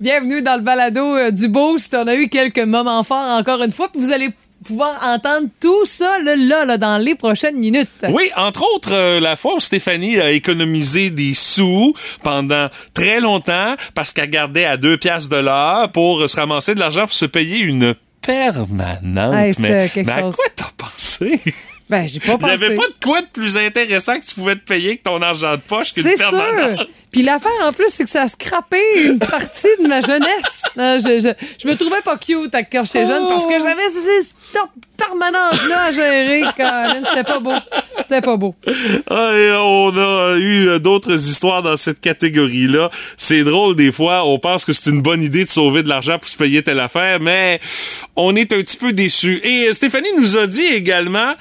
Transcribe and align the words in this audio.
Bienvenue 0.00 0.42
dans 0.42 0.54
le 0.54 0.62
balado 0.62 1.16
euh, 1.16 1.32
du 1.32 1.48
Boost. 1.48 1.92
On 1.92 2.06
a 2.06 2.14
eu 2.14 2.28
quelques 2.28 2.60
moments 2.60 3.02
forts 3.02 3.36
encore 3.36 3.60
une 3.64 3.72
fois. 3.72 3.88
Puis 3.88 4.00
vous 4.00 4.12
allez 4.12 4.30
pouvoir 4.64 4.96
entendre 5.02 5.48
tout 5.60 5.84
ça 5.84 6.20
là, 6.22 6.36
là, 6.36 6.64
là, 6.64 6.78
dans 6.78 6.98
les 6.98 7.16
prochaines 7.16 7.56
minutes. 7.56 8.06
Oui, 8.08 8.30
entre 8.36 8.64
autres, 8.76 8.92
euh, 8.92 9.18
la 9.18 9.34
fois 9.34 9.56
où 9.56 9.60
Stéphanie 9.60 10.20
a 10.20 10.30
économisé 10.30 11.10
des 11.10 11.34
sous 11.34 11.94
pendant 12.22 12.68
très 12.94 13.20
longtemps 13.20 13.74
parce 13.94 14.12
qu'elle 14.12 14.30
gardait 14.30 14.66
à 14.66 14.76
deux 14.76 14.98
piastres 14.98 15.30
de 15.30 15.42
l'heure 15.42 15.90
pour 15.90 16.28
se 16.28 16.36
ramasser 16.36 16.76
de 16.76 16.80
l'argent 16.80 17.02
pour 17.02 17.12
se 17.12 17.26
payer 17.26 17.58
une 17.58 17.96
permanente. 18.22 19.34
Hey, 19.34 19.54
mais, 19.58 19.90
mais 19.96 20.12
à 20.12 20.20
chose. 20.20 20.36
quoi 20.36 20.44
t'as 20.54 20.70
pensé? 20.76 21.40
Ben, 21.90 22.06
j'ai 22.06 22.20
pas 22.20 22.26
Il 22.26 22.32
n'y 22.32 22.38
pensé. 22.38 22.64
avait 22.66 22.74
pas 22.76 22.86
de 22.88 22.94
quoi 23.02 23.20
de 23.22 23.26
plus 23.26 23.56
intéressant 23.56 24.18
que 24.20 24.24
tu 24.24 24.34
pouvais 24.34 24.56
te 24.56 24.64
payer 24.64 24.98
que 24.98 25.04
ton 25.04 25.22
argent 25.22 25.52
de 25.56 25.60
poche 25.62 25.92
qu'une 25.92 26.02
C'est 26.02 26.16
permanente. 26.16 26.76
sûr. 26.78 26.86
Puis 27.10 27.22
l'affaire 27.22 27.50
en 27.64 27.72
plus, 27.72 27.86
c'est 27.88 28.04
que 28.04 28.10
ça 28.10 28.22
a 28.24 28.28
scrappé 28.28 28.78
une 29.06 29.18
partie 29.18 29.68
de 29.82 29.86
ma 29.88 30.00
jeunesse. 30.02 30.64
Non, 30.76 30.98
je, 30.98 31.18
je, 31.18 31.28
je 31.62 31.66
me 31.66 31.74
trouvais 31.76 32.02
pas 32.02 32.16
cute 32.18 32.52
quand 32.70 32.84
j'étais 32.84 33.06
jeune 33.06 33.26
parce 33.28 33.46
que 33.46 33.54
j'avais 33.54 33.88
ces 33.88 34.22
stop 34.22 34.68
permanentes-là 34.96 35.82
à 35.84 35.90
gérer. 35.90 36.42
C'était 37.08 37.24
pas 37.24 37.40
beau. 37.40 37.52
C'était 37.98 38.20
pas 38.20 38.36
beau. 38.36 38.54
Ah, 39.10 39.32
et 39.34 39.52
on 39.52 39.88
a 39.96 40.36
eu 40.38 40.68
euh, 40.68 40.78
d'autres 40.78 41.14
histoires 41.14 41.62
dans 41.62 41.76
cette 41.76 42.00
catégorie-là. 42.00 42.90
C'est 43.16 43.44
drôle 43.44 43.74
des 43.76 43.90
fois, 43.92 44.24
on 44.26 44.38
pense 44.38 44.64
que 44.64 44.72
c'est 44.72 44.90
une 44.90 45.02
bonne 45.02 45.22
idée 45.22 45.44
de 45.44 45.50
sauver 45.50 45.82
de 45.82 45.88
l'argent 45.88 46.18
pour 46.18 46.28
se 46.28 46.36
payer 46.36 46.62
telle 46.62 46.80
affaire, 46.80 47.18
mais 47.20 47.60
on 48.14 48.36
est 48.36 48.52
un 48.52 48.58
petit 48.60 48.76
peu 48.76 48.92
déçus. 48.92 49.40
Et 49.42 49.68
euh, 49.68 49.72
Stéphanie 49.72 50.10
nous 50.18 50.36
a 50.36 50.46
dit 50.46 50.64
également 50.66 51.34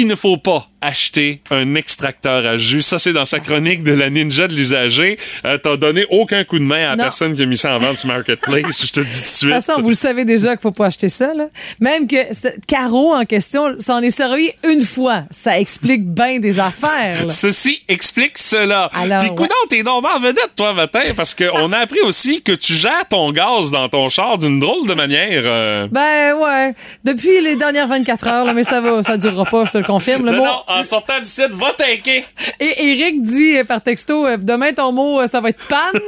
qu'il 0.00 0.08
ne 0.08 0.16
faut 0.16 0.38
pas 0.38 0.69
acheter 0.80 1.42
un 1.50 1.74
extracteur 1.74 2.46
à 2.46 2.56
jus. 2.56 2.82
Ça, 2.82 2.98
c'est 2.98 3.12
dans 3.12 3.24
sa 3.24 3.38
chronique 3.40 3.82
de 3.82 3.92
la 3.92 4.10
ninja 4.10 4.48
de 4.48 4.54
l'usager. 4.54 5.18
Euh, 5.44 5.58
T'as 5.58 5.76
donné 5.76 6.06
aucun 6.10 6.44
coup 6.44 6.58
de 6.58 6.64
main 6.64 6.76
à 6.84 6.90
la 6.90 6.96
Non. 6.96 7.02
personne 7.04 7.34
qui 7.34 7.42
a 7.42 7.46
mis 7.46 7.56
ça 7.56 7.74
en 7.74 7.78
vente 7.78 7.98
sur 7.98 8.08
Marketplace, 8.08 8.86
je 8.86 8.92
te 8.92 9.00
le 9.00 9.06
dis 9.06 9.12
tout 9.12 9.18
de 9.18 9.24
De 9.24 9.28
suite. 9.28 9.40
toute 9.54 9.62
façon, 9.64 9.82
vous 9.82 9.88
le 9.90 9.94
savez 9.94 10.24
déjà 10.24 10.50
qu'il 10.56 10.62
faut 10.62 10.72
pas 10.72 10.86
acheter 10.86 11.08
ça. 11.08 11.32
Là. 11.34 11.48
Même 11.80 12.06
que 12.06 12.16
ce 12.32 12.48
Caro 12.66 13.14
en 13.14 13.24
question 13.24 13.74
s'en 13.78 14.00
est 14.00 14.10
servi 14.10 14.50
une 14.68 14.82
fois. 14.82 15.24
Ça 15.30 15.58
explique 15.60 16.04
bien 16.06 16.38
des 16.40 16.58
affaires. 16.60 17.24
là. 17.26 17.28
Ceci 17.28 17.82
explique 17.88 18.38
cela. 18.38 18.88
Alors, 18.92 19.20
Puis, 19.20 19.28
ouais. 19.30 19.34
coudonc, 19.36 19.54
t'es 19.68 19.82
donc 19.82 20.04
en 20.06 20.18
vedette, 20.18 20.50
toi, 20.56 20.72
matin, 20.72 21.02
parce 21.16 21.34
qu'on 21.34 21.72
a 21.72 21.78
appris 21.78 22.00
aussi 22.00 22.42
que 22.42 22.52
tu 22.52 22.72
gères 22.74 23.06
ton 23.08 23.32
gaz 23.32 23.70
dans 23.70 23.88
ton 23.88 24.08
char 24.08 24.38
d'une 24.38 24.60
drôle 24.60 24.86
de 24.88 24.94
manière. 24.94 25.42
euh. 25.44 25.88
Ben 25.90 26.34
ouais. 26.36 26.74
Depuis 27.04 27.40
les 27.42 27.56
dernières 27.56 27.88
24 27.88 28.26
heures, 28.28 28.44
là, 28.44 28.52
mais 28.52 28.64
ça 28.64 28.80
va, 28.80 29.02
ça 29.02 29.16
durera 29.16 29.44
pas, 29.44 29.64
je 29.66 29.72
te 29.72 29.78
le 29.78 29.84
confirme. 29.84 30.26
Le 30.26 30.32
mot- 30.32 30.44
en 30.70 30.82
sortant 30.82 31.20
d'ici, 31.20 31.42
va 31.50 31.72
t'inquiéter. 31.72 32.24
Et 32.58 32.90
Eric 32.90 33.22
dit 33.22 33.58
euh, 33.58 33.64
par 33.64 33.82
texto, 33.82 34.26
euh, 34.26 34.36
demain 34.36 34.72
ton 34.72 34.92
mot, 34.92 35.20
euh, 35.20 35.26
ça 35.26 35.40
va 35.40 35.50
être 35.50 35.66
panne. 35.68 36.00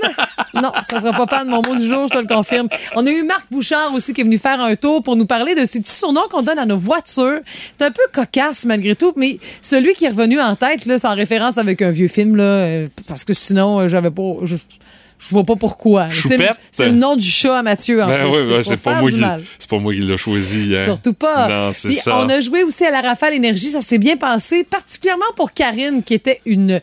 non, 0.54 0.72
ça 0.82 1.00
sera 1.00 1.12
pas 1.12 1.26
panne, 1.26 1.48
mon 1.48 1.62
mot 1.62 1.74
du 1.74 1.86
jour, 1.86 2.06
je 2.08 2.14
te 2.14 2.18
le 2.18 2.26
confirme. 2.26 2.68
On 2.94 3.06
a 3.06 3.10
eu 3.10 3.22
Marc 3.24 3.46
Bouchard 3.50 3.92
aussi 3.94 4.12
qui 4.12 4.20
est 4.20 4.24
venu 4.24 4.38
faire 4.38 4.60
un 4.60 4.76
tour 4.76 5.02
pour 5.02 5.16
nous 5.16 5.26
parler 5.26 5.54
de 5.54 5.64
ces 5.64 5.80
petits 5.80 5.94
surnoms 5.94 6.28
qu'on 6.30 6.42
donne 6.42 6.58
à 6.58 6.66
nos 6.66 6.76
voitures. 6.76 7.40
C'est 7.78 7.84
un 7.84 7.90
peu 7.90 8.02
cocasse 8.12 8.64
malgré 8.64 8.94
tout, 8.94 9.12
mais 9.16 9.38
celui 9.60 9.94
qui 9.94 10.04
est 10.04 10.10
revenu 10.10 10.40
en 10.40 10.56
tête, 10.56 10.86
là, 10.86 10.98
c'est 10.98 11.08
en 11.08 11.14
référence 11.14 11.58
avec 11.58 11.82
un 11.82 11.90
vieux 11.90 12.08
film, 12.08 12.36
là, 12.36 12.86
parce 13.06 13.24
que 13.24 13.34
sinon, 13.34 13.88
j'avais 13.88 14.10
pas... 14.10 14.32
Je, 14.42 14.56
je 15.28 15.34
vois 15.34 15.44
pas 15.44 15.56
pourquoi. 15.56 16.08
C'est 16.10 16.36
le, 16.86 16.90
nom 16.92 17.16
du 17.16 17.26
chat 17.26 17.58
à 17.58 17.62
Mathieu, 17.62 18.02
en 18.02 18.06
Ben 18.08 18.28
plus. 18.30 18.40
oui, 18.42 18.48
ben, 18.48 18.62
c'est 18.62 18.76
pas, 18.76 18.94
moi 19.00 19.10
qui- 19.10 19.16
mal. 19.16 19.42
c'est 19.58 19.70
pas 19.70 19.78
moi 19.78 19.92
qui 19.94 20.00
l'ai 20.00 20.16
choisi. 20.18 20.74
hein. 20.76 20.84
Surtout 20.84 21.12
pas. 21.14 21.48
Non, 21.48 21.70
Puis 21.72 21.94
ça. 21.94 22.18
On 22.18 22.28
a 22.28 22.40
joué 22.40 22.62
aussi 22.64 22.84
à 22.84 22.90
la 22.90 23.00
Rafale 23.00 23.34
Énergie. 23.34 23.70
Ça 23.70 23.80
s'est 23.80 23.98
bien 23.98 24.16
passé, 24.16 24.64
particulièrement 24.64 25.24
pour 25.36 25.52
Karine, 25.52 26.02
qui 26.02 26.14
était 26.14 26.40
une. 26.46 26.80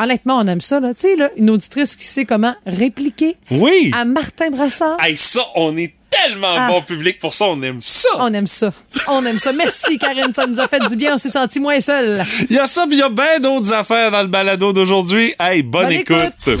Honnêtement, 0.00 0.38
on 0.38 0.46
aime 0.46 0.60
ça, 0.60 0.78
là. 0.78 0.94
Tu 0.94 1.00
sais, 1.00 1.16
là, 1.16 1.28
une 1.36 1.50
auditrice 1.50 1.96
qui 1.96 2.04
sait 2.04 2.24
comment 2.24 2.54
répliquer 2.64 3.34
Oui. 3.50 3.90
à 3.94 4.04
Martin 4.04 4.48
Brassard. 4.50 4.96
Hey, 5.02 5.16
ça, 5.16 5.40
on 5.56 5.76
est 5.76 5.92
tellement 6.08 6.54
Ah. 6.56 6.68
bon 6.70 6.80
public 6.82 7.18
pour 7.18 7.34
ça, 7.34 7.46
on 7.46 7.60
aime 7.62 7.82
ça. 7.82 8.08
On 8.20 8.32
aime 8.32 8.46
ça. 8.46 8.72
On 9.08 9.26
aime 9.26 9.38
ça. 9.38 9.52
Merci, 9.52 9.98
Karine. 9.98 10.32
Ça 10.32 10.46
nous 10.46 10.60
a 10.60 10.68
fait 10.68 10.80
du 10.88 10.94
bien. 10.94 11.14
On 11.14 11.18
s'est 11.18 11.28
senti 11.30 11.58
moins 11.58 11.80
seul. 11.80 12.22
Il 12.48 12.54
y 12.56 12.58
a 12.60 12.66
ça, 12.66 12.86
puis 12.86 12.96
il 12.96 13.00
y 13.00 13.02
a 13.02 13.08
bien 13.10 13.40
d'autres 13.40 13.72
affaires 13.72 14.10
dans 14.12 14.22
le 14.22 14.28
balado 14.28 14.72
d'aujourd'hui. 14.72 15.34
Hey, 15.38 15.62
bonne, 15.64 15.82
Bonne 15.86 15.92
écoute. 15.92 16.32
écoute. 16.46 16.60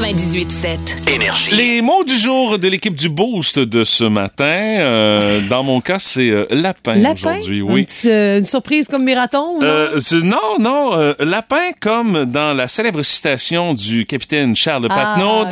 98.7. 0.00 1.08
Énergie. 1.10 1.50
Les 1.52 1.80
mots 1.80 2.04
du 2.04 2.14
jour 2.18 2.58
de 2.58 2.68
l'équipe 2.68 2.94
du 2.94 3.08
Boost 3.08 3.58
de 3.58 3.82
ce 3.82 4.04
matin, 4.04 4.44
euh, 4.44 5.40
dans 5.48 5.62
mon 5.62 5.80
cas, 5.80 5.98
c'est 5.98 6.28
euh, 6.28 6.44
lapin, 6.50 6.96
Lapin? 6.96 7.14
aujourd'hui. 7.14 7.60
Un 7.62 7.72
Oui. 7.72 7.84
petit, 7.84 8.10
euh, 8.10 8.38
une 8.40 8.44
surprise 8.44 8.88
comme 8.88 9.04
Miraton, 9.04 9.56
ou 9.56 9.60
non? 9.62 9.66
Euh, 9.66 9.98
non, 10.22 10.58
non, 10.60 10.90
euh, 10.98 11.14
lapin 11.18 11.70
comme 11.80 12.26
dans 12.26 12.52
la 12.52 12.68
célèbre 12.68 13.00
citation 13.00 13.72
du 13.72 14.04
capitaine 14.04 14.54
Charles 14.54 14.86
Ah, 14.90 15.14
Patnaud. 15.16 15.46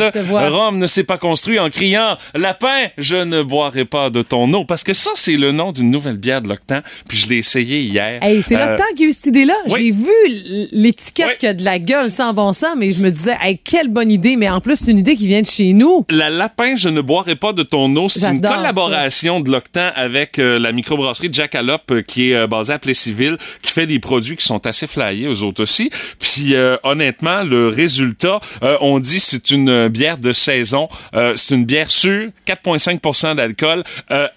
Rome 0.50 0.76
ne 0.76 0.86
s'est 0.86 1.04
pas 1.04 1.16
construit 1.16 1.58
en 1.58 1.70
criant 1.70 2.18
«Lapin, 2.34 2.88
je 2.98 3.16
ne 3.16 3.42
boirai 3.42 3.86
pas 3.86 4.10
de 4.10 4.20
ton 4.20 4.52
eau». 4.52 4.64
Parce 4.66 4.84
que 4.84 4.92
ça, 4.92 5.10
c'est 5.14 5.38
le 5.38 5.52
nom 5.52 5.72
d'une 5.72 5.90
nouvelle 5.90 6.18
bière 6.18 6.42
de 6.42 6.50
l'Octan, 6.50 6.80
puis 7.08 7.16
je 7.16 7.28
l'ai 7.30 7.38
essayé 7.38 7.80
hier. 7.80 8.18
Hey, 8.22 8.42
c'est 8.42 8.56
Euh, 8.56 8.76
qu'il 8.94 9.00
y 9.00 9.06
a 9.06 9.08
eu 9.08 9.12
cette 9.12 9.26
idée-là. 9.26 9.54
oui. 9.70 9.86
J'ai 9.86 9.90
vu 9.90 10.68
l'étiquette 10.72 11.26
Oui. 11.28 11.34
qui 11.40 11.46
a 11.46 11.54
de 11.54 11.64
la 11.64 11.78
gueule 11.78 12.10
sans 12.10 12.34
bon 12.34 12.52
sens, 12.52 12.74
mais 12.76 12.90
je 12.90 13.02
me 13.02 13.08
disais, 13.10 13.36
hey, 13.40 13.58
quelle 13.58 13.88
bonne 13.88 14.10
idée. 14.10 14.33
Mais 14.36 14.48
en 14.48 14.60
plus, 14.60 14.76
c'est 14.76 14.90
une 14.90 14.98
idée 14.98 15.16
qui 15.16 15.26
vient 15.26 15.42
de 15.42 15.46
chez 15.46 15.72
nous. 15.72 16.04
La 16.10 16.30
Lapin, 16.30 16.74
je 16.76 16.88
ne 16.88 17.00
boirai 17.00 17.36
pas 17.36 17.52
de 17.52 17.62
ton 17.62 17.94
eau, 17.96 18.08
c'est 18.08 18.24
une 18.24 18.40
collaboration 18.40 19.40
de 19.40 19.50
l'Octan 19.50 19.90
avec 19.94 20.38
euh, 20.38 20.58
la 20.58 20.72
microbrasserie 20.72 21.28
Jackalope 21.32 21.90
euh, 21.90 22.02
qui 22.02 22.30
est 22.30 22.34
euh, 22.34 22.46
basée 22.46 22.72
à 22.72 22.78
Plessisville, 22.78 23.36
qui 23.62 23.70
fait 23.70 23.86
des 23.86 23.98
produits 23.98 24.36
qui 24.36 24.44
sont 24.44 24.66
assez 24.66 24.86
flyés, 24.86 25.28
aux 25.28 25.42
autres 25.42 25.62
aussi. 25.62 25.90
Puis 26.18 26.54
honnêtement, 26.82 27.42
le 27.42 27.68
résultat, 27.68 28.40
on 28.80 28.98
dit 28.98 29.20
c'est 29.20 29.50
une 29.50 29.88
bière 29.88 30.18
de 30.18 30.32
saison. 30.32 30.88
C'est 31.12 31.54
une 31.54 31.64
bière 31.64 31.90
sûre, 31.90 32.28
4,5% 32.46 33.36
d'alcool, 33.36 33.82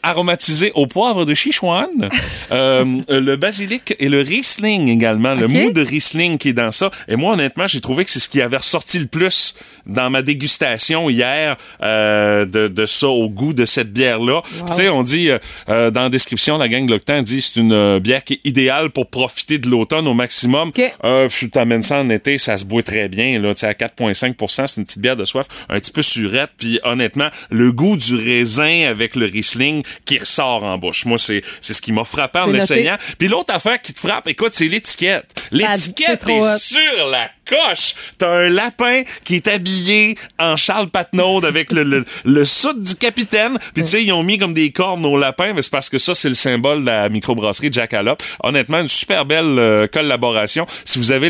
aromatisée 0.04 0.72
au 0.76 0.88
poivre 0.88 1.26
de 1.26 1.34
Sichuan, 1.34 1.88
le 2.52 3.36
basilic 3.36 3.96
et 4.00 4.10
le 4.10 4.22
Riesling 4.22 4.88
également, 4.88 5.34
le 5.34 5.48
mou 5.48 5.72
de 5.72 5.82
Riesling 5.82 6.38
qui 6.38 6.50
est 6.50 6.54
dans 6.54 6.72
ça. 6.72 6.92
Et 7.08 7.16
moi, 7.16 7.34
honnêtement, 7.34 7.68
j'ai 7.68 7.82
trouvé 7.82 8.06
que 8.06 8.12
c'est 8.12 8.20
ce 8.20 8.30
qui 8.30 8.42
avait 8.42 8.58
ressorti 8.58 9.00
le 9.00 9.08
plus 9.08 9.56
dans 9.88 10.10
ma 10.10 10.22
dégustation 10.22 11.10
hier 11.10 11.56
euh, 11.82 12.46
de, 12.46 12.68
de 12.68 12.86
ça 12.86 13.08
au 13.08 13.30
goût 13.30 13.54
de 13.54 13.66
cette 13.66 13.92
bière-là. 13.92 14.42
Tu 14.68 14.74
sais, 14.74 14.90
on 14.90 15.04
dit 15.04 15.30
euh, 15.30 15.38
euh, 15.70 15.92
dans 15.92 16.04
la 16.04 16.10
description, 16.10 16.58
la 16.58 16.68
gang 16.68 16.86
de 16.86 16.92
l'Octan 16.92 17.22
dit 17.22 17.42
c'est 17.42 17.60
une 17.60 17.74
euh, 17.74 18.00
bière 18.00 18.24
qui 18.24 18.34
est 18.34 18.42
idéale 18.44 18.90
pour 18.90 19.08
profiter 19.08 19.58
de 19.58 19.70
l'automne 19.70 20.08
au 20.08 20.14
maximum. 20.14 20.70
Ok. 20.70 20.82
Euh, 21.04 21.30
t'amènes 21.52 21.82
ça 21.82 22.00
en 22.00 22.10
été, 22.10 22.38
ça 22.38 22.58
se 22.58 22.66
boit 22.66 22.84
très 22.84 23.08
bien. 23.08 23.40
Là, 23.40 23.54
Tu 23.54 23.62
sais, 23.62 23.68
à 23.68 23.74
4,5% 23.74 24.68
c'est 24.68 24.82
une 24.82 24.86
petite 24.86 25.00
bière 25.02 25.16
de 25.16 25.26
soif, 25.26 25.48
un 25.70 25.80
petit 25.80 25.92
peu 25.92 26.02
surette. 26.02 26.52
Puis 26.58 26.80
honnêtement, 26.84 27.30
le 27.50 27.72
goût 27.72 27.98
du 27.98 28.16
raisin 28.16 28.88
avec 28.90 29.16
le 29.16 29.26
Riesling 29.26 29.84
qui 30.06 30.18
ressort 30.18 30.64
en 30.64 30.78
bouche. 30.78 31.06
Moi, 31.06 31.18
c'est 31.18 31.42
c'est 31.62 31.74
ce 31.74 31.82
qui 31.82 31.92
m'a 31.92 32.04
frappé 32.04 32.40
en 32.40 32.48
l'essayant. 32.48 32.98
Puis 33.18 33.28
l'autre 33.28 33.54
affaire 33.54 33.82
qui 33.82 33.94
te 33.94 34.00
frappe, 34.00 34.28
écoute, 34.28 34.54
c'est 34.54 34.68
l'étiquette. 34.68 35.26
L'étiquette 35.52 36.28
est 36.28 36.60
sur 36.60 37.10
la 37.10 37.30
coche. 37.48 37.96
T'as 38.18 38.30
un 38.30 38.50
lapin 38.50 39.04
qui 39.24 39.36
est 39.36 39.48
habillé 39.48 40.16
en 40.40 40.56
Charles 40.56 40.90
Patnaud 40.90 41.46
avec 41.46 41.72
le, 41.72 41.84
le, 41.84 42.84
du 42.84 42.96
capitaine. 42.96 43.58
Puis 43.74 43.84
tu 43.84 43.90
sais, 43.90 44.04
ils 44.04 44.12
ont 44.12 44.24
mis 44.24 44.38
comme 44.38 44.54
des 44.54 44.72
cornes 44.72 45.06
au 45.06 45.18
lapin, 45.18 45.54
mais 45.54 45.62
c'est 45.62 45.72
parce 45.72 45.90
que 45.90 45.98
ça, 45.98 46.14
c'est 46.16 46.30
le 46.30 46.36
symbole 46.36 46.82
de 46.82 46.86
la 46.86 47.10
microbrasserie 47.10 47.72
Jackalope. 47.72 48.22
Honnêtement, 48.44 48.80
une 48.80 48.88
super 48.88 49.26
belle 49.26 49.58
euh, 49.60 49.88
collaboration. 49.88 50.66
Si 50.86 51.00
vous 51.00 51.12
avez 51.12 51.30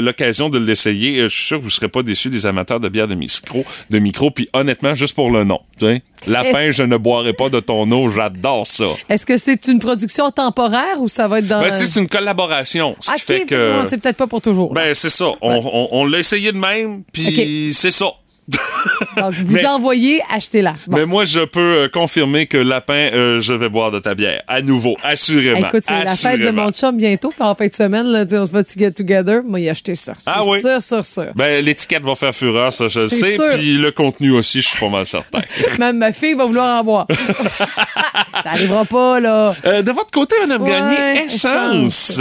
l'occasion 0.00 0.48
de 0.48 0.58
l'essayer, 0.58 1.20
euh, 1.20 1.28
je 1.28 1.34
suis 1.36 1.46
sûr 1.46 1.58
que 1.58 1.64
vous 1.64 1.70
serez 1.70 1.88
pas 1.88 2.02
déçus 2.02 2.30
des 2.30 2.46
amateurs 2.46 2.80
de 2.80 2.88
bière 2.88 3.08
de 3.08 3.14
micro. 3.14 3.64
De 3.90 3.98
micro. 3.98 4.30
Puis 4.30 4.48
honnêtement, 4.52 4.94
juste 4.94 5.14
pour 5.14 5.30
le 5.30 5.44
nom. 5.44 5.60
tu 5.78 5.86
sais, 5.86 6.02
Lapin, 6.26 6.70
je 6.70 6.82
ne 6.82 6.96
boirai 6.96 7.32
pas 7.32 7.48
de 7.48 7.60
ton 7.60 7.90
eau. 7.90 8.08
J'adore 8.08 8.66
ça. 8.66 8.84
Est-ce 9.08 9.26
que 9.26 9.36
c'est 9.36 9.66
une 9.66 9.78
production 9.78 10.30
temporaire 10.30 11.00
ou 11.00 11.08
ça 11.08 11.28
va 11.28 11.40
être 11.40 11.48
dans. 11.48 11.60
Ben, 11.60 11.70
c'est 11.70 12.00
une 12.00 12.08
collaboration. 12.08 12.96
Ce 13.00 13.08
qui 13.08 13.14
Ok, 13.14 13.20
fait 13.22 13.46
que. 13.46 13.78
bon, 13.78 13.84
c'est 13.84 13.98
peut-être 13.98 14.16
pas 14.16 14.26
pour 14.26 14.40
toujours. 14.40 14.72
Ben, 14.72 14.94
c'est 14.94 15.10
ça. 15.10 15.26
On, 15.40 15.51
on- 15.58 15.88
on 15.92 16.04
l'a 16.04 16.18
essayé 16.18 16.52
de 16.52 16.58
même, 16.58 17.02
puis 17.12 17.70
c'est 17.72 17.90
ça. 17.90 18.06
Donc, 19.16 19.32
vous 19.34 19.52
mais- 19.54 19.66
envoyez, 19.66 20.22
achetez-la. 20.30 20.74
Bon. 20.86 20.96
Mais 20.96 21.06
moi, 21.06 21.24
je 21.24 21.40
peux 21.40 21.60
euh, 21.84 21.88
confirmer 21.88 22.46
que 22.46 22.56
Lapin, 22.56 23.10
euh, 23.12 23.40
je 23.40 23.52
vais 23.52 23.68
boire 23.68 23.90
de 23.90 23.98
ta 23.98 24.14
bière. 24.14 24.42
À 24.48 24.62
nouveau, 24.62 24.96
assurément. 25.02 25.66
Écoute, 25.68 25.84
c'est 25.86 26.04
la 26.04 26.14
fête 26.14 26.40
de 26.40 26.50
mon 26.50 26.70
chum 26.72 26.96
bientôt, 26.96 27.32
en 27.38 27.54
fin 27.54 27.66
de 27.66 27.72
semaine, 27.74 28.06
là, 28.06 28.24
on 28.32 28.46
se 28.46 28.52
va 28.52 28.62
get 28.76 28.92
together. 28.92 29.42
Moi, 29.44 29.60
il 29.60 29.68
a 29.68 29.72
acheté 29.72 29.94
ça. 29.94 30.14
Ah 30.26 30.40
oui? 30.44 30.60
sûr, 30.60 30.80
sûr, 30.80 31.04
sûr. 31.04 31.26
Ben, 31.34 31.64
l'étiquette 31.64 32.02
va 32.02 32.14
faire 32.14 32.34
fureur, 32.34 32.72
ça, 32.72 32.88
je 32.88 33.00
le 33.00 33.08
sais. 33.08 33.36
Puis 33.56 33.76
le 33.78 33.90
contenu 33.92 34.32
aussi, 34.32 34.60
je 34.62 34.68
suis 34.68 34.78
pas 34.78 34.88
mal 34.88 35.06
certain. 35.06 35.40
Même 35.78 35.98
ma 35.98 36.12
fille 36.12 36.34
va 36.34 36.46
vouloir 36.46 36.80
en 36.80 36.84
boire. 36.84 37.06
ça 38.32 38.50
arrivera 38.50 38.84
pas, 38.84 39.20
là. 39.20 39.54
Euh, 39.64 39.82
de 39.82 39.92
votre 39.92 40.10
côté, 40.10 40.34
Madame 40.40 40.62
Ouais, 40.62 40.70
Gagné, 40.70 41.24
essence. 41.24 42.10
essence. 42.18 42.20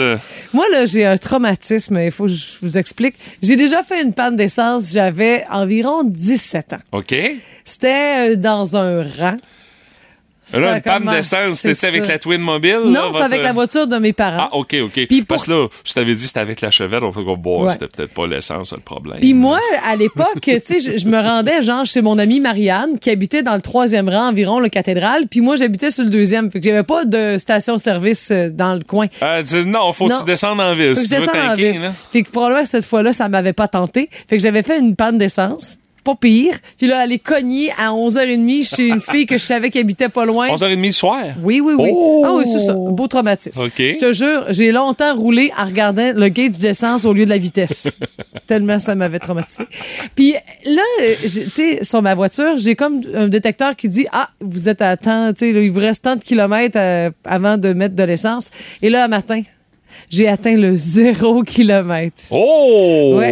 Moi, 0.53 0.65
là, 0.71 0.85
j'ai 0.85 1.05
un 1.05 1.17
traumatisme. 1.17 1.97
Il 1.99 2.11
faut 2.11 2.25
que 2.25 2.31
je 2.31 2.57
vous 2.61 2.77
explique. 2.77 3.15
J'ai 3.41 3.55
déjà 3.55 3.83
fait 3.83 4.01
une 4.01 4.13
panne 4.13 4.35
d'essence. 4.35 4.91
J'avais 4.91 5.45
environ 5.49 6.03
17 6.21 6.73
ans. 6.73 6.77
OK? 6.91 7.15
C'était 7.65 8.31
euh, 8.31 8.35
dans 8.35 8.77
un 8.77 9.03
rang. 9.03 9.37
Là, 10.53 10.75
une 10.75 10.81
panne 10.81 11.05
d'essence, 11.05 11.59
c'était 11.59 11.87
avec 11.87 12.07
la 12.07 12.19
Twin 12.19 12.41
Mobile? 12.41 12.79
Non, 12.87 13.09
votre- 13.11 13.21
avec 13.23 13.41
la 13.41 13.53
voiture 13.53 13.87
de 13.87 13.95
mes 13.99 14.11
parents. 14.11 14.49
Ah, 14.51 14.55
OK, 14.57 14.75
OK. 14.83 15.05
Puis 15.07 15.21
Parce 15.21 15.45
pour- 15.45 15.53
que 15.53 15.61
là, 15.61 15.67
je 15.85 15.93
t'avais 15.93 16.13
dit 16.13 16.27
c'était 16.27 16.41
avec 16.41 16.59
la 16.59 16.69
chevette, 16.71 17.03
on 17.03 17.11
fait 17.13 17.23
qu'on 17.23 17.37
Ouais. 17.63 17.71
c'était 17.71 17.87
peut-être 17.87 18.13
pas 18.13 18.27
l'essence, 18.27 18.73
le 18.73 18.79
problème. 18.79 19.19
Puis 19.21 19.33
moi, 19.33 19.59
à 19.87 19.95
l'époque, 19.95 20.39
tu 20.41 20.59
sais, 20.61 20.79
je, 20.79 20.97
je 20.97 21.05
me 21.07 21.17
rendais 21.21 21.61
genre 21.61 21.85
chez 21.85 22.01
mon 22.01 22.17
amie 22.17 22.41
Marianne 22.41 22.99
qui 22.99 23.09
habitait 23.11 23.43
dans 23.43 23.55
le 23.55 23.61
troisième 23.61 24.09
rang 24.09 24.27
environ, 24.29 24.59
le 24.59 24.67
cathédrale, 24.67 25.27
puis 25.29 25.39
moi 25.39 25.55
j'habitais 25.55 25.89
sur 25.91 26.03
le 26.03 26.09
deuxième, 26.09 26.51
fait 26.51 26.59
que 26.59 26.65
j'avais 26.67 26.83
pas 26.83 27.05
de 27.05 27.37
station-service 27.37 28.31
euh, 28.31 28.49
dans 28.49 28.73
le 28.73 28.83
coin. 28.83 29.07
Ah, 29.21 29.41
dis, 29.43 29.65
non, 29.65 29.93
faut 29.93 30.09
que 30.09 30.19
tu 30.19 30.25
descendes 30.25 30.59
en 30.59 30.75
ville. 30.75 30.97
Si 30.97 31.07
tu 31.07 31.15
veux 31.15 31.29
en 31.29 31.55
ville. 31.55 31.79
là. 31.79 31.91
Fait 32.11 32.23
que 32.23 32.29
probablement 32.31 32.65
cette 32.65 32.83
fois-là, 32.85 33.13
ça 33.13 33.29
m'avait 33.29 33.53
pas 33.53 33.69
tenté. 33.69 34.09
Fait 34.27 34.35
que 34.35 34.43
j'avais 34.43 34.63
fait 34.63 34.79
une 34.79 34.97
panne 34.97 35.17
d'essence. 35.17 35.77
Pas 36.03 36.15
pire. 36.15 36.55
Puis 36.77 36.87
là, 36.87 36.99
aller 36.99 37.19
cogner 37.19 37.71
à 37.77 37.91
11h30 37.91 38.75
chez 38.75 38.87
une 38.87 38.99
fille 38.99 39.25
que 39.25 39.37
je 39.37 39.43
savais 39.43 39.69
qui 39.69 39.79
habitait 39.79 40.09
pas 40.09 40.25
loin. 40.25 40.49
11h30 40.49 40.85
le 40.85 40.91
soir? 40.91 41.23
Oui, 41.43 41.61
oui, 41.63 41.73
oui. 41.77 41.89
Oh! 41.93 42.23
Ah 42.25 42.33
oui, 42.35 42.45
c'est 42.45 42.65
ça. 42.65 42.73
Beau 42.73 43.07
traumatisme. 43.07 43.63
OK. 43.63 43.71
Je 43.77 43.97
te 43.97 44.11
jure, 44.11 44.45
j'ai 44.49 44.71
longtemps 44.71 45.15
roulé 45.15 45.51
en 45.57 45.65
regardant 45.65 46.11
le 46.13 46.29
gauge 46.29 46.57
d'essence 46.57 47.05
au 47.05 47.13
lieu 47.13 47.25
de 47.25 47.29
la 47.29 47.37
vitesse. 47.37 47.99
Tellement 48.47 48.79
ça 48.79 48.95
m'avait 48.95 49.19
traumatisé. 49.19 49.65
Puis 50.15 50.33
là, 50.65 50.81
tu 51.21 51.27
sais, 51.27 51.83
sur 51.83 52.01
ma 52.01 52.15
voiture, 52.15 52.57
j'ai 52.57 52.75
comme 52.75 53.01
un 53.13 53.27
détecteur 53.27 53.75
qui 53.75 53.89
dit 53.89 54.07
Ah, 54.11 54.29
vous 54.39 54.69
êtes 54.69 54.81
à 54.81 54.97
temps, 54.97 55.31
tu 55.33 55.53
sais, 55.53 55.63
il 55.63 55.71
vous 55.71 55.79
reste 55.79 56.03
tant 56.03 56.15
de 56.15 56.21
kilomètres 56.21 56.77
euh, 56.77 57.11
avant 57.25 57.57
de 57.57 57.73
mettre 57.73 57.95
de 57.95 58.03
l'essence. 58.03 58.49
Et 58.81 58.89
là, 58.89 59.05
un 59.05 59.07
matin, 59.07 59.41
j'ai 60.09 60.27
atteint 60.27 60.55
le 60.55 60.75
zéro 60.75 61.43
kilomètre. 61.43 62.23
Oh! 62.31 63.13
Ouais. 63.17 63.31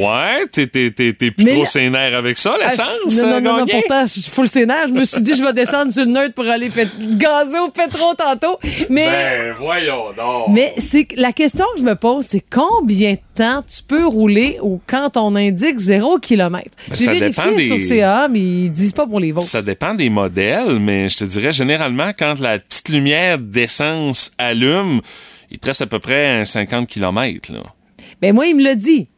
Ouais, 0.00 0.46
t'es, 0.50 0.66
t'es, 0.66 0.90
t'es, 0.90 1.12
t'es 1.12 1.30
plus 1.30 1.44
Mais 1.44 1.54
trop 1.54 1.64
sénère 1.66 2.16
avec 2.16 2.38
ça, 2.38 2.56
l'essence? 2.58 2.80
Ah, 3.22 3.26
non, 3.26 3.40
non, 3.40 3.56
euh, 3.56 3.60
non, 3.60 3.66
pourtant, 3.66 4.02
je 4.06 4.20
suis 4.20 4.30
full 4.30 4.48
sénère. 4.48 4.88
Je 4.88 4.92
me 4.92 5.04
suis 5.04 5.22
dit, 5.22 5.32
je 5.36 5.42
vais 5.44 5.52
descendre 5.52 5.92
sur 5.92 6.04
le 6.04 6.10
neutre 6.10 6.34
pour 6.34 6.46
aller 6.46 6.68
pét- 6.70 6.88
gazer 7.16 7.58
au 7.60 7.70
pétro 7.70 8.14
tantôt. 8.14 8.58
Mais. 8.88 9.06
Ben, 9.06 9.54
voyons 9.58 10.04
donc. 10.16 10.48
Mais 10.50 10.72
c'est 10.78 11.06
la 11.16 11.32
question 11.32 11.64
que 11.74 11.80
je 11.80 11.84
me 11.86 11.94
pose, 11.94 12.24
c'est 12.26 12.44
combien 12.50 13.12
de 13.12 13.18
temps 13.34 13.62
tu 13.66 13.82
peux 13.82 14.06
rouler 14.06 14.58
ou 14.62 14.80
quand 14.86 15.16
on 15.16 15.34
indique 15.36 15.78
0 15.78 16.18
km? 16.18 16.64
Ben, 16.88 16.94
J'ai 16.96 17.06
vérifié 17.18 17.54
des- 17.56 17.66
sur 17.66 17.78
CA, 17.80 18.28
mais 18.28 18.40
ils 18.40 18.70
disent 18.70 18.92
pas 18.92 19.06
pour 19.06 19.20
les 19.20 19.32
vôtres. 19.32 19.46
Ça 19.46 19.62
dépend 19.62 19.94
des 19.94 20.08
modèles, 20.10 20.78
mais 20.80 21.08
je 21.08 21.18
te 21.18 21.24
dirais 21.24 21.52
généralement, 21.52 22.10
quand 22.18 22.38
la 22.40 22.58
petite 22.58 22.88
lumière 22.88 23.38
d'essence 23.38 24.32
allume, 24.38 25.00
il 25.50 25.58
te 25.58 25.66
reste 25.66 25.82
à 25.82 25.86
peu 25.86 25.98
près 25.98 26.40
un 26.40 26.44
50 26.44 26.88
km. 26.88 27.52
Là. 27.52 27.62
Ben 28.20 28.34
moi, 28.34 28.46
il 28.46 28.56
me 28.56 28.62
l'a 28.62 28.74
dit. 28.74 29.08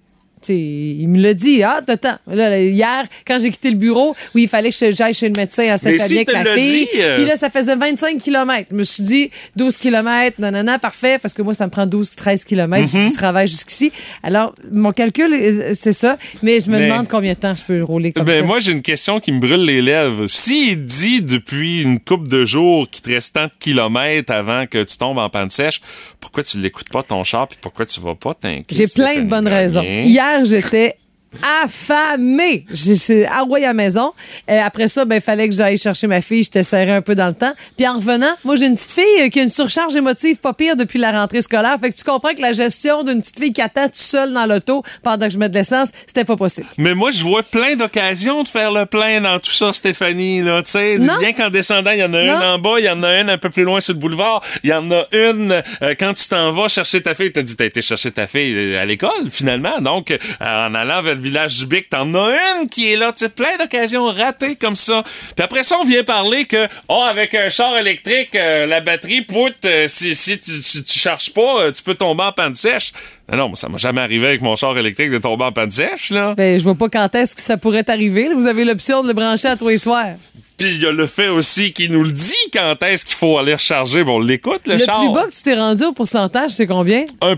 T'sais, 0.43 0.56
il 0.59 1.09
me 1.09 1.21
l'a 1.23 1.35
dit, 1.35 1.62
ah, 1.62 1.81
là, 2.27 2.59
hier, 2.61 3.05
quand 3.27 3.39
j'ai 3.41 3.50
quitté 3.50 3.71
le 3.71 3.77
bureau, 3.77 4.15
oui, 4.35 4.43
il 4.43 4.49
fallait 4.49 4.71
que 4.71 4.91
j'aille 4.93 5.15
chez 5.15 5.29
le 5.29 5.35
médecin 5.37 5.69
à 5.71 5.79
saint 5.79 5.97
si 5.97 6.15
avec 6.17 6.33
ma 6.33 6.44
fille. 6.44 6.65
dit, 6.93 7.00
euh, 7.00 7.17
Puis 7.17 7.25
là, 7.27 7.37
ça 7.37 7.49
faisait 7.49 7.77
25 7.77 8.19
km. 8.21 8.69
Je 8.71 8.77
me 8.77 8.83
suis 8.85 9.03
dit, 9.05 9.31
12 9.56 9.77
km, 9.79 10.41
nanana, 10.41 10.79
parfait, 10.79 11.19
parce 11.23 11.33
que 11.33 11.43
moi, 11.43 11.55
ça 11.55 11.67
me 11.67 11.71
prend 11.71 11.87
12, 11.87 12.17
13 12.17 12.44
km 12.44 12.89
Mhm. 12.93 13.09
du 13.09 13.12
travail 13.15 13.47
jusqu'ici. 13.47 13.93
Alors, 14.23 14.55
mon 14.73 14.93
calcul, 14.93 15.33
euh, 15.33 15.73
c'est 15.75 15.93
ça. 15.93 16.19
Mais 16.43 16.61
je 16.61 16.71
me 16.71 16.79
Mais- 16.79 16.89
demande 16.89 17.09
combien 17.09 17.35
de 17.35 17.39
temps 17.39 17.55
je 17.55 17.62
peux 17.65 17.83
rouler 17.83 18.12
comme 18.12 18.25
Ben, 18.25 18.41
ça. 18.41 18.47
moi, 18.47 18.59
j'ai 18.61 18.73
une 18.73 18.83
question 18.83 19.21
qui 19.21 19.31
me 19.33 19.39
brûle 19.41 19.65
les 19.65 19.81
lèvres. 19.83 20.27
S'il 20.27 20.85
dit 20.85 21.23
depuis 21.23 21.83
une 21.83 22.00
couple 22.00 22.29
de 22.29 22.44
jours 22.44 22.89
qu'il 22.91 23.03
te 23.03 23.11
reste 23.11 23.35
tant 23.35 23.44
de 23.44 23.53
kilomètres 23.61 24.33
avant 24.33 24.67
que 24.67 24.83
tu 24.83 24.97
tombes 24.99 25.19
en 25.19 25.29
panne 25.31 25.50
sèche, 25.50 25.81
pourquoi 26.21 26.43
tu 26.43 26.59
l'écoutes 26.59 26.89
pas 26.89 27.03
ton 27.03 27.23
char 27.25 27.49
puis 27.49 27.59
pourquoi 27.61 27.85
tu 27.87 28.00
vas 28.00 28.15
pas 28.15 28.33
t'inquiéter? 28.35 28.75
J'ai 28.75 28.87
plein 28.87 29.21
de 29.21 29.29
bonnes 29.29 29.49
raisons. 29.49 29.83
Hier, 29.83 30.31
j'étais 30.43 30.96
affamée. 31.43 32.64
J'ai 32.73 33.26
ouais 33.49 33.64
à 33.64 33.69
la 33.69 33.75
maison. 33.75 34.12
Après 34.49 34.88
ça, 34.88 35.05
ben 35.05 35.17
il 35.17 35.20
fallait 35.20 35.49
que 35.49 35.55
j'aille 35.55 35.79
chercher 35.79 36.06
ma 36.06 36.20
fille. 36.20 36.43
J'étais 36.43 36.62
serré 36.62 36.93
un 36.93 37.02
peu 37.02 37.14
dans 37.14 37.29
le 37.29 37.34
temps. 37.34 37.52
Puis 37.76 37.87
en 37.87 37.94
revenant, 37.96 38.32
moi 38.44 38.56
j'ai 38.56 38.67
une 38.67 38.75
petite 38.75 38.90
fille 38.93 39.23
euh, 39.23 39.29
qui 39.29 39.40
a 39.40 39.43
une 39.43 39.49
surcharge 39.49 39.94
émotive 39.96 40.37
pas 40.38 40.52
pire 40.52 40.76
depuis 40.76 40.99
la 40.99 41.11
rentrée 41.12 41.43
scolaire. 41.43 41.76
Fait 41.81 41.90
que 41.90 41.96
tu 41.96 42.05
comprends 42.05 42.34
que 42.34 42.43
la 42.43 42.52
gestion 42.52 43.02
d'une 43.02 43.20
petite 43.20 43.38
fille 43.38 43.52
qui 43.52 43.61
attend 43.62 43.87
toute 43.87 43.96
seule 43.96 44.32
dans 44.32 44.46
l'auto 44.46 44.82
pendant 45.02 45.26
que 45.26 45.32
je 45.32 45.38
mets 45.38 45.49
de 45.49 45.55
l'essence, 45.55 45.88
c'était 46.06 46.25
pas 46.25 46.37
possible. 46.37 46.67
Mais 46.79 46.94
moi, 46.94 47.11
je 47.11 47.23
vois 47.23 47.43
plein 47.43 47.75
d'occasions 47.76 48.43
de 48.43 48.49
faire 48.49 48.70
le 48.73 48.87
plein 48.87 49.20
dans 49.20 49.38
tout 49.38 49.50
ça, 49.50 49.73
Stéphanie. 49.73 50.43
Là, 50.43 50.62
tu 50.62 50.70
sais, 50.70 50.99
Non. 50.99 51.19
bien 51.19 51.32
qu'en 51.32 51.50
descendant, 51.50 51.90
il 51.93 51.99
y 52.00 52.05
en 52.05 52.12
a 52.14 52.23
Non. 52.23 52.37
une 52.37 52.43
en 52.43 52.58
bas, 52.58 52.75
il 52.79 52.84
y 52.84 52.90
en 52.90 53.02
a 53.02 53.20
une 53.20 53.31
un 53.31 53.38
peu 53.38 53.50
plus 53.50 53.64
loin 53.64 53.81
sur 53.81 53.94
le 53.94 53.99
boulevard, 54.00 54.43
il 54.62 54.70
y 54.70 54.73
en 54.73 54.90
a 54.90 55.05
une 55.12 55.62
euh, 55.82 55.94
quand 55.99 56.12
tu 56.14 56.29
t'en 56.29 56.52
vas 56.52 56.69
chercher 56.69 57.02
ta 57.02 57.14
fille. 57.14 57.32
T'as 57.32 57.43
dit 57.43 57.56
t'as 57.56 57.67
été 57.67 57.82
chercher 57.82 58.11
ta 58.11 58.26
fille 58.26 58.55
euh, 58.56 58.81
à 58.82 58.84
l'école 58.84 59.31
finalement. 59.31 59.81
Donc, 59.81 60.11
euh, 60.11 60.19
en 60.40 60.75
allant 60.75 61.02
vers 61.02 61.17
village 61.22 61.56
du 61.58 61.66
Bic, 61.66 61.88
t'en 61.88 62.12
as 62.14 62.32
une 62.60 62.69
qui 62.69 62.92
est 62.92 62.96
là. 62.96 63.12
Tu 63.12 63.24
sais, 63.24 63.30
plein 63.30 63.56
d'occasions 63.58 64.04
ratées 64.06 64.56
comme 64.56 64.76
ça. 64.76 65.02
Puis 65.34 65.42
après 65.44 65.62
ça, 65.62 65.76
on 65.80 65.84
vient 65.84 66.04
parler 66.04 66.44
que 66.44 66.69
oh 66.88 67.02
avec 67.08 67.34
un 67.34 67.48
char 67.48 67.76
électrique, 67.78 68.34
euh, 68.34 68.66
la 68.66 68.80
batterie 68.80 69.22
poute. 69.22 69.56
euh, 69.64 69.86
si 69.88 70.14
si 70.14 70.38
tu, 70.38 70.60
tu, 70.60 70.82
tu 70.82 70.98
charges 70.98 71.30
pas, 71.32 71.62
euh, 71.62 71.72
tu 71.72 71.82
peux 71.82 71.94
tomber 71.94 72.24
en 72.24 72.32
panne 72.32 72.54
sèche. 72.54 72.92
Mais 73.30 73.36
non, 73.38 73.54
ça 73.54 73.69
m'a 73.69 73.78
jamais 73.78 74.00
arrivé 74.00 74.26
avec 74.26 74.40
mon 74.42 74.56
char 74.56 74.76
électrique 74.76 75.10
de 75.10 75.19
tomber 75.19 75.44
en 75.44 75.52
panne 75.52 75.70
sèche 75.70 76.10
là. 76.10 76.34
Ben, 76.34 76.58
je 76.58 76.64
vois 76.64 76.74
pas 76.74 76.88
quand 76.88 77.14
est-ce 77.14 77.34
que 77.34 77.40
ça 77.40 77.56
pourrait 77.56 77.88
arriver. 77.88 78.28
là. 78.28 78.34
Vous 78.34 78.46
avez 78.46 78.64
l'option 78.64 79.02
de 79.02 79.08
le 79.08 79.14
brancher 79.14 79.48
à 79.48 79.56
tous 79.56 79.69
les 79.69 79.78
soirs. 79.78 80.16
Puis 80.58 80.69
il 80.70 80.80
y 80.82 80.86
a 80.86 80.92
le 80.92 81.06
fait 81.06 81.28
aussi 81.28 81.72
qu'il 81.72 81.90
nous 81.92 82.04
le 82.04 82.12
dit 82.12 82.34
quand 82.52 82.76
est-ce 82.82 83.04
qu'il 83.04 83.16
faut 83.16 83.38
aller 83.38 83.54
recharger. 83.54 84.04
Bon, 84.04 84.16
on 84.16 84.20
l'écoute, 84.20 84.60
le, 84.66 84.74
Le 84.74 84.78
char. 84.84 85.00
plus 85.00 85.12
bas 85.12 85.26
que 85.26 85.32
tu 85.32 85.42
t'es 85.42 85.54
rendu 85.54 85.82
au 85.84 85.92
pourcentage, 85.92 86.50
c'est 86.50 86.66
combien? 86.66 87.04
1 87.20 87.36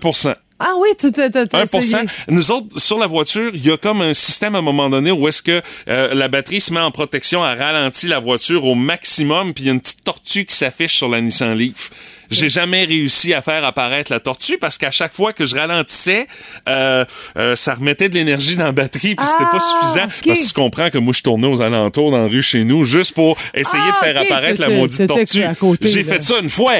Ah 0.66 0.72
oui, 0.78 0.88
tu 0.99 1.12
t'as 1.12 1.28
t'as- 1.28 1.46
t'as 1.46 1.61
1 1.61 1.62
essayé. 1.78 1.96
Nous 2.28 2.50
autres, 2.50 2.78
sur 2.81 2.99
la 2.99 3.06
voiture, 3.06 3.50
il 3.55 3.64
y 3.66 3.70
a 3.70 3.76
comme 3.76 4.00
un 4.00 4.14
système 4.14 4.55
à 4.55 4.58
un 4.58 4.62
moment 4.62 4.88
donné 4.88 5.11
où 5.11 5.28
est-ce 5.28 5.43
que 5.43 5.61
euh, 5.88 6.14
la 6.14 6.28
batterie 6.28 6.61
se 6.61 6.72
met 6.72 6.81
en 6.81 6.90
protection, 6.90 7.46
elle 7.46 7.58
ralentit 7.62 8.06
la 8.08 8.19
voiture 8.19 8.64
au 8.64 8.75
maximum, 8.75 9.52
puis 9.52 9.64
il 9.64 9.66
y 9.66 9.70
a 9.70 9.75
une 9.75 9.81
petite 9.81 10.05
tortue 10.05 10.46
qui 10.46 10.55
s'affiche 10.56 10.94
sur 10.94 11.08
la 11.08 11.20
Nissan 11.20 11.55
Leaf. 11.55 11.90
J'ai 12.31 12.49
jamais 12.49 12.84
réussi 12.84 13.34
à 13.34 13.43
faire 13.43 13.62
apparaître 13.66 14.11
la 14.11 14.19
tortue 14.20 14.56
parce 14.56 14.78
qu'à 14.78 14.90
chaque 14.90 15.12
fois 15.12 15.34
que 15.34 15.44
je 15.44 15.55
ralentissais, 15.55 16.26
euh, 16.70 17.05
euh, 17.37 17.55
ça 17.55 17.75
remettait 17.75 18.08
de 18.08 18.14
l'énergie 18.14 18.56
dans 18.56 18.64
la 18.64 18.72
batterie 18.72 19.14
puis 19.14 19.26
c'était 19.26 19.44
Ah, 19.46 19.52
pas 19.52 19.60
suffisant. 19.60 20.06
ok. 20.06 20.26
Parce 20.28 20.40
que 20.40 20.46
tu 20.46 20.52
comprends 20.55 20.88
que 20.88 20.96
moi 20.99 21.12
je 21.12 21.20
tournais 21.22 21.46
aux 21.46 21.60
alentours 21.60 22.10
dans 22.10 22.22
la 22.22 22.28
rue 22.28 22.40
chez 22.43 22.64
nous 22.64 22.82
juste 22.84 23.12
pour 23.12 23.37
essayer 23.52 23.82
Ah, 23.87 23.90
de 24.00 24.06
faire 24.06 24.22
ok, 24.22 24.26
apparaître 24.31 24.60
la 24.62 24.70
maudite 24.70 25.06
tortue. 25.06 25.44
J'ai 25.82 26.02
fait 26.02 26.22
ça 26.25 26.38
une 26.40 26.49
fois 26.49 26.72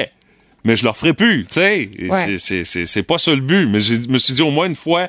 mais 0.65 0.75
je 0.75 0.83
le 0.83 0.89
referai 0.89 1.13
plus, 1.13 1.45
tu 1.47 1.53
sais. 1.53 1.89
Ouais. 1.99 2.09
c'est- 2.09 2.37
c'est- 2.37 2.63
C'est 2.65 2.85
c'est 2.85 3.03
pas 3.03 3.17
ça 3.17 3.31
le 3.31 3.39
but. 3.41 3.65
Mais 3.67 3.79
je 3.79 4.09
me 4.09 4.17
suis 4.17 4.33
dit 4.33 4.41
au 4.41 4.51
moins 4.51 4.65
une 4.65 4.75
fois, 4.75 5.07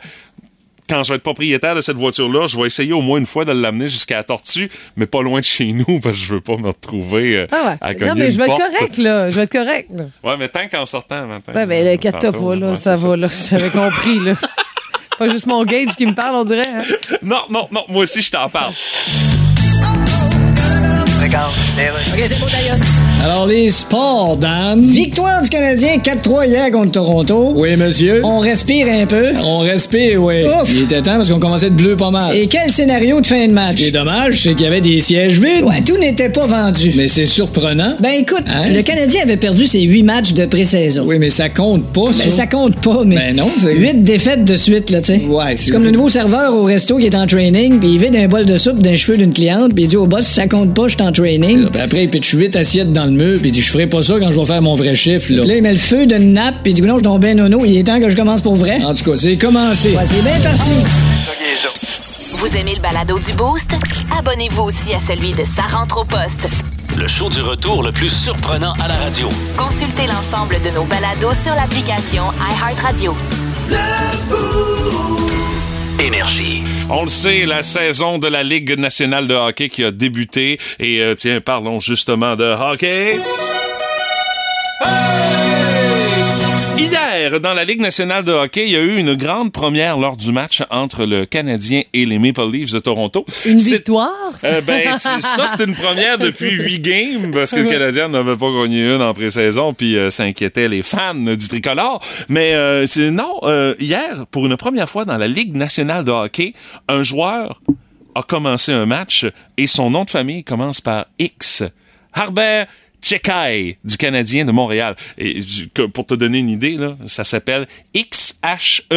quand 0.88 1.02
je 1.02 1.08
vais 1.10 1.16
être 1.16 1.22
propriétaire 1.24 1.74
de 1.74 1.80
cette 1.80 1.96
voiture-là, 1.96 2.46
je 2.46 2.56
vais 2.56 2.66
essayer 2.68 2.92
au 2.92 3.00
moins 3.00 3.18
une 3.18 3.26
fois 3.26 3.44
de 3.44 3.50
l'amener 3.50 3.88
jusqu'à 3.88 4.18
la 4.18 4.22
tortue, 4.22 4.70
mais 4.96 5.06
pas 5.06 5.20
loin 5.20 5.40
de 5.40 5.44
chez 5.44 5.72
nous, 5.72 5.98
parce 6.00 6.16
que 6.16 6.24
je 6.24 6.34
veux 6.34 6.40
pas 6.40 6.56
me 6.58 6.68
retrouver 6.68 7.38
euh, 7.38 7.46
Ah 7.50 7.74
à 7.80 7.88
ouais. 7.88 7.94
cogner 7.96 8.10
Non, 8.10 8.14
mais 8.16 8.30
je 8.30 8.36
vais 8.38 8.44
être 8.44 8.56
correct, 8.56 8.98
là. 8.98 9.30
Je 9.30 9.36
vais 9.36 9.42
être 9.42 9.50
correct, 9.52 9.88
là. 9.92 10.04
Ouais, 10.22 10.36
mais 10.38 10.48
tant 10.48 10.68
qu'en 10.68 10.86
sortant, 10.86 11.26
maintenant. 11.26 11.54
Ouais, 11.54 11.66
mais 11.66 11.82
le 11.82 11.96
4 11.96 12.18
tantôt, 12.20 12.50
pas, 12.50 12.54
là, 12.56 12.68
ouais, 12.70 12.76
ça 12.76 12.94
c'est 12.96 13.06
va, 13.08 13.16
là. 13.16 13.28
J'avais 13.50 13.70
compris, 13.70 14.20
là. 14.20 14.34
Pas 15.18 15.30
juste 15.30 15.46
mon 15.46 15.64
gauge 15.64 15.96
qui 15.96 16.04
me 16.06 16.14
parle, 16.14 16.36
on 16.36 16.44
dirait. 16.44 16.68
hein. 16.68 16.82
Non, 17.22 17.40
non, 17.50 17.66
non, 17.72 17.84
moi 17.88 18.02
aussi, 18.02 18.20
je 18.20 18.30
t'en 18.30 18.50
parle. 18.50 18.74
Alors, 23.24 23.46
les 23.46 23.70
sports, 23.70 24.36
Dan. 24.36 24.80
Victoire 24.86 25.42
du 25.42 25.48
Canadien 25.48 25.96
4-3 25.98 26.46
hier 26.48 26.70
contre 26.70 26.92
Toronto. 26.92 27.52
Oui, 27.56 27.74
monsieur. 27.76 28.20
On 28.24 28.38
respire 28.38 28.86
un 28.88 29.04
peu. 29.06 29.30
On 29.42 29.58
respire, 29.60 30.22
oui. 30.22 30.44
Ouf. 30.44 30.70
Il 30.72 30.82
était 30.82 31.02
temps 31.02 31.16
parce 31.16 31.28
qu'on 31.28 31.40
commençait 31.40 31.70
de 31.70 31.74
bleu 31.74 31.96
pas 31.96 32.10
mal. 32.12 32.36
Et 32.36 32.46
quel 32.46 32.70
scénario 32.70 33.20
de 33.20 33.26
fin 33.26 33.40
de 33.42 33.48
Ce 33.48 33.52
match? 33.52 33.74
qui 33.74 33.88
est 33.88 33.90
dommage, 33.90 34.40
c'est 34.42 34.50
qu'il 34.54 34.62
y 34.62 34.66
avait 34.68 34.80
des 34.80 35.00
sièges 35.00 35.40
vides. 35.40 35.64
Ouais, 35.64 35.82
tout 35.84 35.96
n'était 35.98 36.28
pas 36.28 36.46
vendu. 36.46 36.92
Mais 36.96 37.08
c'est 37.08 37.26
surprenant. 37.26 37.94
Ben 38.00 38.12
écoute, 38.12 38.44
Hein? 38.46 38.68
le 38.72 38.82
Canadien 38.82 39.22
avait 39.24 39.36
perdu 39.36 39.66
ses 39.66 39.80
huit 39.82 40.04
matchs 40.04 40.32
de 40.32 40.46
pré-saison. 40.46 41.02
Oui, 41.06 41.18
mais 41.18 41.30
ça 41.30 41.48
compte 41.48 41.84
pas, 41.92 42.12
ça. 42.12 42.24
Ben, 42.24 42.30
ça 42.30 42.46
compte 42.46 42.76
pas, 42.80 43.02
mais. 43.04 43.16
Ben 43.16 43.36
non, 43.36 43.48
c'est- 43.58 43.74
Huit 43.74 44.04
défaites 44.04 44.44
de 44.44 44.54
suite, 44.54 44.90
là, 44.90 45.00
tu 45.00 45.14
sais. 45.14 45.22
Ouais, 45.28 45.56
C'est 45.56 45.72
comme 45.72 45.84
le 45.84 45.90
nouveau 45.90 46.08
serveur 46.08 46.54
au 46.54 46.62
resto 46.62 46.96
qui 46.98 47.06
est 47.06 47.14
en 47.16 47.26
training, 47.26 47.80
puis 47.80 47.88
il 47.94 47.98
vide 47.98 48.14
un 48.14 48.28
bol 48.28 48.44
de 48.44 48.56
soupe 48.56 48.78
d'un 48.80 48.94
cheveu 48.94 49.18
d'une 49.18 49.32
cliente, 49.32 49.74
puis 49.74 49.84
il 49.84 49.88
dit 49.88 49.96
au 49.96 50.06
boss, 50.06 50.26
ça 50.26 50.46
compte 50.46 50.74
pas, 50.74 50.86
je 50.86 50.94
suis 50.96 51.02
en 51.02 51.10
training. 51.12 51.66
Puis 51.70 51.80
après, 51.80 52.04
il 52.04 52.08
pitch 52.10 52.30
8 52.32 52.54
assiettes 52.54 52.92
dans 52.92 53.05
le 53.06 53.12
mur, 53.12 53.38
puis 53.38 53.48
il 53.48 53.52
dit 53.52 53.62
Je 53.62 53.70
ferai 53.70 53.86
pas 53.86 54.02
ça 54.02 54.14
quand 54.20 54.30
je 54.30 54.38
vais 54.38 54.46
faire 54.46 54.62
mon 54.62 54.74
vrai 54.74 54.94
chiffre, 54.94 55.32
là. 55.32 55.44
Là, 55.44 55.56
il 55.56 55.62
met 55.62 55.72
le 55.72 55.78
feu 55.78 56.06
d'une 56.06 56.32
nappe, 56.32 56.56
puis 56.62 56.72
il 56.72 56.74
dit, 56.74 56.82
non, 56.82 56.98
je 56.98 57.02
tombe 57.02 57.20
ben 57.20 57.36
nono, 57.36 57.64
il 57.64 57.76
est 57.76 57.82
temps 57.82 58.00
que 58.00 58.08
je 58.08 58.16
commence 58.16 58.40
pour 58.42 58.56
vrai. 58.56 58.78
En 58.84 58.94
tout 58.94 59.04
cas, 59.10 59.16
c'est 59.16 59.36
commencé. 59.36 59.96
Ouais, 59.96 60.04
c'est 60.04 60.22
bien 60.22 60.38
parti. 60.40 60.84
Vous 62.38 62.56
aimez 62.56 62.74
le 62.74 62.82
balado 62.82 63.18
du 63.18 63.32
Boost? 63.32 63.74
Abonnez-vous 64.18 64.62
aussi 64.62 64.94
à 64.94 64.98
celui 65.00 65.32
de 65.32 65.44
Sa 65.44 65.62
rentre 65.62 65.98
au 65.98 66.04
poste. 66.04 66.48
Le 66.96 67.06
show 67.06 67.28
du 67.28 67.40
retour 67.40 67.82
le 67.82 67.92
plus 67.92 68.08
surprenant 68.08 68.74
à 68.74 68.88
la 68.88 68.94
radio. 68.96 69.28
Consultez 69.56 70.06
l'ensemble 70.06 70.56
de 70.64 70.74
nos 70.74 70.84
balados 70.84 71.34
sur 71.42 71.54
l'application 71.54 72.24
iHeartRadio. 72.40 73.14
On 76.88 77.02
le 77.02 77.08
sait, 77.08 77.46
la 77.46 77.62
saison 77.62 78.18
de 78.18 78.28
la 78.28 78.42
Ligue 78.42 78.78
nationale 78.78 79.26
de 79.26 79.34
hockey 79.34 79.68
qui 79.68 79.82
a 79.82 79.90
débuté. 79.90 80.58
Et 80.78 81.00
euh, 81.00 81.14
tiens, 81.14 81.40
parlons 81.40 81.80
justement 81.80 82.36
de 82.36 82.44
hockey. 82.44 83.18
Hier, 87.26 87.40
dans 87.40 87.54
la 87.54 87.64
Ligue 87.64 87.80
nationale 87.80 88.22
de 88.22 88.30
hockey, 88.30 88.66
il 88.66 88.70
y 88.70 88.76
a 88.76 88.82
eu 88.82 88.98
une 88.98 89.14
grande 89.14 89.50
première 89.50 89.98
lors 89.98 90.16
du 90.16 90.30
match 90.30 90.62
entre 90.70 91.04
le 91.04 91.26
Canadien 91.26 91.82
et 91.92 92.06
les 92.06 92.20
Maple 92.20 92.48
Leafs 92.48 92.70
de 92.70 92.78
Toronto. 92.78 93.26
Une 93.44 93.56
victoire? 93.56 94.30
Euh, 94.44 94.60
ben, 94.60 94.94
ça, 94.94 95.18
c'est 95.18 95.64
une 95.64 95.74
première 95.74 96.18
depuis 96.18 96.52
huit 96.52 96.80
games 96.80 97.32
parce 97.32 97.50
que 97.50 97.56
le 97.56 97.68
Canadien 97.68 98.08
n'avait 98.08 98.36
pas 98.36 98.48
gagné 98.52 98.94
une 98.94 99.02
en 99.02 99.12
pré-saison, 99.12 99.74
puis 99.74 99.98
euh, 99.98 100.08
ça 100.08 100.22
inquiétait 100.22 100.68
les 100.68 100.82
fans 100.84 101.14
du 101.14 101.48
tricolore. 101.48 102.00
Mais 102.28 102.54
euh, 102.54 102.86
non, 103.10 103.40
euh, 103.42 103.74
hier, 103.80 104.24
pour 104.30 104.46
une 104.46 104.56
première 104.56 104.88
fois 104.88 105.04
dans 105.04 105.16
la 105.16 105.26
Ligue 105.26 105.56
nationale 105.56 106.04
de 106.04 106.12
hockey, 106.12 106.52
un 106.86 107.02
joueur 107.02 107.60
a 108.14 108.22
commencé 108.22 108.70
un 108.70 108.86
match 108.86 109.26
et 109.56 109.66
son 109.66 109.90
nom 109.90 110.04
de 110.04 110.10
famille 110.10 110.44
commence 110.44 110.80
par 110.80 111.06
X. 111.18 111.64
Harbert 112.12 112.66
Chekai 113.06 113.78
du 113.84 113.96
Canadien 113.96 114.44
de 114.44 114.50
Montréal. 114.50 114.96
Et 115.16 115.38
pour 115.94 116.06
te 116.06 116.14
donner 116.14 116.40
une 116.40 116.48
idée, 116.48 116.76
là, 116.76 116.96
ça 117.06 117.22
s'appelle 117.22 117.68
X-H-E-K-A-J. 117.94 118.88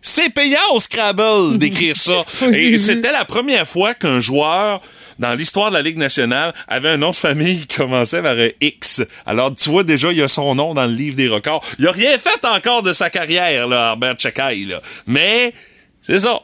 C'est 0.00 0.30
payant 0.30 0.60
au 0.72 0.78
Scrabble 0.78 1.58
d'écrire 1.58 1.96
ça. 1.96 2.24
Et 2.52 2.78
c'était 2.78 3.10
la 3.10 3.24
première 3.24 3.66
fois 3.66 3.94
qu'un 3.94 4.20
joueur 4.20 4.80
dans 5.18 5.34
l'histoire 5.34 5.70
de 5.70 5.74
la 5.74 5.82
Ligue 5.82 5.98
nationale 5.98 6.54
avait 6.68 6.90
un 6.90 6.96
nom 6.98 7.10
de 7.10 7.16
famille 7.16 7.66
qui 7.66 7.76
commençait 7.76 8.22
par 8.22 8.36
un 8.36 8.50
X. 8.60 9.02
Alors, 9.26 9.52
tu 9.52 9.68
vois, 9.68 9.82
déjà, 9.82 10.12
il 10.12 10.18
y 10.18 10.22
a 10.22 10.28
son 10.28 10.54
nom 10.54 10.74
dans 10.74 10.86
le 10.86 10.94
livre 10.94 11.16
des 11.16 11.26
records. 11.26 11.64
Il 11.80 11.88
a 11.88 11.90
rien 11.90 12.16
fait 12.18 12.44
encore 12.44 12.82
de 12.82 12.92
sa 12.92 13.10
carrière, 13.10 13.66
là, 13.66 13.88
Herbert 13.90 14.14
Chekai, 14.16 14.64
là. 14.64 14.80
Mais, 15.08 15.52
c'est 16.02 16.18
ça. 16.18 16.38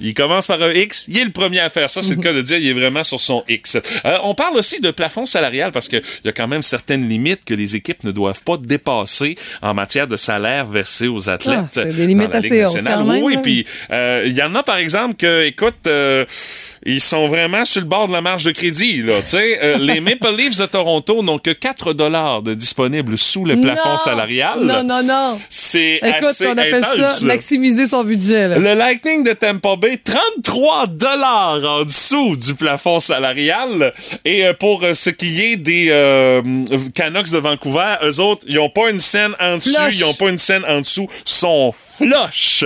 Il 0.00 0.14
commence 0.14 0.46
par 0.46 0.62
un 0.62 0.72
X, 0.72 1.06
il 1.08 1.18
est 1.18 1.24
le 1.24 1.30
premier 1.30 1.60
à 1.60 1.70
faire 1.70 1.88
ça, 1.88 2.02
c'est 2.02 2.16
le 2.16 2.22
cas 2.22 2.32
de 2.32 2.42
dire, 2.42 2.58
il 2.58 2.68
est 2.68 2.72
vraiment 2.72 3.02
sur 3.02 3.20
son 3.20 3.42
X. 3.48 3.76
Euh, 4.04 4.18
on 4.22 4.34
parle 4.34 4.56
aussi 4.56 4.80
de 4.80 4.90
plafond 4.90 5.26
salarial 5.26 5.72
parce 5.72 5.88
qu'il 5.88 6.02
y 6.24 6.28
a 6.28 6.32
quand 6.32 6.48
même 6.48 6.62
certaines 6.62 7.08
limites 7.08 7.44
que 7.44 7.54
les 7.54 7.76
équipes 7.76 8.04
ne 8.04 8.10
doivent 8.10 8.42
pas 8.42 8.56
dépasser 8.58 9.36
en 9.62 9.74
matière 9.74 10.06
de 10.06 10.16
salaire 10.16 10.66
versé 10.66 11.08
aux 11.08 11.28
athlètes. 11.30 11.58
Ah, 11.62 11.68
c'est 11.70 11.94
des 11.96 12.06
limites 12.06 12.34
assez 12.34 12.64
hautes, 12.64 12.74
nationale. 12.74 12.94
quand 12.98 13.04
même, 13.04 13.22
Oui, 13.22 13.36
puis 13.42 13.66
euh, 13.90 14.24
il 14.26 14.32
y 14.36 14.42
en 14.42 14.54
a 14.54 14.62
par 14.62 14.76
exemple 14.76 15.14
que, 15.16 15.44
écoute, 15.44 15.74
euh, 15.86 16.24
ils 16.84 17.00
sont 17.00 17.28
vraiment 17.28 17.64
sur 17.64 17.80
le 17.80 17.86
bord 17.86 18.08
de 18.08 18.12
la 18.12 18.20
marge 18.20 18.44
de 18.44 18.50
crédit. 18.52 19.02
Là, 19.02 19.14
les 19.78 20.00
Maple 20.00 20.34
Leafs 20.36 20.58
de 20.58 20.66
Toronto 20.66 21.22
n'ont 21.22 21.38
que 21.38 21.50
4 21.50 21.92
dollars 21.92 22.42
de 22.42 22.54
disponibles 22.54 23.16
sous 23.18 23.44
le 23.44 23.60
plafond 23.60 23.90
Non! 23.90 23.96
salarial. 23.96 24.60
Non, 24.62 24.82
non, 24.82 25.02
non. 25.02 25.38
C'est 25.48 26.00
Écoute, 26.02 26.24
assez 26.24 26.46
on 26.48 26.52
appelle 26.52 26.74
intense, 26.84 27.18
ça 27.20 27.24
maximiser 27.24 27.86
son 27.86 28.04
budget. 28.04 28.48
là. 28.48 28.58
Le 28.58 28.74
Lightning 28.74 29.22
de 29.24 29.32
Tampa 29.32 29.76
Bay, 29.76 29.85
33 29.94 30.86
dollars 30.88 31.64
en 31.64 31.84
dessous 31.84 32.36
du 32.36 32.54
plafond 32.54 32.98
salarial. 33.00 33.92
Et 34.24 34.46
euh, 34.46 34.52
pour 34.52 34.82
euh, 34.82 34.94
ce 34.94 35.10
qui 35.10 35.42
est 35.44 35.56
des 35.56 35.88
euh, 35.90 36.42
Canucks 36.94 37.30
de 37.30 37.38
Vancouver, 37.38 37.94
eux 38.02 38.20
autres, 38.20 38.44
ils 38.48 38.58
ont 38.58 38.68
pas 38.68 38.90
une 38.90 38.98
scène 38.98 39.34
en 39.40 39.56
dessus, 39.56 39.74
Flush. 39.74 39.96
ils 39.98 40.04
ont 40.04 40.14
pas 40.14 40.28
une 40.28 40.38
scène 40.38 40.64
en 40.68 40.80
dessous, 40.80 41.08
sont 41.24 41.72
flush. 41.72 42.64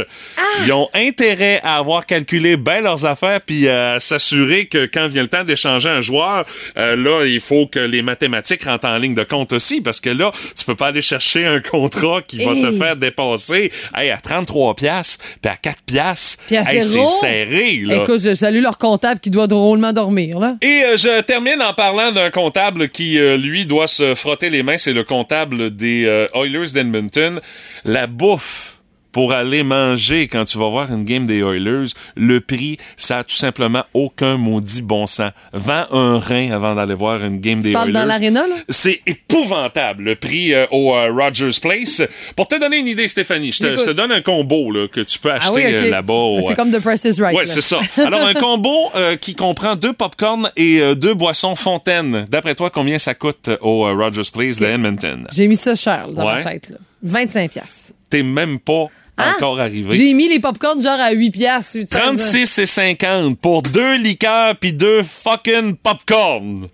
Ils 0.65 0.73
ont 0.73 0.89
intérêt 0.95 1.61
à 1.63 1.77
avoir 1.77 2.07
calculé 2.07 2.57
bien 2.57 2.81
leurs 2.81 3.07
affaires 3.07 3.41
puis 3.45 3.69
à 3.69 4.01
s'assurer 4.01 4.67
que 4.67 4.87
quand 4.87 5.09
vient 5.09 5.23
le 5.23 5.29
temps 5.29 5.45
d'échanger 5.45 5.89
un 5.89 6.01
joueur, 6.01 6.45
euh, 6.77 6.97
là, 6.97 7.25
il 7.27 7.41
faut 7.41 7.67
que 7.67 7.79
les 7.79 8.03
mathématiques 8.03 8.65
rentrent 8.65 8.89
en 8.89 8.97
ligne 8.97 9.15
de 9.15 9.25
compte 9.25 9.53
aussi 9.53 9.81
parce 9.81 10.01
que 10.01 10.11
là, 10.11 10.33
tu 10.57 10.65
peux 10.65 10.75
pas 10.75 10.89
aller 10.89 11.03
chercher 11.03 11.47
un 11.47 11.61
contrat 11.61 12.23
qui 12.23 12.45
va 12.45 12.55
te 12.55 12.73
faire 12.77 12.97
dépasser 12.97 13.73
hey, 13.95 14.11
à 14.11 14.17
33 14.17 14.75
piastres 14.75 15.25
puis 15.41 15.51
à 15.51 15.57
4 15.57 15.83
piastres. 15.83 16.43
Puis 16.47 16.57
à 16.57 16.63
Hey, 16.71 16.81
zéro, 16.83 17.07
c'est 17.07 17.10
serré, 17.11 17.83
là. 17.85 17.97
Écoute, 17.97 18.21
je 18.21 18.35
salue 18.35 18.63
leur 18.63 18.79
comptable 18.79 19.21
qui 19.21 19.31
doit 19.31 19.47
drôlement 19.47 19.93
dormir. 19.93 20.39
Là. 20.39 20.57
Et 20.63 20.83
euh, 20.85 20.97
je 20.97 21.21
termine 21.23 21.61
en 21.63 21.75
parlant 21.75 22.13
d'un 22.13 22.31
comptable 22.31 22.89
qui, 22.89 23.19
euh, 23.19 23.37
lui, 23.37 23.67
doit 23.67 23.87
se 23.87 24.15
frotter 24.15 24.51
les 24.51 24.63
mains. 24.63 24.77
C'est 24.77 24.93
le 24.93 25.05
comptable 25.05 25.71
des 25.71 26.05
euh, 26.07 26.29
Oilers 26.35 26.73
d'Edmonton. 26.73 27.41
La 27.85 28.07
bouffe 28.07 28.80
pour 29.13 29.33
aller 29.33 29.63
manger 29.63 30.29
quand 30.29 30.45
tu 30.45 30.59
vas 30.59 30.69
voir 30.69 30.93
une 30.93 31.05
game 31.05 31.27
des 31.27 31.39
Oilers, 31.41 31.87
le 32.17 32.41
prix, 32.41 32.77
ça 32.97 33.19
a 33.19 33.25
tout 33.25 33.35
simplement 33.35 33.85
aucun 33.95 34.37
maudit 34.37 34.83
bon 34.83 35.07
sens. 35.07 35.33
Vends 35.53 35.87
un 35.91 36.19
rein 36.19 36.51
avant 36.53 36.75
d'aller 36.75 36.95
voir 36.95 37.25
une 37.25 37.41
game 37.41 37.61
des 37.61 37.73
parles 37.73 37.89
Oilers. 37.89 38.01
dans 38.01 38.05
l'aréna, 38.07 38.47
là? 38.47 38.55
C'est 38.69 39.01
épouvantable, 39.07 40.05
le 40.05 40.17
prix 40.17 40.55
euh, 40.55 40.67
au 40.71 40.95
euh, 40.95 41.11
Rogers 41.13 41.59
Place. 41.61 42.03
Pour 42.37 42.49
te 42.49 42.59
donner 42.59 42.79
une 42.79 42.89
idée, 42.89 43.09
Stéphanie, 43.09 43.53
je 43.53 43.59
te, 43.59 43.91
donne 43.91 44.13
un 44.13 44.21
combo 44.21 44.71
là, 44.71 44.87
que 44.89 45.01
tu 45.01 45.19
peux 45.19 45.33
acheter 45.33 45.65
Ah 45.65 45.69
oui, 45.71 45.77
ok. 45.77 45.83
euh, 45.87 45.91
là-bas. 45.91 46.47
C'est 46.47 46.55
comme 46.55 46.71
The 46.71 46.81
Price 46.81 47.05
is 47.05 47.21
Right. 47.21 47.37
Ouais, 47.37 47.45
là. 47.45 47.51
c'est 47.53 47.61
ça. 47.61 47.79
Alors, 47.97 48.25
un 48.25 48.35
combo 48.35 48.75
euh, 48.97 49.17
qui 49.17 49.35
comprend 49.35 49.77
deux 49.77 49.93
popcorn 49.93 50.51
et 50.57 50.95
deux 50.95 51.15
boissons 51.15 51.55
fontaine. 51.57 52.27
D'après 52.29 52.55
toi, 52.55 52.71
combien 52.71 52.99
ça 52.99 53.15
coûte 53.15 53.51
au 53.61 53.83
Rogers 53.85 54.31
Place 54.33 54.59
de 54.59 54.67
Edmonton? 54.67 55.27
J'ai 55.33 55.49
mis 55.49 55.57
ça 55.57 55.75
cher 55.75 56.07
là, 56.09 56.13
dans 56.15 56.27
Ouais. 56.27 56.45
ma 56.45 56.51
tête. 56.53 56.71
Là. 56.71 56.77
25 57.03 57.51
piastres. 57.51 57.93
T'es 58.09 58.23
même 58.23 58.59
pas 58.59 58.87
Hein? 59.17 59.35
encore 59.37 59.61
arrivé. 59.61 59.93
J'ai 59.93 60.15
mis 60.15 60.29
les 60.29 60.41
popcorns 60.41 60.81
genre 60.83 60.99
à 60.99 61.11
8 61.13 61.31
piastres. 61.31 61.79
36 61.91 62.59
et 62.59 62.67
50 62.67 63.39
pour 63.39 63.61
deux 63.63 63.97
liqueurs 63.97 64.57
puis 64.57 64.73
deux 64.73 65.03
fucking 65.03 65.77
popcorn. 65.77 66.69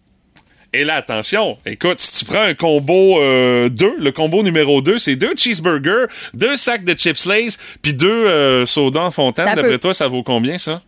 Et 0.73 0.85
là, 0.85 0.97
attention, 0.97 1.57
écoute, 1.65 1.99
si 2.01 2.19
tu 2.19 2.25
prends 2.27 2.43
un 2.43 2.55
combo 2.55 3.19
2, 3.19 3.69
le 3.99 4.11
combo 4.13 4.43
numéro 4.43 4.83
2, 4.83 4.99
c'est 4.99 5.17
deux 5.17 5.35
cheeseburgers, 5.35 6.07
deux 6.35 6.55
sacs 6.55 6.85
de 6.85 6.93
chips 6.95 7.25
Lay's, 7.25 7.59
puis 7.81 7.95
deux 7.95 8.09
euh, 8.27 8.65
sodas 8.67 9.01
en 9.05 9.11
fontaine. 9.11 9.47
D'après 9.55 9.79
toi, 9.79 9.95
ça 9.95 10.07
vaut 10.07 10.23
combien, 10.23 10.59
ça? 10.59 10.83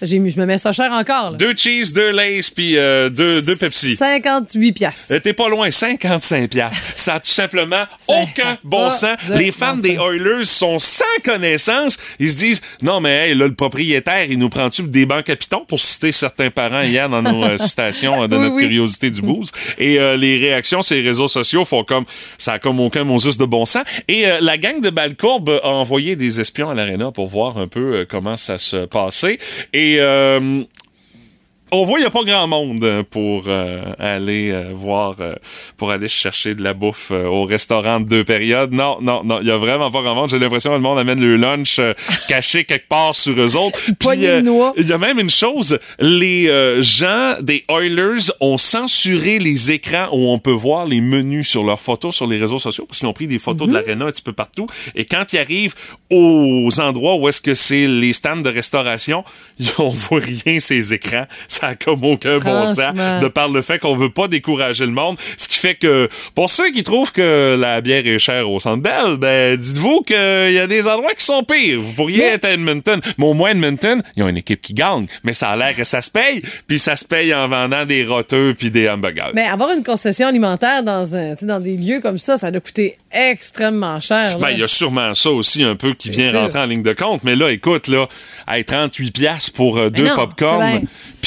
J'ai 0.00 0.18
mis, 0.20 0.30
je 0.30 0.38
me 0.38 0.46
mets 0.46 0.58
ça 0.58 0.72
cher 0.72 0.92
encore. 0.92 1.32
Là. 1.32 1.36
Deux 1.36 1.54
cheese, 1.56 1.92
deux 1.92 2.10
Lay's, 2.10 2.50
puis 2.50 2.76
euh, 2.76 3.08
deux, 3.08 3.42
deux 3.42 3.56
Pepsi. 3.56 3.96
58 3.96 4.72
piastres. 4.72 5.14
Euh, 5.14 5.20
T'es 5.20 5.32
pas 5.32 5.48
loin, 5.48 5.70
55 5.70 6.50
piastres. 6.50 6.82
Ça 6.94 7.14
a 7.14 7.20
tout 7.20 7.28
simplement 7.30 7.84
aucun 8.06 8.56
bon 8.62 8.90
sens. 8.90 9.16
Les 9.30 9.50
fans 9.50 9.74
bon 9.74 9.82
des 9.82 9.96
sens. 9.96 10.04
Oilers 10.06 10.44
sont 10.44 10.78
sans 10.78 11.04
connaissance. 11.24 11.98
Ils 12.18 12.30
se 12.30 12.36
disent, 12.38 12.60
non, 12.82 13.00
mais 13.00 13.28
hey, 13.30 13.34
là, 13.34 13.46
le 13.46 13.54
propriétaire, 13.54 14.26
il 14.28 14.38
nous 14.38 14.48
prend-tu 14.48 14.82
des 14.82 15.06
bancs 15.06 15.24
capitaux? 15.24 15.64
Pour 15.66 15.80
citer 15.80 16.12
certains 16.12 16.50
parents 16.50 16.82
hier 16.82 17.08
dans 17.08 17.22
nos 17.22 17.44
euh, 17.44 17.56
citations 17.58 18.22
euh, 18.22 18.28
de 18.28 18.36
Oui, 18.38 18.42
notre 18.42 18.54
oui. 18.56 18.62
curiosité 18.62 19.10
du 19.10 19.20
boost. 19.22 19.74
Et 19.78 19.98
les 20.16 20.36
réactions 20.36 20.82
sur 20.82 20.94
les 20.94 21.02
réseaux 21.02 21.26
sociaux 21.28 21.64
font 21.64 21.82
comme, 21.82 22.04
ça 22.36 22.54
a 22.54 22.58
comme 22.60 22.78
aucun 22.78 23.02
Moses 23.02 23.36
de 23.36 23.44
bon 23.44 23.64
sens. 23.64 23.82
Et 24.06 24.24
la 24.40 24.56
gang 24.58 24.80
de 24.80 24.90
Balcourbe 24.90 25.60
a 25.62 25.68
envoyé 25.68 26.14
des 26.14 26.40
espions 26.40 26.70
à 26.70 26.74
l'aréna 26.74 27.10
pour 27.10 27.26
voir 27.26 27.58
un 27.58 27.66
peu 27.66 28.06
comment 28.08 28.36
ça 28.36 28.58
se 28.58 28.86
passait. 28.86 29.38
Et, 29.72 29.87
euh, 29.98 30.64
on 31.72 31.84
voit, 31.84 31.98
il 31.98 32.02
n'y 32.02 32.06
a 32.06 32.10
pas 32.10 32.24
grand 32.24 32.46
monde 32.46 32.82
euh, 32.82 33.02
pour 33.02 33.44
euh, 33.46 33.92
aller 33.98 34.50
euh, 34.50 34.70
voir, 34.72 35.16
euh, 35.20 35.34
pour 35.76 35.90
aller 35.90 36.08
chercher 36.08 36.54
de 36.54 36.62
la 36.62 36.74
bouffe 36.74 37.10
au 37.10 37.44
restaurant 37.44 38.00
de 38.00 38.06
deux 38.08 38.24
périodes. 38.24 38.72
Non, 38.72 38.98
non, 39.00 39.22
non, 39.24 39.40
il 39.40 39.44
n'y 39.46 39.50
a 39.50 39.56
vraiment 39.56 39.90
pas 39.90 40.02
grand 40.02 40.14
monde. 40.14 40.30
J'ai 40.30 40.38
l'impression 40.38 40.70
que 40.70 40.76
le 40.76 40.82
monde 40.82 40.98
amène 40.98 41.20
le 41.20 41.36
lunch 41.36 41.80
caché 42.28 42.64
quelque 42.64 42.88
part 42.88 43.14
sur 43.14 43.38
eux 43.40 43.56
autres. 43.56 43.78
Puis. 43.98 44.08
Il 44.76 44.86
y 44.88 44.92
a 44.92 44.98
même 44.98 45.18
une 45.18 45.30
chose, 45.30 45.78
les 45.98 46.46
gens 46.82 47.34
des 47.40 47.64
Oilers 47.68 48.30
ont 48.40 48.58
censuré 48.58 49.38
les 49.38 49.70
écrans 49.70 50.08
où 50.12 50.28
on 50.30 50.38
peut 50.38 50.50
voir 50.52 50.86
les 50.86 51.00
menus 51.00 51.48
sur 51.48 51.64
leurs 51.64 51.80
photos 51.80 52.14
sur 52.16 52.26
les 52.26 52.38
réseaux 52.38 52.58
sociaux 52.58 52.86
parce 52.86 52.98
qu'ils 52.98 53.08
ont 53.08 53.12
pris 53.12 53.26
des 53.26 53.38
photos 53.38 53.66
de 53.68 53.72
Mhm. 53.72 53.78
l'aréna 53.78 54.04
un 54.06 54.10
petit 54.10 54.22
peu 54.22 54.32
partout. 54.32 54.66
Et 54.94 55.04
quand 55.04 55.32
ils 55.32 55.38
arrivent 55.38 55.74
aux 56.10 56.68
endroits 56.80 57.16
où 57.16 57.28
est-ce 57.28 57.40
que 57.40 57.54
c'est 57.54 57.86
les 57.86 58.12
stands 58.12 58.36
de 58.36 58.48
restauration, 58.50 59.24
on 59.78 59.88
voit 59.88 60.20
rien 60.20 60.60
ces 60.60 60.94
écrans. 60.94 61.26
Ça 61.58 61.68
a 61.68 61.74
comme 61.74 62.04
aucun 62.04 62.38
bon 62.38 62.66
sens 62.66 62.76
de 63.20 63.28
par 63.28 63.48
le 63.48 63.62
fait 63.62 63.78
qu'on 63.78 63.96
veut 63.96 64.10
pas 64.10 64.28
décourager 64.28 64.86
le 64.86 64.92
monde. 64.92 65.16
Ce 65.36 65.48
qui 65.48 65.58
fait 65.58 65.74
que 65.74 66.08
pour 66.34 66.50
ceux 66.50 66.70
qui 66.70 66.82
trouvent 66.82 67.10
que 67.10 67.56
la 67.58 67.80
bière 67.80 68.06
est 68.06 68.18
chère 68.18 68.48
au 68.48 68.60
Centre 68.60 68.82
Bell, 68.82 69.16
ben 69.18 69.56
dites-vous 69.56 70.02
qu'il 70.02 70.16
y 70.16 70.58
a 70.58 70.66
des 70.66 70.86
endroits 70.86 71.14
qui 71.14 71.24
sont 71.24 71.42
pires. 71.42 71.80
Vous 71.80 71.92
pourriez 71.92 72.18
Mais- 72.18 72.24
être 72.34 72.44
à 72.44 72.50
Edmonton, 72.52 73.00
mais 73.18 73.26
au 73.26 73.34
moins 73.34 73.50
Edmonton, 73.50 74.00
ils 74.16 74.22
ont 74.22 74.28
une 74.28 74.36
équipe 74.36 74.60
qui 74.60 74.72
gagne, 74.72 75.06
mais 75.24 75.32
ça 75.32 75.48
a 75.50 75.56
l'air 75.56 75.74
que 75.74 75.84
ça 75.84 76.00
se 76.00 76.10
paye, 76.10 76.42
puis 76.66 76.78
ça 76.78 76.94
se 76.96 77.04
paye 77.04 77.34
en 77.34 77.48
vendant 77.48 77.84
des 77.84 78.04
roteux 78.04 78.54
puis 78.56 78.70
des 78.70 78.88
hamburgers. 78.88 79.32
Mais 79.34 79.46
avoir 79.46 79.72
une 79.72 79.82
concession 79.82 80.28
alimentaire 80.28 80.82
dans, 80.84 81.16
un, 81.16 81.34
dans 81.42 81.60
des 81.60 81.76
lieux 81.76 82.00
comme 82.00 82.18
ça, 82.18 82.36
ça 82.36 82.50
doit 82.50 82.60
coûter 82.60 82.96
extrêmement 83.10 84.00
cher. 84.00 84.38
Ben, 84.38 84.50
il 84.50 84.58
y 84.60 84.62
a 84.62 84.68
sûrement 84.68 85.14
ça 85.14 85.30
aussi 85.30 85.62
un 85.64 85.74
peu 85.74 85.94
qui 85.94 86.10
vient 86.10 86.30
sûr. 86.30 86.40
rentrer 86.40 86.60
en 86.60 86.66
ligne 86.66 86.82
de 86.82 86.92
compte. 86.92 87.24
Mais 87.24 87.34
là, 87.36 87.50
écoute, 87.50 87.88
là, 87.88 88.06
hey, 88.46 88.64
38 88.64 89.10
piastres 89.10 89.52
pour 89.52 89.78
euh, 89.78 89.90
deux 89.90 90.06
non, 90.08 90.14
popcorn 90.14 90.82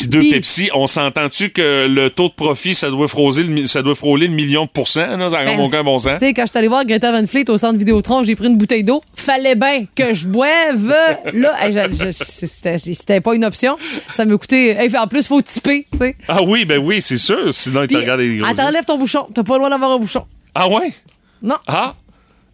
deux 0.10 0.20
Puis- 0.20 0.32
Pepsi. 0.32 0.70
On 0.74 0.88
s'entend-tu 0.88 1.50
que 1.52 1.88
le 1.88 2.10
taux 2.10 2.28
de 2.30 2.34
profit, 2.34 2.74
ça 2.74 2.90
doit 2.90 3.08
frôler 3.08 3.44
le, 3.44 3.50
mi- 3.50 3.68
ça 3.68 3.82
doit 3.82 3.96
frôler 3.96 4.28
le 4.28 4.34
million 4.34 4.66
de 4.66 4.70
pourcents? 4.70 5.18
Là, 5.18 5.30
ça 5.30 5.44
Ben, 5.44 5.60
aucun 5.60 5.84
bon 5.84 5.98
sens. 5.98 6.14
Tu 6.20 6.28
sais, 6.28 6.34
quand 6.34 6.44
je 6.46 6.50
suis 6.52 6.58
allée 6.58 6.68
voir 6.68 6.86
Greta 6.86 7.12
Van 7.12 7.26
Fleet 7.28 7.50
au 7.50 7.58
centre 7.58 7.78
Vidéotron, 7.78 8.24
j'ai 8.24 8.36
pris 8.36 8.48
une 8.48 8.58
bouteille 8.58 8.84
d'eau. 8.84 9.02
Fallait 9.16 9.56
bien 9.56 9.86
que 9.96 10.14
je 10.14 10.28
boive. 10.28 10.94
Là, 11.34 11.68
hey, 11.68 11.74
c'était 12.14 13.22
pas 13.22 13.36
une 13.36 13.46
option. 13.46 13.78
Ça 14.14 14.26
me 14.26 14.38
coûtait. 14.38 14.76
hey, 14.84 14.96
en 14.98 15.08
plus, 15.08 15.28
faut 15.28 15.42
tiper, 15.42 15.86
tu 15.92 15.98
sais. 15.98 16.16
Ah 16.28 16.42
oui, 16.44 16.66
ben 16.66 16.78
oui, 16.80 17.02
c'est 17.02 17.18
sûr. 17.18 17.54
Sinon, 17.54 17.82
il 17.84 17.88
te 17.88 17.94
Puis, 17.94 18.02
regarde 18.02 18.20
les 18.22 18.38
gros 18.38 18.48
attends, 18.48 18.68
enlève 18.68 18.86
ton 18.86 18.98
bouchon. 18.98 19.26
T'as 19.34 19.44
pas 19.44 19.54
le 19.54 19.60
droit 19.60 19.70
d'avoir 19.70 19.92
un 19.92 19.98
bouchon. 20.00 20.26
Ah 20.56 20.68
ouais? 20.70 20.92
Non. 21.42 21.56
Ah? 21.68 21.96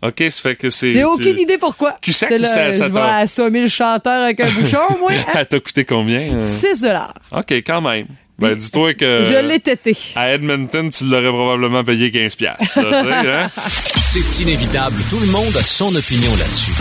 OK, 0.03 0.23
ça 0.29 0.41
fait 0.41 0.55
que 0.55 0.69
c'est... 0.69 0.91
J'ai 0.91 0.99
tu- 0.99 1.05
aucune 1.05 1.39
idée 1.39 1.57
pourquoi. 1.57 1.97
Tu 2.01 2.13
sais 2.13 2.27
J'étais 2.29 2.35
que 2.37 2.41
là, 2.43 2.47
ça- 2.47 2.71
ça 2.73 2.87
je 2.87 2.91
vais 2.93 2.99
assommer 2.99 3.61
le 3.61 3.67
chanteur 3.67 4.23
avec 4.23 4.39
un 4.39 4.49
bouchon, 4.49 4.77
moi. 4.99 5.11
Elle 5.35 5.45
t'a 5.47 5.59
coûté 5.59 5.85
combien? 5.85 6.19
euh? 6.35 6.39
6 6.39 6.81
dollars. 6.81 7.13
OK, 7.31 7.51
quand 7.65 7.81
même. 7.81 8.05
Ben, 8.37 8.53
dis-toi 8.53 8.93
que. 8.93 9.23
Je 9.23 9.33
l'ai 9.47 9.59
tété. 9.59 9.97
À 10.15 10.31
Edmonton, 10.33 10.87
tu 10.91 11.05
l'aurais 11.05 11.29
probablement 11.29 11.83
payé 11.83 12.11
15$. 12.11 12.35
piastres, 12.37 12.79
là, 12.81 13.01
tu 13.01 13.07
sais, 13.09 13.31
hein? 13.31 13.49
C'est 14.03 14.39
inévitable. 14.43 15.01
Tout 15.09 15.19
le 15.19 15.25
monde 15.27 15.57
a 15.57 15.63
son 15.63 15.93
opinion 15.95 16.31
là-dessus. 16.35 16.71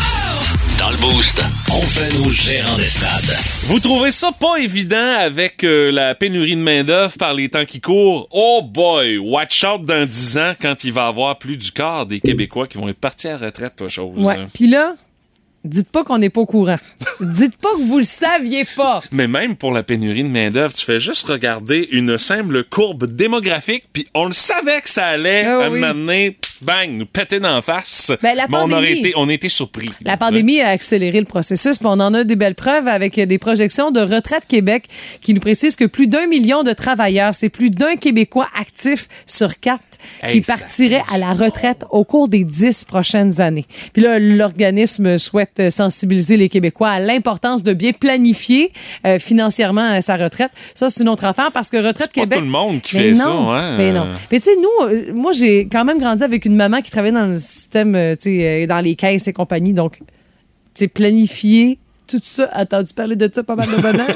Dans 0.79 0.91
le 0.91 0.97
Boost, 0.99 1.43
on 1.71 1.81
fait 1.83 2.13
nos 2.19 2.29
gérants 2.29 2.77
des 2.77 2.89
stades. 2.89 3.37
Vous 3.65 3.81
trouvez 3.81 4.11
ça 4.11 4.31
pas 4.33 4.57
évident 4.59 5.15
avec 5.19 5.65
euh, 5.65 5.91
la 5.91 6.15
pénurie 6.15 6.55
de 6.57 6.61
main-d'œuvre 6.61 7.17
par 7.19 7.33
les 7.35 7.49
temps 7.49 7.65
qui 7.65 7.81
courent? 7.81 8.29
Oh 8.31 8.63
boy! 8.63 9.17
Watch 9.19 9.65
out 9.65 9.83
dans 9.85 10.07
10 10.07 10.39
ans 10.39 10.53
quand 10.61 10.85
il 10.85 10.93
va 10.93 11.07
y 11.07 11.09
avoir 11.09 11.39
plus 11.39 11.57
du 11.57 11.71
quart 11.73 12.05
des 12.07 12.21
Québécois 12.21 12.67
qui 12.67 12.77
vont 12.79 12.89
être 12.89 12.99
partis 12.99 13.29
à 13.29 13.39
la 13.39 13.47
retraite, 13.47 13.75
pas 13.75 13.89
chose. 13.89 14.11
Ouais. 14.23 14.35
hein. 14.37 14.47
Puis 14.53 14.67
là, 14.67 14.95
dites 15.65 15.89
pas 15.91 16.05
qu'on 16.05 16.19
n'est 16.19 16.31
pas 16.31 16.43
au 16.43 16.47
courant. 16.47 16.79
dites 17.21 17.57
pas 17.57 17.71
que 17.79 17.83
vous 17.83 17.99
le 17.99 18.05
saviez 18.05 18.65
pas. 18.77 19.03
Mais 19.13 19.29
même 19.29 19.57
pour 19.57 19.73
la 19.73 19.83
pénurie 19.83 20.23
de 20.25 20.29
main-d'œuvre, 20.29 20.73
tu 20.75 20.85
fais 20.85 21.01
juste 21.01 21.27
regarder 21.27 21.89
une 21.93 22.19
simple 22.19 22.65
courbe 22.65 23.07
démographique, 23.07 23.85
puis 23.93 24.07
on 24.15 24.27
le 24.27 24.33
savait 24.33 24.81
que 24.83 24.91
ça 24.91 25.07
allait 25.07 25.45
Ah 25.47 25.69
oui. 25.71 25.81
moment 25.81 25.95
donné, 25.95 26.37
bang, 26.63 26.91
nous 26.93 27.07
péter 27.07 27.41
d'en 27.41 27.61
face. 27.61 28.13
Ben, 28.23 28.35
la 28.37 28.47
Mais 28.49 28.57
on, 28.57 28.61
aurait 28.63 28.71
pandémie. 28.71 28.99
été, 28.99 29.13
on 29.17 29.29
a 29.29 29.33
été 29.33 29.49
surpris. 29.49 29.91
La 30.05 30.17
pandémie 30.17 30.61
a 30.61 30.69
accéléré 30.69 31.21
le 31.21 31.27
processus, 31.27 31.79
puis 31.79 31.87
on 31.87 32.01
en 32.01 32.15
a 32.15 32.25
des 32.25 32.37
belles 32.37 32.55
preuves 32.55 32.89
avec 32.89 33.19
des 33.21 33.39
projections 33.39 33.91
de 33.91 34.01
Retraite 34.01 34.45
Québec 34.49 34.85
qui 35.23 35.35
nous 35.35 35.41
précisent 35.41 35.77
que 35.77 35.85
plus 35.85 36.07
d'un 36.07 36.27
million 36.27 36.63
de 36.63 36.73
travailleurs, 36.73 37.35
c'est 37.35 37.49
plus 37.49 37.71
d'un 37.71 37.97
Québécois 37.97 38.49
actif 38.59 39.09
sur 39.27 39.59
quatre 39.61 39.83
qui 40.29 40.37
Hey, 40.37 40.41
partirait 40.41 41.03
à 41.13 41.19
la 41.19 41.33
retraite 41.33 41.85
au 41.91 42.05
cours 42.05 42.29
des 42.29 42.45
dix 42.45 42.85
prochaines 42.85 43.41
années. 43.41 43.65
Puis 43.93 44.03
là, 44.03 44.19
l'organisme 44.19 45.19
souhaite 45.19 45.71
sensibiliser 45.71 46.37
les 46.37 46.49
Québécois 46.49 46.91
à 46.91 47.01
l'importance 47.01 47.63
de 47.63 47.73
bien 47.73 47.93
planifier 47.93 48.73
euh, 49.07 49.19
financièrement 49.19 49.93
euh, 49.93 50.01
sa 50.01 50.17
retraite. 50.17 50.51
Ça, 50.75 50.91
c'est 50.91 51.03
une 51.03 51.09
autre 51.09 51.25
affaire 51.25 51.53
parce 51.53 51.69
que 51.69 51.77
Retraite 51.77 52.11
C'est 52.15 52.21
pas 52.21 52.21
Québec... 52.23 52.39
tout 52.39 52.45
le 52.45 52.51
monde 52.51 52.81
qui 52.83 52.97
Mais 52.97 53.15
fait 53.15 53.25
non, 53.25 53.49
ça, 53.49 53.59
hein. 53.59 53.77
Mais 53.77 53.93
non. 53.93 54.07
Mais 54.31 54.39
tu 54.39 54.45
sais, 54.45 54.57
nous, 54.57 54.87
euh, 54.87 55.13
moi, 55.13 55.33
j'ai 55.33 55.67
quand 55.71 55.85
même 55.85 55.99
grandi 55.99 56.23
avec 56.23 56.46
une 56.47 56.57
maman 56.57 56.81
qui 56.81 56.91
travaillait 56.91 57.15
dans 57.15 57.27
le 57.27 57.39
système, 57.39 57.95
euh, 57.95 58.15
tu 58.15 58.39
sais, 58.39 58.65
euh, 58.65 58.67
dans 58.67 58.81
les 58.81 58.95
caisses 58.95 59.29
et 59.29 59.33
compagnie. 59.33 59.75
Donc, 59.75 59.99
tu 59.99 60.05
sais, 60.75 60.89
planifier 60.89 61.79
tout 62.07 62.21
ça. 62.23 62.49
Entendu 62.55 62.95
parler 62.95 63.17
de 63.17 63.29
ça 63.33 63.43
pas 63.43 63.57
mal 63.57 63.69
de 63.69 63.83
bonheur. 63.83 64.09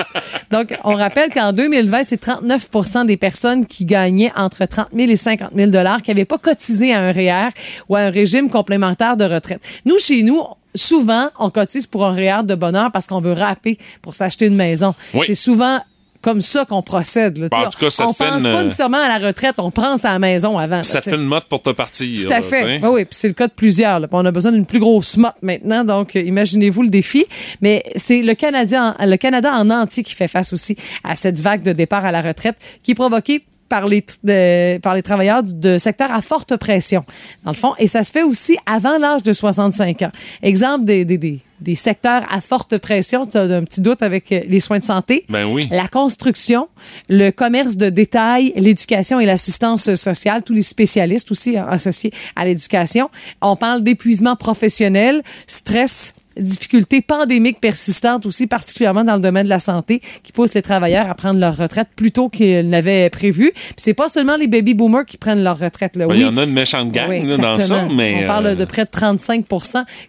Donc, 0.50 0.76
on 0.84 0.94
rappelle 0.94 1.30
qu'en 1.30 1.52
2020, 1.52 2.02
c'est 2.02 2.22
39% 2.22 3.06
des 3.06 3.16
personnes 3.16 3.66
qui 3.66 3.84
gagnaient 3.84 4.32
entre 4.36 4.64
30 4.64 4.88
000 4.92 5.10
et 5.10 5.16
50 5.16 5.50
000 5.54 5.70
qui 5.70 6.10
n'avaient 6.10 6.24
pas 6.24 6.38
cotisé 6.38 6.92
à 6.92 7.00
un 7.00 7.12
REER 7.12 7.50
ou 7.88 7.96
à 7.96 8.00
un 8.00 8.10
régime 8.10 8.50
complémentaire 8.50 9.16
de 9.16 9.24
retraite. 9.24 9.60
Nous, 9.84 9.98
chez 9.98 10.22
nous, 10.22 10.42
souvent, 10.74 11.30
on 11.38 11.50
cotise 11.50 11.86
pour 11.86 12.04
un 12.04 12.12
REER 12.12 12.42
de 12.44 12.54
bonheur 12.54 12.90
parce 12.92 13.06
qu'on 13.06 13.20
veut 13.20 13.32
rapper 13.32 13.78
pour 14.02 14.14
s'acheter 14.14 14.46
une 14.46 14.56
maison. 14.56 14.94
Oui. 15.14 15.22
C'est 15.26 15.34
souvent 15.34 15.80
comme 16.22 16.40
ça 16.42 16.64
qu'on 16.64 16.82
procède. 16.82 17.38
là. 17.38 17.48
Sais, 17.52 17.66
en 17.66 17.68
tout 17.70 17.78
cas, 17.78 17.90
ça 17.90 18.06
on 18.08 18.12
pense 18.12 18.44
une- 18.44 18.50
pas 18.52 18.62
nécessairement 18.64 18.98
à 19.02 19.18
la 19.18 19.26
retraite, 19.28 19.54
on 19.58 19.70
prend 19.70 19.96
sa 19.96 20.18
maison 20.18 20.58
avant. 20.58 20.76
là, 20.76 20.82
Ça 20.82 21.00
fait 21.02 21.14
une 21.14 21.24
motte 21.24 21.44
pour 21.48 21.62
te 21.62 21.70
partir. 21.70 22.26
Tout 22.26 22.32
à 22.32 22.42
fait. 22.42 22.60
sais. 22.60 22.80
Oui, 22.82 22.88
oui. 22.90 23.04
Puis 23.04 23.16
c'est 23.18 23.28
le 23.28 23.34
cas 23.34 23.46
de 23.48 23.52
plusieurs. 23.52 24.00
là. 24.00 24.08
On 24.12 24.24
a 24.24 24.30
besoin 24.32 24.52
d'une 24.52 24.66
plus 24.66 24.80
grosse 24.80 25.16
motte 25.16 25.36
maintenant. 25.42 25.84
Donc, 25.84 26.16
euh, 26.16 26.20
imaginez-vous 26.20 26.82
le 26.82 26.88
défi. 26.90 27.24
Mais 27.60 27.82
c'est 27.96 28.22
le 28.22 28.34
Canada, 28.34 28.94
le 29.00 29.16
Canada 29.16 29.52
en 29.54 29.70
entier 29.70 30.02
qui 30.02 30.14
fait 30.14 30.28
face 30.28 30.52
aussi 30.52 30.76
à 31.04 31.16
cette 31.16 31.38
vague 31.38 31.62
de 31.62 31.72
départ 31.72 32.04
à 32.04 32.12
la 32.12 32.22
retraite 32.22 32.56
qui 32.82 32.92
est 32.92 32.94
provoquée 32.94 33.44
par 33.68 33.88
les, 33.88 34.04
de- 34.22 34.78
par 34.78 34.94
les 34.94 35.02
travailleurs 35.02 35.42
de 35.42 35.76
secteurs 35.78 36.12
à 36.12 36.22
forte 36.22 36.56
pression, 36.56 37.04
dans 37.44 37.50
le 37.50 37.56
fond. 37.56 37.72
Et 37.80 37.88
ça 37.88 38.04
se 38.04 38.12
fait 38.12 38.22
aussi 38.22 38.56
avant 38.64 38.96
l'âge 38.98 39.24
de 39.24 39.32
65 39.32 40.02
ans. 40.02 40.12
Exemple 40.40 40.84
des, 40.84 41.04
des, 41.04 41.18
des, 41.18 41.40
des 41.60 41.74
secteurs 41.74 42.24
à 42.30 42.40
forte 42.40 42.78
pression. 42.78 43.26
Tu 43.26 43.36
as 43.36 43.42
un 43.42 43.64
petit 43.64 43.80
doute 43.80 44.02
avec 44.02 44.30
euh, 44.32 44.40
les 44.48 44.60
soins 44.60 44.78
de 44.78 44.84
santé. 44.84 45.24
Ben 45.28 45.46
oui. 45.46 45.68
La 45.70 45.88
construction, 45.88 46.68
le 47.08 47.30
commerce 47.30 47.76
de 47.76 47.88
détail, 47.88 48.52
l'éducation 48.56 49.20
et 49.20 49.26
l'assistance 49.26 49.94
sociale, 49.94 50.42
tous 50.42 50.52
les 50.52 50.62
spécialistes 50.62 51.30
aussi 51.30 51.56
hein, 51.56 51.66
associés 51.68 52.12
à 52.34 52.44
l'éducation. 52.44 53.10
On 53.40 53.56
parle 53.56 53.82
d'épuisement 53.82 54.36
professionnel, 54.36 55.22
stress, 55.46 56.14
difficultés 56.36 57.00
pandémiques 57.00 57.60
persistantes 57.60 58.26
aussi, 58.26 58.46
particulièrement 58.46 59.04
dans 59.04 59.14
le 59.14 59.20
domaine 59.20 59.44
de 59.44 59.48
la 59.48 59.58
santé, 59.58 60.00
qui 60.22 60.32
poussent 60.32 60.54
les 60.54 60.62
travailleurs 60.62 61.08
à 61.08 61.14
prendre 61.14 61.40
leur 61.40 61.56
retraite 61.56 61.88
plus 61.96 62.12
tôt 62.12 62.28
qu'ils 62.28 62.68
n'avaient 62.68 63.10
prévu. 63.10 63.52
Puis 63.54 63.74
c'est 63.78 63.94
pas 63.94 64.08
seulement 64.08 64.36
les 64.36 64.46
baby 64.46 64.74
boomers 64.74 65.04
qui 65.06 65.16
prennent 65.16 65.42
leur 65.42 65.58
retraite. 65.58 65.96
Là. 65.96 66.06
Ben, 66.06 66.14
Il 66.14 66.20
y 66.20 66.24
Oui, 66.24 66.30
en 66.30 66.36
a 66.36 66.44
une 66.44 66.52
méchante 66.52 66.92
gang 66.92 67.08
oui, 67.08 67.22
là, 67.26 67.36
dans 67.36 67.56
ça, 67.56 67.88
mais. 67.94 68.24
On 68.24 68.26
parle 68.26 68.46
euh, 68.48 68.54
de 68.54 68.64
près 68.64 68.84
de 68.84 68.90
35 68.90 69.46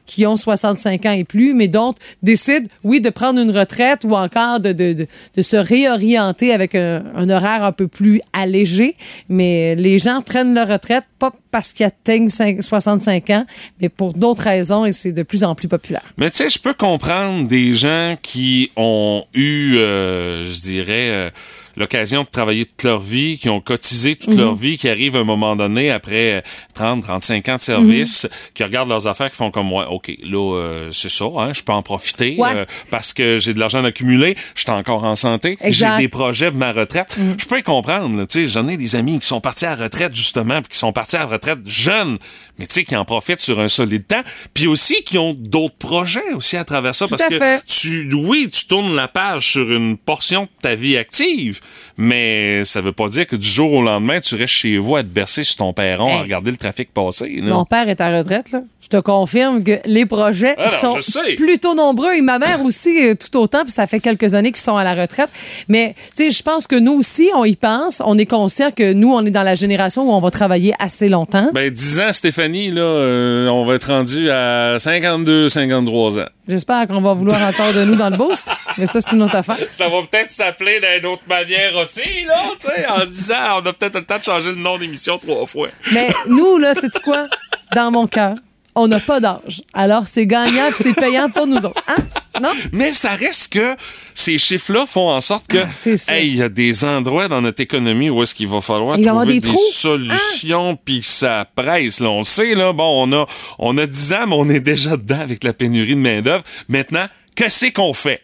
qui 0.06 0.26
ont 0.26 0.36
65 0.36 1.06
ans 1.06 1.12
et 1.12 1.24
plus, 1.24 1.37
mais 1.54 1.68
d'autres 1.68 2.00
décident, 2.24 2.68
oui, 2.84 3.02
de 3.02 3.10
prendre 3.10 3.40
une 3.40 3.52
retraite 3.52 4.04
ou 4.04 4.14
encore 4.16 4.60
de, 4.60 5.08
se 5.40 5.58
réorienter 5.58 6.54
avec 6.54 6.76
un, 6.76 7.30
horaire 7.30 7.64
un 7.64 7.72
peu 7.72 7.88
plus 7.88 8.22
allégé. 8.34 8.96
Mais 9.30 9.76
les 9.76 10.00
gens 10.00 10.22
prennent 10.22 10.54
leur 10.54 10.68
retraite 10.68 11.06
pas 11.20 11.32
parce 11.52 11.74
qu'ils 11.74 11.86
atteignent 11.86 12.30
cinq- 12.30 12.62
65 12.62 13.30
ans, 13.32 13.46
mais 13.82 13.90
pour 13.90 14.14
d'autres 14.14 14.44
raisons 14.44 14.86
et 14.86 14.92
c'est 14.92 15.14
de 15.14 15.24
plus 15.24 15.44
en 15.44 15.56
plus 15.56 15.68
populaire. 15.68 16.04
Mais 16.18 16.30
tu 16.30 16.38
sais, 16.38 16.50
je 16.50 16.60
peux 16.60 16.74
comprendre 16.74 17.48
des 17.48 17.74
gens 17.74 18.16
qui 18.22 18.72
ont 18.76 19.24
eu, 19.34 19.78
euh, 19.78 20.46
je 20.46 20.62
dirais, 20.62 21.10
euh, 21.10 21.30
l'occasion 21.78 22.24
de 22.24 22.28
travailler 22.28 22.66
toute 22.66 22.84
leur 22.84 23.00
vie, 23.00 23.38
qui 23.38 23.50
ont 23.50 23.62
cotisé 23.62 24.16
toute 24.16 24.34
Mhm. 24.34 24.40
leur 24.40 24.56
vie, 24.56 24.78
qui 24.78 24.90
arrivent 24.90 25.16
à 25.16 25.20
un 25.20 25.24
moment 25.24 25.56
donné, 25.56 25.92
après 25.92 26.34
euh, 26.34 26.42
30, 26.74 27.04
35 27.04 27.48
ans 27.50 27.56
de 27.56 27.62
service, 27.62 28.26
Mhm. 28.26 28.30
qui 28.56 28.64
regardent 28.64 28.90
leurs 28.90 29.08
affaires, 29.08 29.30
qui 29.30 29.38
font 29.38 29.52
comme 29.52 29.68
moi, 29.68 29.90
OK, 29.92 30.12
là, 30.24 30.56
euh, 30.58 30.90
c'est 30.92 31.10
ça, 31.10 31.26
hein, 31.38 31.54
je 31.54 31.62
peux 31.62 31.72
en 31.72 31.82
profiter 31.84 32.36
Ouais. 32.38 32.50
euh, 32.54 32.66
parce 32.92 33.14
que 33.14 33.38
j'ai 33.38 33.54
de 33.54 33.60
l'argent 33.60 33.84
accumulé, 33.86 34.36
je 34.56 34.62
suis 34.62 34.72
encore 34.72 35.04
en 35.04 35.16
santé, 35.16 35.58
j'ai. 35.70 35.86
Mhm. 35.88 35.98
des 36.00 36.08
projets 36.10 36.50
pour 36.50 36.60
ma 36.60 36.72
retraite. 36.74 37.16
Je 37.38 37.46
peux 37.46 37.60
y 37.60 37.64
comprendre, 37.64 38.26
tu 38.26 38.34
sais, 38.42 38.48
j'en 38.48 38.68
ai 38.68 38.76
des 38.78 38.96
amis 38.96 39.20
qui 39.20 39.28
sont 39.28 39.40
partis 39.40 39.66
à 39.66 39.76
la 39.76 39.84
retraite, 39.86 40.14
justement, 40.16 40.62
puis 40.62 40.70
qui 40.72 40.78
sont 40.78 40.92
partis 40.92 41.16
à 41.16 41.20
la 41.20 41.26
retraite 41.28 41.60
jeunes, 41.66 42.18
mais 42.58 42.66
tu 42.68 42.74
sais, 42.74 42.84
qui 42.84 42.96
en 42.96 43.06
profitent 43.06 43.40
sur 43.40 43.60
un 43.60 43.68
solide 43.68 44.06
temps, 44.08 44.24
puis 44.54 44.68
aussi 44.68 45.04
qui 45.04 45.18
ont 45.18 45.34
d'autres 45.38 45.78
projets 45.78 46.34
aussi 46.34 46.58
à 46.58 46.66
travers 46.66 46.96
ça, 46.96 47.06
parce 47.08 47.24
que 47.24 47.38
fait. 47.38 47.62
tu, 47.66 48.10
oui, 48.16 48.50
tu 48.52 48.66
tournes 48.66 48.96
la 48.96 49.08
page 49.08 49.52
sur 49.52 49.72
une 49.72 49.96
portion 49.98 50.44
de 50.44 50.50
ta 50.62 50.74
vie 50.76 50.98
active, 50.98 51.60
mais 51.98 52.64
ça 52.64 52.82
veut 52.82 52.92
pas 52.92 53.08
dire 53.08 53.26
que 53.28 53.36
du 53.36 53.48
jour 53.48 53.72
au 53.74 53.82
lendemain, 53.82 54.20
tu 54.20 54.36
restes 54.36 54.54
chez 54.54 54.78
vous 54.78 54.96
à 54.96 55.02
te 55.04 55.08
bercer 55.08 55.44
sur 55.44 55.58
ton 55.58 55.74
perron 55.74 56.08
à 56.10 56.18
Hey. 56.18 56.22
regarder 56.24 56.52
le 56.52 56.58
trafic 56.58 56.94
passer. 56.94 57.40
là. 57.42 57.54
Mon 57.54 57.66
père 57.66 57.90
est 57.90 58.00
à 58.02 58.18
retraite, 58.18 58.52
là. 58.52 58.62
Je 58.82 58.88
te 58.88 58.98
confirme 59.02 59.64
que 59.64 59.80
les 59.86 60.06
projets 60.06 60.56
Alors, 60.58 61.02
sont 61.02 61.22
plutôt 61.36 61.74
nombreux 61.76 62.14
et 62.14 62.22
ma 62.22 62.40
mère 62.40 62.64
aussi 62.64 63.04
euh, 63.04 63.16
tout 63.16 63.36
autant, 63.38 63.64
puis 63.64 63.72
ça 63.72 63.86
fait 63.88 64.00
quelques 64.00 64.34
années 64.36 64.52
qu'ils 64.52 64.62
sont 64.62 64.78
à 64.78 64.84
la 64.84 64.94
retraite. 64.96 65.30
Mais, 65.68 65.96
tu 66.16 66.24
sais, 66.26 66.30
je 66.30 66.42
pense 66.44 66.68
que 66.68 66.76
nous 66.76 66.94
aussi, 66.94 67.30
on 67.36 67.44
y 67.44 67.56
pense. 67.56 68.02
On 68.06 68.18
est 68.18 68.26
conscient 68.26 68.72
que 68.72 68.94
nous, 68.94 69.12
on 69.14 69.26
est 69.26 69.32
dans 69.32 69.44
la 69.44 69.56
génération 69.56 70.04
où 70.10 70.12
on 70.14 70.20
va 70.22 70.32
travailler 70.32 70.74
assez 70.80 71.10
longtemps. 71.10 71.50
Ben, 71.54 71.70
10 71.72 72.00
ans, 72.00 72.14
Stéphanie, 72.14 72.72
là, 72.72 72.82
euh, 72.82 73.48
on 73.48 73.66
va 73.66 73.76
être 73.76 73.88
rendu 73.92 74.30
à 74.30 74.78
52, 74.80 75.50
53 75.50 76.20
ans. 76.20 76.26
J'espère 76.48 76.88
qu'on 76.88 77.02
va 77.02 77.14
vouloir 77.14 77.42
encore 77.42 77.74
de 77.74 77.84
nous 77.84 77.96
dans 77.96 78.10
le 78.10 78.16
boost, 78.16 78.54
mais 78.78 78.88
ça, 78.88 79.02
c'est 79.02 79.14
une 79.16 79.22
autre 79.24 79.36
affaire. 79.36 79.58
Ça 79.70 79.90
va 79.90 80.02
peut-être 80.04 80.32
s'appeler 80.32 80.80
d'une 80.80 81.06
autre 81.08 81.24
manière 81.28 81.76
aussi, 81.76 82.24
là, 82.26 82.40
tu 82.58 82.68
sais, 82.68 82.88
en 82.88 83.06
10 83.06 83.32
ans, 83.32 83.62
on 83.62 83.66
a 83.66 83.74
peut-être 83.74 83.96
le 83.96 84.06
temps 84.06 84.18
de 84.18 84.24
changer 84.24 84.50
le 84.52 84.56
nom 84.56 84.78
d'émission 84.78 85.18
trois 85.18 85.46
fois. 85.46 85.68
Mais 85.92 86.08
nous, 86.28 86.58
là, 86.58 86.74
sais-tu 86.74 87.00
quoi? 87.02 87.28
Dans 87.76 87.92
mon 87.92 88.08
cœur, 88.08 88.36
on 88.78 88.88
n'a 88.88 89.00
pas 89.00 89.20
d'âge. 89.20 89.62
Alors, 89.74 90.08
c'est 90.08 90.26
gagnant 90.26 90.70
puis 90.74 90.84
c'est 90.84 90.94
payant 90.94 91.30
pour 91.30 91.48
nous 91.48 91.66
autres. 91.66 91.82
Hein? 91.88 91.96
Non? 92.42 92.50
Mais 92.72 92.94
ça 92.94 93.10
reste 93.10 93.54
que 93.54 93.76
ces 94.14 94.38
chiffres-là 94.38 94.86
font 94.86 95.10
en 95.10 95.22
sorte 95.22 95.48
que, 95.48 95.58
Ah, 95.58 96.14
hey, 96.16 96.28
il 96.30 96.36
y 96.36 96.44
a 96.44 96.50
des 96.50 96.86
endroits 96.86 97.28
dans 97.28 97.42
notre 97.42 97.62
économie 97.62 98.10
où 98.12 98.22
est-ce 98.22 98.36
qu'il 98.36 98.48
va 98.48 98.62
falloir 98.62 98.98
Il 98.98 99.06
va 99.06 99.12
trouver 99.12 99.40
des 99.40 99.56
solutions, 99.72 100.78
puis 100.84 101.02
ça 101.02 101.48
presse. 101.56 102.00
Là, 102.00 102.10
on 102.10 102.24
sait, 102.24 102.54
là, 102.54 102.74
bon, 102.74 103.08
on 103.10 103.12
a, 103.14 103.26
on 103.58 103.78
a 103.78 103.86
10 103.88 104.14
ans, 104.14 104.28
mais 104.28 104.36
on 104.38 104.50
est 104.50 104.60
déjà 104.60 104.92
dedans 104.92 105.20
avec 105.20 105.44
la 105.44 105.54
pénurie 105.54 105.96
de 105.96 106.00
main-d'œuvre. 106.02 106.44
Maintenant, 106.68 107.08
qu'est-ce 107.36 107.68
qu'on 107.72 107.94
fait? 107.94 108.22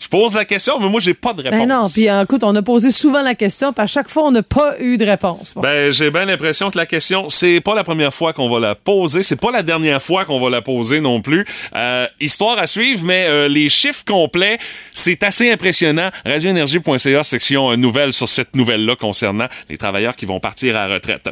Je 0.00 0.08
pose 0.08 0.34
la 0.34 0.46
question, 0.46 0.80
mais 0.80 0.88
moi, 0.88 0.98
j'ai 0.98 1.12
pas 1.12 1.34
de 1.34 1.42
réponse. 1.42 1.58
Ben 1.58 1.68
non, 1.68 1.84
puis 1.86 2.08
euh, 2.08 2.22
écoute, 2.22 2.42
on 2.42 2.56
a 2.56 2.62
posé 2.62 2.90
souvent 2.90 3.20
la 3.20 3.34
question, 3.34 3.72
puis 3.72 3.84
à 3.84 3.86
chaque 3.86 4.08
fois, 4.08 4.24
on 4.24 4.30
n'a 4.30 4.42
pas 4.42 4.80
eu 4.80 4.96
de 4.96 5.04
réponse. 5.04 5.52
Bon. 5.54 5.60
Ben, 5.60 5.92
j'ai 5.92 6.10
bien 6.10 6.24
l'impression 6.24 6.70
que 6.70 6.78
la 6.78 6.86
question, 6.86 7.28
c'est 7.28 7.60
pas 7.60 7.74
la 7.74 7.84
première 7.84 8.14
fois 8.14 8.32
qu'on 8.32 8.48
va 8.48 8.60
la 8.60 8.74
poser, 8.74 9.22
c'est 9.22 9.40
pas 9.40 9.50
la 9.50 9.62
dernière 9.62 10.02
fois 10.02 10.24
qu'on 10.24 10.40
va 10.40 10.48
la 10.48 10.62
poser 10.62 11.00
non 11.00 11.20
plus. 11.20 11.44
Euh, 11.76 12.06
histoire 12.18 12.58
à 12.58 12.66
suivre, 12.66 13.02
mais 13.04 13.26
euh, 13.28 13.48
les 13.48 13.68
chiffres 13.68 14.04
complets, 14.06 14.58
c'est 14.94 15.22
assez 15.22 15.52
impressionnant. 15.52 16.08
Radioénergie.ca, 16.24 17.22
section 17.22 17.70
euh, 17.70 17.76
nouvelle 17.76 18.14
sur 18.14 18.28
cette 18.28 18.56
nouvelle-là 18.56 18.96
concernant 18.96 19.48
les 19.68 19.76
travailleurs 19.76 20.16
qui 20.16 20.24
vont 20.24 20.40
partir 20.40 20.76
à 20.76 20.88
la 20.88 20.94
retraite. 20.94 21.28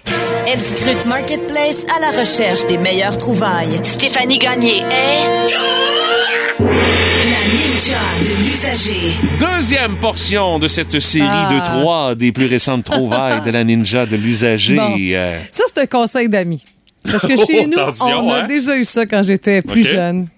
Elle 0.47 0.61
scrute 0.61 1.07
Marketplace 1.07 1.87
à 1.97 2.01
la 2.01 2.11
recherche 2.19 2.67
des 2.67 2.77
meilleures 2.77 3.17
trouvailles. 3.17 3.81
Stéphanie 3.83 4.39
Gagné 4.39 4.81
est 4.81 6.98
La 7.31 7.47
ninja 7.53 7.99
de 8.23 8.35
l'usager. 8.43 9.11
Deuxième 9.39 9.99
portion 10.01 10.59
de 10.59 10.67
cette 10.67 10.99
série 10.99 11.27
Ah. 11.29 11.51
de 11.53 11.61
trois 11.65 12.15
des 12.15 12.33
plus 12.33 12.47
récentes 12.47 12.85
trouvailles 12.85 13.43
de 13.43 13.51
la 13.51 13.65
ninja 13.65 14.07
de 14.07 14.17
l'usager. 14.17 14.77
Bon. 14.77 14.97
Euh, 14.99 15.39
Ça, 15.53 15.65
c'est 15.67 15.81
un 15.83 15.87
conseil 15.87 16.29
d'amis. 16.29 16.63
Parce 17.05 17.27
que 17.27 17.37
chez 17.37 17.61
Oh, 17.65 17.67
nous, 17.67 17.79
on 18.17 18.31
a 18.31 18.39
hein? 18.43 18.47
déjà 18.47 18.77
eu 18.77 18.85
ça 18.85 19.05
quand 19.07 19.23
j'étais 19.23 19.63
plus 19.63 19.87
jeune. 19.87 20.29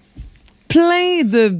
Plein 0.67 1.23
de 1.23 1.55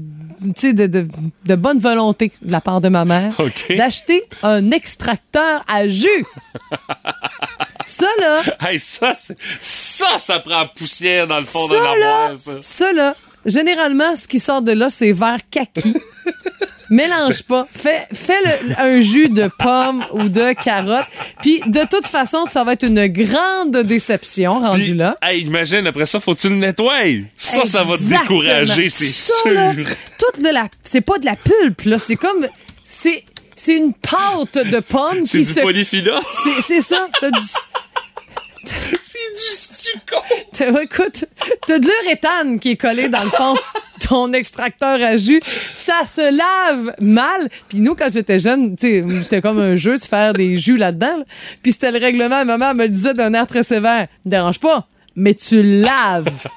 tu 0.56 0.70
sais, 0.70 0.74
de, 0.74 0.88
de, 0.88 1.08
de 1.46 1.56
bonne 1.56 1.78
volonté 1.78 2.32
de 2.42 2.52
la 2.52 2.62
part 2.62 2.82
de 2.82 2.90
ma 2.90 3.06
mère 3.06 3.32
d'acheter 3.78 4.24
un 4.42 4.72
extracteur 4.72 5.62
à 5.68 5.88
jus. 5.88 6.26
ça, 7.86 8.08
là, 8.20 8.42
Hey, 8.68 8.80
ça, 8.80 9.14
c'est- 9.14 9.38
ça, 9.60 10.18
ça 10.18 10.40
prend 10.40 10.66
poussière 10.76 11.28
dans 11.28 11.38
le 11.38 11.44
fond 11.44 11.68
de 11.68 11.74
ça, 11.76 11.84
l'armoire, 11.84 12.32
ça. 12.36 12.52
ça, 12.62 12.92
là, 12.92 13.16
généralement, 13.46 14.16
ce 14.16 14.28
qui 14.28 14.40
sort 14.40 14.62
de 14.62 14.72
là, 14.74 14.90
c'est 14.90 15.12
vert 15.12 15.38
kaki. 15.50 15.94
Mélange 16.90 17.44
pas. 17.44 17.68
Fais, 17.72 18.06
fais 18.14 18.38
le- 18.44 18.80
un 18.80 19.00
jus 19.00 19.30
de 19.30 19.50
pomme 19.58 20.04
ou 20.12 20.28
de 20.28 20.52
carotte. 20.62 21.06
Puis, 21.42 21.62
de 21.66 21.86
toute 21.90 22.06
façon, 22.06 22.46
ça 22.48 22.66
va 22.66 22.74
être 22.74 22.84
une 22.86 23.08
grande 23.08 23.78
déception 23.86 24.60
rendu 24.60 24.82
Puis, 24.82 24.94
là. 24.96 25.16
Hey, 25.22 25.42
imagine, 25.44 25.88
après 25.88 26.06
ça, 26.06 26.20
faut-tu 26.20 26.50
le 26.50 26.56
nettoyer? 26.56 27.28
Ça, 27.38 27.64
ça 27.64 27.84
va 27.84 27.96
te 27.96 28.02
Exactement. 28.02 28.40
décourager, 28.42 28.90
c'est 28.90 29.06
Ça, 29.06 29.34
sûr. 29.44 29.86
toute 30.18 30.44
de 30.44 30.50
la, 30.50 30.68
c'est 30.84 31.00
pas 31.00 31.18
de 31.18 31.26
la 31.26 31.38
pulpe, 31.38 31.84
là. 31.86 31.98
C'est 31.98 32.18
comme, 32.18 32.46
c'est, 32.84 33.24
c'est 33.56 33.78
une 33.78 33.94
pâte 33.94 34.58
de 34.58 34.80
pomme 34.82 35.26
C'est 35.26 35.38
qui 35.40 35.46
du 35.46 35.54
se. 35.54 35.60
polyphylla? 35.62 36.20
C'est, 36.44 36.60
c'est 36.60 36.82
ça. 36.82 37.08
T'as 37.22 37.32
du, 37.32 37.40
c'est 39.02 39.32
du 39.34 39.40
stucco. 39.40 40.22
t'as, 40.58 40.82
écoute, 40.82 41.26
t'as 41.68 41.80
de 41.80 41.88
l'uréthane 41.88 42.60
qui 42.60 42.72
est 42.72 42.78
collé 42.78 43.10
dans 43.10 43.24
le 43.24 43.30
fond 43.30 43.56
ton 44.08 44.34
extracteur 44.34 45.02
à 45.02 45.18
jus. 45.18 45.42
Ça 45.74 46.06
se 46.06 46.22
lave 46.36 46.94
mal. 47.00 47.50
Puis 47.70 47.80
nous, 47.80 47.96
quand 47.96 48.10
j'étais 48.12 48.40
jeune, 48.40 48.76
tu 48.76 49.02
sais, 49.02 49.22
c'était 49.22 49.42
comme 49.42 49.60
un 49.60 49.76
jeu 49.76 49.98
de 49.98 50.04
faire 50.04 50.34
des 50.34 50.58
jus 50.58 50.78
là-dedans. 50.78 51.18
là. 51.20 51.24
Puis 51.62 51.72
c'était 51.72 51.92
le 51.92 52.00
règlement. 52.00 52.44
Ma 52.46 52.58
mère 52.58 52.76
me 52.76 52.84
le 52.84 52.90
disait 52.90 53.14
d'un 53.14 53.34
air 53.34 53.48
très 53.48 53.64
sévère. 53.64 54.08
Me 54.26 54.32
dérange 54.32 54.60
pas. 54.60 54.88
Mais 55.16 55.34
tu 55.34 55.62
laves. 55.62 56.48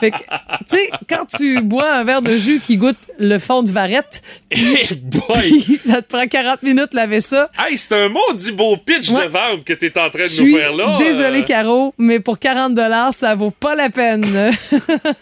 Fait 0.00 0.10
que, 0.10 0.16
tu 0.16 0.24
sais, 0.66 0.90
quand 1.08 1.24
tu 1.26 1.60
bois 1.62 1.90
un 1.92 2.04
verre 2.04 2.22
de 2.22 2.36
jus 2.36 2.60
qui 2.60 2.76
goûte 2.76 2.96
le 3.18 3.38
fond 3.38 3.62
de 3.62 3.70
varette, 3.70 4.22
Hey 4.50 4.94
boy! 5.02 5.62
puis 5.66 5.78
ça 5.84 6.02
te 6.02 6.08
prend 6.08 6.26
40 6.26 6.62
minutes 6.62 6.92
de 6.92 6.96
laver 6.96 7.20
ça. 7.20 7.48
Hey, 7.58 7.76
c'est 7.76 7.94
un 7.94 8.08
maudit 8.08 8.52
beau 8.52 8.76
pitch 8.76 9.10
Ouais. 9.10 9.24
de 9.24 9.28
vente 9.30 9.64
que 9.64 9.72
t'es 9.72 9.98
en 9.98 10.10
train 10.10 10.18
de 10.24 10.40
nous 10.50 10.56
faire 10.56 10.74
là. 10.76 10.96
euh. 11.40 11.42
Caro, 11.42 11.94
mais 11.98 12.20
pour 12.20 12.38
40 12.38 12.74
dollars, 12.74 13.12
ça 13.14 13.34
vaut 13.34 13.50
pas 13.50 13.74
la 13.74 13.90
peine. 13.90 14.52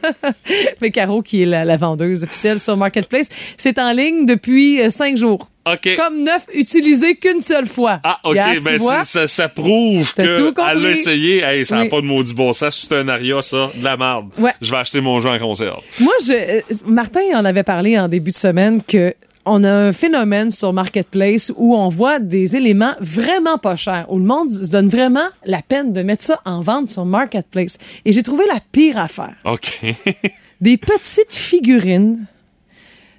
mais 0.80 0.90
Caro, 0.90 1.22
qui 1.22 1.42
est 1.42 1.46
la, 1.46 1.64
la 1.64 1.76
vendeuse 1.76 2.24
officielle 2.24 2.58
sur 2.60 2.76
Marketplace, 2.76 3.28
c'est 3.56 3.78
en 3.78 3.92
ligne 3.92 4.26
depuis 4.26 4.80
euh, 4.80 4.90
cinq 4.90 5.16
jours. 5.16 5.48
Comme 5.96 6.22
neuf, 6.22 6.46
utilisé 6.54 7.16
qu'une 7.16 7.40
seule 7.40 7.66
fois. 7.66 8.00
Ah, 8.04 8.20
OK, 8.24 8.36
tu 8.58 8.64
ben 8.64 8.78
ça, 9.04 9.26
ça 9.26 9.48
prouve 9.48 10.14
qu'elle 10.14 10.34
l'a 10.56 10.90
essayé. 10.90 11.42
Hey, 11.42 11.66
ça 11.66 11.76
n'a 11.76 11.82
Oui. 11.82 11.88
pas 11.88 12.00
de 12.00 12.06
maudit 12.06 12.34
bon 12.34 12.52
sens. 12.52 12.86
C'est 12.88 12.96
un 12.96 13.08
aria, 13.08 13.42
ça. 13.42 13.68
De 13.74 13.82
la 13.84 13.96
merde. 13.96 14.28
Ouais. 14.38 14.52
Je 14.60 14.70
vais 14.70 14.76
acheter 14.78 15.00
mon 15.00 15.18
jeu 15.18 15.28
en 15.30 15.38
conserve. 15.38 15.80
Moi, 16.00 16.12
je, 16.24 16.32
euh, 16.32 16.60
Martin 16.86 17.20
en 17.34 17.44
avait 17.44 17.62
parlé 17.64 17.98
en 17.98 18.08
début 18.08 18.30
de 18.30 18.36
semaine 18.36 18.80
que 18.82 19.12
on 19.48 19.62
a 19.62 19.70
un 19.72 19.92
phénomène 19.92 20.50
sur 20.50 20.72
Marketplace 20.72 21.52
où 21.56 21.76
on 21.76 21.88
voit 21.88 22.18
des 22.18 22.56
éléments 22.56 22.94
vraiment 23.00 23.58
pas 23.58 23.76
chers, 23.76 24.06
où 24.10 24.18
le 24.18 24.24
monde 24.24 24.50
se 24.50 24.68
donne 24.70 24.88
vraiment 24.88 25.28
la 25.44 25.62
peine 25.62 25.92
de 25.92 26.02
mettre 26.02 26.24
ça 26.24 26.40
en 26.44 26.60
vente 26.62 26.90
sur 26.90 27.04
Marketplace. 27.04 27.78
Et 28.04 28.12
j'ai 28.12 28.24
trouvé 28.24 28.44
la 28.52 28.58
pire 28.72 28.98
affaire. 28.98 29.34
OK. 29.44 29.78
Des 30.60 30.76
petites 30.78 31.32
figurines 31.32 32.26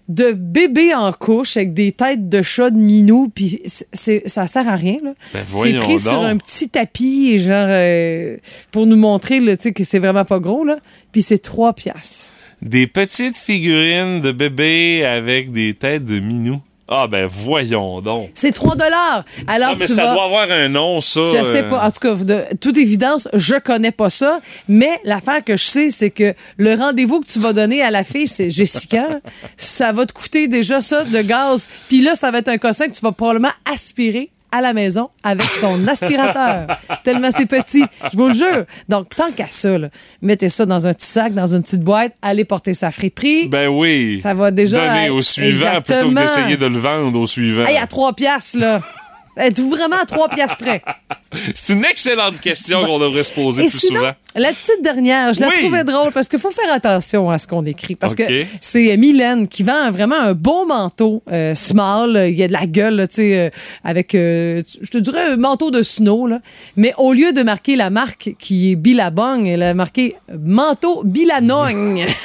de 0.08 0.32
bébés 0.32 0.93
en 0.93 1.12
couche 1.12 1.58
avec 1.58 1.74
des 1.74 1.91
têtes 1.91 2.30
de 2.30 2.41
chat 2.41 2.70
de 2.70 2.78
minou, 2.78 3.30
puis 3.34 3.62
ça 3.65 4.48
sert 4.48 4.67
à 4.67 4.76
rien. 4.76 4.98
là. 5.04 5.13
Ben, 5.34 5.43
c'est 5.52 5.74
pris 5.78 6.00
sur 6.00 6.22
un 6.22 6.38
petit 6.38 6.70
tapis, 6.70 7.38
genre, 7.39 7.67
euh, 7.70 8.38
pour 8.72 8.86
nous 8.86 8.96
montrer 8.96 9.39
là, 9.39 9.58
tu 9.58 9.63
sais, 9.63 9.72
que 9.74 9.84
c'est 9.84 10.00
vraiment 10.00 10.26
pas 10.26 10.39
gros, 10.39 10.63
là. 10.63 10.78
puis 11.12 11.22
c'est 11.22 11.39
3 11.39 11.74
piastres. 11.74 12.34
des 12.62 12.88
petites 12.88 13.38
figurines 13.38 14.22
de 14.22 14.32
bébés 14.32 15.06
avec 15.06 15.52
des 15.52 15.74
têtes 15.74 16.06
de 16.06 16.20
minous. 16.20 16.62
Ah, 16.89 17.08
ben 17.08 17.26
voyons 17.26 18.00
donc. 18.00 18.30
C'est 18.34 18.54
3 18.54 18.76
dollars. 18.76 19.26
Alors 19.45 19.76
mais 19.78 19.86
tu 19.86 19.93
ça 19.93 20.06
vas... 20.06 20.13
doit 20.13 20.23
avoir 20.26 20.50
un 20.50 20.69
nom, 20.69 21.02
ça. 21.02 21.21
Je 21.23 21.43
sais 21.43 21.63
euh. 21.63 21.69
pas. 21.69 21.86
En 21.86 21.91
tout 21.91 22.00
cas, 22.00 22.15
de 22.15 22.43
toute 22.62 22.78
évidence, 22.78 23.28
je 23.34 23.56
connais 23.56 23.91
pas 23.91 24.10
ça. 24.10 24.39
Mais 24.69 25.00
l'affaire 25.04 25.43
que 25.43 25.58
je 25.58 25.65
sais, 25.65 25.89
c'est 25.89 26.12
que 26.12 26.34
le 26.58 26.76
rendez-vous 26.76 27.19
que 27.19 27.28
tu 27.28 27.39
vas 27.39 27.52
donner 27.52 27.82
à 27.82 27.91
la 27.91 28.04
fille, 28.06 28.28
c'est 28.28 28.50
Jessica. 28.50 29.19
ça 29.58 29.91
va 29.91 30.06
te 30.06 30.13
coûter 30.13 30.47
déjà 30.47 30.80
ça 30.80 31.04
de 31.04 31.21
gaz. 31.21 31.67
Puis 31.89 32.02
là, 32.02 32.15
ça 32.15 32.32
va 32.32 32.39
être 32.39 32.50
un 32.50 32.58
cossin 32.58 32.88
que 32.88 32.95
tu 32.95 33.02
vas 33.02 33.12
probablement 33.12 33.52
aspirer 33.65 34.32
à 34.51 34.62
la 34.62 34.73
maison 34.73 35.10
avec 35.23 35.47
ton 35.62 35.88
aspirateur. 35.88 36.67
Tellement 37.03 37.31
c'est 37.31 37.45
petit. 37.45 37.83
Je 38.12 38.17
vous 38.17 38.27
le 38.27 38.33
jure. 38.33 38.65
Donc, 38.89 39.15
tant 39.15 39.31
qu'à 39.31 39.47
ça, 39.49 39.77
là, 39.77 39.89
mettez 40.21 40.49
ça 40.49 40.65
dans 40.65 40.88
un 40.88 40.93
petit 40.93 41.07
sac, 41.07 41.33
dans 41.33 41.53
une 41.53 41.62
petite 41.62 41.81
boîte, 41.81 42.13
allez 42.21 42.45
porter 42.45 42.73
ça 42.73 42.88
à 42.88 42.91
friperie. 42.91 43.47
Ben 43.47 43.67
oui. 43.67 44.17
Ça 44.17 44.33
va 44.33 44.51
déjà 44.51 44.88
Donner 44.88 45.10
au 45.10 45.21
suivant 45.21 45.81
plutôt 45.81 45.83
que 45.83 45.93
Exactement. 45.93 46.21
d'essayer 46.21 46.57
de 46.57 46.65
le 46.65 46.77
vendre 46.79 47.19
au 47.19 47.27
suivant. 47.27 47.65
Hey, 47.65 47.77
à 47.77 47.88
3 47.88 48.13
piastres, 48.13 48.60
là. 48.60 48.81
Êtes-vous 49.38 49.69
vraiment 49.69 49.97
à 49.97 50.06
3 50.06 50.30
piastres 50.30 50.58
près? 50.58 50.82
C'est 51.54 51.73
une 51.73 51.86
excellente 51.86 52.39
question 52.39 52.86
qu'on 52.86 53.00
devrait 53.00 53.23
se 53.23 53.32
poser 53.32 53.63
Et 53.63 53.67
plus 53.67 53.78
sinon, 53.80 54.00
souvent. 54.00 54.12
la 54.36 54.50
petite 54.54 54.82
dernière, 54.82 55.34
je 55.34 55.41
la 55.41 55.50
Oui. 55.50 55.56
trouvais 55.60 55.84
drôle 55.84 56.12
parce 56.12 56.28
qu'il 56.28 56.39
faut 56.39 56.52
faire 56.52 56.71
attention 56.73 57.30
à 57.30 57.38
ce 57.38 57.47
qu'on 57.47 57.65
écrit. 57.65 57.95
Parce 57.95 58.15
que 58.15 58.23
c'est 58.62 58.95
Mylène 58.97 59.47
qui 59.47 59.63
vend 59.63 59.91
vraiment 59.91 60.15
un 60.19 60.34
beau 60.34 60.65
manteau 60.65 61.21
euh, 61.32 61.54
small. 61.54 62.28
Il 62.30 62.36
y 62.38 62.43
a 62.43 62.47
de 62.47 62.54
la 62.54 62.65
gueule, 62.65 63.08
tu 63.10 63.15
sais, 63.15 63.39
euh, 63.39 63.50
avec, 63.84 64.15
euh, 64.15 64.63
je 64.82 64.89
te 64.89 64.97
dirais, 64.97 65.34
un 65.34 65.38
manteau 65.38 65.69
de 65.69 65.84
snow. 65.84 66.28
Là. 66.28 66.39
Mais 66.78 66.93
au 66.97 67.13
lieu 67.13 67.34
de 67.34 67.43
marquer 67.43 67.76
la 67.76 67.89
marque 67.89 68.32
qui 68.39 68.71
est 68.71 68.76
Billabong, 68.76 69.45
elle 69.47 69.63
a 69.63 69.73
marqué 69.73 70.15
manteau 70.45 71.04
Bilanogne. 71.04 72.06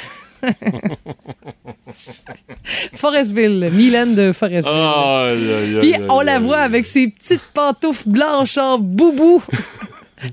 Forestville, 2.93 3.69
Mylène 3.73 4.15
de 4.15 4.31
Forestville. 4.31 5.79
Puis 5.79 5.93
on 6.09 6.21
la 6.21 6.39
voit 6.39 6.59
avec 6.59 6.85
ses 6.85 7.09
petites 7.09 7.43
pantoufles 7.53 8.09
blanches 8.09 8.57
en 8.57 8.79
boubou. 8.79 9.41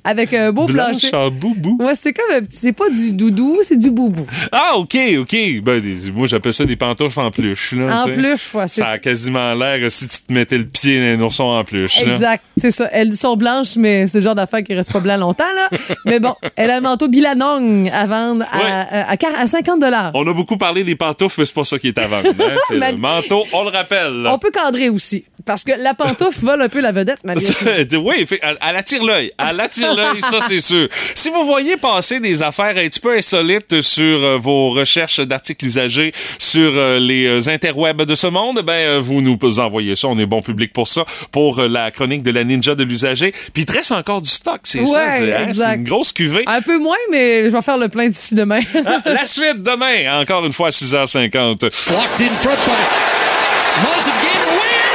Avec 0.05 0.33
un 0.35 0.53
beau 0.53 0.67
Blanche 0.67 1.01
plancher. 1.11 1.17
en 1.17 1.31
boubou. 1.31 1.79
Ouais, 1.81 1.95
c'est 1.95 2.13
comme 2.13 2.31
un 2.37 2.41
petit- 2.41 2.57
c'est 2.59 2.73
pas 2.73 2.89
du 2.91 3.13
doudou, 3.13 3.61
c'est 3.63 3.77
du 3.79 3.91
boubou. 3.91 4.27
Ah, 4.53 4.77
OK, 4.77 4.97
OK. 5.19 5.37
Ben, 5.63 5.81
des- 5.81 6.11
moi, 6.13 6.27
j'appelle 6.27 6.53
ça 6.53 6.65
des 6.65 6.77
pantoufles 6.77 7.21
en 7.21 7.31
pluche. 7.31 7.73
Là, 7.73 8.03
En 8.03 8.05
tu 8.05 8.11
sais. 8.13 8.17
pluche, 8.19 8.55
ouais, 8.55 8.69
c'est 8.69 8.81
Ça 8.83 8.89
a 8.91 8.99
quasiment 8.99 9.55
l'air 9.55 9.79
euh, 9.83 9.89
si 9.89 10.09
tu 10.09 10.17
te 10.27 10.33
mettais 10.33 10.59
le 10.59 10.65
pied 10.67 11.01
dans 11.17 11.21
un 11.23 11.27
ourson 11.27 11.45
en 11.45 11.65
pluche. 11.65 12.03
là. 12.05 12.13
Exact, 12.13 12.43
c'est 12.57 12.71
ça. 12.71 12.89
Elles 12.93 13.13
sont 13.15 13.37
blanches, 13.37 13.77
mais 13.77 14.07
c'est 14.07 14.19
le 14.19 14.25
genre 14.25 14.35
d'affaire 14.35 14.63
qui 14.63 14.75
reste 14.75 14.93
pas 14.93 15.01
blanc 15.01 15.17
longtemps, 15.17 15.45
là. 15.55 15.69
mais 16.07 16.21
bon, 16.21 16.35
elle 16.57 16.71
a 16.71 16.77
un 16.77 16.81
manteau 16.81 17.09
Bilanong 17.09 17.89
à 17.93 18.07
vendre 18.07 18.45
à, 18.51 18.59
Ouais. 18.59 19.17
à, 19.27 19.41
à 19.41 19.47
50 19.47 19.81
dollars. 19.81 20.13
On 20.15 20.27
a 20.27 20.33
beaucoup 20.33 20.57
parlé 20.57 20.85
des 20.85 20.97
pantoufles, 20.97 21.37
mais 21.41 21.45
c'est 21.45 21.55
pas 21.55 21.65
ça 21.65 21.79
qui 21.79 21.89
est 21.89 21.99
à 21.99 22.07
vendre. 22.07 22.29
hein. 22.29 22.45
C'est 22.69 22.77
Mais- 22.79 22.93
le 22.93 22.99
manteau, 22.99 23.45
on 23.53 23.63
le 23.65 23.71
rappelle. 23.71 24.27
On 24.27 24.39
peut 24.39 24.51
cadrer 24.51 24.89
aussi, 24.89 25.25
parce 25.45 25.65
que 25.65 25.73
la 25.79 25.95
pantoufle 25.95 26.41
vole 26.45 26.63
un 26.63 26.69
peu 26.69 26.81
la 26.81 26.93
vedette, 26.93 27.19
malgré 27.25 27.87
tout. 27.89 27.97
oui, 27.97 28.27
fait- 28.27 28.41
elle, 28.43 28.57
elle 28.69 28.77
attire 28.77 29.05
l'œil. 29.05 29.31
Elle 29.39 29.61
attire 29.61 29.80
l'œil, 29.87 30.21
ça 30.21 30.41
c'est 30.41 30.61
sûr. 30.61 30.89
Si 31.15 31.29
vous 31.31 31.45
voyez 31.45 31.77
passer 31.77 32.21
des 32.21 32.43
affaires 32.43 32.77
un 32.77 32.89
petit 32.89 33.01
peu 33.01 33.17
insolites 33.17 33.81
sur 33.81 34.23
euh, 34.25 34.37
vos 34.39 34.71
recherches 34.71 35.21
d'articles 35.21 35.67
usagés 35.67 36.13
sur 36.39 36.73
euh, 36.75 36.99
les 36.99 37.27
euh, 37.27 37.53
interwebs 37.53 38.03
de 38.03 38.15
ce 38.15 38.27
monde, 38.27 38.63
ben 38.65 38.73
euh, 38.73 39.01
vous 39.03 39.21
nous 39.21 39.39
envoyez 39.59 39.97
ça. 39.97 40.09
On 40.09 40.19
est 40.19 40.27
bon 40.27 40.43
public 40.43 40.73
pour 40.73 40.89
ça, 40.89 41.05
pour 41.33 41.59
euh, 41.61 41.69
la 41.69 41.91
chronique 41.91 42.23
de 42.23 42.31
la 42.31 42.45
ninja 42.45 42.75
de 42.75 42.85
l'usager. 42.85 43.33
Puis 43.53 43.63
il 43.63 43.67
te 43.67 43.73
reste 43.73 43.93
encore 43.93 44.21
du 44.23 44.29
stock, 44.31 44.61
c'est 44.65 44.85
ça. 44.85 44.99
Ouais, 45.07 45.15
c'est- 45.19 45.35
hein, 45.35 45.49
C'est 45.53 45.75
une 45.77 45.85
grosse 45.85 46.13
cuvée. 46.13 46.45
Un 46.47 46.63
peu 46.63 46.79
moins, 46.79 46.97
mais 47.11 47.45
je 47.45 47.51
vais 47.57 47.63
faire 47.63 47.79
le 47.79 47.89
plein 47.89 48.09
d'ici 48.09 48.35
demain. 48.35 48.61
Ah, 48.87 49.03
la 49.05 49.27
suite 49.27 49.63
demain, 49.63 50.21
encore 50.21 50.45
une 50.47 50.53
fois 50.53 50.69
à 50.69 50.71
6h50. 50.71 51.63
Locked 51.63 52.21
in 52.21 52.35
front 52.41 52.57
by 52.67 53.81
Muzzin! 53.83 54.13
Oh 54.23 54.90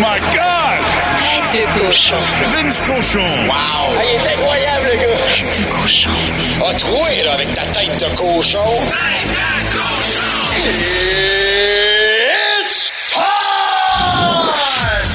my 0.00 0.18
God! 0.34 0.80
Tête 1.52 1.62
de 1.62 1.80
cochon. 1.80 2.16
Vince 2.54 2.80
Cochon! 2.86 3.20
Wow! 3.46 3.52
Ah, 3.52 4.02
il 4.02 4.14
est 4.16 4.26
incroyable, 4.32 4.86
le 4.92 4.96
gars! 4.96 5.18
Tête 5.28 5.60
de 5.60 5.64
cochon. 5.76 6.10
A 6.66 6.74
troué, 6.74 7.22
là, 7.24 7.34
avec 7.34 7.52
ta 7.54 7.62
tête 7.62 7.98
de 7.98 8.16
cochon. 8.16 8.58
Tête 8.88 9.28
de 9.28 9.76
cochon! 9.76 10.22
It's 12.64 12.90
time! 13.12 13.20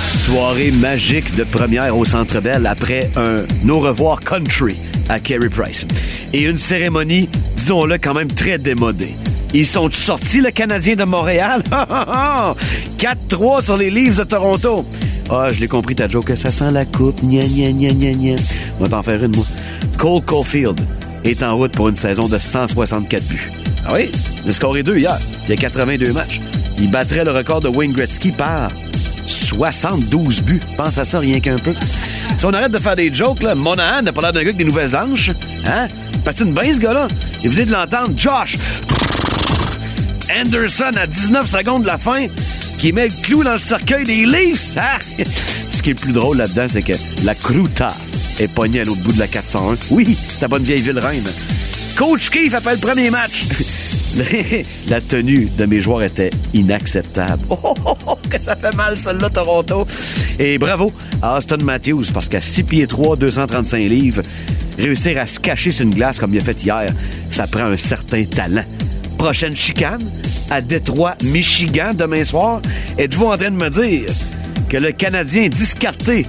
Soirée 0.06 0.72
magique 0.72 1.36
de 1.36 1.44
première 1.44 1.98
au 1.98 2.06
Centre 2.06 2.40
Bell 2.40 2.68
après 2.68 3.10
un 3.16 3.46
au 3.70 3.80
revoir 3.80 4.20
country 4.20 4.80
à 5.10 5.20
Carey 5.20 5.50
Price. 5.50 5.88
Et 6.34 6.42
une 6.42 6.60
cérémonie, 6.60 7.30
disons-le, 7.56 7.98
quand 7.98 8.14
même 8.14 8.32
très 8.32 8.58
démodée. 8.58 9.16
Ils 9.54 9.66
sont 9.66 9.90
sortis, 9.90 10.42
le 10.42 10.52
Canadien 10.52 10.96
de 10.96 11.06
Montréal? 11.06 11.64
4-3 12.98 13.64
sur 13.64 13.78
les 13.78 13.90
Leafs 13.90 14.18
de 14.18 14.24
Toronto. 14.24 14.86
Ah, 15.30 15.48
je 15.52 15.60
l'ai 15.60 15.68
compris, 15.68 15.96
ta 15.96 16.08
joke, 16.08 16.32
ça 16.36 16.52
sent 16.52 16.72
la 16.72 16.86
coupe. 16.86 17.22
Gna, 17.22 17.46
gna, 17.46 17.72
gna, 17.72 17.90
gna, 17.94 18.14
gna. 18.14 18.36
On 18.80 18.84
va 18.84 18.90
t'en 18.90 19.02
faire 19.02 19.24
une, 19.24 19.36
moi. 19.36 19.46
Cole 19.98 20.22
Caulfield 20.22 20.80
est 21.24 21.44
en 21.44 21.56
route 21.56 21.72
pour 21.72 21.90
une 21.90 21.96
saison 21.96 22.28
de 22.28 22.38
164 22.38 23.24
buts. 23.28 23.52
Ah 23.86 23.94
oui? 23.94 24.12
Le 24.46 24.52
score 24.52 24.78
est 24.78 24.84
2 24.84 24.98
hier. 24.98 25.18
Il 25.46 25.50
y 25.50 25.54
a 25.54 25.56
82 25.56 26.14
matchs. 26.14 26.42
Il 26.80 26.92
battrait 26.92 27.24
le 27.24 27.32
record 27.32 27.62
de 27.62 27.70
Wayne 27.70 27.94
Gretzky 27.94 28.32
par 28.32 28.70
72 29.26 30.42
buts. 30.42 30.62
Pense 30.78 30.98
à 30.98 31.06
ça 31.06 31.20
rien 31.20 31.40
qu'un 31.40 31.58
peu. 31.58 31.74
Si 32.38 32.46
on 32.46 32.54
arrête 32.54 32.72
de 32.72 32.78
faire 32.78 32.96
des 32.96 33.14
jokes, 33.14 33.44
là, 33.44 33.56
Monahan 33.56 34.02
n'a 34.02 34.12
pas 34.12 34.22
l'air 34.22 34.32
d'un 34.34 34.42
gars 34.42 34.50
avec 34.50 34.58
des 34.58 34.66
nouvelles 34.66 34.96
hanches. 34.96 35.32
Hein? 35.66 35.88
Patine 36.24 36.54
bien, 36.54 36.74
ce 36.74 36.80
gars-là. 36.80 37.08
Et 37.44 37.48
vous 37.48 37.56
de 37.56 37.72
l'entendre, 37.72 38.12
Josh 38.16 38.58
Anderson 40.36 40.92
à 40.96 41.08
19 41.08 41.50
secondes 41.50 41.84
de 41.84 41.88
la 41.88 41.98
fin, 41.98 42.26
qui 42.86 42.94
met 42.94 43.08
le 43.08 43.24
clou 43.24 43.44
dans 43.44 43.54
le 43.54 43.58
cercueil 43.58 44.04
des 44.04 44.28
Leafs. 44.28 44.78
Hein? 44.78 45.00
Ce 45.72 45.82
qui 45.82 45.90
est 45.90 45.94
le 45.94 46.00
plus 46.00 46.14
drôle 46.14 46.38
là-dedans, 46.38 46.68
c'est 46.68 46.84
que 46.84 46.94
la 47.24 47.34
Cruta 47.34 47.92
est 48.40 48.48
pognée 48.48 48.82
à 48.82 48.84
l'autre 48.84 49.02
bout 49.02 49.12
de 49.12 49.18
la 49.18 49.28
401. 49.28 49.76
Oui, 49.90 50.16
ta 50.40 50.48
bonne 50.48 50.62
vieille 50.62 50.82
ville 50.82 51.00
reine. 51.00 51.24
Coach 51.96 52.30
Keefe 52.30 52.54
appelle 52.54 52.76
le 52.76 52.82
premier 52.82 53.10
match. 53.10 53.46
la 54.88 55.02
tenue 55.02 55.50
de 55.58 55.66
mes 55.66 55.82
joueurs 55.82 56.04
était 56.04 56.30
inacceptable. 56.54 57.42
Oh, 57.50 57.58
oh, 57.64 57.74
oh, 57.86 57.96
oh, 58.06 58.18
que 58.30 58.40
ça 58.40 58.56
fait 58.56 58.76
mal, 58.76 58.96
celle-là, 58.96 59.32
Toronto. 59.32 59.88
Et 60.38 60.60
bravo 60.60 60.94
à 61.24 61.40
Austin 61.40 61.58
Matthews, 61.64 62.06
parce 62.14 62.30
qu'à 62.30 62.42
6 62.42 62.64
pieds 62.66 62.86
3, 62.86 63.16
235 63.16 63.78
livres, 63.80 64.22
réussir 64.78 65.20
à 65.20 65.26
se 65.26 65.40
cacher 65.40 65.72
sur 65.72 65.88
une 65.88 65.96
glace 65.96 66.20
comme 66.20 66.36
il 66.36 66.40
a 66.40 66.44
fait 66.44 66.64
hier, 66.64 66.94
ça 67.32 67.48
prend 67.48 67.66
un 67.66 67.78
certain 67.78 68.24
talent. 68.26 68.66
Prochaine 69.26 69.56
chicane, 69.56 70.08
à 70.52 70.62
Détroit, 70.62 71.16
Michigan, 71.24 71.96
demain 71.96 72.24
soir. 72.24 72.62
Êtes-vous 72.96 73.26
en 73.26 73.36
train 73.36 73.50
de 73.50 73.56
me 73.56 73.70
dire 73.72 74.06
que 74.70 74.78
le 74.78 74.92
Canadien 74.92 75.48
discarté 75.50 76.28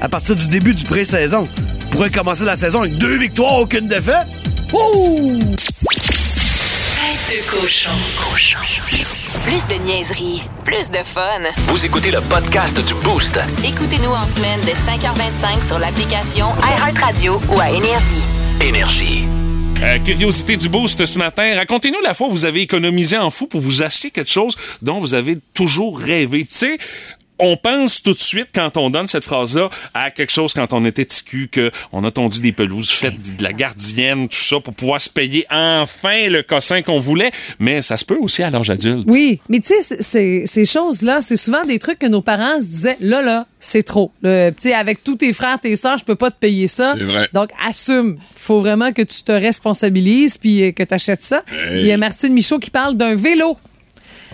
à 0.00 0.08
partir 0.08 0.34
du 0.34 0.48
début 0.48 0.74
du 0.74 0.82
pré-saison? 0.82 1.46
Pourrait 1.92 2.10
commencer 2.10 2.44
la 2.44 2.56
saison 2.56 2.80
avec 2.80 2.98
deux 2.98 3.16
victoires, 3.16 3.60
aucune 3.60 3.86
défaite? 3.86 4.26
Ouh! 4.72 5.38
Tête 6.98 7.30
de 7.30 7.48
cochon. 7.48 7.90
Plus 9.44 9.64
de 9.68 9.80
niaiserie, 9.84 10.42
plus 10.64 10.90
de 10.90 11.04
fun. 11.04 11.42
Vous 11.68 11.84
écoutez 11.84 12.10
le 12.10 12.22
podcast 12.22 12.74
du 12.84 12.94
Boost. 13.04 13.38
Écoutez-nous 13.64 14.10
en 14.10 14.26
semaine 14.26 14.60
de 14.62 14.72
5h25 14.72 15.64
sur 15.64 15.78
l'application 15.78 16.46
iHeartRadio 16.60 17.40
ou 17.54 17.60
à 17.60 17.70
Énergie. 17.70 18.22
Énergie. 18.60 19.28
Euh, 19.82 19.98
curiosité 19.98 20.56
du 20.56 20.68
boost 20.68 21.04
ce 21.04 21.18
matin. 21.18 21.56
Racontez-nous 21.56 22.00
la 22.02 22.14
fois 22.14 22.28
où 22.28 22.30
vous 22.30 22.44
avez 22.44 22.60
économisé 22.62 23.18
en 23.18 23.30
fou 23.30 23.48
pour 23.48 23.60
vous 23.60 23.82
acheter 23.82 24.12
quelque 24.12 24.30
chose 24.30 24.54
dont 24.80 25.00
vous 25.00 25.14
avez 25.14 25.36
toujours 25.54 25.98
rêvé. 25.98 26.44
Tu 26.44 26.54
sais, 26.54 26.78
on 27.42 27.56
pense 27.56 28.02
tout 28.02 28.12
de 28.14 28.18
suite 28.18 28.48
quand 28.54 28.76
on 28.76 28.88
donne 28.88 29.06
cette 29.06 29.24
phrase-là 29.24 29.68
à 29.94 30.10
quelque 30.10 30.32
chose 30.32 30.54
quand 30.54 30.72
on 30.72 30.84
était 30.84 31.04
ticu, 31.04 31.48
que 31.52 31.70
on 31.92 32.02
a 32.04 32.10
tondu 32.10 32.40
des 32.40 32.52
pelouses, 32.52 32.90
fait 32.90 33.10
de 33.36 33.42
la 33.42 33.52
gardienne, 33.52 34.28
tout 34.28 34.36
ça 34.38 34.60
pour 34.60 34.72
pouvoir 34.74 35.00
se 35.00 35.10
payer 35.10 35.44
enfin 35.50 36.28
le 36.28 36.42
cossin 36.42 36.82
qu'on 36.82 37.00
voulait. 37.00 37.30
Mais 37.58 37.82
ça 37.82 37.96
se 37.96 38.04
peut 38.04 38.16
aussi 38.18 38.42
à 38.42 38.50
l'âge 38.50 38.70
adulte. 38.70 39.04
Oui, 39.08 39.40
mais 39.48 39.60
tu 39.60 39.72
sais, 39.82 40.46
ces 40.46 40.64
choses-là, 40.64 41.20
c'est 41.20 41.36
souvent 41.36 41.64
des 41.64 41.78
trucs 41.78 41.98
que 41.98 42.06
nos 42.06 42.22
parents 42.22 42.60
se 42.60 42.66
disaient, 42.66 42.96
là, 43.00 43.20
là, 43.22 43.46
c'est 43.58 43.82
trop. 43.82 44.12
Le- 44.22 44.50
Tu 44.50 44.68
sais, 44.68 44.74
avec 44.74 45.02
tous 45.04 45.16
tes 45.16 45.32
frères, 45.32 45.58
tes 45.60 45.76
sœurs, 45.76 45.98
je 45.98 46.04
peux 46.04 46.14
pas 46.16 46.30
te 46.30 46.38
payer 46.38 46.66
ça. 46.68 46.94
C'est 46.96 47.04
vrai. 47.04 47.28
Donc, 47.32 47.50
assume. 47.66 48.16
faut 48.36 48.60
vraiment 48.60 48.92
que 48.92 49.02
tu 49.02 49.22
te 49.22 49.32
responsabilises 49.32 50.38
puis 50.38 50.62
euh, 50.62 50.72
que 50.72 50.82
tu 50.82 50.94
achètes 50.94 51.22
ça. 51.22 51.42
Hey. 51.70 51.80
Il 51.80 51.86
y 51.86 51.92
a 51.92 51.96
Martine 51.96 52.32
Michaud 52.32 52.58
qui 52.58 52.70
parle 52.70 52.96
d'un 52.96 53.14
vélo. 53.16 53.56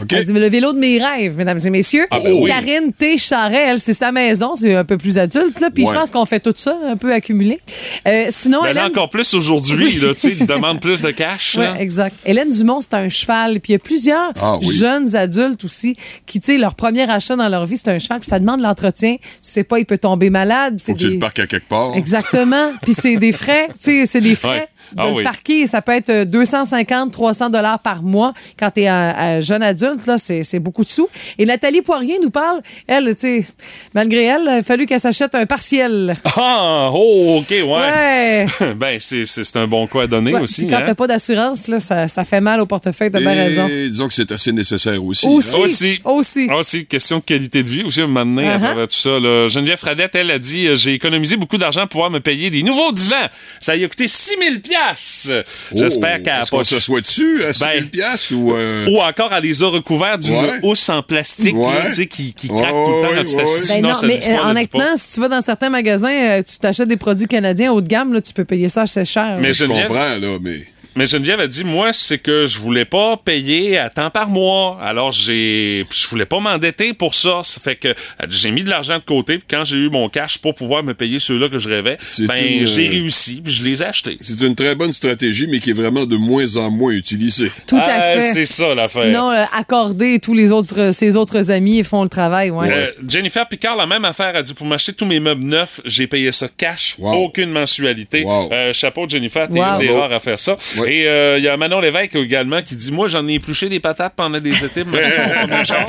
OK. 0.02 0.12
Elle 0.12 0.24
dit, 0.24 0.32
le 0.32 0.48
vélo 0.48 0.72
de 0.72 0.78
mes 0.78 0.98
rêves, 0.98 1.36
mesdames 1.36 1.58
et 1.64 1.70
messieurs. 1.70 2.06
Ah, 2.10 2.18
ben 2.22 2.32
oui. 2.32 2.48
Karine 2.48 2.92
T. 2.92 3.18
Charret, 3.18 3.64
elle, 3.68 3.78
c'est 3.80 3.94
sa 3.94 4.12
maison, 4.12 4.54
c'est 4.54 4.74
un 4.74 4.84
peu 4.84 4.96
plus 4.98 5.18
adulte, 5.18 5.60
là. 5.60 5.70
Puis 5.74 5.84
Ouais. 5.84 5.92
je 5.94 5.98
pense 5.98 6.10
qu'on 6.10 6.24
fait 6.26 6.40
tout 6.40 6.54
ça, 6.56 6.76
un 6.86 6.96
peu 6.96 7.12
accumulé. 7.12 7.60
Euh, 8.06 8.26
sinon, 8.30 8.58
Ben 8.62 8.72
là, 8.74 8.80
Hélène- 8.82 8.84
encore 8.92 9.10
plus 9.10 9.34
aujourd'hui, 9.34 9.98
là, 10.00 10.14
tu 10.14 10.20
sais, 10.20 10.36
ils 10.40 10.46
demandent 10.46 10.80
plus 10.80 11.02
de 11.02 11.10
cash. 11.10 11.56
Oui, 11.58 11.64
exact. 11.78 12.16
Hélène 12.24 12.50
Dumont, 12.50 12.80
c'est 12.80 12.94
un 12.94 13.08
cheval. 13.08 13.60
Puis 13.60 13.70
il 13.70 13.72
y 13.72 13.76
a 13.76 13.78
plusieurs 13.80 14.32
Ah 14.40 14.56
oui. 14.60 14.68
jeunes 14.76 15.14
adultes 15.16 15.64
aussi 15.64 15.96
qui, 16.26 16.40
tu 16.40 16.52
sais, 16.52 16.58
leur 16.58 16.74
premier 16.74 17.08
achat 17.10 17.36
dans 17.36 17.48
leur 17.48 17.66
vie, 17.66 17.76
c'est 17.76 17.88
un 17.90 17.98
cheval. 17.98 18.20
Puis 18.20 18.28
ça 18.28 18.38
demande 18.38 18.60
l'entretien. 18.60 19.16
Tu 19.16 19.24
sais 19.42 19.64
pas, 19.64 19.78
il 19.78 19.86
peut 19.86 19.98
tomber 19.98 20.30
malade. 20.30 20.78
Faut 20.80 20.94
que 20.94 20.98
tu 20.98 21.10
le 21.10 21.18
parques 21.18 21.38
à 21.40 21.46
quelque 21.46 21.68
part. 21.68 21.94
Exactement. 21.96 22.72
Puis 22.82 22.94
c'est 22.94 23.16
des 23.16 23.32
frais. 23.32 23.68
Tu 23.82 24.00
sais, 24.00 24.06
c'est 24.06 24.20
des 24.20 24.34
frais. 24.34 24.48
Ouais. 24.60 24.68
De 24.92 25.02
Ah 25.02 25.06
le 25.08 25.12
oui. 25.14 25.22
parquer, 25.22 25.66
ça 25.66 25.82
peut 25.82 25.92
être 25.92 26.24
250, 26.24 27.12
300 27.12 27.50
dollars 27.50 27.78
par 27.80 28.02
mois. 28.02 28.32
Quand 28.58 28.70
tu 28.70 28.82
es 28.82 28.88
un, 28.88 29.14
un 29.16 29.40
jeune 29.40 29.62
adulte, 29.62 30.06
là, 30.06 30.18
c'est 30.18 30.42
c'est 30.42 30.58
beaucoup 30.58 30.84
de 30.84 30.88
sous. 30.88 31.08
Et 31.38 31.46
Nathalie 31.46 31.82
Poirier 31.82 32.18
nous 32.22 32.30
parle, 32.30 32.60
elle, 32.86 33.14
tu 33.14 33.20
sais, 33.20 33.46
malgré 33.94 34.24
elle, 34.24 34.42
il 34.44 34.48
a 34.48 34.62
fallu 34.62 34.86
qu'elle 34.86 35.00
s'achète 35.00 35.34
un 35.34 35.46
partiel. 35.46 36.16
Ah, 36.36 36.90
oh, 36.92 37.38
OK, 37.40 37.50
ouais. 37.50 37.64
Ouais. 37.64 38.46
ben, 38.76 38.98
c'est 38.98 39.24
c'est- 39.24 39.44
c'est 39.44 39.56
un 39.58 39.66
bon 39.66 39.86
coup 39.86 40.00
à 40.00 40.06
donner 40.06 40.32
Ouais, 40.34 40.40
aussi. 40.40 40.62
puis 40.62 40.70
quand 40.70 40.78
hein. 40.78 40.84
t'as 40.86 40.94
pas 40.94 41.06
d'assurance, 41.06 41.68
là, 41.68 41.80
ça, 41.80 42.08
ça 42.08 42.24
fait 42.24 42.40
mal 42.40 42.60
au 42.60 42.66
portefeuille, 42.66 43.10
t'as 43.10 43.20
bien 43.20 43.32
raison. 43.34 43.66
disons 43.68 44.08
que 44.08 44.14
c'est 44.14 44.30
assez 44.32 44.52
nécessaire 44.52 45.02
aussi. 45.02 45.26
Aussi. 45.26 45.54
hein. 45.54 45.58
Aussi. 45.62 45.98
Aussi. 46.04 46.46
Ah, 46.50 46.56
Aussi, 46.56 46.86
question 46.86 47.18
de 47.18 47.24
qualité 47.24 47.62
de 47.62 47.68
vie 47.68 47.82
aussi, 47.82 48.00
maintenant, 48.02 48.42
à 48.46 48.56
Uh-huh. 48.56 48.60
travers 48.60 48.88
tout 48.88 48.94
ça. 48.96 49.10
là. 49.20 49.46
Geneviève 49.48 49.78
Fradette, 49.78 50.14
elle 50.14 50.30
a 50.30 50.38
dit 50.38 50.66
euh, 50.66 50.76
J'ai 50.76 50.94
économisé 50.94 51.36
beaucoup 51.36 51.58
d'argent 51.58 51.82
pour 51.82 51.88
pouvoir 51.90 52.10
me 52.10 52.20
payer 52.20 52.50
des 52.50 52.62
nouveaux 52.62 52.92
divans. 52.92 53.26
Ça 53.60 53.76
y 53.76 53.84
a 53.84 53.88
coûté 53.88 54.08
6 54.08 54.36
000 54.78 54.86
piastres. 54.86 55.44
Oh, 55.72 55.78
J'espère 55.78 56.22
qu'elle 56.22 56.32
a 56.32 56.40
pas. 56.40 56.46
qu'on 56.46 56.64
se 56.64 56.80
soit 56.80 57.00
dessus 57.00 57.42
à 57.48 57.52
6 57.52 57.58
000 57.60 57.70
Ben, 57.74 57.88
piastres 57.90 58.32
ou... 58.34 58.52
euh, 58.54 58.86
Ou 58.90 58.98
encore, 59.00 59.32
elle 59.36 59.42
les 59.42 59.62
a 59.62 59.66
recouverts 59.68 60.18
d'une 60.18 60.34
Ouais. 60.36 60.58
housse 60.62 60.88
en 60.88 61.02
plastique 61.02 61.56
Ouais. 61.56 61.74
là, 61.74 61.86
tu 61.86 61.92
sais, 61.92 62.06
qui, 62.06 62.32
qui 62.34 62.48
Ouais, 62.48 62.60
craque 62.62 62.72
tout 62.72 62.76
le 62.76 63.02
temps 63.02 63.10
ouais, 63.10 63.16
quand 63.16 63.60
tu. 63.64 63.68
Ben 63.68 63.82
non, 63.82 63.92
mais 64.04 64.20
euh, 64.30 64.50
honnêtement, 64.50 64.96
si 64.96 65.14
tu 65.14 65.20
vas 65.20 65.28
dans 65.28 65.40
certains 65.40 65.68
magasins, 65.70 66.08
euh, 66.12 66.42
tu 66.42 66.58
t'achètes 66.58 66.88
des 66.88 66.96
produits 66.96 67.26
canadiens 67.26 67.72
haut 67.72 67.80
de 67.80 67.88
gamme, 67.88 68.12
là, 68.12 68.20
tu 68.20 68.32
peux 68.32 68.44
payer 68.44 68.68
ça 68.68 68.82
assez 68.82 69.04
cher. 69.04 69.38
Mais 69.40 69.52
je 69.52 69.64
comprends, 69.66 70.16
là, 70.16 70.38
mais... 70.40 70.60
Mais 70.98 71.06
Geneviève 71.06 71.38
a 71.38 71.46
dit, 71.46 71.62
moi, 71.62 71.92
c'est 71.92 72.18
que 72.18 72.44
je 72.46 72.58
voulais 72.58 72.84
pas 72.84 73.16
payer 73.16 73.78
à 73.78 73.88
temps 73.88 74.10
par 74.10 74.28
mois. 74.28 74.78
Alors, 74.82 75.12
j'ai, 75.12 75.86
je 75.96 76.08
voulais 76.08 76.26
pas 76.26 76.40
m'endetter 76.40 76.92
pour 76.92 77.14
ça. 77.14 77.42
Ça 77.44 77.60
fait 77.60 77.76
que 77.76 77.94
j'ai 78.28 78.50
mis 78.50 78.64
de 78.64 78.68
l'argent 78.68 78.98
de 78.98 79.02
côté. 79.04 79.38
Puis 79.38 79.46
quand 79.48 79.62
j'ai 79.62 79.76
eu 79.76 79.90
mon 79.90 80.08
cash 80.08 80.38
pour 80.38 80.56
pouvoir 80.56 80.82
me 80.82 80.94
payer 80.94 81.20
ceux-là 81.20 81.48
que 81.48 81.58
je 81.58 81.68
rêvais, 81.68 81.98
ben, 82.26 82.34
une, 82.44 82.66
j'ai 82.66 82.88
euh, 82.88 82.90
réussi. 82.90 83.40
Puis 83.44 83.52
je 83.52 83.62
les 83.62 83.80
ai 83.80 83.86
achetés. 83.86 84.18
C'est 84.20 84.40
une 84.40 84.56
très 84.56 84.74
bonne 84.74 84.90
stratégie, 84.90 85.46
mais 85.46 85.60
qui 85.60 85.70
est 85.70 85.74
vraiment 85.74 86.04
de 86.04 86.16
moins 86.16 86.56
en 86.56 86.68
moins 86.72 86.90
utilisée. 86.90 87.52
Tout 87.68 87.76
à 87.76 87.84
Ah, 87.86 88.00
fait. 88.18 88.32
c'est 88.32 88.44
ça, 88.44 88.74
l'affaire. 88.74 89.04
Sinon, 89.04 89.30
euh, 89.30 89.44
accorder 89.56 90.18
tous 90.18 90.34
les 90.34 90.50
autres, 90.50 90.90
ses 90.92 91.16
autres 91.16 91.52
amis 91.52 91.84
font 91.84 92.02
le 92.02 92.08
travail. 92.08 92.50
Ouais. 92.50 92.68
Euh, 92.72 92.90
Jennifer 93.08 93.46
Picard, 93.46 93.76
la 93.76 93.86
même 93.86 94.04
affaire, 94.04 94.34
a 94.34 94.42
dit 94.42 94.52
pour 94.52 94.66
m'acheter 94.66 94.94
tous 94.94 95.06
mes 95.06 95.20
meubles 95.20 95.46
neufs, 95.46 95.80
j'ai 95.84 96.08
payé 96.08 96.32
ça 96.32 96.48
cash, 96.56 96.96
Wow. 96.98 97.12
aucune 97.26 97.50
mensualité. 97.52 98.24
Wow. 98.24 98.50
Euh, 98.52 98.72
chapeau, 98.72 99.08
Jennifer, 99.08 99.48
t'es 99.48 99.60
Wow. 99.60 99.64
une 99.74 99.78
des 99.78 99.86
Bravo. 99.86 100.00
rares 100.00 100.12
à 100.12 100.18
faire 100.18 100.38
ça. 100.40 100.56
Ouais. 100.76 100.87
Et 100.88 101.06
euh, 101.06 101.38
il 101.38 101.44
y 101.44 101.48
a 101.48 101.56
Manon 101.56 101.80
Lévesque 101.80 102.16
également 102.16 102.62
qui 102.62 102.74
dit 102.76 102.90
Moi, 102.90 103.08
j'en 103.08 103.26
ai 103.28 103.34
épluché 103.34 103.68
des 103.68 103.80
patates 103.80 104.14
pendant 104.16 104.40
des 104.40 104.64
étés 104.64 104.84
pour 104.84 104.94
mon 104.94 105.46
premier 105.48 105.64
char. 105.64 105.88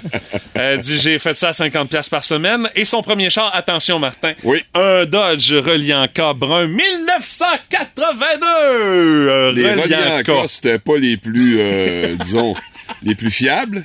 Elle 0.54 0.80
dit 0.80 0.98
J'ai 0.98 1.18
fait 1.18 1.34
ça 1.36 1.48
à 1.48 1.52
50$ 1.52 1.88
piastres 1.88 2.10
par 2.10 2.24
semaine. 2.24 2.68
Et 2.74 2.84
son 2.84 3.02
premier 3.02 3.30
char, 3.30 3.50
attention, 3.54 3.98
Martin, 3.98 4.32
Oui. 4.44 4.62
un 4.74 5.04
Dodge 5.06 5.52
Reliant 5.52 6.06
K 6.08 6.34
brun 6.36 6.66
1982. 6.66 9.30
Un 9.30 9.52
Les. 9.52 10.22
K, 10.22 10.30
c'était 10.48 10.78
pas 10.78 10.98
les 10.98 11.16
plus, 11.16 11.56
euh, 11.58 12.16
disons, 12.20 12.54
les 13.02 13.14
plus 13.14 13.30
fiables, 13.30 13.82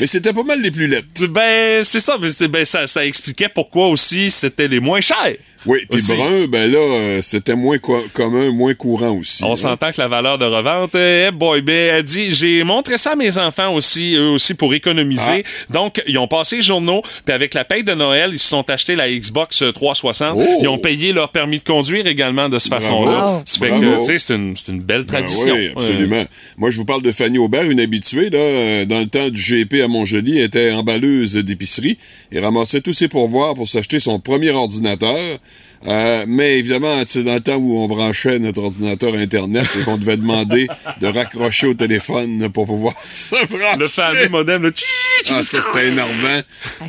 mais 0.00 0.06
c'était 0.06 0.32
pas 0.32 0.42
mal 0.42 0.60
les 0.60 0.70
plus 0.70 0.86
lettres. 0.86 1.26
Ben, 1.28 1.84
c'est 1.84 2.00
ça. 2.00 2.16
Ben, 2.48 2.64
ça, 2.64 2.86
ça 2.86 3.04
expliquait 3.04 3.48
pourquoi 3.48 3.88
aussi 3.88 4.30
c'était 4.30 4.68
les 4.68 4.80
moins 4.80 5.00
chers. 5.00 5.34
Oui, 5.66 5.80
puis 5.88 6.02
brun, 6.08 6.46
ben 6.48 6.70
là, 6.70 6.78
euh, 6.78 7.22
c'était 7.22 7.54
moins 7.54 7.78
co- 7.78 8.04
commun, 8.12 8.50
moins 8.50 8.74
courant 8.74 9.12
aussi. 9.12 9.44
On 9.44 9.52
hein. 9.52 9.56
s'entend 9.56 9.90
que 9.90 10.00
la 10.00 10.08
valeur 10.08 10.38
de 10.38 10.44
revente, 10.44 10.94
eh 10.94 11.30
boy, 11.32 11.62
ben, 11.62 11.96
elle 11.96 12.02
dit, 12.02 12.34
j'ai 12.34 12.64
montré 12.64 12.98
ça 12.98 13.12
à 13.12 13.16
mes 13.16 13.38
enfants 13.38 13.72
aussi, 13.74 14.14
eux 14.16 14.30
aussi, 14.30 14.54
pour 14.54 14.74
économiser. 14.74 15.44
Ah. 15.44 15.72
Donc, 15.72 16.02
ils 16.06 16.18
ont 16.18 16.26
passé 16.28 16.56
les 16.56 16.62
journaux, 16.62 17.02
puis 17.24 17.34
avec 17.34 17.54
la 17.54 17.64
paye 17.64 17.84
de 17.84 17.94
Noël, 17.94 18.30
ils 18.32 18.38
se 18.38 18.48
sont 18.48 18.68
achetés 18.70 18.96
la 18.96 19.08
Xbox 19.10 19.62
360. 19.74 20.34
Oh! 20.36 20.58
Ils 20.62 20.68
ont 20.68 20.78
payé 20.78 21.12
leur 21.12 21.30
permis 21.30 21.58
de 21.58 21.64
conduire 21.64 22.06
également 22.06 22.48
de 22.48 22.58
cette 22.58 22.72
façon-là. 22.72 23.42
Ça 23.44 23.58
fait 23.58 23.68
Bravo. 23.68 23.82
que, 23.82 23.98
tu 24.00 24.18
sais, 24.18 24.18
c'est 24.18 24.34
une, 24.72 24.80
belle 24.80 25.02
Ben 25.02 25.18
tradition. 25.18 25.54
oui, 25.54 25.70
absolument. 25.76 26.24
Moi, 26.56 26.70
je 26.70 26.76
vous 26.76 26.84
parle 26.84 27.02
de 27.02 27.12
Fanny 27.12 27.38
Aubert, 27.38 27.70
une 27.70 27.80
habituée, 27.80 28.30
là, 28.30 28.38
euh, 28.38 28.84
dans 28.84 29.00
le 29.00 29.06
temps 29.06 29.28
du 29.28 29.40
GP 29.40 29.82
à 29.84 29.88
Montjoli, 29.88 30.40
était 30.40 30.72
emballeuse 30.72 31.34
d'épicerie 31.34 31.98
et 32.32 32.40
ramassait 32.40 32.80
tous 32.80 32.92
ses 32.92 33.08
pourvoirs 33.08 33.54
pour 33.54 33.68
s'acheter 33.68 34.00
son 34.00 34.18
premier 34.18 34.50
ordinateur. 34.50 35.16
Euh, 35.86 36.24
mais 36.28 36.58
évidemment, 36.58 36.94
c'est 37.06 37.24
dans 37.24 37.34
le 37.34 37.40
temps 37.40 37.56
où 37.56 37.76
on 37.78 37.88
branchait 37.88 38.38
notre 38.38 38.62
ordinateur 38.62 39.14
Internet 39.14 39.66
et 39.80 39.84
qu'on 39.84 39.96
devait 39.98 40.16
demander 40.16 40.68
de 41.00 41.06
raccrocher 41.08 41.66
au 41.68 41.74
téléphone 41.74 42.50
pour 42.52 42.66
pouvoir 42.66 42.94
se 43.08 43.34
brancher. 43.46 43.76
Le 43.78 43.88
fameux 43.88 44.28
modem, 44.28 44.62
le 44.62 44.72
Ah, 45.30 45.42
ça, 45.42 45.58
c'était 45.62 45.88
énormant. 45.88 46.40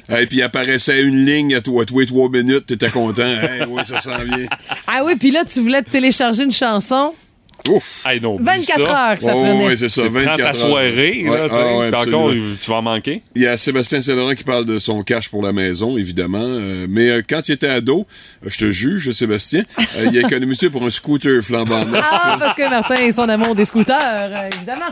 Et 0.10 0.26
puis, 0.28 0.38
il 0.38 0.44
apparaissait 0.44 1.02
une 1.02 1.26
ligne 1.26 1.56
à 1.56 1.62
toi, 1.62 1.86
tous 1.86 2.00
les 2.00 2.06
trois 2.06 2.30
minutes, 2.30 2.68
t'étais 2.68 2.90
content. 2.90 3.24
Hey, 3.24 3.64
oui, 3.68 3.82
ça 3.86 4.00
s'en 4.02 4.18
vient. 4.24 4.46
Ah 4.88 5.04
oui, 5.04 5.16
puis 5.16 5.32
là, 5.32 5.44
tu 5.46 5.60
voulais 5.60 5.82
te 5.82 5.90
télécharger 5.90 6.44
une 6.44 6.52
chanson. 6.52 7.14
Ouf! 7.70 8.04
Hey, 8.06 8.20
non, 8.20 8.34
oublie 8.36 8.44
24 8.46 8.84
ça. 8.88 9.10
heures 9.10 9.18
que 9.18 9.24
ça 9.24 9.32
Oh, 9.36 9.40
prenait. 9.46 9.68
oui, 9.68 9.78
c'est 9.78 9.88
ça, 9.90 10.02
C'est 10.04 10.10
24 10.10 10.26
prends 10.26 10.38
ta 10.38 10.44
heures. 10.50 10.56
soirée, 10.56 11.24
Ouais, 11.26 11.38
là, 11.38 11.48
ah, 11.50 11.78
ouais, 11.78 11.96
encore, 11.96 12.32
tu 12.32 12.70
vas 12.70 12.76
en 12.76 12.82
manquer. 12.82 13.22
Il 13.36 13.42
y 13.42 13.48
a 13.48 13.56
Sébastien 13.56 14.02
Saint-Laurent 14.02 14.36
qui 14.36 14.44
parle 14.44 14.66
de 14.66 14.80
son 14.80 15.02
cash 15.04 15.30
pour 15.30 15.42
la 15.44 15.54
maison, 15.54 15.98
évidemment. 15.98 16.40
Euh, 16.44 16.88
mais 16.90 17.10
euh, 17.10 17.22
quand 17.28 17.48
il 17.48 17.54
était 17.54 17.70
ado, 17.70 18.06
euh, 18.46 18.50
je 18.50 18.58
te 18.58 18.72
juge, 18.72 19.12
Sébastien, 19.12 19.64
euh, 19.80 20.08
il 20.12 20.18
a 20.18 20.28
économisé 20.28 20.70
pour 20.70 20.84
un 20.84 20.90
scooter 20.90 21.42
flambant 21.42 21.86
neuf. 21.86 22.04
Ah, 22.12 22.36
parce 22.38 22.56
que 22.56 22.70
Martin 22.70 22.96
et 22.96 23.12
son 23.14 23.30
amour 23.30 23.56
des 23.56 23.66
scooters, 23.66 23.98
euh, 24.02 24.48
évidemment. 24.56 24.92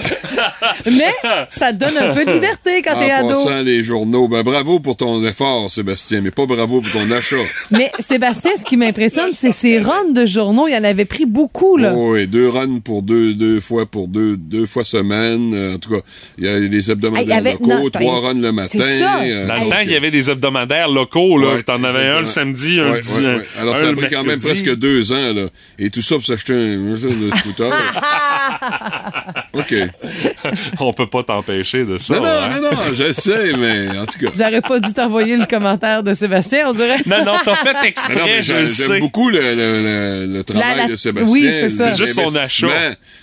Mais 0.86 1.46
ça 1.50 1.72
te 1.72 1.78
donne 1.78 1.96
un 1.98 2.14
peu 2.14 2.24
de 2.24 2.32
liberté 2.32 2.82
quand 2.82 2.98
t'es 2.98 3.12
En 3.12 3.18
ado. 3.18 3.28
passant 3.28 3.62
les 3.62 3.82
journaux, 3.84 4.28
ben 4.28 4.42
bravo 4.42 4.80
pour 4.80 4.96
ton 4.96 5.22
effort, 5.24 5.70
Sébastien, 5.70 6.20
mais 6.20 6.30
pas 6.30 6.46
bravo 6.46 6.80
pour 6.80 6.90
ton 6.92 7.10
achat. 7.10 7.36
Mais 7.70 7.90
Sébastien, 7.98 8.52
ce 8.58 8.64
qui 8.64 8.76
m'impressionne, 8.76 9.30
c'est 9.32 9.50
ses 9.50 9.78
runs 9.78 10.10
de 10.12 10.26
journaux. 10.26 10.68
Il 10.68 10.74
en 10.74 10.84
avait 10.84 11.04
pris 11.04 11.26
beaucoup, 11.26 11.76
là. 11.76 11.92
Oh, 11.94 12.12
oui, 12.14 12.26
deux 12.26 12.48
runs 12.48 12.78
pour 12.82 13.02
deux, 13.02 13.34
deux 13.34 13.60
fois 13.60 13.86
pour 13.86 14.08
deux, 14.08 14.36
deux 14.36 14.66
fois 14.66 14.84
semaine. 14.84 15.52
Euh, 15.54 15.74
En 15.74 15.78
tout 15.78 15.90
cas, 15.90 16.00
il 16.38 16.44
y 16.44 16.48
a 16.48 16.58
les 16.58 16.90
hebdomadaires 16.90 17.28
y 17.28 17.38
avait- 17.38 17.52
locaux, 17.52 17.68
non, 17.68 17.88
trois 17.90 18.20
runs 18.20 18.34
le 18.40 18.52
matin. 18.52 18.78
c'est 18.82 18.98
ça. 18.98 19.20
euh, 19.22 19.46
Dans 19.46 19.54
le 19.56 19.70
temps, 19.70 19.76
il 19.82 19.90
y 19.90 19.96
avait 19.96 20.10
des 20.10 20.30
hebdomadaires 20.30 20.88
locaux, 20.88 21.38
là. 21.38 21.54
Ouais, 21.54 21.62
T'en 21.62 21.82
avais 21.84 22.06
un 22.08 22.20
le 22.20 22.24
samedi, 22.26 22.80
un 22.80 22.92
Ouais, 22.92 23.00
di- 23.00 23.12
ouais, 23.12 23.24
ouais. 23.36 23.44
Alors, 23.60 23.74
un 23.76 23.78
ça 23.78 23.88
a 23.88 23.92
pris 23.92 24.08
quand 24.08 24.24
même 24.24 24.40
presque 24.40 24.74
deux 24.76 25.12
ans, 25.12 25.32
là. 25.34 25.46
Et 25.78 25.90
tout 25.90 26.02
ça 26.02 26.14
pour 26.16 26.24
s'acheter 26.24 26.52
un, 26.54 26.92
un 26.94 27.36
scooter. 27.36 27.70
OK. 29.54 29.74
On 30.80 30.92
peut 30.92 31.06
pas 31.08 31.22
t'empêcher 31.22 31.84
de 31.84 31.98
ça. 31.98 32.14
Non, 32.16 32.22
non, 32.22 32.28
hein? 32.28 32.48
non, 32.62 32.70
non, 32.70 32.94
je 32.94 33.12
sais, 33.12 33.52
mais 33.56 33.88
en 33.98 34.06
tout 34.06 34.18
cas. 34.18 34.30
J'aurais 34.36 34.60
pas 34.60 34.80
dû 34.80 34.92
t'envoyer 34.92 35.36
le 35.36 35.46
commentaire 35.46 36.02
de 36.02 36.14
Sébastien, 36.14 36.66
on 36.68 36.72
dirait. 36.72 36.98
Non, 37.06 37.24
non, 37.24 37.32
t'as 37.44 37.56
fait 37.56 37.72
Non, 37.72 37.78
non, 37.80 37.84
exprès, 37.86 38.14
mais 38.26 38.42
je 38.42 38.64
j'aime 38.64 39.00
beaucoup 39.00 39.28
le, 39.30 39.40
le- 39.40 40.26
le- 40.26 40.32
le 40.38 40.44
travail 40.44 40.76
La- 40.76 40.82
la- 40.84 40.88
de 40.88 40.96
Sébastien. 40.96 41.32
oui, 41.32 41.42
c'est 41.50 41.70
ça. 41.70 41.92
Juste 41.94 42.14
son 42.14 42.34
achat. 42.34 42.68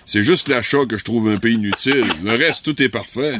C'est 0.05 0.23
juste 0.23 0.47
l'achat 0.47 0.85
que 0.89 0.97
je 0.97 1.03
trouve 1.03 1.29
un 1.29 1.37
peu 1.37 1.49
inutile. 1.49 2.05
Le 2.23 2.31
reste, 2.35 2.63
tout 2.63 2.81
est 2.81 2.87
parfait. 2.87 3.33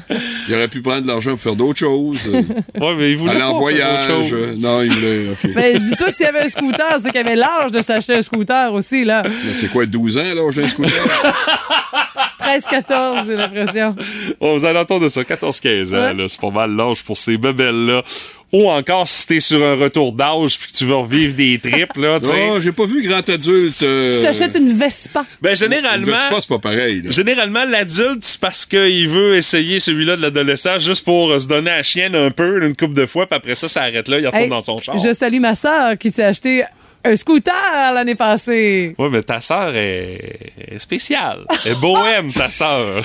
Il 0.50 0.56
aurait 0.56 0.68
pu 0.68 0.82
prendre 0.82 1.04
de 1.04 1.08
l'argent 1.08 1.32
pour 1.32 1.40
faire 1.40 1.56
d'autres 1.56 1.80
choses. 1.80 2.30
Ouais, 2.80 2.96
mais 2.96 3.12
il 3.12 3.18
voulait 3.18 3.32
aller 3.32 3.40
pas 3.40 3.50
en 3.50 3.54
voyage. 3.60 4.34
Non, 4.60 4.82
il 4.84 4.92
voulait. 4.92 5.26
OK. 5.32 5.54
Ben, 5.54 5.78
dis-toi 5.84 6.08
que 6.10 6.16
s'il 6.16 6.26
y 6.26 6.30
avait 6.30 6.42
un 6.42 6.50
scooter, 6.50 6.98
c'est 7.02 7.10
qu'il 7.12 7.20
avait 7.22 7.36
l'âge 7.36 7.72
de 7.72 7.82
s'acheter 7.82 8.14
un 8.16 8.22
scooter 8.22 8.72
aussi, 8.74 9.04
là. 9.06 9.24
Mais 9.26 9.54
C'est 9.54 9.70
quoi, 9.72 9.86
12 9.86 10.18
ans, 10.18 10.22
l'âge 10.36 10.56
d'un 10.56 10.68
scooter? 10.68 10.92
13-14, 12.52 13.28
j'ai 13.28 13.36
l'impression. 13.36 13.96
Aux 14.40 14.66
alentours 14.66 15.00
de 15.00 15.10
ça, 15.10 15.22
14-15 15.24 15.94
ans, 15.94 15.98
Ouais. 15.98 16.14
là, 16.14 16.26
c'est 16.28 16.40
pas 16.40 16.52
mal 16.52 16.72
l'âge 16.76 17.04
pour 17.04 17.18
ces 17.18 17.38
bebelles-là. 17.38 18.04
Ou 18.54 18.70
encore, 18.70 19.06
si 19.06 19.28
t'es 19.28 19.42
sur 19.42 19.62
un 19.62 19.76
retour 19.76 20.14
d'âge 20.14 20.58
puis 20.58 20.72
que 20.72 20.78
tu 20.78 20.86
veux 20.86 20.96
revivre 20.96 21.36
des 21.36 21.60
trips, 21.60 21.98
là, 21.98 22.18
tu 22.22 22.28
sais. 22.28 22.48
Non, 22.48 22.62
j'ai 22.62 22.72
pas 22.72 22.86
vu 22.86 23.02
grand 23.06 23.18
adulte. 23.30 23.84
euh, 23.84 24.16
Tu 24.16 24.24
t'achètes 24.24 24.56
une 24.58 24.72
Vespa. 24.72 25.26
Ben, 25.42 25.50
le 25.50 25.56
généralement, 25.56 26.06
Vespa, 26.14 26.36
c'est 26.40 26.48
pas 26.48 26.60
pareil. 26.60 27.02
là. 27.02 27.10
généralement, 27.12 27.66
l'adulte, 27.66 28.24
c'est 28.24 28.40
parce 28.40 28.66
qu'il 28.66 29.10
veut 29.10 29.36
essayer 29.36 29.82
celui-là 29.82 30.16
de 30.16 30.22
l'adolescent 30.22 30.78
juste 30.80 31.04
pour 31.04 31.30
euh, 31.32 31.40
se 31.40 31.48
donner 31.50 31.72
à 31.72 31.78
la 31.78 31.84
chienne 31.84 32.16
un 32.16 32.32
peu, 32.32 32.66
une 32.66 32.74
couple 32.74 32.94
de 32.94 33.06
fois, 33.06 33.26
puis 33.28 33.36
après 33.36 33.56
ça, 33.56 33.68
ça 33.68 33.82
arrête 33.82 34.08
là, 34.08 34.18
il 34.20 34.26
retourne 34.26 34.44
Hey, 34.44 34.50
dans 34.50 34.62
son 34.62 34.78
char. 34.78 34.98
Je 34.98 35.12
salue 35.12 35.42
ma 35.42 35.54
soeur 35.54 35.98
qui 35.98 36.10
s'est 36.10 36.24
acheté 36.24 36.64
un 37.06 37.16
scooter 37.16 37.54
l'année 37.94 38.16
passée. 38.16 38.96
Ouais, 38.98 39.10
mais 39.10 39.22
ta 39.24 39.40
sœur 39.40 39.72
est... 39.76 40.52
est 40.72 40.80
spéciale. 40.80 41.46
Elle 41.66 41.72
est 41.74 41.76
bohème, 41.82 42.32
ta 42.32 42.48
sœur. 42.50 43.02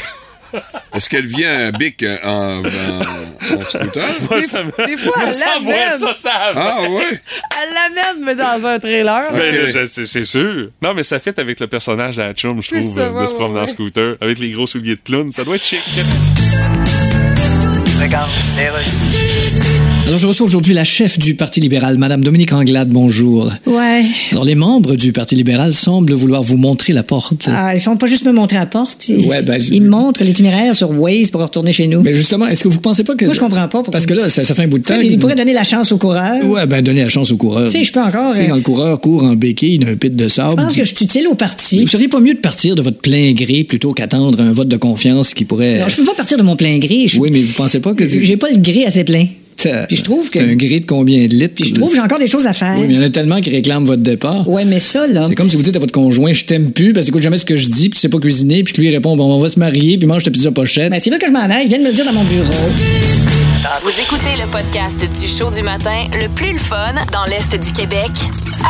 Est-ce 0.94 1.08
qu'elle 1.08 1.24
vient 1.24 1.68
à 1.68 1.72
Bic 1.72 2.02
euh, 2.02 2.18
en, 2.24 2.60
en- 2.60 3.56
en 3.58 3.64
scooter? 3.64 4.04
Moi, 4.30 4.40
Des- 4.40 4.46
ça 4.46 4.62
me- 4.62 4.86
des 4.86 4.96
fois, 4.98 5.14
elle 5.22 5.64
l'amène. 5.64 5.98
ça, 5.98 6.12
ça. 6.12 6.30
Ah, 6.54 6.82
ouais? 6.90 7.20
Elle 7.62 7.72
l'amène, 7.72 8.22
mais 8.24 8.34
dans 8.34 8.66
un 8.66 8.78
trailer. 8.78 9.32
Ben, 9.32 9.54
Ok. 9.64 9.70
je- 9.72 9.86
c'est 9.86 10.04
c'est 10.06 10.24
sûr. 10.24 10.68
Non, 10.82 10.92
mais 10.92 11.04
ça 11.04 11.18
fait 11.20 11.38
avec 11.38 11.58
le 11.58 11.68
personnage 11.68 12.16
de 12.16 12.22
la 12.22 12.34
chum, 12.34 12.60
je 12.62 12.68
trouve, 12.68 12.82
ça, 12.94 13.00
euh, 13.00 13.08
de 13.10 13.14
ouais, 13.14 13.26
se 13.28 13.34
promener 13.34 13.54
ouais, 13.56 13.62
en 13.62 13.66
scooter, 13.66 14.16
avec 14.20 14.38
les 14.40 14.50
gros 14.50 14.66
souliers 14.66 14.96
de 14.96 15.00
clown. 15.02 15.32
Ça 15.32 15.42
doit 15.44 15.56
être 15.56 15.64
chic. 15.64 15.80
Alors, 20.04 20.18
je 20.18 20.26
reçois 20.26 20.44
aujourd'hui 20.46 20.74
la 20.74 20.84
chef 20.84 21.18
du 21.18 21.36
Parti 21.36 21.60
libéral, 21.60 21.96
Madame 21.96 22.22
Dominique 22.22 22.52
Anglade. 22.52 22.90
Bonjour. 22.90 23.50
Ouais. 23.66 24.02
Alors, 24.32 24.44
les 24.44 24.56
membres 24.56 24.94
du 24.96 25.12
Parti 25.12 25.36
libéral 25.36 25.72
semblent 25.72 26.12
vouloir 26.12 26.42
vous 26.42 26.56
montrer 26.56 26.92
la 26.92 27.02
porte. 27.04 27.48
Ah, 27.50 27.74
ils 27.74 27.80
font 27.80 27.96
pas 27.96 28.06
juste 28.08 28.26
me 28.26 28.32
montrer 28.32 28.56
la 28.58 28.66
porte. 28.66 29.08
Ils, 29.08 29.24
Ouais, 29.26 29.42
ben, 29.42 29.58
ils 29.70 29.80
montrent 29.82 30.22
l'itinéraire 30.24 30.74
sur 30.74 30.90
Waze 30.90 31.30
pour 31.30 31.40
retourner 31.40 31.72
chez 31.72 31.86
nous. 31.86 32.02
Mais 32.02 32.12
justement, 32.14 32.46
est-ce 32.48 32.62
que 32.64 32.68
vous 32.68 32.80
pensez 32.80 33.04
pas 33.04 33.14
que. 33.14 33.24
Moi, 33.24 33.32
je 33.32 33.40
comprends 33.40 33.60
pas. 33.62 33.68
pourquoi- 33.68 33.92
Parce 33.92 34.06
que 34.06 34.12
là, 34.14 34.28
ça, 34.28 34.44
ça 34.44 34.54
fait 34.54 34.64
un 34.64 34.68
bout 34.68 34.80
de 34.80 34.84
temps. 34.84 35.00
ils 35.00 35.08
qu'il- 35.08 35.18
pourraient 35.18 35.36
donner 35.36 35.54
la 35.54 35.64
chance 35.64 35.92
au 35.92 35.98
coureur. 35.98 36.44
Ouais, 36.44 36.66
ben, 36.66 36.82
donner 36.82 37.02
la 37.02 37.08
chance 37.08 37.30
au 37.30 37.36
coureur. 37.36 37.70
Tu 37.70 37.78
sais, 37.78 37.84
je 37.84 37.92
peux 37.92 38.00
encore. 38.02 38.32
Tu 38.34 38.38
sais, 38.40 38.46
euh, 38.46 38.48
quand 38.50 38.56
le 38.56 38.62
coureur 38.62 39.00
court 39.00 39.22
en 39.22 39.34
béquille 39.34 39.78
d'un 39.78 39.94
pit 39.94 40.14
de 40.14 40.28
sable. 40.28 40.56
Je 40.58 40.64
pense 40.66 40.74
que 40.74 40.84
je 40.84 40.94
suis 40.94 41.04
utile 41.04 41.28
au 41.28 41.34
parti. 41.36 41.80
Vous 41.80 41.86
seriez 41.86 42.08
pas 42.08 42.20
mieux 42.20 42.34
de 42.34 42.40
partir 42.40 42.74
de 42.74 42.82
votre 42.82 42.98
plein 42.98 43.32
gré 43.32 43.62
plutôt 43.64 43.92
qu'attendre 43.94 44.40
un 44.40 44.52
vote 44.52 44.68
de 44.68 44.76
confiance 44.76 45.32
qui 45.32 45.44
pourrait. 45.44 45.78
Non, 45.78 45.86
je 45.88 45.94
peux 45.96 46.04
pas 46.04 46.14
partir 46.14 46.36
de 46.36 46.42
mon 46.42 46.56
plein 46.56 46.76
gré. 46.78 47.06
Je- 47.06 47.18
Oui, 47.20 47.30
mais 47.32 47.40
vous 47.42 47.54
pensez 47.54 47.80
pas 47.80 47.94
que. 47.94 48.04
J'ai 48.04 48.36
pas 48.36 48.50
le 48.50 48.58
gré 48.58 48.84
assez 48.84 49.04
plein. 49.04 49.26
Puis 49.88 49.96
je 49.96 50.02
trouve 50.04 50.30
que- 50.30 50.38
C'est 50.38 50.50
un 50.50 50.54
gré 50.56 50.80
de 50.80 50.86
combien 50.86 51.26
de 51.26 51.34
litres? 51.34 51.54
Puis 51.54 51.64
je 51.68 51.74
trouve 51.74 51.90
que 51.90 51.96
j'ai 51.96 52.02
encore 52.02 52.18
des 52.18 52.26
choses 52.26 52.46
à 52.46 52.52
faire. 52.52 52.74
Oui, 52.78 52.86
mais 52.88 52.94
il 52.94 53.00
y 53.00 53.02
en 53.02 53.06
a 53.06 53.10
tellement 53.10 53.40
qui 53.40 53.50
réclament 53.50 53.84
votre 53.84 54.02
départ. 54.02 54.48
Ouais, 54.48 54.64
mais 54.64 54.80
ça, 54.80 55.06
là. 55.06 55.26
C'est 55.28 55.34
comme 55.34 55.50
si 55.50 55.56
vous 55.56 55.62
dites 55.62 55.76
à 55.76 55.80
votre 55.80 55.92
conjoint, 55.92 56.32
je 56.32 56.44
t'aime 56.44 56.70
plus, 56.72 56.92
parce 56.92 57.06
qu'il 57.06 57.12
écoute 57.14 57.22
jamais 57.22 57.38
ce 57.38 57.44
que 57.44 57.56
je 57.56 57.66
dis, 57.66 57.88
puis 57.88 57.96
tu 57.96 58.00
sais 58.00 58.08
pas 58.08 58.18
cuisiner, 58.18 58.62
puis 58.64 58.74
lui 58.76 58.90
répond, 58.90 59.16
bon, 59.16 59.32
on 59.34 59.40
va 59.40 59.48
se 59.48 59.58
marier, 59.58 59.98
puis 59.98 60.06
mange 60.06 60.22
ta 60.24 60.30
pizza 60.30 60.50
pochette. 60.50 60.90
Ben, 60.90 61.00
c'est 61.00 61.10
là 61.10 61.18
que 61.18 61.26
je 61.26 61.32
m'en 61.32 61.40
aille. 61.50 61.66
Viennent 61.68 61.82
me 61.82 61.88
le 61.88 61.94
dire 61.94 62.04
dans 62.04 62.12
mon 62.12 62.24
bureau. 62.24 62.50
Vous 63.84 63.90
écoutez 64.00 64.30
le 64.40 64.46
podcast 64.50 64.98
du 65.20 65.28
show 65.28 65.50
du 65.50 65.62
matin 65.62 66.06
le 66.12 66.28
plus 66.28 66.52
le 66.52 66.58
fun 66.58 66.94
dans 67.12 67.24
l'Est 67.24 67.52
du 67.64 67.72
Québec 67.72 68.10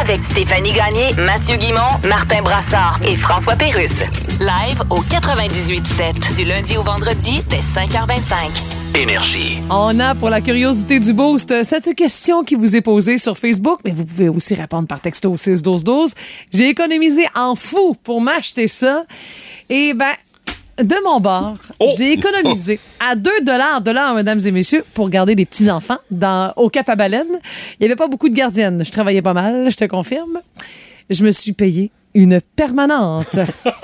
avec 0.00 0.20
Stéphanie 0.30 0.72
Gagné, 0.72 1.14
Mathieu 1.16 1.56
Guimont, 1.56 1.80
Martin 2.06 2.42
Brassard 2.42 3.00
et 3.06 3.16
François 3.16 3.54
Pérusse. 3.56 3.90
Live 4.40 4.82
au 4.90 4.96
98.7 5.02 6.36
du 6.36 6.44
lundi 6.44 6.76
au 6.76 6.82
vendredi 6.82 7.40
dès 7.48 7.60
5h25. 7.60 8.81
Énergie. 8.94 9.58
On 9.70 9.98
a 10.00 10.14
pour 10.14 10.28
la 10.28 10.40
curiosité 10.40 11.00
du 11.00 11.14
boost 11.14 11.62
cette 11.64 11.94
question 11.94 12.44
qui 12.44 12.54
vous 12.54 12.76
est 12.76 12.82
posée 12.82 13.16
sur 13.16 13.38
Facebook, 13.38 13.80
mais 13.84 13.90
vous 13.90 14.04
pouvez 14.04 14.28
aussi 14.28 14.54
répondre 14.54 14.86
par 14.86 15.00
texto 15.00 15.32
au 15.32 15.36
6 15.36 15.62
12 15.62 15.82
12. 15.82 16.14
J'ai 16.52 16.68
économisé 16.68 17.24
en 17.34 17.54
fou 17.54 17.96
pour 18.02 18.20
m'acheter 18.20 18.68
ça. 18.68 19.04
Et 19.70 19.94
ben 19.94 20.12
de 20.78 20.96
mon 21.04 21.20
bord, 21.20 21.56
j'ai 21.96 22.12
économisé 22.12 22.80
à 23.00 23.14
2 23.14 23.30
dollars 23.42 23.80
de 23.80 23.90
l'heure, 23.90 24.14
mesdames 24.14 24.40
et 24.44 24.50
messieurs, 24.50 24.84
pour 24.94 25.08
garder 25.08 25.34
des 25.34 25.46
petits-enfants 25.46 25.98
dans, 26.10 26.52
au 26.56 26.68
Cap 26.68 26.88
à 26.88 26.96
Baleine. 26.96 27.40
Il 27.78 27.82
n'y 27.82 27.86
avait 27.86 27.96
pas 27.96 28.08
beaucoup 28.08 28.28
de 28.28 28.34
gardiennes. 28.34 28.84
Je 28.84 28.90
travaillais 28.90 29.22
pas 29.22 29.34
mal, 29.34 29.70
je 29.70 29.76
te 29.76 29.84
confirme. 29.84 30.40
Je 31.08 31.24
me 31.24 31.30
suis 31.30 31.52
payé 31.52 31.90
une 32.14 32.40
permanente. 32.56 33.38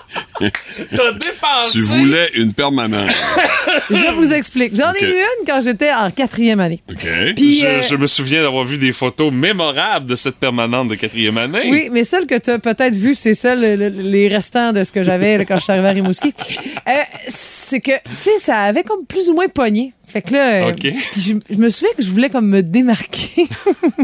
T'as 0.40 1.12
dépensé. 1.12 1.72
Tu 1.72 1.80
voulais 1.82 2.28
une 2.36 2.52
permanente. 2.52 3.10
Je 3.90 4.12
vous 4.14 4.32
explique. 4.32 4.74
J'en 4.76 4.92
ai 4.92 5.04
eu 5.04 5.08
une 5.12 5.46
quand 5.46 5.60
j'étais 5.62 5.92
en 5.92 6.10
quatrième 6.10 6.60
année. 6.60 6.82
OK. 6.90 7.06
Puis, 7.36 7.54
je, 7.60 7.66
euh, 7.66 7.82
je 7.82 7.96
me 7.96 8.06
souviens 8.06 8.42
d'avoir 8.42 8.64
vu 8.64 8.78
des 8.78 8.92
photos 8.92 9.32
mémorables 9.32 10.06
de 10.06 10.14
cette 10.14 10.36
permanente 10.36 10.88
de 10.88 10.94
quatrième 10.94 11.38
année. 11.38 11.68
Oui, 11.70 11.88
mais 11.92 12.04
celle 12.04 12.26
que 12.26 12.38
tu 12.38 12.50
as 12.50 12.58
peut-être 12.58 12.94
vue, 12.94 13.14
c'est 13.14 13.34
celle, 13.34 13.60
le- 13.60 13.76
le- 13.76 14.02
les 14.02 14.28
restants 14.28 14.72
de 14.72 14.82
ce 14.84 14.92
que 14.92 15.02
j'avais 15.02 15.44
quand 15.44 15.56
je 15.58 15.62
suis 15.64 15.72
arrivée 15.72 15.88
à 15.88 15.92
Rimouski. 15.92 16.32
Euh, 16.88 16.92
c'est 17.28 17.78
que, 17.80 17.92
tu 17.92 18.00
sais, 18.16 18.38
ça 18.38 18.58
avait 18.62 18.82
comme 18.82 19.04
plus 19.06 19.28
ou 19.30 19.34
moins 19.34 19.46
pogné. 19.48 19.92
Fait 20.12 20.20
que 20.22 20.32
là, 20.34 20.66
euh, 20.68 20.72
je, 21.16 21.32
je 21.50 21.56
me 21.58 21.70
souviens 21.70 21.92
que 21.96 22.02
je 22.02 22.10
voulais 22.10 22.28
comme 22.28 22.46
me 22.48 22.62
démarquer. 22.62 23.46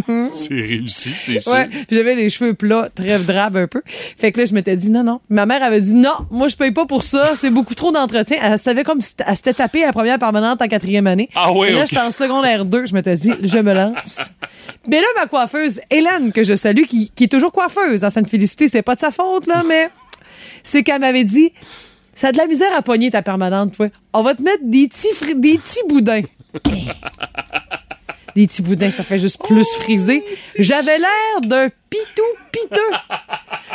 C'est 0.32 0.54
réussi, 0.54 1.10
c'est 1.16 1.38
sûr. 1.40 1.52
ouais, 1.52 1.68
j'avais 1.90 2.14
les 2.14 2.30
cheveux 2.30 2.54
plats, 2.54 2.88
très 2.94 3.18
drabes 3.18 3.56
un 3.58 3.66
peu. 3.66 3.82
Fait 4.16 4.32
que 4.32 4.40
là, 4.40 4.46
je 4.46 4.54
m'étais 4.54 4.74
dit 4.76 4.90
non, 4.90 5.02
non. 5.04 5.20
Ma 5.28 5.44
mère 5.44 5.62
avait 5.62 5.80
dit 5.80 5.94
non, 5.94 6.14
moi 6.30 6.48
je 6.48 6.56
paye 6.56 6.70
pas 6.72 6.86
pour 6.86 7.02
ça, 7.02 7.32
c'est 7.34 7.50
beaucoup 7.50 7.74
trop 7.74 7.92
d'entretien. 7.92 8.38
Elle 8.42 8.58
savait 8.58 8.84
comme 8.84 9.00
si 9.00 9.14
elle 9.26 9.36
s'était 9.36 9.54
tapée 9.54 9.82
la 9.82 9.92
première 9.92 10.18
permanente 10.18 10.62
en 10.62 10.66
quatrième 10.66 11.06
année. 11.06 11.28
Ah 11.34 11.52
oui, 11.52 11.68
Et 11.68 11.72
là, 11.72 11.82
OK. 11.82 11.88
j'étais 11.90 12.00
en 12.02 12.10
secondaire 12.10 12.64
2, 12.64 12.86
je 12.86 12.94
m'étais 12.94 13.14
dit, 13.16 13.32
je 13.42 13.58
me 13.58 13.74
lance. 13.74 14.30
Mais 14.86 15.00
là, 15.00 15.06
ma 15.20 15.26
coiffeuse, 15.26 15.80
Hélène, 15.90 16.32
que 16.32 16.42
je 16.42 16.54
salue, 16.54 16.84
qui, 16.84 17.10
qui 17.14 17.24
est 17.24 17.28
toujours 17.28 17.52
coiffeuse 17.52 18.00
dans 18.00 18.10
Sainte-Félicité, 18.10 18.68
c'est 18.68 18.82
pas 18.82 18.94
de 18.94 19.00
sa 19.00 19.10
faute, 19.10 19.46
là, 19.46 19.62
mais 19.68 19.90
c'est 20.62 20.82
qu'elle 20.82 21.00
m'avait 21.00 21.24
dit, 21.24 21.52
ça 22.18 22.28
a 22.28 22.32
de 22.32 22.36
la 22.38 22.46
misère 22.46 22.74
à 22.76 22.82
pogner 22.82 23.10
ta 23.10 23.22
permanente, 23.22 23.76
toi. 23.76 23.88
On 24.12 24.22
va 24.22 24.34
te 24.34 24.42
mettre 24.42 24.62
des 24.64 24.88
petits, 24.88 25.14
fri- 25.14 25.34
des 25.36 25.56
petits 25.58 25.80
boudins. 25.88 26.22
Des 28.34 28.46
petits 28.46 28.62
boudins, 28.62 28.90
ça 28.90 29.02
fait 29.02 29.18
juste 29.18 29.42
plus 29.44 29.66
frisé. 29.80 30.22
J'avais 30.58 30.98
l'air 30.98 31.40
d'un 31.42 31.68
pitou 31.90 32.22
piteux. 32.52 33.16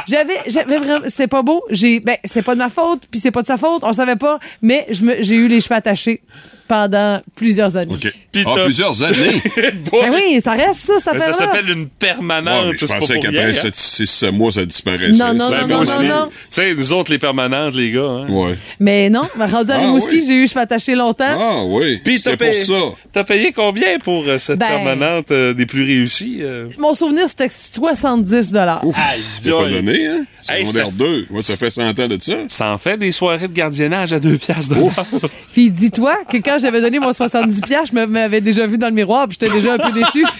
J'avais, 0.07 0.37
j'avais 0.47 0.77
vraiment, 0.77 1.05
c'était 1.07 1.27
pas 1.27 1.41
beau. 1.41 1.63
J'ai, 1.69 1.99
ben, 1.99 2.17
c'est 2.23 2.41
pas 2.43 2.53
de 2.53 2.59
ma 2.59 2.69
faute, 2.69 3.03
puis 3.11 3.19
c'est 3.19 3.31
pas 3.31 3.41
de 3.41 3.47
sa 3.47 3.57
faute, 3.57 3.83
on 3.83 3.93
savait 3.93 4.15
pas, 4.15 4.39
mais 4.61 4.85
j'ai 4.89 5.35
eu 5.35 5.47
les 5.47 5.59
cheveux 5.61 5.75
attachés 5.75 6.21
pendant 6.67 7.21
plusieurs 7.35 7.75
années. 7.77 7.93
OK. 7.93 8.11
Puis 8.31 8.43
Ah, 8.45 8.55
plusieurs 8.65 9.03
années. 9.03 9.41
Ben 9.91 10.11
oui, 10.13 10.41
ça 10.41 10.53
reste 10.53 10.79
ça, 10.81 10.99
ça 10.99 11.17
ça 11.19 11.33
s'appelle 11.33 11.69
une 11.69 11.87
permanente. 11.87 12.71
Ouais, 12.71 12.77
je 12.79 12.85
c'est 12.85 12.97
pensais 12.97 13.13
pour 13.15 13.23
qu'après 13.23 13.49
hein. 13.67 13.69
6 13.73 14.25
mois, 14.33 14.51
ça 14.51 14.65
disparaissait. 14.65 15.17
Non, 15.23 15.33
non, 15.33 15.49
Ça, 15.49 15.61
non, 15.61 15.67
moi 15.67 15.85
non, 15.85 16.01
non, 16.03 16.07
non. 16.07 16.27
Tu 16.29 16.33
sais, 16.49 16.73
nous 16.73 16.93
autres, 16.93 17.11
les 17.11 17.19
permanentes, 17.19 17.75
les 17.75 17.91
gars. 17.91 18.01
Hein. 18.01 18.25
Ouais. 18.29 18.55
Mais 18.79 19.09
non, 19.09 19.21
rendu 19.37 19.71
à 19.71 19.75
Ah, 19.75 19.79
Rimouski, 19.79 20.15
oui. 20.15 20.23
j'ai 20.27 20.33
eu 20.33 20.41
les 20.41 20.47
cheveux 20.47 20.61
attachés 20.61 20.95
longtemps. 20.95 21.25
Ah 21.29 21.61
oui. 21.67 22.01
Puis 22.03 22.21
t'as 22.21 22.31
pour 22.31 22.39
payé, 22.47 22.61
ça. 22.61 22.73
t'as 23.11 23.23
payé 23.23 23.51
combien 23.51 23.97
pour 24.03 24.23
euh, 24.27 24.37
cette 24.37 24.59
Ben- 24.59 24.67
permanente 24.69 25.29
euh, 25.31 25.53
des 25.53 25.65
plus 25.65 25.83
réussies? 25.83 26.39
euh? 26.41 26.67
Mon 26.79 26.93
souvenir, 26.93 27.27
c'était 27.27 27.49
70 27.49 28.51
dollars. 28.51 28.83
Ouf. 28.85 28.95
J'ai 29.43 29.51
pas 29.51 29.67
donné, 29.69 30.07
hein? 30.07 30.25
Secondaire 30.41 30.85
ça- 30.87 30.91
2. 30.91 31.27
Ouais, 31.29 31.41
ça 31.41 31.55
fait 31.57 31.71
100 31.71 31.87
ans 31.99 32.07
de 32.07 32.17
ça. 32.21 32.33
Ça 32.49 32.71
en 32.71 32.77
fait 32.77 32.97
des 32.97 33.11
soirées 33.11 33.47
de 33.47 33.53
gardiennage 33.53 34.11
à 34.13 34.19
deux 34.19 34.37
piastres. 34.37 34.75
Puis 35.53 35.69
dis-toi 35.69 36.17
que 36.29 36.37
quand 36.37 36.52
j'avais 36.57 36.81
donné 36.81 36.99
mon 36.99 37.13
70 37.13 37.61
pièces, 37.61 37.89
je 37.91 37.95
me- 37.99 38.05
m'avais 38.05 38.41
déjà 38.41 38.65
vu 38.67 38.77
dans 38.77 38.87
le 38.87 38.93
miroir, 38.93 39.27
puis 39.27 39.37
j'étais 39.39 39.53
déjà 39.53 39.73
un 39.73 39.77
peu 39.77 39.91
déçu. 39.91 40.25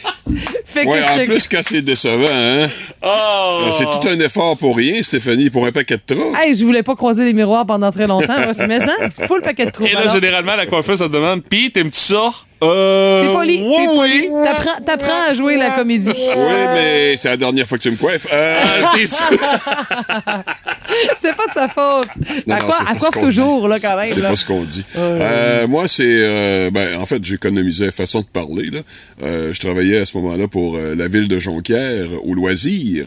Fait 0.65 0.85
que 0.85 0.89
Ouais, 0.89 1.01
en 1.07 1.25
plus, 1.25 1.47
quand 1.47 1.59
c'est 1.61 1.81
décevant, 1.83 2.25
hein? 2.31 2.67
Oh! 3.05 3.59
C'est 3.77 3.83
tout 3.83 4.07
un 4.07 4.19
effort 4.25 4.57
pour 4.57 4.75
rien, 4.75 5.03
Stéphanie, 5.03 5.49
pour 5.51 5.65
un 5.67 5.71
paquet 5.71 5.97
de 5.97 6.15
trop. 6.15 6.33
Hey, 6.35 6.55
je 6.55 6.63
voulais 6.65 6.81
pas 6.81 6.95
croiser 6.95 7.25
les 7.25 7.33
miroirs 7.33 7.65
pendant 7.67 7.91
très 7.91 8.07
longtemps. 8.07 8.33
Mais 8.67 8.79
ça, 8.79 8.93
full 9.27 9.41
paquet 9.41 9.65
de 9.67 9.71
trous. 9.71 9.85
Et 9.85 9.93
là, 9.93 9.99
Alors, 10.01 10.13
généralement, 10.15 10.55
la 10.55 10.65
coiffeuse, 10.65 10.97
ça 10.99 11.07
te 11.07 11.13
demande, 11.13 11.43
pis 11.43 11.71
t'aimes-tu 11.71 11.99
ça? 11.99 12.31
Euh. 12.63 13.27
T'es 13.27 13.33
poli, 13.33 13.61
ouais, 13.61 13.75
t'es 13.87 13.93
poli. 13.93 14.29
T'apprends, 14.45 14.81
t'apprends 14.85 15.29
à 15.29 15.33
jouer 15.33 15.57
la 15.57 15.71
comédie. 15.71 16.09
Oui, 16.09 16.53
mais 16.73 17.17
c'est 17.17 17.27
la 17.27 17.37
dernière 17.37 17.67
fois 17.67 17.77
que 17.77 17.83
tu 17.83 17.91
me 17.91 17.97
coiffes. 17.97 18.25
Euh, 18.31 18.55
Ah, 18.63 18.91
c'est 18.95 19.05
ça. 19.05 19.29
C'était 21.15 21.33
pas 21.33 21.47
de 21.47 21.53
sa 21.53 21.67
faute. 21.69 22.07
Non, 22.47 22.55
à 22.55 22.59
non, 22.59 22.65
quoi, 22.65 22.75
c'est 22.79 22.87
à 22.91 22.95
quoi 22.95 23.09
toujours, 23.21 23.61
dit. 23.63 23.67
là, 23.69 23.79
quand 23.79 23.97
même. 23.97 24.07
C'est 24.13 24.21
pas 24.21 24.35
ce 24.35 24.45
qu'on 24.45 24.63
dit. 24.63 24.83
Euh, 24.97 25.67
moi, 25.67 25.87
c'est... 25.87 26.03
euh, 26.07 26.69
ben, 26.71 26.97
en 26.99 27.05
fait, 27.05 27.23
j'économisais 27.23 27.91
façon 27.91 28.21
de 28.21 28.25
parler. 28.25 28.69
Là. 28.71 28.79
Euh, 29.23 29.53
je 29.53 29.59
travaillais 29.59 29.97
à 29.99 30.05
ce 30.05 30.17
moment-là 30.17 30.47
pour 30.47 30.75
euh, 30.75 30.95
la 30.95 31.07
ville 31.07 31.27
de 31.27 31.39
Jonquière, 31.39 32.07
au 32.23 32.33
loisir. 32.33 33.05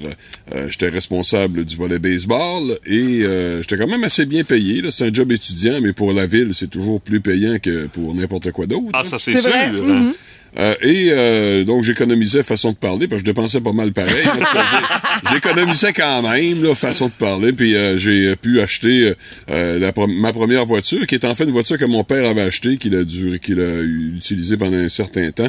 Euh, 0.55 0.66
j'étais 0.70 0.89
responsable 0.89 1.64
du 1.64 1.77
volet 1.77 1.99
baseball 1.99 2.62
et 2.87 3.22
euh, 3.22 3.62
j'étais 3.62 3.77
quand 3.79 3.87
même 3.89 4.05
assez 4.05 4.27
bien 4.27 4.45
payé. 4.45 4.81
là. 4.83 4.91
C'est 4.91 5.05
un 5.07 5.12
job 5.12 5.31
étudiant, 5.33 5.81
mais 5.81 5.93
pour 5.93 6.12
la 6.12 6.27
ville, 6.27 6.51
c'est 6.55 6.70
toujours 6.70 7.01
plus 7.01 7.20
payant 7.20 7.59
que 7.59 7.87
pour 7.87 8.14
n'importe 8.14 8.53
quoi 8.53 8.66
d'autre. 8.66 8.91
Ah, 8.95 9.05
ça, 9.05 9.18
c'est 9.18 9.33
C'est 9.33 9.41
sûr. 9.43 9.51
vrai. 9.51 9.72
Mhm. 9.72 10.12
Euh, 10.59 10.75
et 10.83 11.09
euh, 11.11 11.65
donc, 11.65 11.83
j'économisais 11.85 12.43
façon 12.43 12.71
de 12.73 12.77
parler, 12.77 13.09
parce 13.09 13.21
que 13.23 13.27
je 13.27 13.33
dépensais 13.33 13.61
pas 13.61 13.73
mal 13.73 13.93
pareil. 13.93 14.15
J'économisais 15.33 15.93
quand 15.93 16.23
même, 16.23 16.63
là, 16.63 16.75
façon 16.75 17.07
de 17.07 17.13
parler. 17.13 17.53
Puis 17.53 17.75
euh, 17.75 17.99
j'ai 17.99 18.37
pu 18.37 18.61
acheter 18.61 19.15
euh, 19.51 19.79
la 19.79 19.93
pro- 19.93 20.07
ma 20.07 20.33
première 20.33 20.65
voiture, 20.67 21.07
qui 21.07 21.15
est 21.15 21.25
en 21.25 21.35
fait 21.35 21.45
une 21.45 21.51
voiture 21.51 21.79
que 21.79 21.85
mon 21.85 22.05
père 22.05 22.29
avait 22.29 22.43
achetée, 22.43 22.77
qu'il 22.77 22.95
a 22.95 23.05
dû, 23.05 23.41
qu'il 23.41 23.61
a 23.61 23.81
utilisée 23.83 24.57
pendant 24.57 24.77
un 24.77 24.89
certain 24.89 25.31
temps. 25.31 25.49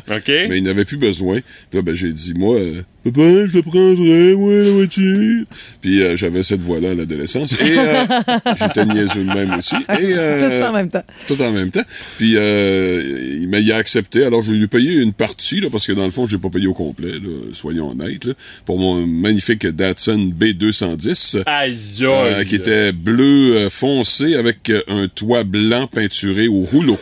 Mais 0.50 0.58
il 0.58 0.64
n'avait 0.64 0.86
plus 0.86 0.98
besoin. 0.98 1.39
Puis 1.70 1.78
là, 1.80 1.82
ben, 1.82 1.95
j'ai 1.95 2.12
dit, 2.14 2.34
moi, 2.36 2.56
euh, 2.58 2.82
papa, 3.12 3.47
je 3.47 3.58
la 3.58 3.64
prendrais, 3.64 4.36
moi, 4.36 4.53
la 4.53 4.72
voiture. 4.72 5.45
Puis 5.82 6.01
euh, 6.01 6.16
j'avais 6.16 6.43
cette 6.43 6.62
voix-là 6.62 6.91
à 6.91 6.93
l'adolescence. 6.93 7.53
Et 7.53 7.78
euh, 7.78 8.05
j'étais 8.60 8.86
niaiseux 8.86 9.24
de 9.24 9.34
même 9.34 9.53
aussi. 9.58 9.76
Et, 9.76 10.14
euh, 10.18 10.49
Tout 10.49 10.58
ça 10.58 10.70
en 10.70 10.74
même 10.74 10.89
temps. 10.89 11.03
tout 11.28 11.41
en 11.41 11.51
même 11.51 11.72
temps. 11.72 11.84
Puis 12.18 12.36
euh, 12.36 13.38
il 13.39 13.47
m'a 13.49 13.58
accepté. 13.76 14.24
Alors 14.24 14.43
je 14.43 14.51
lui 14.51 14.64
ai 14.64 14.68
payé 14.68 15.01
une 15.01 15.14
partie, 15.14 15.60
là, 15.60 15.70
parce 15.72 15.88
que 15.88 15.93
dans 15.93 16.05
le 16.05 16.12
fond, 16.12 16.26
je 16.28 16.36
l'ai 16.36 16.41
pas 16.41 16.49
payé 16.49 16.68
au 16.68 16.74
complet, 16.74 17.12
là, 17.12 17.30
soyons 17.53 17.91
honnêtes, 17.91 18.26
là, 18.26 18.34
pour 18.66 18.80
mon 18.80 19.05
magnifique 19.05 19.66
Datsun 19.66 20.32
B210. 20.39 21.43
Aïe, 21.45 21.78
euh, 22.01 22.39
aïe. 22.39 22.45
qui 22.45 22.55
était 22.55 22.91
bleu 22.91 23.55
euh, 23.55 23.70
foncé 23.70 24.36
avec 24.36 24.72
un 24.88 25.08
toit 25.08 25.43
blanc 25.43 25.88
peinturé 25.88 26.47
au 26.47 26.62
rouleau. 26.62 26.97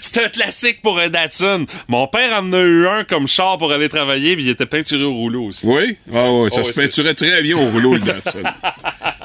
C'est 0.00 0.24
un 0.24 0.28
classique 0.28 0.80
pour 0.82 0.98
un 0.98 1.08
Datsun. 1.08 1.66
Mon 1.88 2.06
père 2.06 2.42
en 2.42 2.52
a 2.52 2.60
eu 2.60 2.86
un 2.86 3.04
comme 3.04 3.26
char 3.28 3.58
pour 3.58 3.72
aller 3.72 3.88
travailler, 3.88 4.34
puis 4.34 4.44
il 4.44 4.50
était 4.50 4.66
peinturé 4.66 5.02
au 5.04 5.14
rouleau 5.14 5.44
aussi. 5.46 5.66
Oui? 5.66 5.96
Ah 6.12 6.30
ouais, 6.32 6.50
ça 6.50 6.60
Oh, 6.62 6.64
se 6.64 6.72
peinturait 6.72 7.14
très 7.14 7.42
bien 7.42 7.56
au 7.56 7.70
rouleau, 7.70 7.94
le 7.94 8.00
Datsun. 8.04 8.42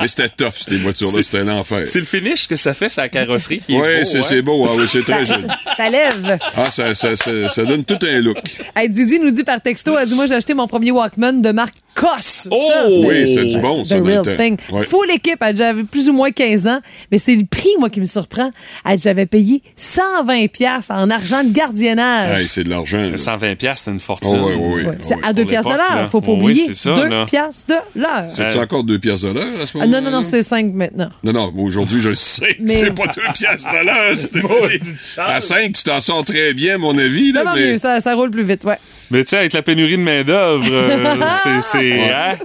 Mais 0.01 0.07
c'était 0.07 0.29
tough, 0.29 0.53
ces 0.53 0.77
voitures-là, 0.77 1.23
c'était 1.23 1.39
un 1.39 1.49
enfer. 1.49 1.81
C'est 1.85 1.99
le 1.99 2.05
finish 2.05 2.47
que 2.47 2.55
ça 2.55 2.73
fait, 2.73 2.89
sa 2.89 3.09
carrosserie. 3.09 3.59
qui 3.59 3.73
Oui, 3.75 3.79
beau, 3.79 4.05
c'est 4.05 4.19
hein? 4.19 4.23
c'est 4.23 4.41
beau, 4.41 4.65
ah 4.67 4.73
oui, 4.77 4.85
c'est 4.87 5.03
très 5.03 5.25
joli. 5.25 5.45
Ça 5.75 5.89
lève. 5.89 6.37
Ah, 6.55 6.69
ça, 6.71 6.95
ça, 6.95 7.15
ça, 7.15 7.49
ça 7.49 7.65
donne 7.65 7.83
tout 7.83 7.97
un 8.01 8.19
look. 8.21 8.37
Hey, 8.75 8.89
Didi 8.89 9.19
nous 9.19 9.31
dit 9.31 9.43
par 9.43 9.61
texto, 9.61 9.97
elle 9.97 10.07
dit 10.07 10.15
Moi, 10.15 10.25
j'ai 10.25 10.35
acheté 10.35 10.53
mon 10.53 10.67
premier 10.67 10.91
Walkman 10.91 11.41
de 11.41 11.51
marque 11.51 11.75
Koss. 11.95 12.47
Oh! 12.51 12.57
Ça, 12.67 12.89
c'est- 12.89 13.05
Oui, 13.07 13.33
c'est 13.33 13.45
du 13.45 13.57
bon, 13.59 13.83
ça, 13.83 13.99
The 13.99 14.05
real 14.05 14.37
thing. 14.37 14.57
Ouais. 14.71 14.83
Full 14.85 15.11
équipe. 15.11 15.43
J'avais 15.55 15.83
plus 15.83 16.07
ou 16.09 16.13
moins 16.13 16.31
15 16.31 16.67
ans, 16.67 16.79
mais 17.11 17.17
c'est 17.17 17.35
le 17.35 17.43
prix, 17.45 17.69
moi, 17.79 17.89
qui 17.89 17.99
me 17.99 18.05
surprend. 18.05 18.51
Elle 18.85 18.95
dit, 18.97 19.03
J'avais 19.03 19.25
payé 19.25 19.61
120$ 19.77 20.47
piastres 20.49 20.91
en 20.91 21.09
argent 21.09 21.43
de 21.43 21.51
gardiennage. 21.51 22.39
Hey, 22.41 22.47
c'est 22.47 22.63
de 22.63 22.69
l'argent. 22.69 22.99
là. 22.99 23.17
120 23.17 23.55
piastres, 23.55 23.83
c'est 23.85 23.91
une 23.91 23.99
fortune. 23.99 24.29
Oh, 24.39 24.45
oui, 24.47 24.53
oui, 24.57 24.73
oui. 24.75 24.85
Ouais, 24.85 24.97
c'est 25.01 25.15
oui. 25.15 25.21
à 25.23 25.33
2 25.33 25.41
Pour 25.43 25.49
piastres 25.51 25.69
de 25.69 25.73
l'époque, 25.77 25.95
l'heure. 25.95 26.09
Faut 26.09 26.21
pas 26.21 26.31
Oui, 26.31 26.37
oublier. 26.43 26.63
c'est 26.67 26.75
ça, 26.75 26.93
2 26.93 27.07
là. 27.07 27.25
piastres 27.25 27.65
de 27.67 27.99
l'heure. 28.01 28.25
C'est-tu 28.29 28.57
encore 28.57 28.83
deux 28.83 28.99
piastres 28.99 29.27
de 29.33 29.33
l'heure 29.39 29.43
à 29.61 29.67
ce 29.67 29.71
Ah, 29.75 29.79
moment-là? 29.79 30.01
non, 30.01 30.11
non, 30.11 30.17
non, 30.21 30.23
c'est 30.23 30.43
5 30.43 30.71
maintenant. 30.73 31.09
Non, 31.23 31.33
non, 31.33 31.53
aujourd'hui, 31.57 31.99
je 32.01 32.09
le 32.09 32.15
sais. 32.15 32.55
Mais- 32.59 32.73
C'est 32.85 32.91
pas 32.95 33.07
deux 33.07 33.33
piastres 33.33 33.69
de 33.69 33.85
l'heure. 33.85 34.69
À 35.29 35.41
cinq, 35.41 35.73
tu 35.73 35.83
t'en 35.83 35.99
sors 36.01 36.23
très 36.23 36.53
bien, 36.53 36.75
à 36.75 36.77
mon 36.77 36.97
avis. 36.97 37.31
Là, 37.31 37.43
va 37.43 37.55
mais... 37.55 37.71
mieux, 37.71 37.77
ça, 37.77 37.99
ça 37.99 38.15
roule 38.15 38.31
plus 38.31 38.43
vite, 38.43 38.63
ouais. 38.63 38.77
Mais 39.11 39.23
tu 39.23 39.29
sais, 39.31 39.37
avec 39.37 39.53
la 39.53 39.61
pénurie 39.63 39.97
de 39.97 40.03
main-d'œuvre, 40.03 40.67
euh, 40.69 41.15
c'est. 41.43 41.61
c'est, 41.61 42.11
hein? 42.11 42.37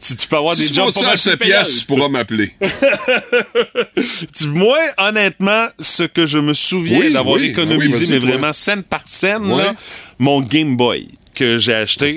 tu, 0.00 0.16
tu 0.16 0.26
peux 0.28 0.36
avoir 0.36 0.54
Si 0.54 0.68
des 0.68 0.74
jobs 0.74 0.94
pas 0.94 1.10
à 1.12 1.16
7 1.16 1.32
plus 1.32 1.38
payants. 1.46 1.56
piastres, 1.58 1.80
tu 1.80 1.86
pourras 1.86 2.08
m'appeler. 2.08 2.50
Moi, 4.46 4.78
honnêtement, 4.98 5.66
ce 5.78 6.04
que 6.04 6.26
je 6.26 6.38
me 6.38 6.54
souviens 6.54 7.00
Oui, 7.00 7.12
d'avoir 7.12 7.36
oui, 7.36 7.42
oui, 7.42 7.50
économisé, 7.50 8.14
mais 8.14 8.18
vraiment 8.18 8.52
scène 8.52 8.82
par 8.82 9.02
scène, 9.06 9.46
là, 9.56 9.74
mon 10.18 10.40
Game 10.40 10.76
Boy 10.76 11.08
que 11.36 11.58
j'ai 11.58 11.74
acheté. 11.74 12.14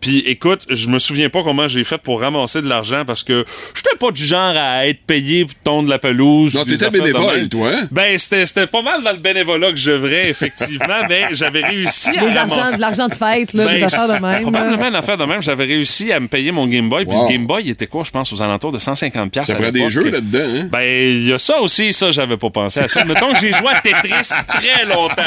Puis 0.00 0.20
écoute, 0.26 0.66
je 0.70 0.88
me 0.88 0.98
souviens 0.98 1.28
pas 1.28 1.42
comment 1.42 1.66
j'ai 1.66 1.84
fait 1.84 1.98
pour 1.98 2.20
ramasser 2.20 2.62
de 2.62 2.68
l'argent 2.68 3.04
parce 3.06 3.22
que 3.22 3.44
j'étais 3.74 3.96
pas 3.98 4.10
du 4.10 4.24
genre 4.24 4.54
à 4.56 4.86
être 4.86 5.00
payé 5.06 5.44
pour 5.44 5.54
tondre 5.64 5.88
la 5.88 5.98
pelouse. 5.98 6.54
Non, 6.54 6.64
t'étais 6.64 6.90
bénévole, 6.90 7.48
toi, 7.48 7.68
hein? 7.74 7.88
Ben, 7.90 8.16
c'était 8.18 8.46
c'était 8.46 8.66
pas 8.66 8.82
mal 8.82 9.02
dans 9.02 9.12
le 9.12 9.18
bénévolat 9.18 9.70
que 9.70 9.76
je 9.76 9.92
vrai, 9.92 10.28
effectivement, 10.28 10.86
mais 11.08 11.26
j'avais 11.32 11.60
réussi 11.64 12.10
à 12.10 12.12
Des 12.12 12.38
ramasser. 12.38 12.76
de 12.76 12.80
l'argent 12.80 13.08
de 13.08 13.14
fête, 13.14 13.52
là, 13.52 13.66
Ben, 13.66 13.74
des 13.76 13.82
affaires 13.84 14.08
de 14.08 14.24
même. 14.24 14.42
Probablement 14.42 14.88
une 14.88 14.94
affaire 14.96 15.18
de 15.18 15.24
même. 15.24 15.42
J'avais 15.42 15.64
réussi 15.64 16.12
à 16.12 16.20
me 16.20 16.28
payer 16.28 16.52
mon 16.52 16.66
Game 16.66 16.88
Boy. 16.88 17.04
Puis 17.04 17.16
le 17.16 17.28
Game 17.32 17.46
Boy, 17.46 17.62
il 17.64 17.70
était 17.70 17.86
quoi, 17.86 18.04
je 18.04 18.10
pense, 18.10 18.32
aux 18.32 18.40
alentours 18.42 18.72
de 18.72 18.78
150 18.78 19.30
pièces 19.32 19.46
Ça 19.48 19.54
prend 19.54 19.70
des 19.70 19.88
jeux 19.88 20.08
là-dedans, 20.10 20.38
hein? 20.56 20.68
Ben, 20.70 20.82
il 20.82 21.28
y 21.28 21.32
a 21.32 21.38
ça 21.38 21.60
aussi, 21.60 21.92
ça, 21.92 22.10
j'avais 22.10 22.36
pas 22.36 22.50
pensé 22.50 22.80
à 22.80 22.88
ça. 22.88 23.04
Mettons 23.04 23.32
que 23.32 23.38
j'ai 23.40 23.52
joué 23.52 23.68
à 23.68 23.80
Tetris 23.80 24.30
très 24.48 24.84
longtemps. 24.86 25.22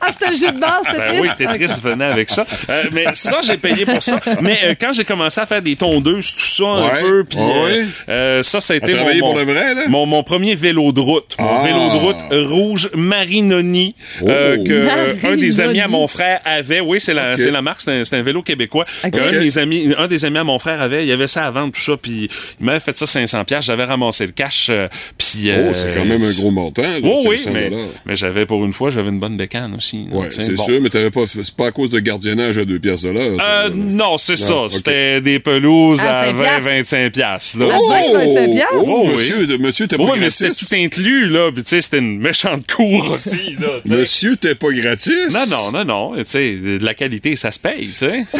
Ah, 0.00 0.08
c'était 0.12 0.30
le 0.30 0.36
jeu 0.36 0.52
de 0.52 0.58
base, 0.58 0.80
c'était 0.86 0.98
Ben 0.98 1.20
oui. 1.20 1.28
Tetris 1.38 1.80
venait 1.82 2.04
avec 2.06 2.28
ça. 2.30 2.44
Euh, 2.72 2.82
mais 2.92 3.04
ça, 3.14 3.40
j'ai 3.46 3.56
payé 3.56 3.84
pour 3.86 4.02
ça. 4.02 4.18
Mais 4.40 4.58
euh, 4.64 4.74
quand 4.80 4.92
j'ai 4.92 5.04
commencé 5.04 5.40
à 5.40 5.46
faire 5.46 5.62
des 5.62 5.76
tondeuses, 5.76 6.34
tout 6.34 6.44
ça 6.44 6.64
un 6.64 7.00
peu, 7.00 7.24
puis 7.24 7.38
euh, 7.38 7.64
Ouais. 7.64 7.84
euh, 8.08 8.42
ça, 8.42 8.60
ça 8.60 8.74
a 8.74 8.76
été 8.76 8.94
mon, 8.94 9.04
pour 9.18 9.34
mon- 9.34 9.38
le 9.38 9.44
vrai, 9.44 9.74
là? 9.74 9.82
mon, 9.88 10.06
mon 10.06 10.22
premier 10.22 10.54
vélo 10.54 10.92
de 10.92 11.00
route. 11.00 11.36
Mon 11.38 11.46
Ah. 11.46 11.62
vélo 11.64 11.78
de 11.78 11.98
route 11.98 12.48
rouge 12.50 12.90
Marinoni 12.94 13.94
euh, 14.22 14.56
Oh. 14.58 14.64
que 14.64 15.26
un 15.26 15.36
des 15.36 15.60
amis 15.60 15.80
à 15.80 15.88
mon 15.88 16.06
frère 16.06 16.40
avait. 16.44 16.80
Oui, 16.80 17.00
c'est 17.00 17.14
la, 17.14 17.36
la 17.36 17.62
marque, 17.62 17.80
c'est 17.82 18.14
un, 18.14 18.22
vélo 18.22 18.42
québécois. 18.42 18.84
Un, 19.04 19.08
de 19.10 19.38
mes 19.38 19.58
amis, 19.58 19.94
un 19.98 20.06
des 20.08 20.24
amis 20.24 20.38
à 20.38 20.44
mon 20.44 20.58
frère 20.58 20.80
avait, 20.82 21.04
il 21.04 21.08
y 21.08 21.12
avait 21.12 21.26
ça 21.26 21.44
à 21.46 21.50
vendre, 21.50 21.72
tout 21.72 21.80
ça, 21.80 21.96
puis 21.96 22.28
il 22.60 22.66
m'avait 22.66 22.80
fait 22.80 22.96
ça 22.96 23.06
500 23.06 23.44
pièces. 23.44 23.66
J'avais 23.66 23.84
ramassé 23.84 24.26
le 24.26 24.32
cash, 24.32 24.68
euh, 24.70 24.88
puis... 25.18 25.50
Oh, 25.52 25.70
c'est 25.74 25.94
quand 25.94 26.04
même 26.04 26.22
un 26.22 26.32
gros 26.32 26.50
montant, 26.50 26.82
là, 26.82 26.88
Oh, 27.04 27.22
oui, 27.26 27.38
500 27.38 27.50
mais, 27.52 27.70
mais 28.06 28.16
j'avais 28.16 28.46
pour 28.46 28.64
une 28.64 28.72
fois, 28.72 28.90
j'avais 28.90 29.10
une 29.10 29.18
bonne 29.18 29.36
bécane 29.36 29.74
aussi. 29.74 30.06
sais, 30.30 30.42
c'est 30.42 30.54
bon. 30.54 30.64
sûr, 30.64 30.80
mais 30.80 30.88
t'avais 30.88 31.10
pas, 31.10 31.22
c'est 31.26 31.54
pas 31.54 31.66
à 31.68 31.70
cause 31.72 31.90
de 31.90 31.98
gardiennage 32.00 32.58
à 32.62 32.64
deux 32.64 32.78
piastres 32.78 33.06
de 33.06 33.10
l'heure. 33.12 33.38
Euh, 33.40 33.70
non, 33.74 34.18
c'est 34.18 34.36
ça. 34.36 34.54
C'était 34.68 35.20
des 35.20 35.38
pelouses 35.38 36.00
À 36.00 36.20
à 36.20 36.24
5 36.26 36.36
piastres? 36.36 36.70
20-25 36.94 37.10
piastres. 37.10 37.58
là. 37.58 37.66
À 37.66 37.78
20-25 37.78 38.52
piastres? 38.54 38.74
Oh, 38.78 39.02
Oh, 39.04 39.08
oui. 39.08 39.58
monsieur, 39.58 39.86
t'es 39.86 39.96
pas 39.96 40.04
Ouais, 40.04 40.18
mais 40.18 40.30
c'était 40.30 40.52
tout 40.54 40.74
inclus, 40.74 41.26
là. 41.28 41.50
Puis, 41.52 41.62
tu 41.62 41.70
sais, 41.70 41.80
c'était 41.80 41.98
une 41.98 42.18
méchante 42.18 42.70
cour 42.70 43.10
aussi, 43.12 43.56
là. 43.60 43.68
Monsieur, 43.86 44.36
t'es 44.36 44.54
pas 44.54 44.68
gratis? 44.72 45.30
Non, 45.32 45.44
non, 45.50 45.70
non, 45.72 45.84
non. 45.84 46.16
Tu 46.16 46.22
sais, 46.26 46.52
de 46.52 46.84
la 46.84 46.94
qualité, 46.94 47.36
ça 47.36 47.50
se 47.50 47.58
paye, 47.58 47.86
tu 47.88 47.92
sais. 47.92 48.22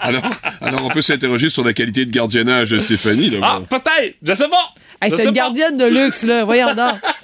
Alors, 0.00 0.22
alors, 0.60 0.84
on 0.84 0.90
peut 0.90 1.02
s'interroger 1.02 1.48
sur 1.48 1.64
la 1.64 1.72
qualité 1.72 2.04
de 2.04 2.12
gardiennage 2.12 2.70
de 2.70 2.78
Stéphanie. 2.78 3.30
Là, 3.30 3.38
Ah, 3.42 3.60
peut-être. 3.68 4.14
Je 4.22 4.34
sais 4.34 4.48
pas. 4.48 4.72
Hey, 5.02 5.10
c'est 5.10 5.18
une 5.24 5.24
pas. 5.26 5.32
gardienne 5.32 5.76
de 5.76 5.84
luxe, 5.86 6.22
là. 6.22 6.44
Voyons 6.44 6.74
donc. 6.74 6.94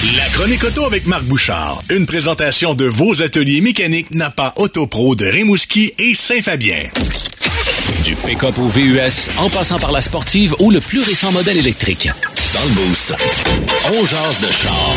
La 0.00 0.24
chronique 0.32 0.64
auto 0.64 0.86
avec 0.86 1.06
Marc 1.06 1.24
Bouchard. 1.24 1.82
Une 1.90 2.06
présentation 2.06 2.72
de 2.74 2.86
vos 2.86 3.22
ateliers 3.22 3.60
mécaniques 3.60 4.10
Napa 4.12 4.54
Autopro 4.56 5.14
de 5.14 5.26
Rimouski 5.26 5.92
et 5.98 6.14
Saint-Fabien. 6.14 6.82
Du 8.04 8.14
pick-up 8.14 8.58
au 8.58 8.66
VUS, 8.66 9.28
en 9.38 9.50
passant 9.50 9.78
par 9.78 9.92
la 9.92 10.00
sportive 10.00 10.54
ou 10.58 10.70
le 10.70 10.80
plus 10.80 11.00
récent 11.00 11.30
modèle 11.32 11.58
électrique. 11.58 12.08
Dans 12.54 12.62
le 12.64 12.70
Boost, 12.70 13.14
on 13.92 14.04
jase 14.06 14.40
de 14.40 14.50
char 14.50 14.94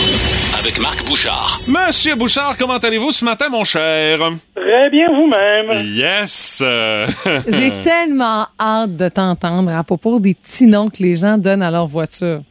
avec 0.57 0.79
Marc 0.79 1.05
Bouchard. 1.05 1.59
Monsieur 1.67 2.15
Bouchard, 2.15 2.55
comment 2.57 2.77
allez-vous 2.77 3.11
ce 3.11 3.25
matin, 3.25 3.49
mon 3.49 3.65
cher? 3.65 4.19
Très 4.55 4.89
bien 4.89 5.07
vous-même. 5.09 5.85
Yes! 5.95 6.59
euh, 6.65 7.05
J'ai 7.47 7.81
tellement 7.83 8.47
hâte 8.59 8.95
de 8.95 9.09
t'entendre 9.09 9.69
à 9.75 9.83
propos 9.83 10.19
des 10.19 10.33
petits 10.33 10.65
noms 10.65 10.89
que 10.89 11.03
les 11.03 11.17
gens 11.17 11.37
donnent 11.37 11.61
à 11.61 11.69
leur 11.69 11.87
voiture. 11.87 12.41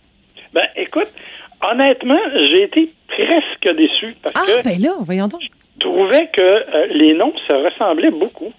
Honnêtement, 1.71 2.19
j'ai 2.37 2.63
été 2.65 2.89
presque 3.09 3.77
déçu 3.77 4.15
parce 4.23 4.35
Ah, 4.37 4.61
que 4.61 4.65
ben 4.65 4.79
là, 4.83 4.95
voyons 5.01 5.29
donc. 5.29 5.41
je 5.43 5.79
trouvais 5.81 6.29
que 6.33 6.41
euh, 6.43 6.87
les 6.91 7.15
noms 7.15 7.33
se 7.49 7.55
ressemblaient 7.55 8.11
beaucoup. 8.11 8.53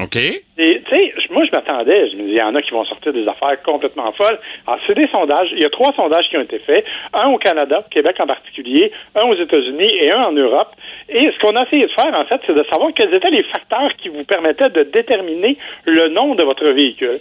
OK. 0.00 0.16
Et, 0.16 0.42
tu 0.58 0.90
sais, 0.90 1.14
je- 1.16 1.32
moi, 1.32 1.44
je 1.46 1.52
m'attendais. 1.52 2.10
Je 2.10 2.16
me 2.16 2.22
dis, 2.24 2.30
il 2.32 2.36
y 2.36 2.42
en 2.42 2.52
a 2.56 2.62
qui 2.62 2.72
vont 2.72 2.84
sortir 2.84 3.12
des 3.12 3.28
affaires 3.28 3.62
complètement 3.62 4.10
folles. 4.12 4.40
Alors, 4.66 4.80
c'est 4.88 4.94
des 4.96 5.06
sondages. 5.06 5.50
Il 5.52 5.60
y 5.60 5.64
a 5.64 5.70
trois 5.70 5.92
sondages 5.94 6.28
qui 6.28 6.36
ont 6.36 6.40
été 6.40 6.58
faits. 6.58 6.84
Un 7.12 7.28
au 7.28 7.38
Canada, 7.38 7.84
Québec 7.92 8.16
en 8.18 8.26
particulier, 8.26 8.90
un 9.14 9.22
aux 9.28 9.36
États-Unis 9.36 9.88
et 10.00 10.12
un 10.12 10.22
en 10.22 10.32
Europe. 10.32 10.72
Et 11.08 11.30
ce 11.30 11.38
qu'on 11.38 11.54
a 11.54 11.64
essayé 11.64 11.84
de 11.84 11.92
faire, 11.92 12.12
en 12.18 12.24
fait, 12.24 12.40
c'est 12.44 12.54
de 12.54 12.64
savoir 12.68 12.90
quels 12.92 13.14
étaient 13.14 13.30
les 13.30 13.44
facteurs 13.44 13.94
qui 13.96 14.08
vous 14.08 14.24
permettaient 14.24 14.70
de 14.70 14.82
déterminer 14.82 15.56
le 15.86 16.08
nom 16.08 16.34
de 16.34 16.42
votre 16.42 16.68
véhicule. 16.72 17.20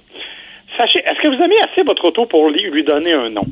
Sachez, 0.75 0.99
est-ce 1.05 1.21
que 1.21 1.27
vous 1.27 1.43
aimez 1.43 1.57
assez 1.69 1.83
votre 1.83 2.05
auto 2.05 2.25
pour 2.25 2.49
lui 2.49 2.83
donner 2.83 3.13
un 3.13 3.29
nom? 3.29 3.45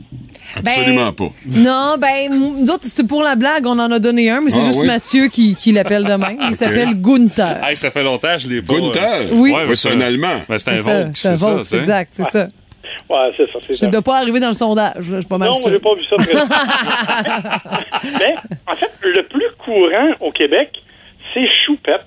Ben, 0.63 0.71
Absolument 0.75 1.11
pas. 1.13 1.29
Non, 1.49 1.95
ben, 1.99 2.29
nous 2.29 2.69
autres, 2.69 2.83
c'était 2.83 3.03
pour 3.05 3.23
la 3.23 3.35
blague, 3.35 3.65
on 3.65 3.79
en 3.79 3.91
a 3.91 3.99
donné 3.99 4.29
un, 4.29 4.41
mais 4.41 4.49
c'est 4.49 4.59
Ah, 4.61 4.65
juste 4.65 4.79
oui? 4.81 4.87
Mathieu 4.87 5.27
qui, 5.27 5.55
qui 5.55 5.71
l'appelle 5.71 6.03
de 6.03 6.13
même. 6.13 6.37
Il 6.49 6.55
s'appelle 6.55 6.93
Gunther. 7.01 7.63
Hey, 7.63 7.77
ça 7.77 7.89
fait 7.91 8.03
longtemps, 8.03 8.37
je 8.37 8.49
l'ai 8.49 8.61
pas. 8.61 8.73
Gunther? 8.73 9.27
Oui. 9.31 9.53
Ouais, 9.53 9.75
c'est 9.75 9.91
un 9.91 10.01
Allemand. 10.01 10.27
Ben, 10.49 10.57
c'est 10.57 10.71
un 10.71 11.11
C'est 11.13 11.35
ça, 11.37 11.51
Vaux, 11.53 11.63
c'est 11.63 11.77
un 11.77 11.77
ça, 11.77 11.77
exact, 11.77 12.09
c'est 12.13 12.23
ça. 12.25 12.47
Ouais, 13.09 13.17
c'est 13.37 13.45
ça. 13.51 13.59
c'est 13.65 13.73
Ça 13.73 13.85
ne 13.87 13.91
doit 13.91 14.01
pas 14.01 14.17
arriver 14.17 14.39
dans 14.39 14.47
le 14.49 14.53
sondage, 14.53 14.93
je 14.99 15.17
suis 15.19 15.25
pas 15.25 15.37
mal 15.37 15.49
Non, 15.49 15.53
sûre. 15.55 15.71
j'ai 15.71 15.79
pas 15.79 15.93
vu 15.95 16.03
ça. 16.03 16.15
très 16.17 16.33
Mais, 18.19 18.35
en 18.67 18.75
fait, 18.75 18.91
le 19.03 19.23
plus 19.27 19.45
courant 19.63 20.09
au 20.19 20.31
Québec, 20.31 20.69
c'est 21.33 21.47
choupette. 21.65 22.01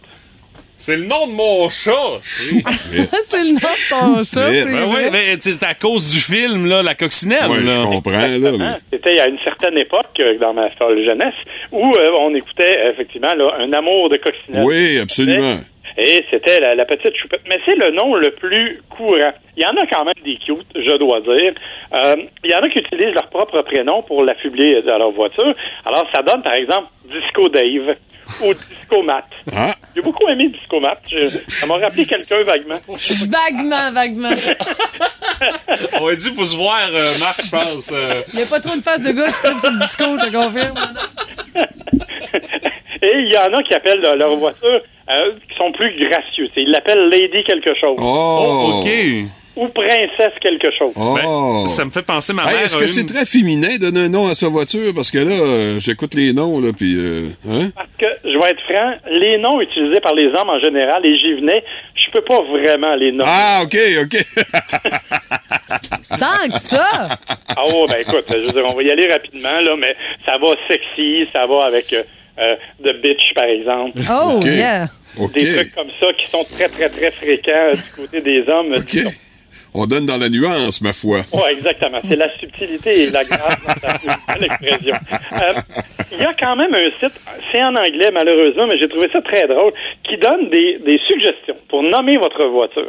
C'est 0.76 0.96
le 0.96 1.04
nom 1.04 1.26
de 1.28 1.32
mon 1.32 1.68
chat. 1.70 1.92
c'est 2.20 2.56
le 2.56 3.52
nom 3.52 3.54
de 3.54 3.90
ton 3.90 4.16
chat, 4.16 4.24
c'est 4.24 4.64
Ben 4.64 4.84
vrai. 4.86 5.04
oui, 5.04 5.10
mais 5.12 5.36
c'est 5.40 5.62
à 5.62 5.74
cause 5.74 6.10
du 6.12 6.18
film, 6.18 6.66
là, 6.66 6.82
La 6.82 6.94
Coccinelle. 6.94 7.40
Là. 7.48 7.70
je 7.72 7.86
comprends, 7.86 8.10
là. 8.12 8.28
mais- 8.58 8.74
C'était 8.92 9.20
à 9.20 9.28
une 9.28 9.38
certaine 9.44 9.78
époque, 9.78 10.10
euh, 10.20 10.36
dans 10.38 10.52
ma 10.52 10.68
folle 10.72 11.02
jeunesse, 11.04 11.34
où 11.72 11.94
euh, 11.94 12.10
on 12.20 12.34
écoutait 12.34 12.90
effectivement 12.92 13.34
là, 13.34 13.54
un 13.60 13.72
amour 13.72 14.10
de 14.10 14.16
coccinelle. 14.18 14.64
Oui, 14.64 14.98
absolument. 14.98 15.58
Et 15.96 16.24
c'était 16.30 16.58
la, 16.60 16.74
la 16.74 16.84
petite 16.84 17.16
choupette. 17.16 17.42
Mais 17.48 17.58
c'est 17.64 17.76
le 17.76 17.92
nom 17.92 18.14
le 18.14 18.30
plus 18.32 18.82
courant. 18.90 19.32
Il 19.56 19.62
y 19.62 19.66
en 19.66 19.76
a 19.76 19.86
quand 19.86 20.04
même 20.04 20.14
des 20.24 20.36
cute, 20.38 20.66
je 20.74 20.96
dois 20.96 21.20
dire. 21.20 21.52
Euh, 21.94 22.16
il 22.42 22.50
y 22.50 22.54
en 22.54 22.58
a 22.62 22.68
qui 22.68 22.80
utilisent 22.80 23.14
leur 23.14 23.28
propre 23.28 23.60
prénom 23.62 24.02
pour 24.02 24.24
l'affubler 24.24 24.82
dans 24.82 24.98
leur 24.98 25.12
voiture. 25.12 25.54
Alors, 25.84 26.04
ça 26.12 26.22
donne, 26.22 26.42
par 26.42 26.54
exemple, 26.54 26.88
Disco 27.04 27.48
Dave 27.48 27.94
ou 28.42 28.54
Disco 28.54 29.02
Matt. 29.02 29.26
Ah. 29.54 29.70
J'ai 29.94 30.02
beaucoup 30.02 30.26
aimé 30.28 30.48
Disco 30.48 30.80
Matt. 30.80 30.98
Je- 31.08 31.28
ça 31.46 31.66
m'a 31.68 31.74
rappelé 31.76 32.04
quelqu'un 32.06 32.42
vaguement. 32.42 32.80
Vaguement, 33.30 33.92
vaguement. 33.92 34.30
On 36.00 36.08
a 36.08 36.14
dû 36.16 36.32
pour 36.32 36.46
se 36.46 36.56
voir, 36.56 36.80
euh, 36.92 37.08
Marc, 37.20 37.40
je 37.44 37.50
pense. 37.50 37.92
euh. 37.92 38.22
Il 38.32 38.38
n'y 38.38 38.42
a 38.44 38.46
pas 38.46 38.58
trop 38.60 38.74
une 38.74 38.82
face 38.82 39.02
de 39.02 39.12
gars 39.12 39.26
qui 39.28 39.32
traîne 39.42 39.60
sur 39.60 39.70
le 39.70 39.78
disco, 39.78 40.04
je 40.18 40.26
te 40.26 40.32
confirme. 40.32 40.74
Et 43.02 43.12
il 43.18 43.32
y 43.32 43.36
en 43.36 43.52
a 43.52 43.62
qui 43.62 43.74
appellent 43.74 44.00
leur 44.16 44.34
voiture, 44.36 44.80
euh, 45.10 45.32
qui 45.48 45.56
sont 45.56 45.72
plus 45.72 45.94
gracieux. 45.98 46.48
Ils 46.56 46.70
l'appellent 46.70 47.08
Lady 47.10 47.42
quelque 47.44 47.74
chose. 47.80 47.96
Oh! 47.98 48.80
OK. 48.82 48.90
Ou 49.56 49.68
Princesse 49.68 50.32
quelque 50.42 50.68
chose. 50.76 50.92
Oh! 50.96 51.14
Ben, 51.62 51.68
ça 51.68 51.84
me 51.84 51.90
fait 51.90 52.02
penser, 52.02 52.32
ma 52.32 52.42
Hey, 52.42 52.54
mère. 52.56 52.64
Est-ce 52.64 52.76
que 52.76 52.82
une- 52.82 52.88
c'est 52.88 53.06
très 53.06 53.24
féminin 53.24 53.68
de 53.80 53.88
donner 53.88 54.06
un 54.06 54.08
nom 54.08 54.26
à 54.26 54.34
sa 54.34 54.48
voiture? 54.48 54.92
Parce 54.96 55.12
que 55.12 55.18
là, 55.18 55.30
euh, 55.30 55.78
j'écoute 55.78 56.14
les 56.14 56.32
noms, 56.32 56.58
là, 56.60 56.70
puis... 56.76 56.96
euh, 56.96 57.28
hein? 57.48 57.70
Parce 57.76 57.90
que, 57.96 58.06
je 58.24 58.36
vais 58.36 58.50
être 58.50 58.60
franc, 58.68 58.94
les 59.12 59.38
noms 59.38 59.60
utilisés 59.60 60.00
par 60.00 60.14
les 60.14 60.26
hommes 60.26 60.50
en 60.50 60.58
général, 60.58 61.06
et 61.06 61.14
j'y 61.16 61.34
venais, 61.34 61.62
je 61.94 62.10
peux 62.10 62.22
pas 62.22 62.40
vraiment 62.42 62.96
les 62.96 63.12
nommer. 63.12 63.30
Ah, 63.32 63.60
OK, 63.62 63.76
OK. 64.02 64.24
Tant 66.18 66.48
que 66.52 66.58
ça! 66.58 67.08
Ah 67.56 67.62
oh, 67.72 67.86
ben 67.88 67.98
écoute, 68.00 68.24
je 68.28 68.36
veux 68.38 68.52
dire, 68.52 68.64
on 68.66 68.74
va 68.74 68.82
y 68.82 68.90
aller 68.90 69.06
rapidement, 69.06 69.60
là, 69.60 69.76
mais 69.78 69.94
ça 70.26 70.32
va 70.40 70.48
sexy, 70.68 71.28
ça 71.32 71.46
va 71.46 71.66
avec 71.66 71.94
euh, 72.38 72.42
euh, 72.42 72.56
The 72.84 73.00
Bitch, 73.00 73.34
par 73.34 73.44
exemple. 73.44 74.00
Oh, 74.10 74.40
yeah. 74.44 74.88
Des 75.32 75.54
trucs 75.54 75.74
comme 75.74 75.90
ça 76.00 76.12
qui 76.12 76.28
sont 76.28 76.44
très, 76.54 76.68
très, 76.68 76.88
très 76.88 77.10
fréquents 77.10 77.52
euh, 77.52 77.74
du 77.74 77.90
côté 77.94 78.20
des 78.20 78.44
hommes. 78.48 78.74
OK. 78.74 78.96
On 79.76 79.86
donne 79.86 80.06
dans 80.06 80.18
la 80.18 80.28
nuance, 80.28 80.80
ma 80.82 80.92
foi. 80.92 81.20
Oui, 81.32 81.40
exactement. 81.50 81.98
C'est 82.08 82.16
la 82.16 82.32
subtilité 82.38 83.04
et 83.04 83.10
la 83.10 83.24
grâce 83.24 83.58
dans 83.64 84.40
l'expression. 84.40 84.94
Euh, 85.32 85.52
Il 86.12 86.20
y 86.20 86.24
a 86.24 86.32
quand 86.38 86.54
même 86.54 86.72
un 86.72 86.90
site, 87.00 87.20
c'est 87.50 87.60
en 87.62 87.74
anglais 87.74 88.10
malheureusement, 88.12 88.68
mais 88.68 88.78
j'ai 88.78 88.88
trouvé 88.88 89.08
ça 89.12 89.20
très 89.20 89.48
drôle, 89.48 89.72
qui 90.04 90.16
donne 90.16 90.48
des, 90.48 90.78
des 90.78 91.00
suggestions 91.08 91.56
pour 91.68 91.82
nommer 91.82 92.16
votre 92.18 92.46
voiture. 92.46 92.88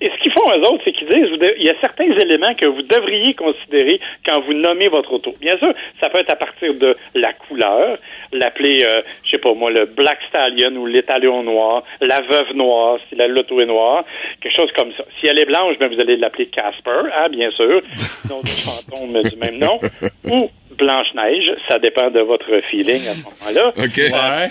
Et 0.00 0.06
ce 0.06 0.22
qu'ils 0.22 0.32
font 0.32 0.44
eux 0.54 0.60
autres, 0.68 0.82
c'est 0.84 0.92
qu'ils 0.92 1.08
disent, 1.08 1.28
il 1.58 1.64
y 1.64 1.70
a 1.70 1.74
certains 1.80 2.04
éléments 2.04 2.54
que 2.54 2.66
vous 2.66 2.82
devriez 2.82 3.34
considérer 3.34 4.00
quand 4.26 4.40
vous 4.42 4.54
nommez 4.54 4.88
votre 4.88 5.12
auto. 5.12 5.34
Bien 5.40 5.56
sûr, 5.58 5.72
ça 6.00 6.08
peut 6.10 6.20
être 6.20 6.32
à 6.32 6.36
partir 6.36 6.74
de 6.74 6.96
la 7.14 7.32
couleur, 7.32 7.98
l'appeler, 8.32 8.78
euh, 8.82 9.02
je 9.24 9.30
sais 9.30 9.38
pas 9.38 9.54
moi, 9.54 9.70
le 9.70 9.86
Black 9.86 10.18
Stallion 10.28 10.74
ou 10.76 10.86
l'Étalon 10.86 11.42
noir, 11.42 11.84
la 12.00 12.20
Veuve 12.20 12.54
noire, 12.54 12.98
si 13.08 13.16
la 13.16 13.28
loto 13.28 13.60
est 13.60 13.66
noire, 13.66 14.04
quelque 14.40 14.56
chose 14.56 14.70
comme 14.76 14.92
ça. 14.96 15.04
Si 15.20 15.26
elle 15.26 15.38
est 15.38 15.44
blanche, 15.44 15.76
ben 15.78 15.92
vous 15.92 16.00
allez 16.00 16.16
l'appeler 16.16 16.46
Casper, 16.46 17.08
hein, 17.14 17.28
bien 17.30 17.50
sûr, 17.50 17.82
sinon 17.96 18.40
du 18.40 18.50
fantôme 18.50 19.22
du 19.22 19.36
même 19.36 19.58
nom, 19.58 19.78
ou 20.30 20.50
Blanche-Neige, 20.76 21.52
ça 21.68 21.78
dépend 21.78 22.10
de 22.10 22.20
votre 22.20 22.60
feeling 22.66 23.06
à 23.08 23.14
ce 23.14 23.22
moment-là. 23.24 23.68
OK. 23.76 23.98
Euh, 23.98 24.48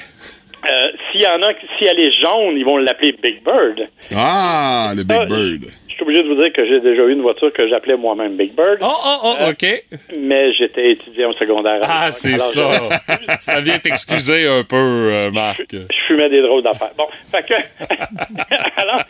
euh, 0.69 0.91
S'il 1.11 1.21
y 1.21 1.27
en 1.27 1.41
a, 1.41 1.53
si 1.77 1.85
elle 1.85 1.99
est 1.99 2.11
jaune, 2.21 2.55
ils 2.57 2.65
vont 2.65 2.77
l'appeler 2.77 3.13
Big 3.21 3.43
Bird. 3.43 3.87
Ah, 4.15 4.91
le 4.95 5.03
Big 5.03 5.27
Bird. 5.27 5.61
Je 5.89 5.93
suis 5.95 6.03
obligé 6.03 6.23
de 6.23 6.29
vous 6.29 6.41
dire 6.41 6.51
que 6.53 6.65
j'ai 6.65 6.79
déjà 6.79 7.03
eu 7.03 7.11
une 7.11 7.21
voiture 7.21 7.53
que 7.53 7.67
j'appelais 7.69 7.95
moi-même 7.97 8.35
Big 8.35 8.55
Bird. 8.55 8.79
Oh, 8.81 8.87
oh, 9.05 9.17
oh, 9.23 9.35
Euh, 9.41 9.51
OK. 9.51 9.83
mais 10.17 10.51
j'étais 10.53 10.91
étudiant 10.91 11.29
au 11.29 11.33
secondaire. 11.33 11.79
à 11.83 12.05
Ah, 12.05 12.11
c'est 12.11 12.37
ça. 12.37 12.69
je- 12.71 13.35
ça 13.41 13.59
vient 13.59 13.77
t'excuser 13.77 14.47
un 14.47 14.63
peu, 14.63 14.75
euh, 14.77 15.31
Marc. 15.31 15.61
je 15.71 15.77
fumais 16.07 16.29
des 16.29 16.41
drôles 16.41 16.63
d'affaires. 16.63 16.91
Bon, 16.97 17.05
fait 17.31 17.45
que, 17.45 17.53
alors, 18.81 19.01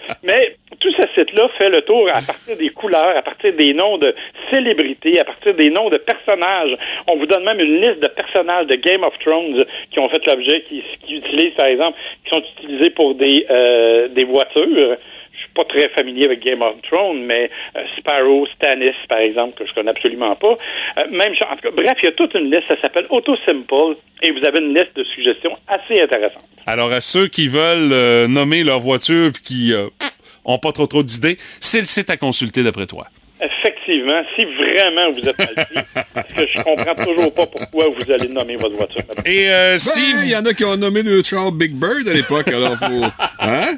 fait 1.49 1.69
le 1.69 1.81
tour 1.81 2.07
à 2.09 2.21
partir 2.21 2.55
des 2.57 2.69
couleurs, 2.69 3.15
à 3.17 3.21
partir 3.21 3.53
des 3.53 3.73
noms 3.73 3.97
de 3.97 4.13
célébrités, 4.49 5.19
à 5.19 5.25
partir 5.25 5.53
des 5.53 5.69
noms 5.69 5.89
de 5.89 5.97
personnages. 5.97 6.77
On 7.07 7.17
vous 7.17 7.25
donne 7.25 7.43
même 7.43 7.59
une 7.59 7.81
liste 7.81 8.01
de 8.01 8.07
personnages 8.07 8.67
de 8.67 8.75
Game 8.75 9.03
of 9.03 9.17
Thrones 9.19 9.65
qui 9.91 9.99
ont 9.99 10.09
fait 10.09 10.25
l'objet, 10.25 10.63
qui, 10.67 10.83
utilisent, 11.09 11.53
par 11.55 11.67
exemple, 11.67 11.97
qui 12.23 12.29
sont 12.29 12.43
utilisés 12.57 12.89
pour 12.91 13.15
des, 13.15 13.45
euh, 13.49 14.07
des 14.09 14.23
voitures. 14.23 14.97
Je 15.33 15.39
suis 15.39 15.53
pas 15.55 15.63
très 15.63 15.89
familier 15.89 16.25
avec 16.25 16.41
Game 16.41 16.61
of 16.61 16.75
Thrones, 16.89 17.23
mais 17.23 17.49
euh, 17.75 17.81
Sparrow, 17.97 18.45
Stannis, 18.55 18.95
par 19.07 19.19
exemple, 19.19 19.57
que 19.57 19.67
je 19.67 19.73
connais 19.73 19.89
absolument 19.89 20.35
pas. 20.35 20.55
Euh, 20.97 21.03
même. 21.09 21.33
En 21.49 21.55
tout 21.55 21.61
cas, 21.63 21.71
bref, 21.71 21.97
il 22.01 22.05
y 22.05 22.09
a 22.09 22.11
toute 22.11 22.33
une 22.35 22.51
liste. 22.51 22.67
Ça 22.67 22.77
s'appelle 22.79 23.05
Auto 23.09 23.35
Simple 23.45 23.95
et 24.21 24.31
vous 24.31 24.45
avez 24.45 24.59
une 24.59 24.73
liste 24.73 24.95
de 24.95 25.03
suggestions 25.03 25.57
assez 25.67 26.01
intéressante. 26.01 26.45
Alors, 26.67 26.91
à 26.91 27.01
ceux 27.01 27.27
qui 27.27 27.47
veulent 27.47 28.27
nommer 28.29 28.63
leur 28.63 28.79
voiture 28.79 29.31
puis 29.33 29.41
qui 29.41 29.73
ont 30.45 30.59
pas 30.59 30.71
trop 30.71 30.87
trop 30.87 31.03
d'idées, 31.03 31.37
c'est 31.59 31.79
le 31.79 31.85
site 31.85 32.09
à 32.09 32.17
consulter 32.17 32.63
d'après 32.63 32.85
toi. 32.85 33.07
Effectivement, 33.41 34.21
si 34.35 34.45
vraiment 34.45 35.11
vous 35.11 35.27
êtes 35.27 35.39
mal 35.39 35.85
parce 36.13 36.27
que 36.35 36.45
je 36.45 36.63
comprends 36.63 36.95
toujours 37.03 37.33
pas 37.33 37.47
pourquoi 37.47 37.85
vous 37.89 38.11
allez 38.11 38.27
nommer 38.27 38.55
votre 38.55 38.75
voiture. 38.75 39.01
Et 39.25 39.49
euh, 39.49 39.73
Ben, 39.73 39.79
si 39.79 40.11
il 40.25 40.29
y 40.29 40.35
en 40.35 40.45
a 40.45 40.53
qui 40.53 40.63
ont 40.63 40.77
nommé 40.77 41.01
le 41.01 41.23
Charles 41.23 41.55
Big 41.55 41.73
Bird 41.73 42.07
à 42.07 42.13
l'époque, 42.13 42.47
alors 42.49 42.77
faut... 42.77 43.05
Hein? 43.39 43.75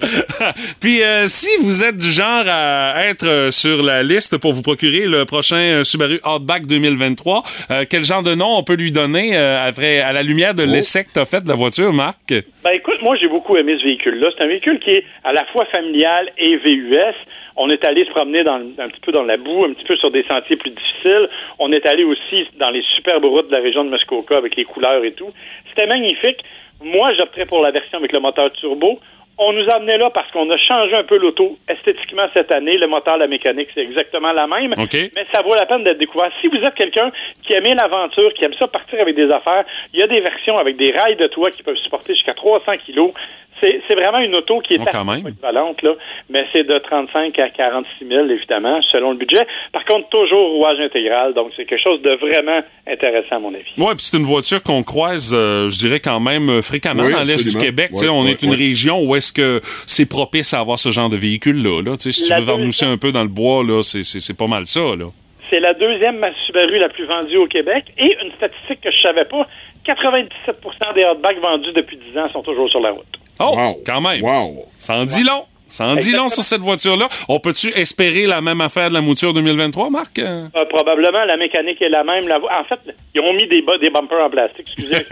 Puis 0.80 1.02
euh, 1.02 1.26
si 1.26 1.48
vous 1.62 1.82
êtes 1.84 1.96
du 1.96 2.08
genre 2.08 2.44
à 2.46 3.06
être 3.06 3.26
euh, 3.26 3.50
sur 3.50 3.82
la 3.82 4.02
liste 4.02 4.38
pour 4.38 4.52
vous 4.52 4.62
procurer 4.62 5.06
le 5.06 5.24
prochain 5.24 5.56
euh, 5.56 5.84
Subaru 5.84 6.20
Outback 6.24 6.66
2023, 6.66 7.42
euh, 7.70 7.84
quel 7.88 8.04
genre 8.04 8.22
de 8.22 8.34
nom 8.34 8.56
on 8.56 8.62
peut 8.62 8.74
lui 8.74 8.92
donner 8.92 9.36
euh, 9.36 9.66
après 9.66 10.00
à 10.00 10.12
la 10.12 10.22
lumière 10.22 10.54
de 10.54 10.62
l'essai 10.62 11.04
que 11.04 11.12
t'as 11.14 11.24
fait 11.24 11.42
de 11.42 11.48
la 11.48 11.54
voiture, 11.54 11.92
Marc? 11.92 12.18
Ben 12.28 12.72
écoute, 12.74 13.00
moi 13.02 13.16
j'ai 13.16 13.28
beaucoup 13.28 13.56
aimé 13.56 13.76
ce 13.80 13.84
véhicule-là. 13.84 14.28
C'est 14.36 14.44
un 14.44 14.48
véhicule 14.48 14.78
qui 14.80 14.90
est 14.90 15.04
à 15.24 15.32
la 15.32 15.44
fois 15.46 15.64
familial 15.66 16.30
et 16.38 16.56
VUS. 16.56 17.14
On 17.56 17.70
est 17.70 17.84
allé 17.86 18.04
se 18.04 18.10
promener 18.10 18.44
dans, 18.44 18.56
un 18.56 18.88
petit 18.88 19.00
peu 19.00 19.12
dans 19.12 19.22
la 19.22 19.38
boue, 19.38 19.64
un 19.64 19.72
petit 19.72 19.84
peu 19.84 19.96
sur 19.96 20.10
des 20.10 20.22
sentiers 20.22 20.56
plus 20.56 20.70
difficiles. 20.70 21.28
On 21.58 21.72
est 21.72 21.86
allé 21.86 22.04
aussi 22.04 22.46
dans 22.58 22.70
les 22.70 22.82
superbes 22.96 23.24
routes 23.24 23.48
de 23.48 23.54
la 23.54 23.62
région 23.62 23.84
de 23.84 23.90
Muskoka 23.90 24.36
avec 24.36 24.56
les 24.56 24.64
couleurs 24.64 25.02
et 25.04 25.12
tout. 25.12 25.32
C'était 25.70 25.86
magnifique. 25.86 26.44
Moi, 26.82 27.14
j'opterais 27.18 27.46
pour 27.46 27.62
la 27.62 27.70
version 27.70 27.98
avec 27.98 28.12
le 28.12 28.20
moteur 28.20 28.52
turbo. 28.52 29.00
On 29.38 29.52
nous 29.52 29.68
a 29.68 29.76
amené 29.76 29.98
là 29.98 30.08
parce 30.10 30.30
qu'on 30.30 30.48
a 30.50 30.56
changé 30.56 30.94
un 30.94 31.04
peu 31.04 31.18
l'auto 31.18 31.58
esthétiquement 31.68 32.22
cette 32.32 32.50
année. 32.50 32.78
Le 32.78 32.86
moteur, 32.86 33.18
la 33.18 33.26
mécanique, 33.26 33.68
c'est 33.74 33.82
exactement 33.82 34.32
la 34.32 34.46
même. 34.46 34.72
Mais 35.14 35.26
ça 35.32 35.42
vaut 35.42 35.54
la 35.54 35.66
peine 35.66 35.84
d'être 35.84 35.98
découvert. 35.98 36.30
Si 36.40 36.48
vous 36.48 36.56
êtes 36.56 36.74
quelqu'un 36.74 37.12
qui 37.42 37.52
aime 37.52 37.64
l'aventure, 37.64 38.32
qui 38.32 38.44
aime 38.44 38.54
ça 38.58 38.66
partir 38.66 38.98
avec 39.00 39.14
des 39.14 39.30
affaires, 39.30 39.64
il 39.92 40.00
y 40.00 40.02
a 40.02 40.06
des 40.06 40.20
versions 40.20 40.56
avec 40.56 40.76
des 40.76 40.90
rails 40.90 41.16
de 41.16 41.26
toit 41.26 41.50
qui 41.50 41.62
peuvent 41.62 41.76
supporter 41.76 42.14
jusqu'à 42.14 42.32
300 42.32 42.78
kilos. 42.86 43.12
C'est 43.60 43.94
vraiment 43.94 44.18
une 44.18 44.34
auto 44.34 44.60
qui 44.60 44.74
est 44.74 44.78
Oh, 44.80 44.84
assez 44.86 45.22
polyvalente, 45.22 45.80
là, 45.82 45.92
mais 46.28 46.44
c'est 46.52 46.64
de 46.64 46.78
35 46.78 47.38
à 47.38 47.48
46 47.48 48.06
000, 48.06 48.26
évidemment, 48.28 48.80
selon 48.92 49.12
le 49.12 49.16
budget. 49.16 49.46
Par 49.72 49.84
contre, 49.86 50.08
toujours 50.10 50.50
rouage 50.56 50.78
intégral, 50.78 51.32
donc 51.32 51.52
c'est 51.56 51.64
quelque 51.64 51.82
chose 51.82 52.02
de 52.02 52.10
vraiment 52.16 52.60
intéressant, 52.86 53.36
à 53.36 53.38
mon 53.38 53.54
avis. 53.54 53.64
Ouais, 53.78 53.94
puis 53.94 54.04
c'est 54.04 54.16
une 54.18 54.24
voiture 54.24 54.62
qu'on 54.62 54.82
croise, 54.82 55.32
euh, 55.34 55.68
je 55.68 55.78
dirais 55.78 56.00
quand 56.00 56.20
même 56.20 56.50
euh, 56.50 56.60
fréquemment 56.62 57.02
Oui, 57.04 57.12
dans 57.12 57.22
l'est 57.24 57.42
du. 57.56 57.58
Québec. 57.64 57.88
Tu 57.92 57.96
sais, 57.98 58.08
Ouais, 58.08 58.14
on 58.14 58.24
ouais, 58.24 58.32
est 58.32 58.42
une 58.42 58.50
ouais. 58.50 58.56
région 58.56 59.00
où 59.02 59.16
est-ce 59.16 59.32
que 59.32 59.60
c'est 59.86 60.08
propice 60.08 60.52
à 60.52 60.60
avoir 60.60 60.78
ce 60.78 60.90
genre 60.90 61.08
de 61.08 61.16
véhicule-là. 61.16 61.82
Là. 61.82 61.96
Tu 61.96 62.12
si 62.12 62.28
La 62.28 62.36
tu 62.36 62.42
veux 62.42 62.46
varnousser 62.48 62.84
deuxième- 62.84 62.90
un 62.94 62.98
peu 62.98 63.12
dans 63.12 63.22
le 63.22 63.28
bois, 63.30 63.64
là, 63.64 63.82
c'est, 63.82 64.36
pas 64.36 64.46
mal 64.46 64.66
ça. 64.66 64.80
Là. 64.80 65.06
C'est 65.50 65.60
la 65.60 65.72
deuxième 65.74 66.20
Subaru 66.44 66.78
la 66.78 66.88
plus 66.90 67.06
vendue 67.06 67.38
au 67.38 67.46
Québec 67.46 67.84
et 67.96 68.16
une 68.22 68.32
statistique 68.32 68.80
que 68.82 68.90
je 68.90 69.00
savais 69.00 69.24
pas, 69.24 69.46
97% 69.86 70.92
des 70.94 71.04
hotbacks 71.04 71.40
vendus 71.40 71.72
depuis 71.72 71.96
10 72.12 72.18
ans 72.18 72.28
sont 72.32 72.42
toujours 72.42 72.68
sur 72.68 72.80
la 72.80 72.90
route. 72.90 73.06
Oh, 73.38 73.54
Wow. 73.56 73.82
quand 73.84 74.00
même. 74.00 74.22
Wow. 74.22 74.64
Ça 74.78 74.94
en 74.96 75.04
dit 75.04 75.22
long. 75.22 75.44
Ça 75.68 75.86
en 75.86 75.96
dit 75.96 76.12
long 76.12 76.28
sur 76.28 76.42
cette 76.44 76.60
voiture-là. 76.60 77.08
On 77.28 77.40
peut-tu 77.40 77.68
espérer 77.76 78.26
la 78.26 78.40
même 78.40 78.60
affaire 78.60 78.88
de 78.88 78.94
la 78.94 79.00
mouture 79.00 79.32
2023, 79.34 79.90
Marc? 79.90 80.18
Euh, 80.18 80.46
probablement, 80.70 81.24
la 81.24 81.36
mécanique 81.36 81.82
est 81.82 81.88
la 81.88 82.04
même. 82.04 82.28
La 82.28 82.36
En 82.38 82.64
fait, 82.68 82.78
ils 83.14 83.20
ont 83.20 83.32
mis 83.32 83.46
des, 83.48 83.64
des 83.80 83.90
bumpers 83.90 84.22
en 84.24 84.30
plastique. 84.30 84.72
Excusez. 84.78 85.04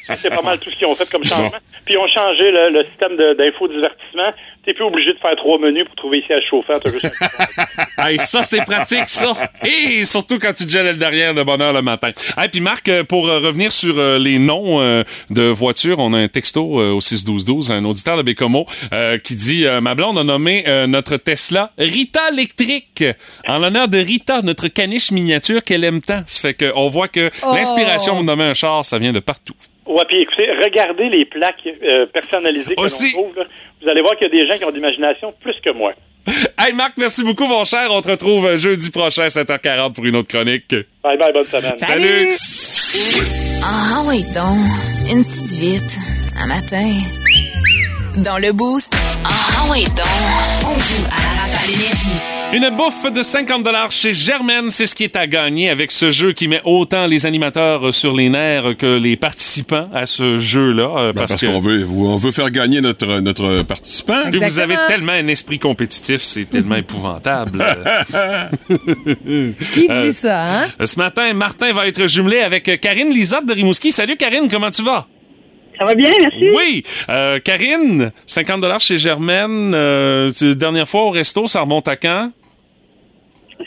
C'est 0.22 0.34
pas 0.34 0.42
mal 0.42 0.58
tout 0.58 0.70
ce 0.70 0.76
qu'ils 0.76 0.86
ont 0.86 0.94
fait 0.94 1.08
comme 1.10 1.24
changement. 1.24 1.50
Puis 1.84 1.94
ils 1.94 1.98
ont 1.98 2.08
changé 2.08 2.50
le, 2.50 2.70
le 2.70 2.84
système 2.84 3.16
d'infodivertissement. 3.16 4.32
T'es 4.64 4.72
plus 4.72 4.84
obligé 4.84 5.12
de 5.12 5.18
faire 5.18 5.36
trois 5.36 5.58
menus 5.58 5.84
pour 5.84 5.94
trouver 5.96 6.20
ici 6.20 6.32
à 6.32 6.40
chauffeur. 6.48 6.80
Juste 6.86 7.04
un- 7.20 8.04
Hey, 8.08 8.18
ça, 8.18 8.42
c'est 8.42 8.64
pratique, 8.64 9.08
ça. 9.08 9.32
Et 9.66 10.04
surtout 10.06 10.38
quand 10.38 10.52
tu 10.54 10.64
te 10.66 10.70
gèles 10.72 10.86
le 10.86 10.94
derrière 10.94 11.34
de 11.34 11.42
bonne 11.42 11.60
heure 11.60 11.72
le 11.74 11.82
matin. 11.82 12.10
Et 12.42 12.48
puis, 12.48 12.60
Marc, 12.60 12.88
euh, 12.88 13.04
pour 13.04 13.28
euh, 13.28 13.38
revenir 13.38 13.70
sur 13.70 13.94
les 14.18 14.38
noms 14.38 14.78
de 15.30 15.42
voitures, 15.42 15.98
on 15.98 16.12
a 16.14 16.18
un 16.18 16.28
texto 16.28 16.62
au 16.64 17.00
61212, 17.00 17.70
un 17.72 17.84
auditeur 17.84 18.16
de 18.16 18.22
Bécomo 18.22 18.66
euh, 18.92 19.18
qui 19.18 19.36
dit 19.36 19.66
euh, 19.76 19.80
Ma 19.80 19.94
blonde 19.94 20.18
a 20.18 20.24
nommé 20.24 20.64
euh, 20.66 20.86
notre 20.86 21.16
Tesla 21.16 21.70
Rita 21.78 22.30
électrique 22.32 23.04
en 23.46 23.58
l'honneur 23.58 23.88
de 23.88 23.98
Rita, 23.98 24.42
notre 24.42 24.68
caniche 24.68 25.10
miniature 25.10 25.62
qu'elle 25.62 25.84
aime 25.84 26.00
tant. 26.02 26.22
Ça 26.26 26.40
fait 26.40 26.54
qu'on 26.54 26.88
voit 26.88 27.08
que 27.08 27.30
Oh. 27.42 27.54
l'inspiration 27.54 28.20
de 28.20 28.26
nommer 28.26 28.44
un 28.44 28.54
char, 28.54 28.84
ça 28.84 28.98
vient 28.98 29.12
de 29.12 29.20
partout. 29.20 29.54
Ouais, 29.86 30.02
puis 30.08 30.22
écoutez, 30.22 30.46
regardez 30.64 31.08
les 31.10 31.24
plaques 31.26 31.66
euh, 31.66 32.06
personnalisées 32.06 32.74
que 32.74 32.80
Aussi. 32.80 33.12
l'on 33.12 33.22
trouve. 33.22 33.36
là. 33.36 33.44
Vous 33.82 33.88
allez 33.90 34.00
voir 34.00 34.16
qu'il 34.16 34.28
y 34.28 34.30
a 34.30 34.42
des 34.42 34.48
gens 34.50 34.56
qui 34.58 34.64
ont 34.64 34.70
de 34.70 34.76
l'imagination 34.76 35.34
plus 35.42 35.54
que 35.64 35.70
moi. 35.70 35.92
Hey, 36.58 36.72
Marc, 36.72 36.92
merci 36.96 37.22
beaucoup, 37.22 37.46
mon 37.46 37.64
cher. 37.64 37.88
On 37.90 38.00
te 38.00 38.08
retrouve 38.10 38.56
jeudi 38.56 38.90
prochain, 38.90 39.26
7h40 39.26 39.92
pour 39.92 40.06
une 40.06 40.16
autre 40.16 40.28
chronique. 40.28 40.70
Bye 41.02 41.18
bye, 41.18 41.30
bonne 41.34 41.44
semaine. 41.44 41.76
Salut. 41.76 42.28
Ah 43.62 44.02
oui 44.06 44.22
donc, 44.34 45.12
une 45.12 45.22
petite 45.22 45.52
vite, 45.52 45.98
un 46.40 46.46
matin. 46.46 46.86
Dans 48.16 48.38
le 48.38 48.52
boost, 48.52 48.94
ah 49.24 49.64
oui 49.70 49.84
donc, 49.84 50.06
on 50.62 50.78
joue 50.78 51.04
à 51.10 51.20
la 51.20 51.40
rafale 51.42 51.70
énergie. 51.70 52.10
Une 52.52 52.76
bouffe 52.76 53.10
de 53.12 53.22
50 53.22 53.66
chez 53.90 54.14
Germaine, 54.14 54.70
c'est 54.70 54.86
ce 54.86 54.94
qui 54.94 55.02
est 55.04 55.16
à 55.16 55.26
gagner 55.26 55.68
avec 55.70 55.90
ce 55.90 56.10
jeu 56.10 56.32
qui 56.32 56.46
met 56.46 56.60
autant 56.64 57.06
les 57.06 57.26
animateurs 57.26 57.92
sur 57.92 58.14
les 58.14 58.28
nerfs 58.28 58.76
que 58.78 58.86
les 58.98 59.16
participants 59.16 59.88
à 59.92 60.06
ce 60.06 60.36
jeu-là. 60.36 60.88
euh, 60.98 61.12
Ben, 61.12 61.26
parce 61.26 61.40
qu'on 61.44 61.60
veut, 61.60 61.84
on 61.90 62.16
veut 62.16 62.30
faire 62.30 62.50
gagner 62.52 62.80
notre, 62.80 63.20
notre 63.20 63.62
participant. 63.64 64.20
Vous 64.32 64.58
avez 64.60 64.76
tellement 64.86 65.12
un 65.12 65.26
esprit 65.26 65.58
compétitif, 65.58 66.22
c'est 66.22 66.44
tellement 66.44 66.76
épouvantable. 66.76 67.64
Qui 69.74 69.88
Euh, 69.90 70.06
dit 70.06 70.12
ça, 70.12 70.44
hein? 70.62 70.66
Ce 70.84 70.96
matin, 70.98 71.32
Martin 71.34 71.72
va 71.72 71.88
être 71.88 72.06
jumelé 72.06 72.38
avec 72.40 72.80
Karine 72.80 73.10
Lisotte 73.10 73.46
de 73.46 73.52
Rimouski. 73.54 73.90
Salut 73.90 74.16
Karine, 74.16 74.46
comment 74.48 74.70
tu 74.70 74.82
vas? 74.82 75.06
Ça 75.78 75.84
va 75.84 75.94
bien, 75.94 76.10
merci. 76.20 76.50
Oui. 76.54 76.82
Euh, 77.08 77.40
Karine, 77.40 78.12
50 78.26 78.64
chez 78.80 78.98
Germaine. 78.98 79.72
Euh, 79.74 80.30
dernière 80.54 80.86
fois 80.88 81.02
au 81.02 81.10
resto, 81.10 81.46
ça 81.46 81.60
remonte 81.60 81.88
à 81.88 81.96
quand? 81.96 82.30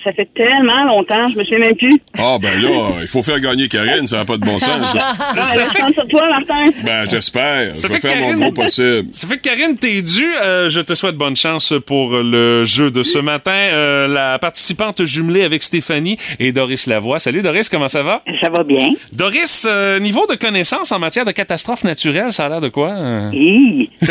Ça 0.08 0.14
fait 0.14 0.30
tellement 0.34 0.86
longtemps, 0.86 1.28
je 1.28 1.38
me 1.38 1.44
souviens 1.44 1.60
même 1.60 1.76
plus. 1.76 2.00
Ah, 2.18 2.38
ben 2.42 2.62
là, 2.62 2.70
il 3.02 3.08
faut 3.10 3.22
faire 3.24 3.42
gagner 3.42 3.68
Karine, 3.68 4.08
ça 4.08 4.20
n'a 4.20 4.26
pas 4.26 4.38
de 4.38 4.46
bon 4.46 4.58
sens. 4.58 4.70
Ah, 5.20 5.34
laisse 5.36 5.74
prendre 5.74 5.94
sur 5.94 6.08
toi, 6.08 6.30
Martin. 6.30 6.68
Ben, 6.84 7.06
j'espère. 7.10 7.72
Je 7.72 7.76
Ça 7.76 7.88
vais 7.90 7.96
fait 8.00 8.08
faire 8.08 8.18
mon 8.22 8.28
Karine- 8.30 8.40
gros 8.44 8.52
possible. 8.54 9.10
Ça 9.12 9.28
fait 9.28 9.36
que 9.38 9.42
Karine, 9.42 9.78
t'es 9.78 10.02
due. 10.02 10.34
Euh, 10.44 10.70
je 10.70 10.80
te 10.80 10.94
souhaite 10.96 11.16
bonne 11.16 11.36
chance 11.36 11.74
pour 11.86 12.12
le 12.16 12.64
jeu 12.64 12.90
de 12.90 13.04
ce 13.04 13.20
matin. 13.20 13.52
Euh, 13.54 14.08
la 14.08 14.40
participante 14.40 15.04
jumelée 15.04 15.44
avec 15.44 15.62
Stéphanie 15.64 16.18
et 16.40 16.52
Doris 16.54 16.88
Lavoie. 16.88 17.20
Salut 17.20 17.42
Doris, 17.42 17.68
comment 17.68 17.88
ça 17.90 18.02
va? 18.04 18.24
Ça 18.42 18.50
va 18.50 18.64
bien. 18.64 18.90
Doris, 19.12 19.66
euh, 19.70 20.00
niveau 20.00 20.26
de 20.28 20.36
connaissance 20.36 20.92
en 20.94 21.00
matière 21.00 21.26
de 21.26 21.32
catastrophes 21.32 21.84
naturelles, 21.84 22.32
ça 22.32 22.46
a 22.46 22.50
l'air 22.50 22.62
de 22.62 22.70
quoi? 22.70 22.94
Oui. 23.34 23.90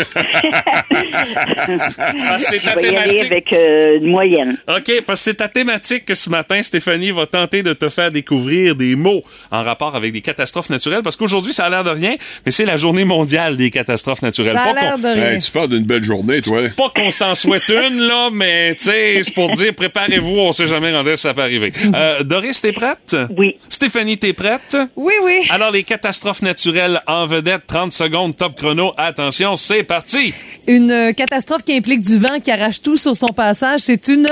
c'est 2.37 2.61
ta 2.63 2.73
Je 2.73 2.79
vais 2.79 2.91
y 2.91 2.95
aller 2.95 3.13
thématique. 3.13 3.31
avec 3.31 3.53
euh, 3.53 3.97
une 3.99 4.11
moyenne. 4.11 4.57
OK, 4.67 5.01
parce 5.05 5.21
que 5.21 5.31
c'est 5.31 5.35
ta 5.35 5.47
thématique 5.47 5.86
que 6.05 6.15
ce 6.15 6.29
matin, 6.29 6.61
Stéphanie 6.61 7.11
va 7.11 7.25
tenter 7.25 7.63
de 7.63 7.73
te 7.73 7.89
faire 7.89 8.11
découvrir 8.11 8.75
des 8.75 8.95
mots 8.95 9.23
en 9.51 9.63
rapport 9.63 9.95
avec 9.95 10.11
des 10.13 10.21
catastrophes 10.21 10.69
naturelles. 10.69 11.01
Parce 11.03 11.15
qu'aujourd'hui, 11.15 11.53
ça 11.53 11.65
a 11.65 11.69
l'air 11.69 11.83
de 11.83 11.89
rien, 11.89 12.15
mais 12.45 12.51
c'est 12.51 12.65
la 12.65 12.77
journée 12.77 13.05
mondiale 13.05 13.57
des 13.57 13.71
catastrophes 13.71 14.21
naturelles. 14.21 14.55
Ça 14.55 14.61
a 14.69 14.73
Pas 14.73 14.81
l'air 14.81 14.91
qu'on- 14.95 15.01
de 15.01 15.07
rien. 15.07 15.31
Hey, 15.31 15.39
tu 15.39 15.51
parles 15.51 15.69
d'une 15.69 15.85
belle 15.85 16.03
journée, 16.03 16.41
toi. 16.41 16.61
Pas 16.75 16.91
qu'on 16.95 17.09
s'en 17.09 17.33
souhaite 17.35 17.67
une, 17.69 17.99
là, 18.01 18.29
mais 18.31 18.75
tu 18.75 18.85
sais, 18.85 19.21
c'est 19.23 19.33
pour 19.33 19.51
dire 19.53 19.73
préparez-vous, 19.73 20.37
on 20.37 20.51
sait 20.51 20.67
jamais 20.67 20.91
quand 20.91 21.15
ça 21.15 21.33
peut 21.33 21.41
arriver. 21.41 21.71
Euh, 21.95 22.23
Doris, 22.23 22.61
t'es 22.61 22.71
prête? 22.71 23.15
Oui. 23.37 23.55
Stéphanie, 23.69 24.17
t'es 24.17 24.33
prête? 24.33 24.77
Oui, 24.95 25.13
oui. 25.23 25.41
Alors, 25.49 25.71
les 25.71 25.83
catastrophes 25.83 26.41
naturelles 26.41 27.01
en 27.07 27.25
vedette, 27.27 27.61
30 27.67 27.91
secondes, 27.91 28.35
top 28.35 28.55
chrono. 28.57 28.93
Attention, 28.97 29.55
c'est 29.55 29.83
parti! 29.83 30.33
Une 30.67 31.13
catastrophe 31.15 31.63
qui 31.63 31.73
implique 31.75 32.01
du 32.01 32.19
vent 32.19 32.39
qui 32.43 32.51
arrache 32.51 32.81
tout 32.81 32.97
sur 32.97 33.15
son 33.15 33.29
passage, 33.29 33.79
c'est 33.81 34.07
une... 34.07 34.27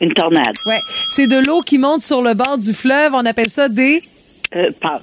Une 0.00 0.12
tornade. 0.12 0.54
Ouais. 0.66 0.80
C'est 1.08 1.26
de 1.26 1.36
l'eau 1.36 1.60
qui 1.62 1.78
monte 1.78 2.02
sur 2.02 2.22
le 2.22 2.34
bord 2.34 2.58
du 2.58 2.72
fleuve. 2.72 3.12
On 3.14 3.24
appelle 3.24 3.50
ça 3.50 3.68
des... 3.68 4.02
Euh, 4.56 4.70
passe. 4.80 5.02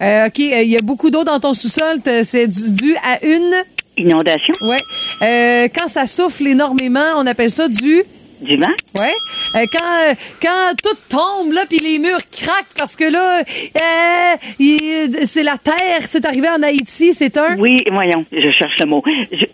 Euh, 0.00 0.26
OK, 0.26 0.38
euh, 0.38 0.62
il 0.62 0.68
y 0.68 0.76
a 0.76 0.82
beaucoup 0.82 1.10
d'eau 1.10 1.24
dans 1.24 1.40
ton 1.40 1.54
sous-sol. 1.54 1.98
C'est 2.22 2.46
dû 2.46 2.96
à 3.04 3.24
une... 3.24 3.52
Inondation. 3.96 4.54
Ouais. 4.62 4.78
Euh, 5.22 5.68
quand 5.74 5.88
ça 5.88 6.06
souffle 6.06 6.46
énormément, 6.46 7.14
on 7.16 7.26
appelle 7.26 7.50
ça 7.50 7.68
du... 7.68 8.04
Du 8.40 8.56
vent. 8.56 8.66
Ouais. 8.94 9.12
Euh, 9.56 9.64
quand, 9.72 10.10
euh, 10.10 10.14
quand 10.40 10.72
tout 10.80 10.96
tombe, 11.08 11.52
là, 11.52 11.64
puis 11.68 11.80
les 11.80 11.98
murs 11.98 12.20
craquent 12.30 12.72
parce 12.76 12.94
que 12.94 13.10
là, 13.10 13.40
euh, 13.40 15.24
c'est 15.24 15.42
la 15.42 15.58
terre. 15.58 16.02
C'est 16.02 16.24
arrivé 16.24 16.48
en 16.48 16.62
Haïti. 16.62 17.12
C'est 17.12 17.36
un... 17.36 17.56
Oui, 17.58 17.82
voyons, 17.90 18.24
je 18.30 18.50
cherche 18.52 18.78
le 18.78 18.86
mot. 18.86 19.02
Je, 19.32 19.44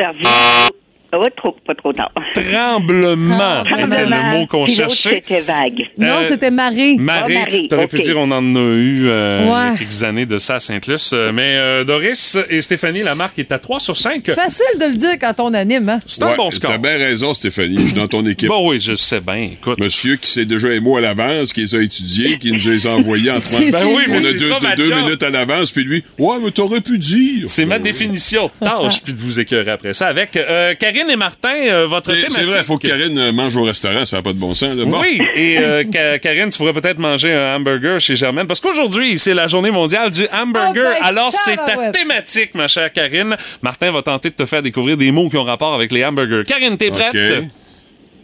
oh, 1.19 1.27
trop, 1.37 1.57
pas 1.67 1.75
trop 1.75 1.93
tard. 1.93 2.11
Tremblement. 2.35 3.65
C'était 3.69 4.07
le 4.07 4.31
mot 4.39 4.47
qu'on 4.47 4.67
cherchait. 4.67 5.23
C'était 5.27 5.41
vague. 5.41 5.83
Non, 5.99 6.07
Euh, 6.21 6.29
c'était 6.29 6.51
marée. 6.51 6.97
Marie, 6.99 7.37
Ah, 7.37 7.41
Marie, 7.41 7.69
t'aurais 7.69 7.85
ok. 7.85 7.91
pu 7.91 8.01
dire 8.01 8.19
on 8.19 8.31
en 8.31 8.55
a 8.55 8.59
eu 8.59 9.07
euh, 9.07 9.41
il 9.43 9.47
y 9.47 9.51
a 9.51 9.53
Ouais. 9.73 9.79
quelques 9.79 10.03
années 10.03 10.27
de 10.27 10.39
ça 10.39 10.57
à 10.57 10.61
Sainte-Luce. 10.61 11.11
Euh, 11.13 11.33
Mais 11.33 11.57
euh, 11.57 11.85
Doris 11.85 12.39
et 12.51 12.63
Stéphanie, 12.63 13.03
la 13.03 13.15
marque 13.15 13.39
est 13.39 13.51
à 13.53 13.59
3 13.59 13.81
sur 13.81 13.97
5. 13.97 14.27
Facile 14.31 14.65
de 14.81 14.87
le 14.87 14.95
dire 14.97 15.19
quand 15.21 15.35
on 15.41 15.53
anime, 15.55 15.89
hein? 15.89 16.01
C'est 16.07 16.23
un 16.23 16.29
Ouais, 16.31 16.37
bon 16.37 16.51
score. 16.51 16.71
T'as 16.73 16.79
bien 16.79 16.97
raison, 16.99 17.35
Stéphanie. 17.35 17.79
Je 17.81 17.85
suis 17.87 17.95
dans 17.95 18.09
ton 18.09 18.25
équipe. 18.27 18.49
Bon, 18.49 18.69
oui, 18.71 18.79
je 18.81 18.95
sais 18.95 19.21
bien. 19.21 19.49
Écoute. 19.53 19.79
Monsieur 19.81 20.17
qui 20.17 20.31
sait 20.31 20.45
déjà 20.45 20.69
les 20.69 20.81
mots 20.81 20.97
à 20.97 21.01
l'avance, 21.01 21.53
qui 21.53 21.61
les 21.61 21.75
a 21.75 21.81
étudiés, 21.83 22.39
qui 22.39 22.53
nous 22.53 22.59
les 22.71 22.87
a 22.87 22.91
envoyés 22.91 23.31
en 23.31 23.41
C'est- 23.41 23.71
Ben 23.71 23.85
oui, 23.87 24.03
On 24.09 24.11
mais 24.13 24.19
a 24.19 24.23
c'est 24.23 24.33
deux, 24.33 24.39
ça, 24.49 24.59
ma 24.63 24.75
deux 24.75 24.85
job. 24.89 24.99
minutes 24.99 25.23
à 25.23 25.31
l'avance, 25.31 25.71
puis 25.71 25.85
lui, 25.85 26.03
ouais, 26.19 26.37
mais 26.43 26.51
t'aurais 26.51 26.81
pu 26.81 26.99
dire. 26.99 27.45
C'est 27.47 27.65
ma 27.67 27.79
définition 27.79 28.51
de 28.61 28.67
tâche, 28.67 29.03
puis 29.05 29.13
de 29.13 29.21
vous 29.21 29.39
écœurer 29.41 29.71
après 29.73 29.95
ça. 29.95 30.07
Avec 30.09 30.37
euh, 30.37 30.75
Karine 30.75 31.04
et 31.11 31.17
Martin, 31.17 31.55
euh, 31.55 31.87
votre 31.87 32.11
C'est 32.11 32.17
thématique. 32.23 32.39
c'est 32.41 32.47
vrai, 32.47 32.59
il 32.61 32.65
faut 32.65 32.79
que 32.79 32.87
Karine 32.87 33.19
euh, 33.19 33.33
mange 33.33 33.55
au 33.57 33.63
restaurant, 33.63 34.05
ça 34.05 34.17
n'a 34.17 34.23
pas 34.23 34.33
de 34.33 34.39
bon 34.39 34.55
sens. 34.55 34.75
Là. 34.77 34.85
Bon. 34.85 34.99
Oui, 35.01 35.21
et 35.35 35.59
euh, 35.59 35.85
Ka- 35.85 36.19
Karine, 36.19 36.49
tu 36.51 36.59
pourrais 36.59 36.73
peut-être 36.73 36.99
manger 36.99 37.33
un 37.33 37.57
hamburger 37.57 38.01
chez 38.01 38.17
Germaine, 38.17 38.47
parce 38.47 38.61
qu'aujourd'hui, 38.61 39.19
c'est 39.19 39.35
la 39.35 39.47
journée 39.47 39.71
mondiale 39.71 40.11
du 40.11 40.27
hamburger. 40.33 40.85
Oh 40.89 40.99
ben, 41.01 41.07
Alors, 41.07 41.33
c'est 41.33 41.57
ta 41.57 41.91
thématique, 41.93 42.55
ma 42.55 42.69
chère 42.69 42.93
Karine. 42.93 43.37
Martin 43.63 43.91
va 43.91 44.03
tenter 44.03 44.31
de 44.31 44.35
te 44.35 44.47
faire 44.47 44.63
découvrir 44.63 44.97
des 44.97 45.11
mots 45.13 45.29
qui 45.29 45.37
ont 45.37 45.45
rapport 45.45 45.75
avec 45.75 45.93
les 45.93 46.05
hamburgers. 46.05 46.43
Karine, 46.47 46.77
t'es 46.77 46.89
prête? 46.89 47.15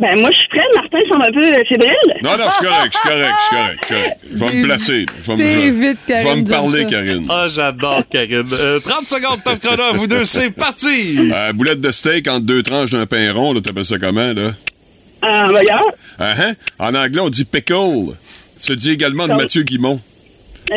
Ben, 0.01 0.19
moi, 0.19 0.31
je 0.33 0.39
suis 0.39 0.49
prête. 0.49 0.63
Martin 0.75 0.99
semble 1.11 1.25
un 1.29 1.33
peu 1.33 1.45
euh, 1.45 1.63
fébrile. 1.69 1.95
Non, 2.23 2.31
non, 2.31 2.37
je 2.39 2.51
suis 2.53 2.65
correct, 2.65 2.93
je 2.95 2.99
suis 2.99 3.09
correct, 3.09 3.35
je 3.39 3.45
suis 3.45 3.57
correct, 3.57 3.79
correct. 3.89 4.19
Je 4.33 4.39
vais 4.39 4.53
me 4.57 4.65
placer. 4.65 5.07
Je 5.23 5.27
vais 5.31 5.37
me, 5.37 5.45
je- 5.45 6.25
vais 6.25 6.37
me 6.37 6.49
parler. 6.49 6.87
Karine. 6.87 7.27
Ah, 7.29 7.47
j'adore 7.49 8.03
Karine. 8.11 8.47
Euh, 8.53 8.81
30 8.81 9.07
secondes, 9.07 9.41
top 9.45 9.59
chrono, 9.61 9.93
vous 9.95 10.07
deux, 10.07 10.25
c'est 10.25 10.51
parti! 10.51 11.31
Euh, 11.33 11.53
boulette 11.53 11.81
de 11.83 11.91
steak 11.91 12.29
entre 12.29 12.47
deux 12.47 12.63
tranches 12.63 12.91
d'un 12.91 13.05
pain 13.05 13.31
rond, 13.35 13.53
là, 13.53 13.61
t'appelles 13.61 13.85
ça 13.85 13.99
comment, 13.99 14.33
là? 14.33 14.53
Ah, 15.23 15.45
voyons. 15.51 15.85
Ah, 16.19 16.33
hein? 16.39 16.53
En 16.79 16.95
anglais, 16.95 17.21
on 17.21 17.29
dit 17.29 17.45
pickle. 17.45 18.15
Se 18.59 18.73
dit 18.73 18.91
également 18.93 19.29
de 19.29 19.35
Mathieu 19.35 19.63
Guimont. 19.65 20.01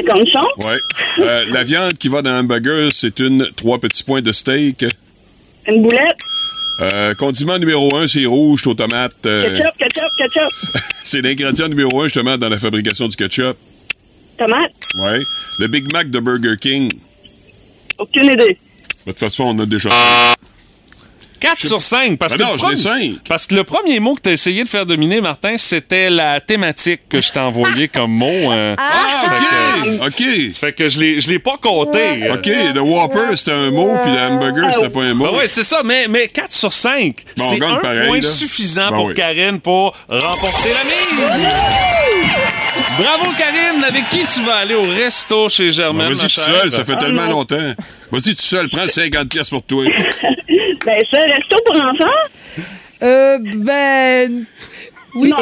Cornichon. 0.05 0.41
Ouais. 0.57 0.77
Euh, 1.19 1.45
la 1.51 1.63
viande 1.63 1.93
qui 1.97 2.07
va 2.09 2.21
dans 2.21 2.31
un 2.31 2.39
hamburger, 2.41 2.89
c'est 2.91 3.19
une 3.19 3.47
trois 3.55 3.79
petits 3.79 4.03
points 4.03 4.21
de 4.21 4.31
steak. 4.33 4.83
Une 5.67 5.81
boulette. 5.83 6.19
Euh, 6.81 7.13
condiment 7.15 7.57
numéro 7.59 7.95
un, 7.95 8.07
c'est 8.07 8.25
rouge, 8.25 8.65
aux 8.67 8.73
tomates. 8.73 9.13
euh, 9.25 9.57
Ketchup, 9.57 9.77
ketchup, 9.77 10.11
ketchup. 10.17 10.81
c'est 11.03 11.21
l'ingrédient 11.21 11.67
numéro 11.69 12.01
un, 12.01 12.05
justement, 12.05 12.37
dans 12.37 12.49
la 12.49 12.57
fabrication 12.59 13.07
du 13.07 13.15
ketchup. 13.15 13.57
Tomate. 14.37 14.71
Ouais. 14.99 15.19
Le 15.59 15.67
Big 15.67 15.91
Mac 15.93 16.09
de 16.09 16.19
Burger 16.19 16.55
King. 16.59 16.89
Aucune 17.99 18.25
idée. 18.25 18.57
De 19.05 19.11
toute 19.11 19.19
façon, 19.19 19.43
on 19.55 19.59
a 19.59 19.65
déjà. 19.65 19.89
4 21.43 21.59
sur 21.67 21.81
5. 21.81 22.17
Parce, 22.17 22.33
Ah 22.33 22.37
que 22.37 22.41
non, 22.43 22.53
le 22.53 22.57
je 22.57 22.57
l'ai 22.57 22.61
premier- 22.63 22.77
cinq. 22.77 23.17
parce 23.27 23.45
que 23.47 23.55
le 23.55 23.63
premier 23.65 23.99
mot 23.99 24.15
que 24.15 24.21
tu 24.21 24.29
as 24.29 24.31
essayé 24.33 24.63
de 24.63 24.69
faire 24.69 24.85
dominer, 24.85 25.19
Martin, 25.19 25.57
c'était 25.57 26.09
la 26.09 26.39
thématique 26.39 27.01
que 27.09 27.19
je 27.21 27.31
t'ai 27.31 27.39
envoyé 27.39 27.87
comme 27.93 28.11
mot. 28.11 28.51
euh. 28.51 28.75
Ah, 28.77 29.83
OK! 29.85 30.07
OK! 30.07 30.23
Ça 30.51 30.59
fait 30.59 30.73
que 30.73 30.87
je 30.87 30.99
l'ai, 30.99 31.19
je 31.19 31.29
l'ai 31.29 31.39
pas 31.39 31.55
compté. 31.61 32.01
OK, 32.31 32.45
le 32.73 32.79
Whopper, 32.79 33.35
c'était 33.35 33.51
un 33.51 33.71
mot, 33.71 33.97
puis 34.01 34.11
le 34.11 34.19
hamburger, 34.19 34.73
c'était 34.73 34.89
pas 34.89 35.01
un 35.01 35.13
mot. 35.15 35.25
Ben 35.31 35.37
ouais, 35.37 35.47
c'est 35.47 35.63
ça, 35.63 35.81
mais, 35.83 36.07
mais 36.07 36.27
4 36.29 36.53
sur 36.53 36.71
5. 36.71 37.13
Bon, 37.37 37.43
on 37.45 37.51
c'est 37.53 37.63
un 37.65 37.75
pareil, 37.75 38.07
point 38.07 38.17
là. 38.21 38.23
suffisant 38.27 38.89
Ben 38.91 38.95
pour 38.95 39.05
oui. 39.07 39.13
Karine 39.13 39.59
pour 39.59 39.93
remporter 40.07 40.69
la 40.73 40.83
mise. 40.85 41.43
Bravo, 42.97 43.25
Karine. 43.37 43.83
Avec 43.85 44.09
qui 44.09 44.23
tu 44.33 44.41
vas 44.43 44.55
aller 44.59 44.75
au 44.75 44.83
resto 44.83 45.49
chez 45.49 45.71
Germaine? 45.71 46.07
Ben, 46.07 46.13
Vas-y 46.13 46.23
ma 46.23 46.29
tout 46.29 46.29
chère? 46.41 46.61
seul, 46.61 46.71
ça 46.71 46.85
fait 46.85 46.95
tellement 46.97 47.27
longtemps. 47.27 47.55
Vas-y 48.13 48.35
tout 48.35 48.43
seul, 48.43 48.69
prends 48.69 48.83
le 48.83 48.91
50 48.91 49.27
pièces 49.27 49.49
pour 49.49 49.63
toi. 49.63 49.85
Ben, 50.85 51.01
ça, 51.09 51.19
resto 51.21 51.57
pour 51.65 51.77
enfants. 51.77 52.65
Euh, 53.01 53.37
ben. 53.55 54.45
Oui, 55.15 55.29
non. 55.29 55.37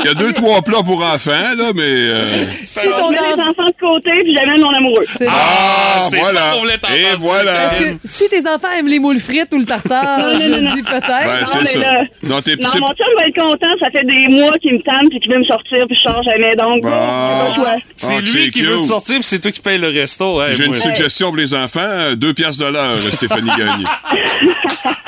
Il 0.00 0.06
y 0.06 0.08
a 0.08 0.14
deux, 0.14 0.32
trois 0.32 0.62
plats 0.62 0.82
pour 0.84 0.98
enfants, 1.00 1.30
là, 1.56 1.70
mais. 1.74 1.82
euh, 1.82 2.26
Si 2.60 2.80
ton 2.88 3.08
Je 3.08 3.12
mets 3.12 3.18
les 3.20 3.32
enfant. 3.34 3.50
enfants 3.50 3.66
de 3.68 3.74
côté, 3.80 4.10
puis 4.24 4.34
j'amène 4.34 4.60
mon 4.60 4.70
amoureux. 4.72 5.04
C'est 5.16 5.26
Ah, 5.28 6.00
c'est 6.10 6.18
voilà. 6.18 6.40
ça 6.40 6.50
qu'on 6.54 6.60
voulait 6.60 6.78
t'entendre 6.78 6.98
Et 6.98 7.16
voilà. 7.18 7.52
Parce 7.52 7.78
que 7.78 7.84
si 8.04 8.28
tes 8.28 8.40
enfants 8.48 8.68
aiment 8.76 8.88
les 8.88 8.98
moules 8.98 9.20
frites 9.20 9.52
ou 9.54 9.58
le 9.58 9.64
tartare, 9.64 10.18
Non, 10.32 10.38
je 10.40 10.48
non, 10.48 10.60
non. 10.62 10.74
dis 10.74 10.82
peut-être. 10.82 11.06
Ben, 11.08 11.40
Non, 11.40 11.46
c'est 11.46 11.58
mais 11.60 11.66
ça. 11.66 11.78
là- 11.78 12.02
Non, 12.24 12.40
t'es 12.42 12.56
Non, 12.56 12.68
c'est- 12.72 12.80
mon 12.80 12.86
chum 12.88 13.06
va 13.20 13.26
être 13.28 13.36
content. 13.44 13.68
Ça 13.80 13.90
fait 13.90 14.04
des 14.04 14.26
mois 14.34 14.52
qu'il 14.60 14.74
me 14.74 14.78
tente 14.82 15.08
puis 15.10 15.20
qu'il 15.20 15.32
veut 15.32 15.38
me 15.38 15.44
sortir 15.44 15.78
puis 15.88 15.96
je 15.96 16.10
sors 16.10 16.22
jamais. 16.24 16.54
Donc, 16.56 16.82
choix. 16.84 17.76
C'est 17.96 18.14
Ah, 18.16 18.20
lui 18.20 18.50
qui 18.50 18.62
veut 18.62 18.76
te 18.76 18.82
sortir, 18.86 19.16
puis 19.16 19.24
c'est 19.24 19.38
toi 19.40 19.52
qui 19.52 19.60
paye 19.60 19.78
le 19.78 19.88
resto. 19.88 20.42
Hey, 20.42 20.54
J'ai 20.54 20.66
une 20.66 20.74
suggestion 20.74 21.28
pour 21.28 21.36
les 21.36 21.54
enfants, 21.54 21.80
euh, 21.80 22.14
deux 22.16 22.34
piastres 22.34 22.64
de 22.66 22.72
l'heure, 22.72 22.96
Stéphanie 23.12 23.50
Gagné. 23.56 23.84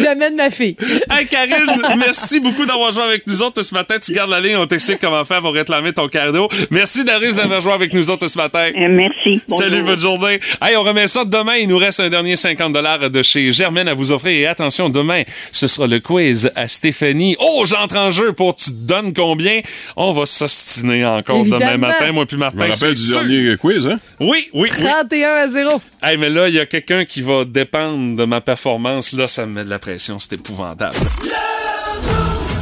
J'amène 0.00 0.36
ma 0.36 0.50
fille. 0.50 0.76
Hey 1.10 1.26
Karine, 1.26 1.80
merci 1.96 2.38
beaucoup 2.38 2.66
d'avoir 2.66 2.92
joué 2.92 3.02
avec 3.02 3.26
nous 3.26 3.42
autres 3.42 3.62
ce 3.62 3.74
matin. 3.74 3.96
Tu 3.98 4.12
gardes 4.12 4.30
la 4.30 4.40
ligne, 4.40 4.56
on 4.56 4.66
t'explique 4.66 4.98
comment 5.00 5.24
faire 5.24 5.40
pour 5.40 5.52
réclamer 5.54 5.92
ton 5.92 6.06
cadeau. 6.08 6.48
Merci 6.70 7.04
Darius 7.04 7.34
d'avoir 7.34 7.60
joué 7.60 7.72
avec 7.72 7.92
nous 7.94 8.10
autres 8.10 8.28
ce 8.28 8.36
matin. 8.38 8.70
Euh, 8.76 8.88
Merci. 8.90 9.40
Salut, 9.46 9.82
bonne 9.82 9.98
journée. 9.98 10.38
Hey, 10.62 10.76
on 10.76 10.82
remet 10.82 11.06
ça 11.06 11.24
demain. 11.24 11.56
Il 11.56 11.68
nous 11.68 11.78
reste 11.78 12.00
un 12.00 12.08
dernier 12.10 12.36
50 12.36 12.72
de 13.10 13.22
chez 13.22 13.50
Germaine 13.52 13.88
à 13.88 13.94
vous 13.94 14.12
offrir. 14.12 14.32
Et 14.32 14.46
attention, 14.46 14.88
demain, 14.90 15.22
ce 15.52 15.66
sera 15.66 15.86
le 15.86 15.98
quiz 16.00 16.50
à 16.54 16.68
Stéphanie. 16.68 17.36
Oh, 17.40 17.64
j'entre 17.66 17.96
en 17.96 18.10
jeu 18.10 18.32
pour 18.32 18.54
tu 18.54 18.66
te 18.66 18.76
donnes 18.76 19.12
combien? 19.14 19.60
On 19.96 20.12
va 20.12 20.26
s'ostiner 20.26 21.04
encore 21.06 21.44
demain 21.44 21.78
matin, 21.78 22.12
moi 22.12 22.26
puis 22.26 22.36
Je 22.36 22.40
Martin. 22.40 22.66
me 22.66 22.72
rappelle 22.72 22.94
du 22.94 23.02
sûr. 23.02 23.24
dernier 23.24 23.56
quiz, 23.56 23.86
hein? 23.86 23.98
Oui, 24.20 24.48
oui, 24.52 24.70
oui. 24.78 24.84
31 24.84 25.30
à 25.30 25.48
0. 25.48 25.80
Hey, 26.02 26.16
mais 26.18 26.28
là, 26.30 26.48
il 26.48 26.54
y 26.54 26.60
a 26.60 26.66
quelqu'un 26.66 27.04
qui 27.04 27.22
va 27.22 27.44
dépendre 27.44 28.16
de 28.16 28.24
ma 28.24 28.40
performance. 28.40 29.12
Là, 29.12 29.26
ça 29.26 29.46
me 29.46 29.54
met 29.54 29.64
de 29.64 29.70
la 29.70 29.78
pression. 29.78 29.87
C'est 29.96 30.12
épouvantable. 30.32 30.96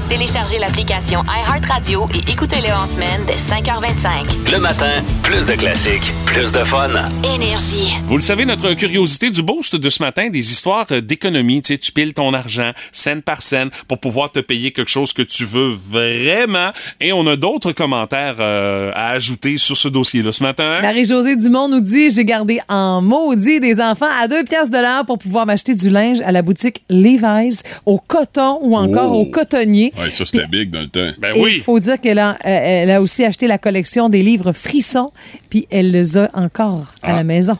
Téléchargez 0.09 0.59
l'application 0.61 1.25
iHeartRadio 1.25 2.07
et 2.15 2.31
écoutez-le 2.31 2.73
en 2.73 2.87
semaine 2.87 3.23
dès 3.27 3.35
5h25. 3.35 4.51
Le 4.53 4.59
matin, 4.61 5.03
plus 5.25 5.45
de 5.45 5.53
classiques, 5.59 6.13
plus 6.27 6.53
de 6.53 6.59
fun. 6.65 6.91
Énergie. 7.25 7.93
Vous 8.07 8.15
le 8.15 8.23
savez, 8.23 8.45
notre 8.45 8.73
curiosité 8.75 9.31
du 9.31 9.43
boost 9.43 9.75
de 9.75 9.89
ce 9.89 10.01
matin, 10.05 10.29
des 10.31 10.39
histoires 10.53 10.87
euh, 10.93 11.01
d'économie. 11.01 11.61
Tu 11.61 11.75
sais, 11.75 11.79
tu 11.79 11.91
piles 11.91 12.15
ton 12.15 12.33
argent 12.35 12.71
scène 12.93 13.21
par 13.21 13.43
scène 13.43 13.71
pour 13.89 13.99
pouvoir 13.99 14.31
te 14.31 14.39
payer 14.39 14.71
quelque 14.71 14.91
chose 14.91 15.13
que 15.13 15.23
tu 15.23 15.45
veux 15.45 15.73
vraiment. 15.91 16.71
Et 17.01 17.13
on 17.13 17.27
a 17.27 17.35
d'autres 17.35 17.73
commentaires 17.73 18.37
euh, 18.39 18.93
à 18.95 19.09
ajouter 19.09 19.59
sur 19.59 19.77
ce 19.77 19.89
dossier-là 19.89 20.31
ce 20.31 20.45
matin. 20.45 20.79
Marie-Josée 20.83 21.35
Dumont 21.35 21.69
nous 21.69 21.81
dit 21.81 22.11
J'ai 22.11 22.25
gardé 22.25 22.61
en 22.69 23.03
maudit 23.03 23.59
des 23.59 23.81
enfants 23.81 24.07
à 24.23 24.29
2 24.29 24.45
piastres 24.45 24.71
de 24.71 24.79
l'heure 24.81 25.05
pour 25.05 25.19
pouvoir 25.19 25.47
m'acheter 25.47 25.75
du 25.75 25.91
linge 25.91 26.21
à 26.21 26.31
la 26.31 26.43
boutique 26.43 26.83
Levi's, 26.89 27.65
au 27.87 27.99
coton 27.99 28.61
ou 28.63 28.77
encore 28.77 29.11
Oh. 29.11 29.23
au 29.23 29.31
cotonnier. 29.33 29.93
Ouais, 29.99 30.11
ça, 30.11 30.27
c'était 30.27 30.47
big 30.47 30.71
dans 30.71 30.81
le 30.81 30.89
temps. 30.89 31.11
Ben 31.19 31.33
oui. 31.37 31.55
il 31.57 31.63
faut 31.63 31.79
dire 31.79 32.01
qu'elle 32.01 32.19
a, 32.19 32.33
euh, 32.33 32.37
elle 32.45 32.91
a 32.91 33.01
aussi 33.01 33.25
acheté 33.25 33.47
la 33.47 33.59
collection 33.59 34.09
des 34.09 34.23
livres 34.23 34.53
Frissons, 34.53 35.13
puis 35.51 35.67
elle 35.71 35.91
les 35.91 36.17
a 36.19 36.31
encore 36.35 36.95
à 37.03 37.13
Ah. 37.13 37.17
la 37.17 37.25
maison. 37.25 37.57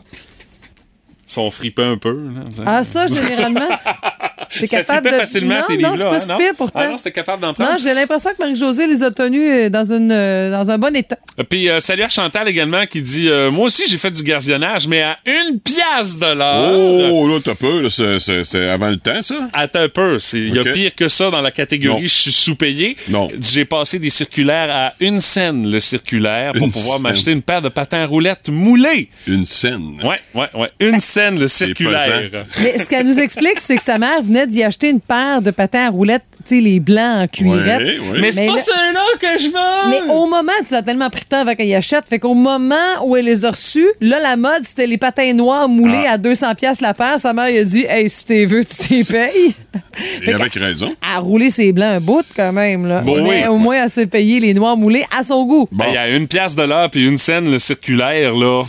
Ils 1.29 1.31
sont 1.33 1.51
fripés 1.51 1.83
un 1.83 1.97
peu. 1.97 2.13
Là. 2.13 2.41
Ah, 2.65 2.83
ça, 2.83 3.07
généralement? 3.07 3.67
T'es 4.49 4.65
ça 4.65 4.77
capable 4.77 5.11
de- 5.11 5.15
facilement, 5.15 5.55
non, 5.55 5.61
ces 5.61 5.77
non, 5.77 5.91
livres-là. 5.93 6.19
c'est 6.19 6.27
pas 6.27 6.33
hein, 6.33 6.37
si 6.37 6.43
pire, 6.43 6.53
pourtant. 6.57 6.79
Ah 6.81 6.87
non, 6.89 6.97
c'était 6.97 7.11
capable 7.11 7.41
d'en 7.41 7.53
prendre? 7.53 7.71
Non, 7.71 7.77
j'ai 7.77 7.93
l'impression 7.93 8.31
que 8.31 8.41
Marie-Josée 8.43 8.87
les 8.87 9.03
a 9.03 9.11
tenus 9.11 9.49
euh, 9.51 9.69
dans, 9.69 9.91
une, 9.93 10.11
euh, 10.11 10.51
dans 10.51 10.69
un 10.71 10.77
bon 10.77 10.95
état. 10.95 11.17
Puis 11.49 11.69
euh, 11.69 11.79
salut 11.79 12.03
à 12.03 12.09
Chantal 12.09 12.47
également 12.47 12.85
qui 12.87 13.01
dit 13.01 13.29
euh, 13.29 13.51
Moi 13.51 13.65
aussi, 13.65 13.83
j'ai 13.87 13.97
fait 13.97 14.11
du 14.11 14.23
gardiennage, 14.23 14.87
mais 14.87 15.03
à 15.03 15.17
une 15.25 15.59
pièce 15.59 16.17
de 16.19 16.25
l'heure. 16.33 17.11
Oh, 17.11 17.27
là, 17.27 17.39
t'as 17.43 17.55
peu, 17.55 17.81
là, 17.83 17.89
c'est- 17.89 18.19
c'est 18.19 18.43
c'est 18.43 18.69
avant 18.69 18.89
le 18.89 18.97
temps, 18.97 19.21
ça? 19.21 19.35
Attends 19.53 19.81
un 19.81 19.89
peu. 19.89 20.19
c'est- 20.19 20.37
Il 20.39 20.55
y 20.55 20.59
a 20.59 20.63
pire 20.63 20.95
que 20.95 21.07
ça 21.07 21.29
dans 21.29 21.41
la 21.41 21.51
catégorie 21.51 22.07
je 22.07 22.13
suis 22.19 22.31
sous-payé. 22.31 22.95
Non. 23.09 23.27
J'ai 23.41 23.65
passé 23.65 23.99
des 23.99 24.09
circulaires 24.09 24.69
à 24.71 24.93
une 24.99 25.19
scène 25.19 25.69
le 25.69 25.79
circulaire 25.79 26.51
pour 26.53 26.65
Une 26.67 26.71
pouvoir 26.71 26.95
scène. 26.97 27.03
m'acheter 27.03 27.31
une 27.31 27.41
paire 27.41 27.61
de 27.61 27.69
patins 27.69 28.03
à 28.03 28.05
roulettes 28.05 28.49
moulés. 28.49 29.09
Une 29.27 29.45
scène. 29.45 29.95
Ouais, 30.03 30.19
ouais, 30.33 30.47
ouais. 30.53 30.71
Une 30.79 30.99
scène 30.99 31.39
le 31.39 31.47
circulaire. 31.47 32.45
Mais 32.61 32.77
ce 32.77 32.89
qu'elle 32.89 33.05
nous 33.05 33.19
explique, 33.19 33.59
c'est 33.59 33.75
que 33.75 33.81
sa 33.81 33.97
mère 33.97 34.21
venait 34.21 34.36
d'y 34.45 34.63
acheter 34.63 34.89
une 34.89 34.99
paire 34.99 35.41
de 35.41 35.51
patins 35.51 35.87
à 35.87 35.89
roulettes, 35.89 36.23
tu 36.45 36.55
sais, 36.55 36.61
les 36.61 36.79
blancs 36.79 37.23
en 37.23 37.27
cuirette. 37.27 37.81
Mais 38.21 38.31
c'est 38.31 38.45
pas 38.45 38.53
là- 38.55 38.61
ceux-là 38.61 39.03
que 39.19 39.41
je 39.41 39.47
veux. 39.47 39.89
Mais 40.07 40.13
au 40.13 40.27
moment, 40.27 40.51
tu 40.67 40.73
as 40.75 40.81
tellement 40.81 41.09
pris 41.09 41.23
de 41.23 41.27
temps 41.27 41.39
avant 41.41 41.55
qu'elle 41.55 41.67
y 41.67 41.75
achète, 41.75 42.03
fait 42.09 42.19
qu'au 42.19 42.33
moment 42.33 42.75
où 43.05 43.15
elle 43.15 43.25
les 43.25 43.43
a 43.45 43.51
reçus, 43.51 43.87
là, 44.01 44.19
la 44.19 44.35
mode, 44.37 44.63
c'était 44.63 44.87
les 44.87 44.97
patins 44.97 45.33
noirs 45.33 45.67
moulés 45.67 46.03
Ah. 46.07 46.13
à 46.13 46.17
200 46.17 46.53
pièces 46.55 46.81
la 46.81 46.93
paire. 46.93 47.19
Sa 47.19 47.33
mère, 47.33 47.49
il 47.49 47.57
a 47.59 47.63
dit, 47.63 47.85
hey, 47.89 48.09
si 48.09 48.25
t'es 48.25 48.45
veux, 48.45 48.63
tu 48.63 48.75
t'es 48.77 49.03
payes. 49.03 49.55
Et 50.27 50.33
avec 50.33 50.53
raison. 50.53 50.93
À 51.01 51.19
rouler 51.19 51.49
ses 51.49 51.71
blancs 51.73 51.87
un 51.95 51.99
bout, 51.99 52.25
quand 52.35 52.53
même, 52.53 52.85
là. 52.85 53.01
Bon, 53.01 53.21
Mais 53.23 53.43
oui. 53.43 53.47
au 53.47 53.57
moins, 53.57 53.83
elle 53.83 53.89
s'est 53.89 54.05
payé 54.07 54.39
les 54.39 54.53
noirs 54.53 54.77
moulés 54.77 55.05
à 55.17 55.23
son 55.23 55.45
goût. 55.45 55.67
Ben, 55.71 55.85
Il 55.89 55.93
y 55.95 55.97
a 55.97 56.09
une 56.09 56.27
pièce 56.27 56.55
de 56.55 56.63
l'heure 56.63 56.89
puis 56.89 57.07
une 57.07 57.17
scène 57.17 57.49
le 57.49 57.59
circulaire, 57.59 58.33
là. 58.33 58.63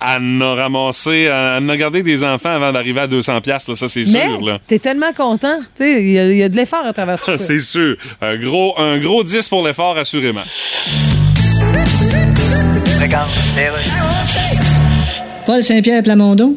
Elle 0.00 0.22
en 0.22 0.40
a 0.42 0.54
ramassé, 0.54 1.22
elle 1.22 1.68
a 1.70 1.76
gardé 1.76 2.02
des 2.04 2.22
enfants 2.22 2.50
avant 2.50 2.70
d'arriver 2.72 3.00
à 3.00 3.06
200 3.08 3.40
pièces 3.40 3.68
là, 3.68 3.74
ça 3.74 3.88
c'est 3.88 4.04
sûr. 4.04 4.40
là. 4.44 4.58
t'es 4.66 4.78
tellement 4.78 5.12
content. 5.16 5.58
Tu 5.76 5.82
sais, 5.84 6.02
il 6.04 6.10
y, 6.12 6.18
a- 6.18 6.30
il 6.30 6.36
y 6.36 6.42
a 6.42 6.48
de 6.48 6.56
l'effort 6.56 6.84
à 6.86 6.92
travers 6.92 7.18
tout 7.18 7.30
ça. 7.32 7.38
c'est 7.38 7.58
sûr. 7.58 7.96
Un 8.22 8.36
gros, 8.36 8.78
un 8.78 8.98
gros 8.98 9.24
10 9.24 9.48
pour 9.48 9.66
l'effort, 9.66 9.98
assurément. 9.98 10.44
Paul 15.46 15.62
Saint-Pierre 15.62 16.02
Plamondon. 16.02 16.56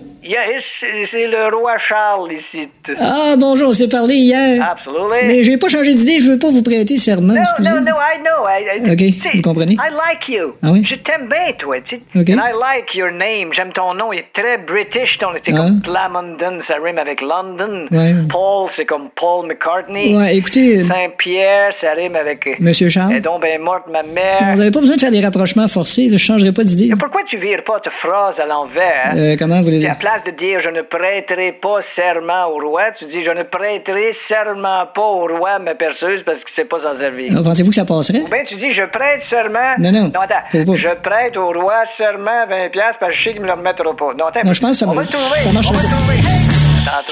C'est 1.10 1.28
le 1.28 1.56
roi 1.56 1.78
Charles 1.78 2.32
ici. 2.34 2.68
Ah, 3.00 3.36
bonjour, 3.38 3.70
on 3.70 3.74
s'est 3.74 3.90
parlé 3.90 4.16
hier. 4.16 4.64
Absolutely. 4.72 5.28
Mais 5.28 5.44
j'ai 5.44 5.58
pas 5.58 5.68
changé 5.68 5.92
d'idée, 5.94 6.20
je 6.22 6.32
veux 6.32 6.40
pas 6.40 6.50
vous 6.50 6.62
prêter 6.64 6.98
serment, 6.98 7.34
No, 7.34 7.42
excusez. 7.42 7.70
no, 7.70 7.80
no, 7.82 7.92
I 7.98 8.20
know. 8.20 8.48
I, 8.48 8.90
I- 8.90 8.94
OK, 8.94 9.36
vous 9.36 9.42
comprenez? 9.42 9.74
I 9.74 9.92
like 9.92 10.30
you. 10.30 10.54
Ah 10.64 10.70
oui? 10.72 10.84
Je 10.86 10.96
t'aime 10.96 11.28
bien, 11.28 11.54
toi. 11.58 11.78
tu 11.84 11.98
sais. 11.98 12.02
OK. 12.20 12.30
And 12.30 12.40
I 12.42 12.54
like 12.54 12.96
your 12.96 13.12
name. 13.12 13.52
J'aime 13.54 13.74
ton 13.74 13.94
nom. 13.94 14.14
Il 14.14 14.20
est 14.20 14.26
très 14.34 14.58
british. 14.58 15.18
Ton, 15.18 15.28
c'est 15.44 15.54
Ah. 15.54 15.58
comme 15.58 15.82
Plamondon, 15.82 16.60
ça 16.62 16.76
rime 16.84 16.98
avec 16.98 17.22
London. 17.22 17.88
Ouais. 17.92 18.14
Paul, 18.30 18.70
c'est 18.76 18.86
comme 18.86 19.10
Paul 19.16 19.48
McCartney. 19.48 20.16
Ouais, 20.16 20.38
écoutez, 20.38 20.80
euh, 20.80 20.88
Saint-Pierre, 20.88 21.74
ça 21.74 21.92
rime 21.92 22.16
avec... 22.16 22.48
euh, 22.48 22.52
Monsieur 22.60 22.88
Charles? 22.90 23.14
Est 23.16 23.22
donc 23.22 23.42
bien 23.44 23.58
morte, 23.60 23.84
ma 23.92 24.02
vous 24.02 24.14
mère. 24.14 24.56
n'avez 24.56 24.72
pas 24.72 24.80
besoin 24.80 24.96
de 24.96 25.02
faire 25.02 25.12
des 25.12 25.22
rapprochements 25.22 25.68
forcés, 25.68 26.04
là, 26.10 26.18
je 26.18 26.24
changerai 26.24 26.52
pas 26.54 26.64
d'idée. 26.64 26.86
Et 26.88 26.96
pourquoi 26.96 27.22
tu 27.28 27.38
vires 27.38 27.64
pas 27.66 27.80
ta 27.80 27.92
phrase 27.92 28.40
à 28.40 28.46
l'envers? 28.46 29.12
Euh, 29.16 29.36
comment 29.38 29.62
vous 29.62 29.70
les... 29.70 29.86
à 29.86 29.96
place 29.96 30.21
de 30.26 30.32
dire 30.32 30.60
je 30.60 30.70
ne 30.70 30.82
prêterai 30.82 31.52
pas 31.54 31.82
serment 31.82 32.46
au 32.48 32.60
roi, 32.70 32.92
tu 32.98 33.06
dis 33.06 33.24
je 33.24 33.32
ne 33.32 33.44
prêterai 33.44 34.14
serment 34.14 34.86
pas 34.94 35.02
au 35.02 35.28
roi 35.28 35.60
ma 35.60 35.76
perceuse 35.76 36.24
parce 36.24 36.40
qu'il 36.44 36.54
sait 36.54 36.66
pas 36.66 36.80
s'en 36.82 36.98
servir. 36.98 37.34
Ah, 37.38 37.42
Pensez-vous 37.44 37.70
que 37.70 37.76
ça 37.76 37.86
passerait? 37.86 38.20
Ou 38.22 38.28
bien 38.30 38.44
tu 38.46 38.56
dis 38.56 38.72
je 38.72 38.84
prête 38.84 39.24
serment? 39.24 39.76
Non, 39.80 39.92
non, 39.92 40.12
Non, 40.14 40.22
attends. 40.22 40.76
Je 40.76 40.94
prête 41.02 41.36
au 41.38 41.52
roi 41.52 41.84
serment 41.98 42.46
20$ 42.50 42.70
piastres 42.72 43.00
parce 43.00 43.12
que 43.14 43.18
je 43.18 43.24
sais 43.24 43.32
qu'il 43.34 43.42
me 43.42 43.48
le 43.48 43.54
remettra 43.54 43.96
pas. 43.96 44.14
Non, 44.18 44.26
attends. 44.28 44.42
Non, 44.44 44.54
je 44.54 44.62
pense 44.62 44.72
que 44.72 44.78
ça 44.78 44.86
On 44.88 44.90
va- 44.94 44.96
va 44.96 45.02
le 45.02 45.08
trouver. 45.08 45.40
ça 45.40 45.52
marche 45.52 45.68
On 45.70 45.74
va 45.74 45.82
le 45.82 45.88
trouver. 45.88 46.51
Pat 46.86 47.06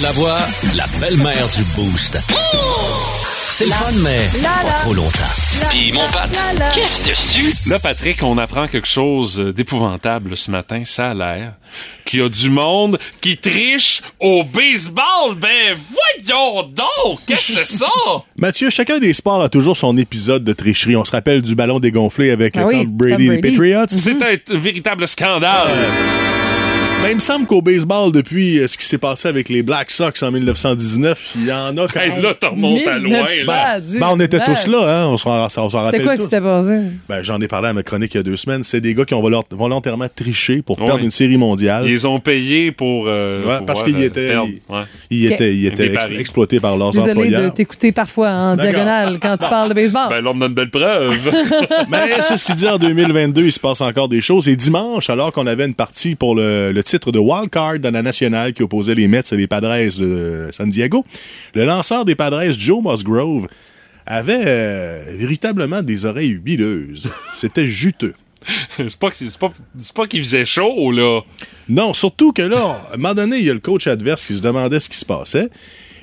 la 0.00 0.12
voix, 0.12 0.38
la 0.76 0.84
belle-mère 1.00 1.48
du 1.48 1.62
Boost. 1.76 2.18
C'est 3.50 3.66
le 3.66 3.72
fun, 3.72 3.92
mais 4.02 4.28
La, 4.42 4.48
pas 4.48 4.68
la. 4.68 4.72
trop 4.74 4.94
longtemps. 4.94 5.68
Puis 5.70 5.92
mon 5.92 6.06
Pat, 6.08 6.30
qu'est-ce 6.74 7.08
dessus? 7.08 7.54
Là, 7.66 7.78
Patrick, 7.78 8.22
on 8.22 8.38
apprend 8.38 8.66
quelque 8.68 8.86
chose 8.88 9.36
d'épouvantable 9.54 10.36
ce 10.36 10.50
matin, 10.50 10.82
ça 10.84 11.10
a 11.10 11.14
l'air. 11.14 11.52
Qu'il 12.04 12.20
y 12.20 12.22
a 12.22 12.28
du 12.28 12.48
monde 12.50 12.98
qui 13.20 13.36
triche 13.36 14.02
au 14.20 14.44
baseball. 14.44 15.34
Ben, 15.36 15.76
voyons 16.26 16.62
donc! 16.62 17.18
Qu'est-ce 17.26 17.56
que 17.58 17.64
c'est 17.64 17.78
ça? 17.78 17.86
Mathieu, 18.38 18.70
chacun 18.70 18.98
des 18.98 19.12
sports 19.12 19.42
a 19.42 19.48
toujours 19.48 19.76
son 19.76 19.96
épisode 19.98 20.44
de 20.44 20.52
tricherie. 20.52 20.96
On 20.96 21.04
se 21.04 21.10
rappelle 21.12 21.42
du 21.42 21.54
ballon 21.54 21.80
dégonflé 21.80 22.30
avec 22.30 22.56
Ah 22.56 22.60
euh, 22.60 22.66
oui, 22.66 22.84
Tom 22.84 22.92
Brady 22.92 23.12
Tom 23.12 23.20
et 23.20 23.36
les 23.36 23.40
Brady. 23.40 23.56
Patriots. 23.56 23.86
C'est 23.88 24.52
un 24.54 24.58
véritable 24.58 25.06
scandale. 25.08 25.68
Mais 27.02 27.12
il 27.12 27.14
me 27.14 27.20
semble 27.20 27.46
qu'au 27.46 27.62
baseball, 27.62 28.10
depuis 28.10 28.58
euh, 28.58 28.66
ce 28.66 28.76
qui 28.76 28.84
s'est 28.84 28.98
passé 28.98 29.28
avec 29.28 29.48
les 29.48 29.62
Black 29.62 29.90
Sox 29.90 30.20
en 30.22 30.32
1919, 30.32 31.32
il 31.36 31.46
y 31.46 31.52
en 31.52 31.76
a 31.78 31.86
quand 31.86 32.00
Hey, 32.00 32.10
même. 32.10 32.22
là, 32.22 32.34
t'en 32.34 32.50
remontes 32.50 32.86
à 32.88 32.98
loin. 32.98 33.22
Là. 33.46 33.78
Ben, 33.80 34.08
on 34.10 34.20
était 34.20 34.40
tous 34.44 34.66
là, 34.66 35.02
hein? 35.04 35.06
On 35.06 35.16
s'en 35.16 35.44
on 35.44 35.48
s'en 35.48 35.70
C'est 35.70 35.76
rappelle 35.78 36.02
quoi 36.02 36.16
qui 36.16 36.24
s'était 36.24 36.40
passé? 36.40 36.80
Ben, 37.08 37.22
j'en 37.22 37.40
ai 37.40 37.46
parlé 37.46 37.68
à 37.68 37.72
ma 37.72 37.84
chronique 37.84 38.12
il 38.14 38.16
y 38.16 38.20
a 38.20 38.22
deux 38.24 38.36
semaines. 38.36 38.64
C'est 38.64 38.80
des 38.80 38.94
gars 38.94 39.04
qui 39.04 39.14
ont 39.14 39.22
volont- 39.22 39.44
volontairement 39.50 40.08
triché 40.14 40.60
pour 40.60 40.76
Oui. 40.80 40.86
perdre 40.86 41.04
une 41.04 41.12
série 41.12 41.36
mondiale. 41.38 41.86
Ils 41.88 42.06
ont 42.06 42.18
payé 42.18 42.72
pour. 42.72 43.04
euh, 43.06 43.44
Ouais, 43.44 43.64
parce 43.64 43.84
qu'ils 43.84 43.96
euh, 43.96 44.00
étaient, 44.06 44.36
Ouais. 44.36 44.82
étaient, 45.12 45.54
ils 45.54 45.66
étaient 45.66 45.86
ex- 45.92 46.06
exploités 46.18 46.58
par 46.58 46.76
leurs 46.76 46.90
Désolé 46.90 47.06
de 47.14 47.18
employeurs. 47.20 47.54
t'écouter 47.54 47.92
parfois 47.92 48.30
en 48.30 48.56
diagonale 48.56 49.18
quand 49.22 49.36
tu 49.36 49.48
parles 49.48 49.68
de 49.68 49.74
baseball. 49.74 50.08
Ben, 50.10 50.20
là, 50.20 50.32
on 50.34 50.40
a 50.42 50.46
une 50.46 50.54
belle 50.54 50.70
preuve. 50.70 51.16
Mais 51.88 52.20
ceci 52.22 52.54
dit, 52.56 52.68
en 52.68 52.76
2022, 52.76 53.44
il 53.44 53.52
se 53.52 53.60
passe 53.60 53.80
encore 53.82 54.08
des 54.08 54.20
choses. 54.20 54.48
Et 54.48 54.56
dimanche, 54.56 55.08
alors 55.10 55.30
qu'on 55.32 55.46
avait 55.46 55.64
une 55.64 55.74
partie 55.74 56.16
pour 56.16 56.34
le, 56.34 56.72
le 56.72 56.82
titre 56.88 57.12
de 57.12 57.18
Wild 57.18 57.50
Card 57.50 57.78
dans 57.78 57.92
la 57.92 58.02
nationale 58.02 58.52
qui 58.52 58.62
opposait 58.62 58.94
les 58.94 59.08
Mets 59.08 59.22
et 59.30 59.36
les 59.36 59.46
Padres 59.46 59.98
de 59.98 60.48
San 60.52 60.68
Diego, 60.68 61.04
le 61.54 61.64
lanceur 61.64 62.04
des 62.04 62.14
Padres, 62.14 62.50
Joe 62.52 62.82
Musgrove, 62.82 63.46
avait 64.06 64.44
euh, 64.46 65.04
véritablement 65.18 65.82
des 65.82 66.04
oreilles 66.06 66.40
huileuses. 66.44 67.10
C'était 67.34 67.66
juteux. 67.66 68.14
c'est 68.78 68.98
pas, 69.38 69.52
pas 69.94 70.06
qu'il 70.06 70.22
faisait 70.22 70.44
chaud, 70.44 70.90
là. 70.92 71.20
Non, 71.68 71.92
surtout 71.92 72.32
que 72.32 72.42
là, 72.42 72.80
à 72.90 72.94
un 72.94 72.96
moment 72.96 73.14
donné, 73.14 73.38
il 73.38 73.44
y 73.44 73.50
a 73.50 73.54
le 73.54 73.60
coach 73.60 73.86
adverse 73.86 74.26
qui 74.26 74.34
se 74.34 74.40
demandait 74.40 74.80
ce 74.80 74.88
qui 74.88 74.96
se 74.96 75.04
passait. 75.04 75.50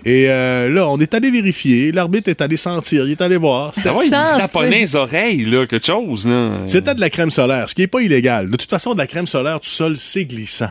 Et 0.05 0.29
euh, 0.29 0.69
là, 0.69 0.87
on 0.87 0.99
est 0.99 1.13
allé 1.15 1.31
vérifier. 1.31 1.91
L'arbitre 1.91 2.29
est 2.29 2.39
allé 2.39 2.57
sentir. 2.57 3.05
Il 3.05 3.11
est 3.13 3.21
allé 3.21 3.37
voir. 3.37 3.73
C'était 3.73 3.89
Ah 3.89 3.97
ouais, 3.97 4.05
il 4.05 4.11
taponnait 4.11 4.79
les 4.81 4.95
oreilles, 4.95 5.45
là, 5.45 5.65
quelque 5.65 5.85
chose, 5.85 6.27
là. 6.27 6.51
C'était 6.67 6.93
de 6.93 6.99
la 6.99 7.09
crème 7.09 7.31
solaire, 7.31 7.67
ce 7.69 7.73
qui 7.75 7.81
n'est 7.81 7.87
pas 7.87 8.01
illégal. 8.01 8.49
De 8.49 8.55
toute 8.55 8.69
façon, 8.69 8.93
de 8.93 8.99
la 8.99 9.07
crème 9.07 9.25
solaire 9.25 9.59
tout 9.59 9.67
seul, 9.69 9.97
c'est 9.97 10.25
glissant. 10.25 10.69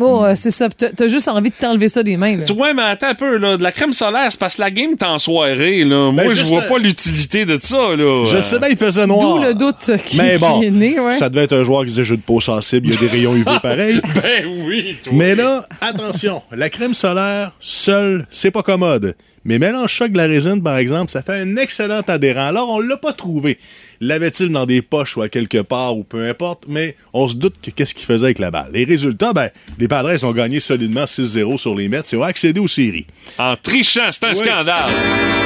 Bon, 0.00 0.24
euh, 0.24 0.32
c'est 0.34 0.50
ça. 0.50 0.68
T'as 0.70 0.88
t'as 0.96 1.08
juste 1.08 1.28
envie 1.28 1.50
de 1.50 1.54
t'enlever 1.54 1.90
ça 1.90 2.02
des 2.02 2.16
mains. 2.16 2.38
là. 2.38 2.42
Tu 2.44 2.54
vois, 2.54 2.72
mais 2.72 2.80
attends 2.82 3.08
un 3.08 3.14
peu, 3.14 3.36
là, 3.36 3.58
de 3.58 3.62
la 3.62 3.70
crème 3.70 3.92
solaire, 3.92 4.28
c'est 4.30 4.40
parce 4.40 4.56
que 4.56 4.62
la 4.62 4.70
game 4.70 4.92
est 4.92 5.02
en 5.04 5.18
soirée, 5.18 5.84
là. 5.84 6.10
Moi, 6.10 6.24
Ben, 6.24 6.30
je 6.30 6.36
juste 6.36 6.46
vois 6.48 6.62
le- 6.62 6.68
pas 6.68 6.78
l'utilité 6.78 7.44
de 7.44 7.58
ça, 7.58 7.94
là. 7.94 8.24
Je 8.24 8.40
sais 8.40 8.58
bien, 8.58 8.68
il 8.70 8.78
faisait 8.78 9.06
noir. 9.06 9.20
D'où 9.36 9.42
le 9.44 9.52
doute 9.52 9.90
qui, 10.06 10.16
Mais 10.16 10.38
bon, 10.38 10.62
est 10.62 10.70
né, 10.70 10.98
ouais. 10.98 11.12
ça 11.12 11.28
devait 11.28 11.44
être 11.44 11.52
un 11.54 11.64
joueur 11.64 11.80
qui 11.82 11.88
disait 11.88 12.04
jeu 12.04 12.16
de 12.16 12.22
peau 12.22 12.40
sensible, 12.40 12.86
il 12.88 12.94
y 12.94 12.96
a 12.96 13.00
des 13.00 13.08
rayons 13.08 13.34
UV 13.36 13.44
pareil. 13.62 14.00
Ben 14.22 14.46
oui, 14.64 14.96
toi. 15.04 15.12
Mais 15.14 15.34
là, 15.34 15.62
attention, 15.82 16.40
la 16.50 16.70
crème 16.70 16.94
solaire, 16.94 17.52
seule, 17.60 18.26
c'est 18.30 18.50
pas 18.50 18.62
commode. 18.62 19.14
Mais 19.44 19.58
mélange 19.58 19.96
avec 20.00 20.12
de 20.12 20.18
la 20.18 20.26
résine, 20.26 20.62
par 20.62 20.76
exemple, 20.76 21.10
ça 21.10 21.22
fait 21.22 21.40
un 21.40 21.56
excellent 21.56 22.02
adhérent. 22.06 22.46
Alors, 22.48 22.68
on 22.68 22.80
l'a 22.80 22.98
pas 22.98 23.14
trouvé. 23.14 23.56
L'avait-il 24.00 24.48
dans 24.50 24.66
des 24.66 24.82
poches 24.82 25.16
ou 25.16 25.22
à 25.22 25.30
quelque 25.30 25.62
part 25.62 25.96
ou 25.96 26.04
peu 26.04 26.28
importe, 26.28 26.64
mais 26.68 26.94
on 27.14 27.26
se 27.26 27.36
doute 27.36 27.54
que 27.62 27.70
qu'est-ce 27.70 27.94
qu'il 27.94 28.04
faisait 28.06 28.24
avec 28.26 28.38
la 28.38 28.50
balle. 28.50 28.68
Les 28.74 28.84
résultats, 28.84 29.32
ben, 29.32 29.48
les 29.78 29.88
Padres 29.88 30.24
ont 30.24 30.32
gagné 30.32 30.60
solidement 30.60 31.04
6-0 31.04 31.56
sur 31.56 31.74
les 31.74 31.88
Mets 31.88 32.02
et 32.12 32.16
ont 32.16 32.22
accédé 32.22 32.60
aux 32.60 32.68
séries. 32.68 33.06
En 33.38 33.56
trichant, 33.56 34.10
c'est 34.10 34.24
un 34.24 34.28
Oui. 34.30 34.34
scandale. 34.36 34.90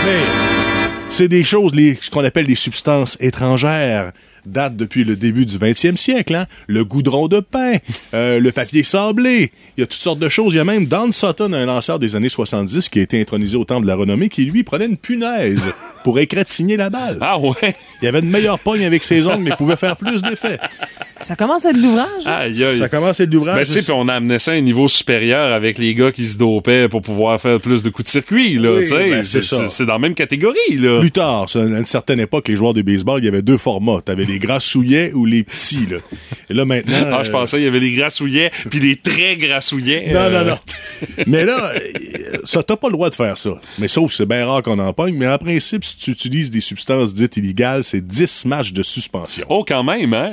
Mais 0.04 0.20
c'est 1.10 1.28
des 1.28 1.44
choses, 1.44 1.72
les, 1.74 1.96
ce 2.00 2.10
qu'on 2.10 2.24
appelle 2.24 2.46
des 2.48 2.56
substances 2.56 3.16
étrangères, 3.20 4.12
datent 4.46 4.76
depuis 4.76 5.04
le 5.04 5.16
début 5.16 5.46
du 5.46 5.56
20e 5.58 5.96
siècle. 5.96 6.34
Hein? 6.34 6.46
Le 6.66 6.84
goudron 6.84 7.28
de 7.28 7.40
pain, 7.40 7.74
euh, 8.14 8.40
le 8.40 8.52
papier 8.52 8.84
sablé, 8.84 9.52
il 9.76 9.80
y 9.80 9.82
a 9.84 9.86
toutes 9.86 10.00
sortes 10.00 10.18
de 10.18 10.28
choses. 10.28 10.54
Il 10.54 10.56
y 10.56 10.60
a 10.60 10.64
même 10.64 10.86
Don 10.86 11.10
Sutton, 11.12 11.52
un 11.52 11.66
lanceur 11.66 11.98
des 11.98 12.16
années 12.16 12.28
70 12.28 12.88
qui 12.88 12.98
a 12.98 13.02
été 13.02 13.20
intronisé 13.20 13.56
au 13.56 13.64
Temple 13.64 13.82
de 13.82 13.88
la 13.88 13.96
Renommée, 13.96 14.28
qui 14.28 14.44
lui 14.44 14.64
prenait 14.64 14.86
une 14.86 14.96
punaise 14.96 15.72
pour 16.04 16.18
égratigner 16.18 16.76
la 16.76 16.90
balle. 16.90 17.18
Ah 17.20 17.38
ouais? 17.38 17.74
Il 18.02 18.08
avait 18.08 18.20
une 18.20 18.30
meilleure 18.30 18.58
pogne 18.58 18.84
avec 18.84 19.04
ses 19.04 19.26
ongles, 19.26 19.42
mais 19.42 19.56
pouvait 19.56 19.76
faire 19.76 19.96
plus 19.96 20.22
d'effet. 20.22 20.58
Ça 21.20 21.36
commence 21.36 21.64
à 21.64 21.70
être 21.70 21.76
de 21.76 21.82
l'ouvrage. 21.82 22.26
hein? 22.26 22.32
Aïe, 22.40 22.62
aïe. 22.62 22.78
Ça 22.78 22.88
commence 22.88 23.20
à 23.20 23.24
être 23.24 23.30
de 23.30 23.34
l'ouvrage. 23.36 23.56
Ben, 23.56 23.64
tu 23.64 23.72
sais, 23.72 23.82
puis 23.82 23.92
on 23.92 24.08
a 24.08 24.14
amené 24.14 24.38
ça 24.38 24.52
à 24.52 24.54
un 24.54 24.60
niveau 24.60 24.88
supérieur 24.88 25.52
avec 25.52 25.78
les 25.78 25.94
gars 25.94 26.12
qui 26.12 26.24
se 26.24 26.36
dopaient 26.36 26.88
pour 26.88 27.00
pouvoir 27.00 27.40
faire 27.40 27.58
plus 27.60 27.82
de 27.82 27.88
coups 27.88 28.06
de 28.06 28.10
circuit, 28.12 28.58
là. 28.58 28.72
Oui, 28.74 28.86
ben, 28.90 29.24
c'est 29.24 29.42
c'est 29.42 29.56
ça. 29.56 29.64
c'est 29.64 29.86
dans 29.86 29.94
la 29.94 29.98
même 29.98 30.14
catégorie, 30.14 30.56
là. 30.78 31.00
Plus 31.00 31.12
tard, 31.12 31.46
à 31.54 31.58
une 31.58 31.86
certaine 31.86 32.20
époque, 32.20 32.48
les 32.48 32.56
joueurs 32.56 32.74
de 32.74 32.82
baseball, 32.82 33.20
il 33.20 33.24
y 33.24 33.28
avait 33.28 33.42
deux 33.42 33.56
formats. 33.56 34.00
Les 34.16 34.33
grassouillets 34.38 35.12
ou 35.12 35.24
les 35.26 35.42
petits, 35.42 35.86
là. 35.86 35.98
Et 36.50 36.54
là, 36.54 36.64
maintenant... 36.64 37.10
Ah, 37.12 37.22
je 37.22 37.28
euh, 37.28 37.32
pensais 37.32 37.56
qu'il 37.56 37.64
y 37.64 37.68
avait 37.68 37.80
les 37.80 37.92
grassouillets 37.92 38.50
puis 38.70 38.80
les 38.80 38.96
très 38.96 39.36
grassouillets. 39.36 40.12
Non, 40.12 40.20
euh, 40.20 40.44
non, 40.44 40.50
non. 40.50 40.58
Mais 41.26 41.44
là, 41.44 41.72
ça, 42.44 42.62
t'as 42.62 42.76
pas 42.76 42.88
le 42.88 42.94
droit 42.94 43.10
de 43.10 43.14
faire 43.14 43.38
ça. 43.38 43.60
Mais 43.78 43.88
sauf 43.88 44.10
que 44.10 44.16
c'est 44.16 44.26
bien 44.26 44.46
rare 44.46 44.62
qu'on 44.62 44.78
en 44.78 44.92
pogne. 44.92 45.14
Mais 45.16 45.28
en 45.28 45.38
principe, 45.38 45.84
si 45.84 45.96
tu 45.96 46.10
utilises 46.10 46.50
des 46.50 46.60
substances 46.60 47.14
dites 47.14 47.36
illégales, 47.36 47.84
c'est 47.84 48.06
10 48.06 48.44
matchs 48.46 48.72
de 48.72 48.82
suspension. 48.82 49.46
Oh, 49.48 49.64
quand 49.66 49.84
même, 49.84 50.14
hein? 50.14 50.32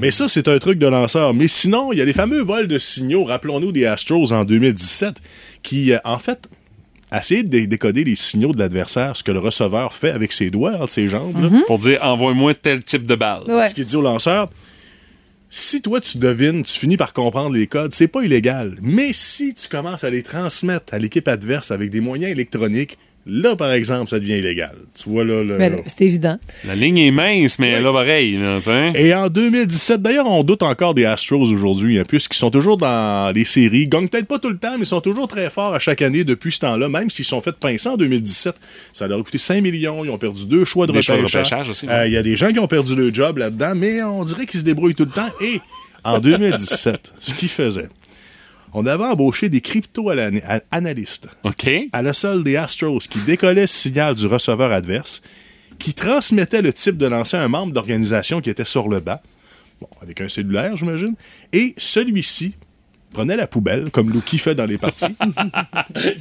Mais 0.00 0.10
ça, 0.10 0.28
c'est 0.28 0.48
un 0.48 0.58
truc 0.58 0.78
de 0.78 0.86
lanceur. 0.86 1.34
Mais 1.34 1.48
sinon, 1.48 1.92
il 1.92 1.98
y 1.98 2.02
a 2.02 2.04
les 2.04 2.12
fameux 2.12 2.42
vols 2.42 2.68
de 2.68 2.78
signaux, 2.78 3.24
rappelons-nous 3.24 3.72
des 3.72 3.86
Astros 3.86 4.32
en 4.32 4.44
2017, 4.44 5.16
qui, 5.62 5.92
euh, 5.92 5.98
en 6.04 6.18
fait, 6.18 6.48
essayaient 7.12 7.42
de 7.42 7.48
dé- 7.48 7.66
décoder 7.66 8.04
les 8.04 8.16
signaux 8.16 8.52
de 8.52 8.58
l'adversaire, 8.58 9.16
ce 9.16 9.22
que 9.22 9.32
le 9.32 9.38
receveur 9.38 9.92
fait 9.92 10.10
avec 10.10 10.32
ses 10.32 10.50
doigts 10.50 10.72
entre 10.74 10.90
ses 10.92 11.08
jambes. 11.08 11.40
là. 11.42 11.48
Pour 11.66 11.78
dire, 11.78 11.98
envoie-moi 12.02 12.54
tel 12.54 12.82
type 12.82 13.04
de 13.04 13.14
balle. 13.14 13.42
Ouais. 13.48 13.68
Ce 13.68 13.74
qui 13.74 13.84
dit 13.84 13.96
au 13.96 14.02
lanceur, 14.02 14.48
si 15.48 15.82
toi 15.82 16.00
tu 16.00 16.18
devines, 16.18 16.62
tu 16.64 16.72
finis 16.78 16.96
par 16.96 17.12
comprendre 17.12 17.54
les 17.54 17.66
codes, 17.66 17.92
c'est 17.92 18.08
pas 18.08 18.22
illégal. 18.22 18.76
Mais 18.80 19.12
si 19.12 19.52
tu 19.54 19.68
commences 19.68 20.04
à 20.04 20.10
les 20.10 20.22
transmettre 20.22 20.94
à 20.94 20.98
l'équipe 20.98 21.28
adverse 21.28 21.70
avec 21.70 21.90
des 21.90 22.00
moyens 22.00 22.32
électroniques, 22.32 22.96
là 23.26 23.56
par 23.56 23.72
exemple, 23.72 24.10
ça 24.10 24.18
devient 24.18 24.38
illégal. 24.38 24.74
Tu 25.00 25.08
vois 25.08 25.24
là. 25.24 25.42
là, 25.42 25.56
Mais 25.58 25.70
là. 25.70 25.76
là, 25.76 25.82
c'est 25.86 26.04
évident. 26.04 26.38
La 26.66 26.74
ligne 26.74 26.98
est 26.98 27.10
mince, 27.10 27.58
mais 27.58 27.80
là, 27.80 27.92
pareil, 27.92 28.36
là, 28.36 28.60
sais. 28.60 28.92
Et 28.94 29.14
en 29.14 29.28
2017, 29.28 30.02
d'ailleurs, 30.02 30.28
on 30.28 30.42
doute 30.42 30.62
encore 30.62 30.94
des 30.94 31.04
Astros 31.04 31.50
aujourd'hui, 31.50 31.98
hein, 31.98 32.04
puisqu'ils 32.06 32.36
sont 32.38 32.50
toujours 32.50 32.76
dans 32.76 33.32
les 33.34 33.44
séries. 33.44 33.82
Ils 33.82 33.88
gagnent 33.88 34.08
peut-être 34.08 34.26
pas 34.28 34.38
tout 34.38 34.50
le 34.50 34.58
temps, 34.58 34.72
mais 34.74 34.84
ils 34.84 34.86
sont 34.86 35.00
toujours 35.00 35.28
très 35.28 35.50
forts 35.50 35.74
à 35.74 35.78
chaque 35.78 36.02
année 36.02 36.24
depuis 36.24 36.52
ce 36.52 36.60
temps-là, 36.60 36.88
même 36.88 37.10
s'ils 37.10 37.24
sont 37.24 37.40
fait 37.40 37.52
pincer 37.52 37.88
en 37.88 37.96
2017. 37.96 38.54
Ça 38.92 39.06
leur 39.08 39.20
a 39.20 39.22
coûté 39.22 39.38
5 39.38 39.60
millions, 39.62 40.04
ils 40.04 40.10
ont 40.10 40.18
perdu 40.18 40.46
deux 40.46 40.64
choix 40.64 40.86
de 40.86 40.92
repêchage. 40.92 41.68
ouais. 41.68 41.88
Euh, 41.90 42.06
Il 42.06 42.12
y 42.12 42.16
a 42.16 42.22
des 42.22 42.36
gens 42.36 42.52
qui 42.52 42.58
ont 42.58 42.66
perdu 42.68 42.94
le 42.94 43.12
job 43.12 43.38
là-dedans, 43.38 43.74
mais 43.76 44.02
on 44.02 44.24
dirait 44.24 44.46
qu'ils 44.46 44.60
se 44.60 44.64
débrouillent 44.64 44.94
tout 44.94 45.04
le 45.04 45.10
temps. 45.10 45.30
Et 45.40 45.60
en 46.04 46.18
2017, 46.18 47.12
ce 47.20 47.34
qu'ils 47.34 47.48
faisaient, 47.48 47.88
on 48.74 48.86
avait 48.86 49.04
embauché 49.04 49.48
des 49.48 49.60
crypto-analystes 49.60 51.28
à 51.92 52.02
la 52.02 52.12
seule 52.12 52.42
des 52.42 52.56
Astros 52.56 53.00
qui 53.08 53.18
décollaient 53.20 53.62
le 53.62 53.66
signal 53.66 54.14
du 54.14 54.26
receveur 54.26 54.72
adverse, 54.72 55.22
qui 55.78 55.94
transmettait 55.94 56.62
le 56.62 56.72
type 56.72 56.96
de 56.96 57.06
lancer 57.06 57.36
à 57.36 57.42
un 57.42 57.48
membre 57.48 57.72
d'organisation 57.72 58.40
qui 58.40 58.50
était 58.50 58.64
sur 58.64 58.88
le 58.88 59.00
banc, 59.00 59.20
bon, 59.80 59.88
avec 60.00 60.20
un 60.20 60.28
cellulaire, 60.28 60.76
j'imagine, 60.76 61.14
et 61.52 61.74
celui-ci 61.76 62.54
prenait 63.12 63.36
la 63.36 63.46
poubelle, 63.46 63.90
comme 63.90 64.10
Lucky 64.10 64.38
fait 64.38 64.54
dans 64.54 64.64
les 64.64 64.78
parties. 64.78 65.04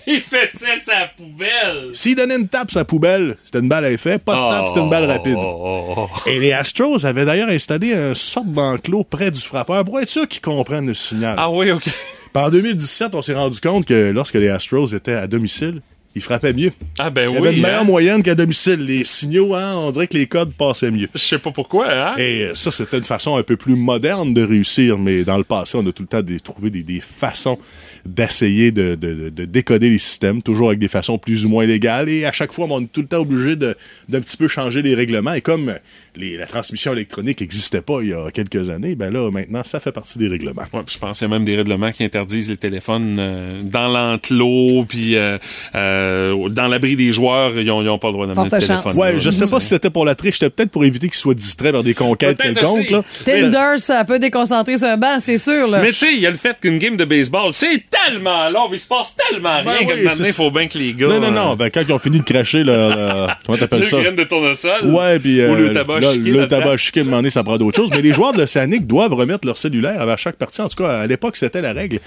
Il 0.08 0.20
faisait 0.20 0.80
sa 0.82 1.08
poubelle. 1.16 1.90
S'il 1.94 2.16
donnait 2.16 2.36
une 2.36 2.50
tape 2.50 2.70
sa 2.70 2.84
poubelle, 2.84 3.38
c'était 3.46 3.60
une 3.60 3.70
balle 3.70 3.86
à 3.86 3.92
effet. 3.92 4.20
Pas 4.20 4.36
de 4.36 4.50
tape, 4.50 4.68
c'était 4.68 4.82
une 4.82 4.90
balle 4.90 5.06
rapide. 5.06 5.38
Oh, 5.38 6.10
Et 6.28 6.40
les 6.40 6.52
Astros 6.52 7.06
avaient 7.06 7.24
d'ailleurs 7.24 7.50
installé 7.50 7.94
un 7.94 8.14
sorte 8.14 8.48
d'enclos 8.48 9.06
près 9.06 9.32
du 9.32 9.40
frappeur 9.40 9.86
pour 9.86 10.02
être 10.02 10.10
sûr 10.10 10.28
qu'ils 10.28 10.42
comprennent 10.42 10.88
le 10.88 10.94
signal. 10.94 11.36
Ah 11.38 11.50
oui, 11.50 11.72
OK. 11.72 11.86
Puis 12.34 12.44
en 12.44 12.50
2017, 12.50 13.16
on 13.16 13.22
s'est 13.22 13.34
rendu 13.34 13.60
compte 13.60 13.86
que 13.86 14.12
lorsque 14.12 14.36
les 14.36 14.50
Astros 14.50 14.94
étaient 14.94 15.14
à 15.14 15.28
domicile, 15.28 15.82
ils 16.14 16.22
frappaient 16.22 16.52
mieux. 16.54 16.72
Ah 17.00 17.10
ben 17.10 17.30
Il 17.32 17.36
y 17.36 17.38
avait 17.38 17.56
une 17.56 17.62
meilleure 17.62 17.82
hein. 17.82 17.86
moyenne 17.86 18.22
qu'à 18.22 18.36
domicile. 18.36 18.80
Les 18.86 19.06
signaux, 19.06 19.56
hein, 19.56 19.76
on 19.78 19.92
dirait 19.92 20.08
que 20.08 20.18
les 20.18 20.28
codes 20.28 20.52
passaient 20.52 20.92
mieux. 20.92 21.08
Je 21.14 21.20
sais 21.20 21.38
pas 21.40 21.52
pourquoi, 21.52 21.88
hein? 21.90 22.16
Et 22.18 22.44
euh, 22.48 22.56
ça, 22.56 22.70
c'était 22.70 22.98
une 22.98 23.06
façon 23.06 23.38
un 23.38 23.44
peu 23.44 23.56
plus 23.56 23.76
moderne 23.78 24.34
de 24.34 24.44
réussir, 24.44 24.98
mais 24.98 25.24
dans 25.24 25.38
le 25.38 25.46
passé, 25.46 25.78
on 25.78 25.88
a 25.88 25.92
tout 25.94 26.04
le 26.04 26.08
temps 26.10 26.22
des- 26.22 26.42
trouvé 26.42 26.70
des, 26.70 26.84
des 26.84 27.00
façons 27.00 27.58
d'essayer 28.06 28.72
de, 28.72 28.96
de- 28.96 29.14
de- 29.14 29.30
de 29.30 29.46
décoder 29.46 29.90
les 29.90 30.00
systèmes, 30.00 30.42
toujours 30.42 30.68
avec 30.70 30.80
des 30.80 30.90
façons 30.90 31.18
plus 31.18 31.46
ou 31.46 31.50
moins 31.50 31.66
légales. 31.66 32.10
Et 32.10 32.26
à 32.26 32.34
chaque 32.34 32.52
fois, 32.52 32.68
on 32.70 32.82
est 32.82 32.92
tout 32.92 33.02
le 33.02 33.08
temps 33.08 33.20
obligé 33.22 33.56
d'un 33.56 33.74
petit 34.10 34.36
peu 34.36 34.50
changer 34.50 34.82
les 34.82 34.96
règlements. 34.96 35.34
Et 35.34 35.42
comme 35.42 35.74
les- 36.16 36.38
la 36.38 36.46
transmission 36.46 36.94
électronique 36.94 37.42
n'existait 37.42 37.82
pas 37.82 38.00
il 38.02 38.10
y 38.10 38.14
a 38.14 38.30
quelques 38.32 38.70
années, 38.70 38.96
ben 38.96 39.12
là, 39.14 39.30
maintenant, 39.32 39.62
ça 39.64 39.80
fait 39.80 39.92
partie 39.92 40.18
des 40.20 40.28
règlements. 40.28 40.64
Ouais, 40.74 40.82
puis 40.86 40.96
je 40.96 41.00
pense 41.00 41.20
qu'il 41.20 41.28
y 41.28 41.32
a 41.32 41.34
même 41.34 41.46
des 41.46 41.56
règlements 41.56 41.92
qui 41.92 42.04
interdisent 42.04 42.50
les 42.50 42.58
téléphones 42.58 43.18
euh, 43.20 43.60
dans 43.64 43.88
l'enclos, 43.88 44.86
puis 44.88 45.16
euh, 45.16 45.38
euh, 45.76 46.50
dans 46.50 46.68
l'abri 46.68 46.96
des 46.96 47.12
joueurs, 47.12 47.58
ils 47.58 47.66
n'ont 47.66 47.98
pas 47.98 48.08
le 48.08 48.14
droit 48.14 48.28
d'amener 48.28 48.44
le 48.44 48.50
téléphone. 48.50 48.82
chance. 48.84 48.96
Ouais, 48.96 49.14
là. 49.14 49.20
je 49.20 49.30
sais 49.32 49.48
pas 49.48 49.60
si 49.60 49.68
c'était 49.68 49.90
pour 49.90 50.06
la 50.06 50.16
triche, 50.16 50.40
c'était 50.40 50.50
peut-être 50.50 50.72
pour 50.72 50.84
éviter 50.86 51.08
qu'ils 51.08 51.16
soient 51.18 51.34
distraits 51.34 51.72
vers 51.72 51.84
des 51.84 51.94
conquêtes 51.94 52.38
quelconques. 52.40 52.90
là. 52.90 53.04
Tinder, 53.26 53.78
ça 53.78 54.04
peut 54.06 54.20
déconcentrer 54.20 54.78
sur 54.78 54.88
un 54.88 54.98
banc, 54.98 55.18
c'est 55.20 55.38
sûr. 55.38 55.68
Là. 55.68 55.82
Mais 55.82 55.90
tu 55.90 55.96
sais, 55.96 56.14
il 56.14 56.20
y 56.20 56.28
a 56.28 56.32
le 56.32 56.38
fait 56.38 56.58
qu'une 56.62 56.78
game 56.78 56.98
de 56.98 57.06
baseball, 57.06 57.52
c'est 57.54 57.84
tellement 57.90 58.50
long, 58.50 58.70
il 58.72 58.80
se 58.80 58.88
passe 58.88 59.16
tellement 59.30 59.62
rien 59.62 59.64
Ben 59.80 59.88
que 59.88 59.94
oui, 59.94 60.04
maintenant, 60.04 60.26
il 60.26 60.34
faut 60.34 60.52
bien 60.52 60.68
que 60.68 60.78
les 60.78 60.94
gars... 60.94 61.08
Non, 61.08 61.20
non, 61.22 61.32
non. 61.32 61.52
euh, 61.54 61.56
Ben, 61.56 61.70
quand 61.70 61.82
ils 61.88 61.94
ont 61.94 62.00
fini 62.00 62.20
de 62.20 62.26
cracher 62.26 62.64
le. 62.64 62.72
le- 62.74 63.28
comment 63.46 63.58
t'appelles 63.58 63.80
le 63.82 63.86
ça? 63.86 64.00
graine 64.02 64.16
de 64.16 64.24
tournesol. 64.24 64.86
Ouais, 64.86 65.20
puis. 65.20 65.44
Ou 65.46 65.56
le 65.56 65.74
tabac 65.74 66.01
là, 66.02 66.16
Le 66.16 66.48
tabac 66.48 66.78
chiqué, 66.78 67.00
à 67.00 67.04
un 67.04 67.06
moment 67.06 67.18
donné, 67.18 67.30
ça 67.30 67.44
prend 67.44 67.58
d'autres 67.58 67.78
choses. 67.80 67.90
Mais 67.92 68.02
les 68.02 68.14
joueurs 68.14 68.34
de 68.34 68.40
l'Océanique 68.40 68.88
doivent 68.88 69.14
remettre 69.14 69.46
leur 69.46 69.58
cellulaire 69.58 70.02
à 70.02 70.18
chaque 70.18 70.36
partie. 70.36 70.62
En 70.62 70.68
tout 70.70 70.84
cas, 70.84 71.00
à 71.02 71.08
l'époque, 71.08 71.38
c'était 71.38 71.62
la 71.62 71.74
règle. 71.74 72.00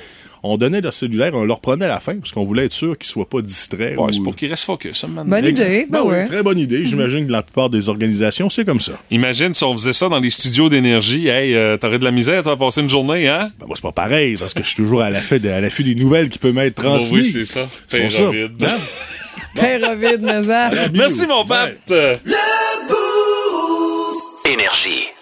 On 0.46 0.58
donnait 0.58 0.82
leur 0.82 0.92
cellulaire, 0.92 1.30
on 1.32 1.44
leur 1.44 1.60
prenait 1.60 1.86
à 1.86 1.88
la 1.88 2.00
fin, 2.00 2.16
parce 2.16 2.30
qu'on 2.32 2.44
voulait 2.44 2.66
être 2.66 2.72
sûr 2.74 2.98
qu'ils 2.98 3.08
soient 3.08 3.26
pas 3.28 3.40
distraits. 3.40 3.96
Ouais, 3.96 4.04
ou- 4.10 4.12
c'est 4.12 4.22
pour 4.22 4.36
qu'ils 4.36 4.50
restent 4.50 4.64
focus. 4.66 5.00
ça. 5.00 5.06
Bonne 5.06 5.44
idée. 5.46 5.86
Ben 5.88 6.00
Ben 6.00 6.02
ouais. 6.02 6.24
Très 6.26 6.42
bonne 6.42 6.58
idée. 6.58 6.84
J'imagine 6.86 7.24
que 7.24 7.30
dans 7.30 7.38
la 7.38 7.42
plupart 7.42 7.70
des 7.70 7.88
organisations, 7.88 8.50
c'est 8.50 8.66
comme 8.66 8.80
ça. 8.80 8.92
Imagine 9.10 9.54
si 9.54 9.64
on 9.64 9.72
faisait 9.72 9.94
ça 9.94 10.10
dans 10.10 10.18
les 10.18 10.28
studios 10.28 10.68
d'énergie. 10.68 11.28
Hey, 11.28 11.54
euh, 11.54 11.78
t'aurais 11.78 11.98
de 11.98 12.04
la 12.04 12.10
misère, 12.10 12.42
toi, 12.42 12.52
à 12.52 12.56
passer 12.56 12.82
une 12.82 12.90
journée, 12.90 13.26
hein? 13.26 13.48
Ben, 13.58 13.66
moi, 13.66 13.74
c'est 13.76 13.82
pas 13.82 13.92
pareil, 13.92 14.36
parce 14.38 14.52
que 14.52 14.62
je 14.62 14.68
suis 14.68 14.76
toujours 14.76 15.00
à 15.00 15.08
l'affût 15.08 15.40
de- 15.40 15.48
à 15.48 15.60
l'affût 15.62 15.82
des 15.84 15.94
nouvelles 15.94 16.28
qui 16.28 16.38
peuvent 16.38 16.52
m'être 16.52 16.78
Oh, 16.80 16.88
transmises. 16.88 17.24
oui, 17.34 17.44
c'est 17.46 17.46
ça. 17.50 17.66
C'est 17.88 18.10
ça. 18.10 18.30
Père 19.56 19.80
Ovid, 19.92 20.20
mais 20.20 20.42
ça. 20.42 20.70
Merci, 20.92 21.26
mon 21.26 21.44
pape. 21.46 21.72
Énergie. 24.46 25.13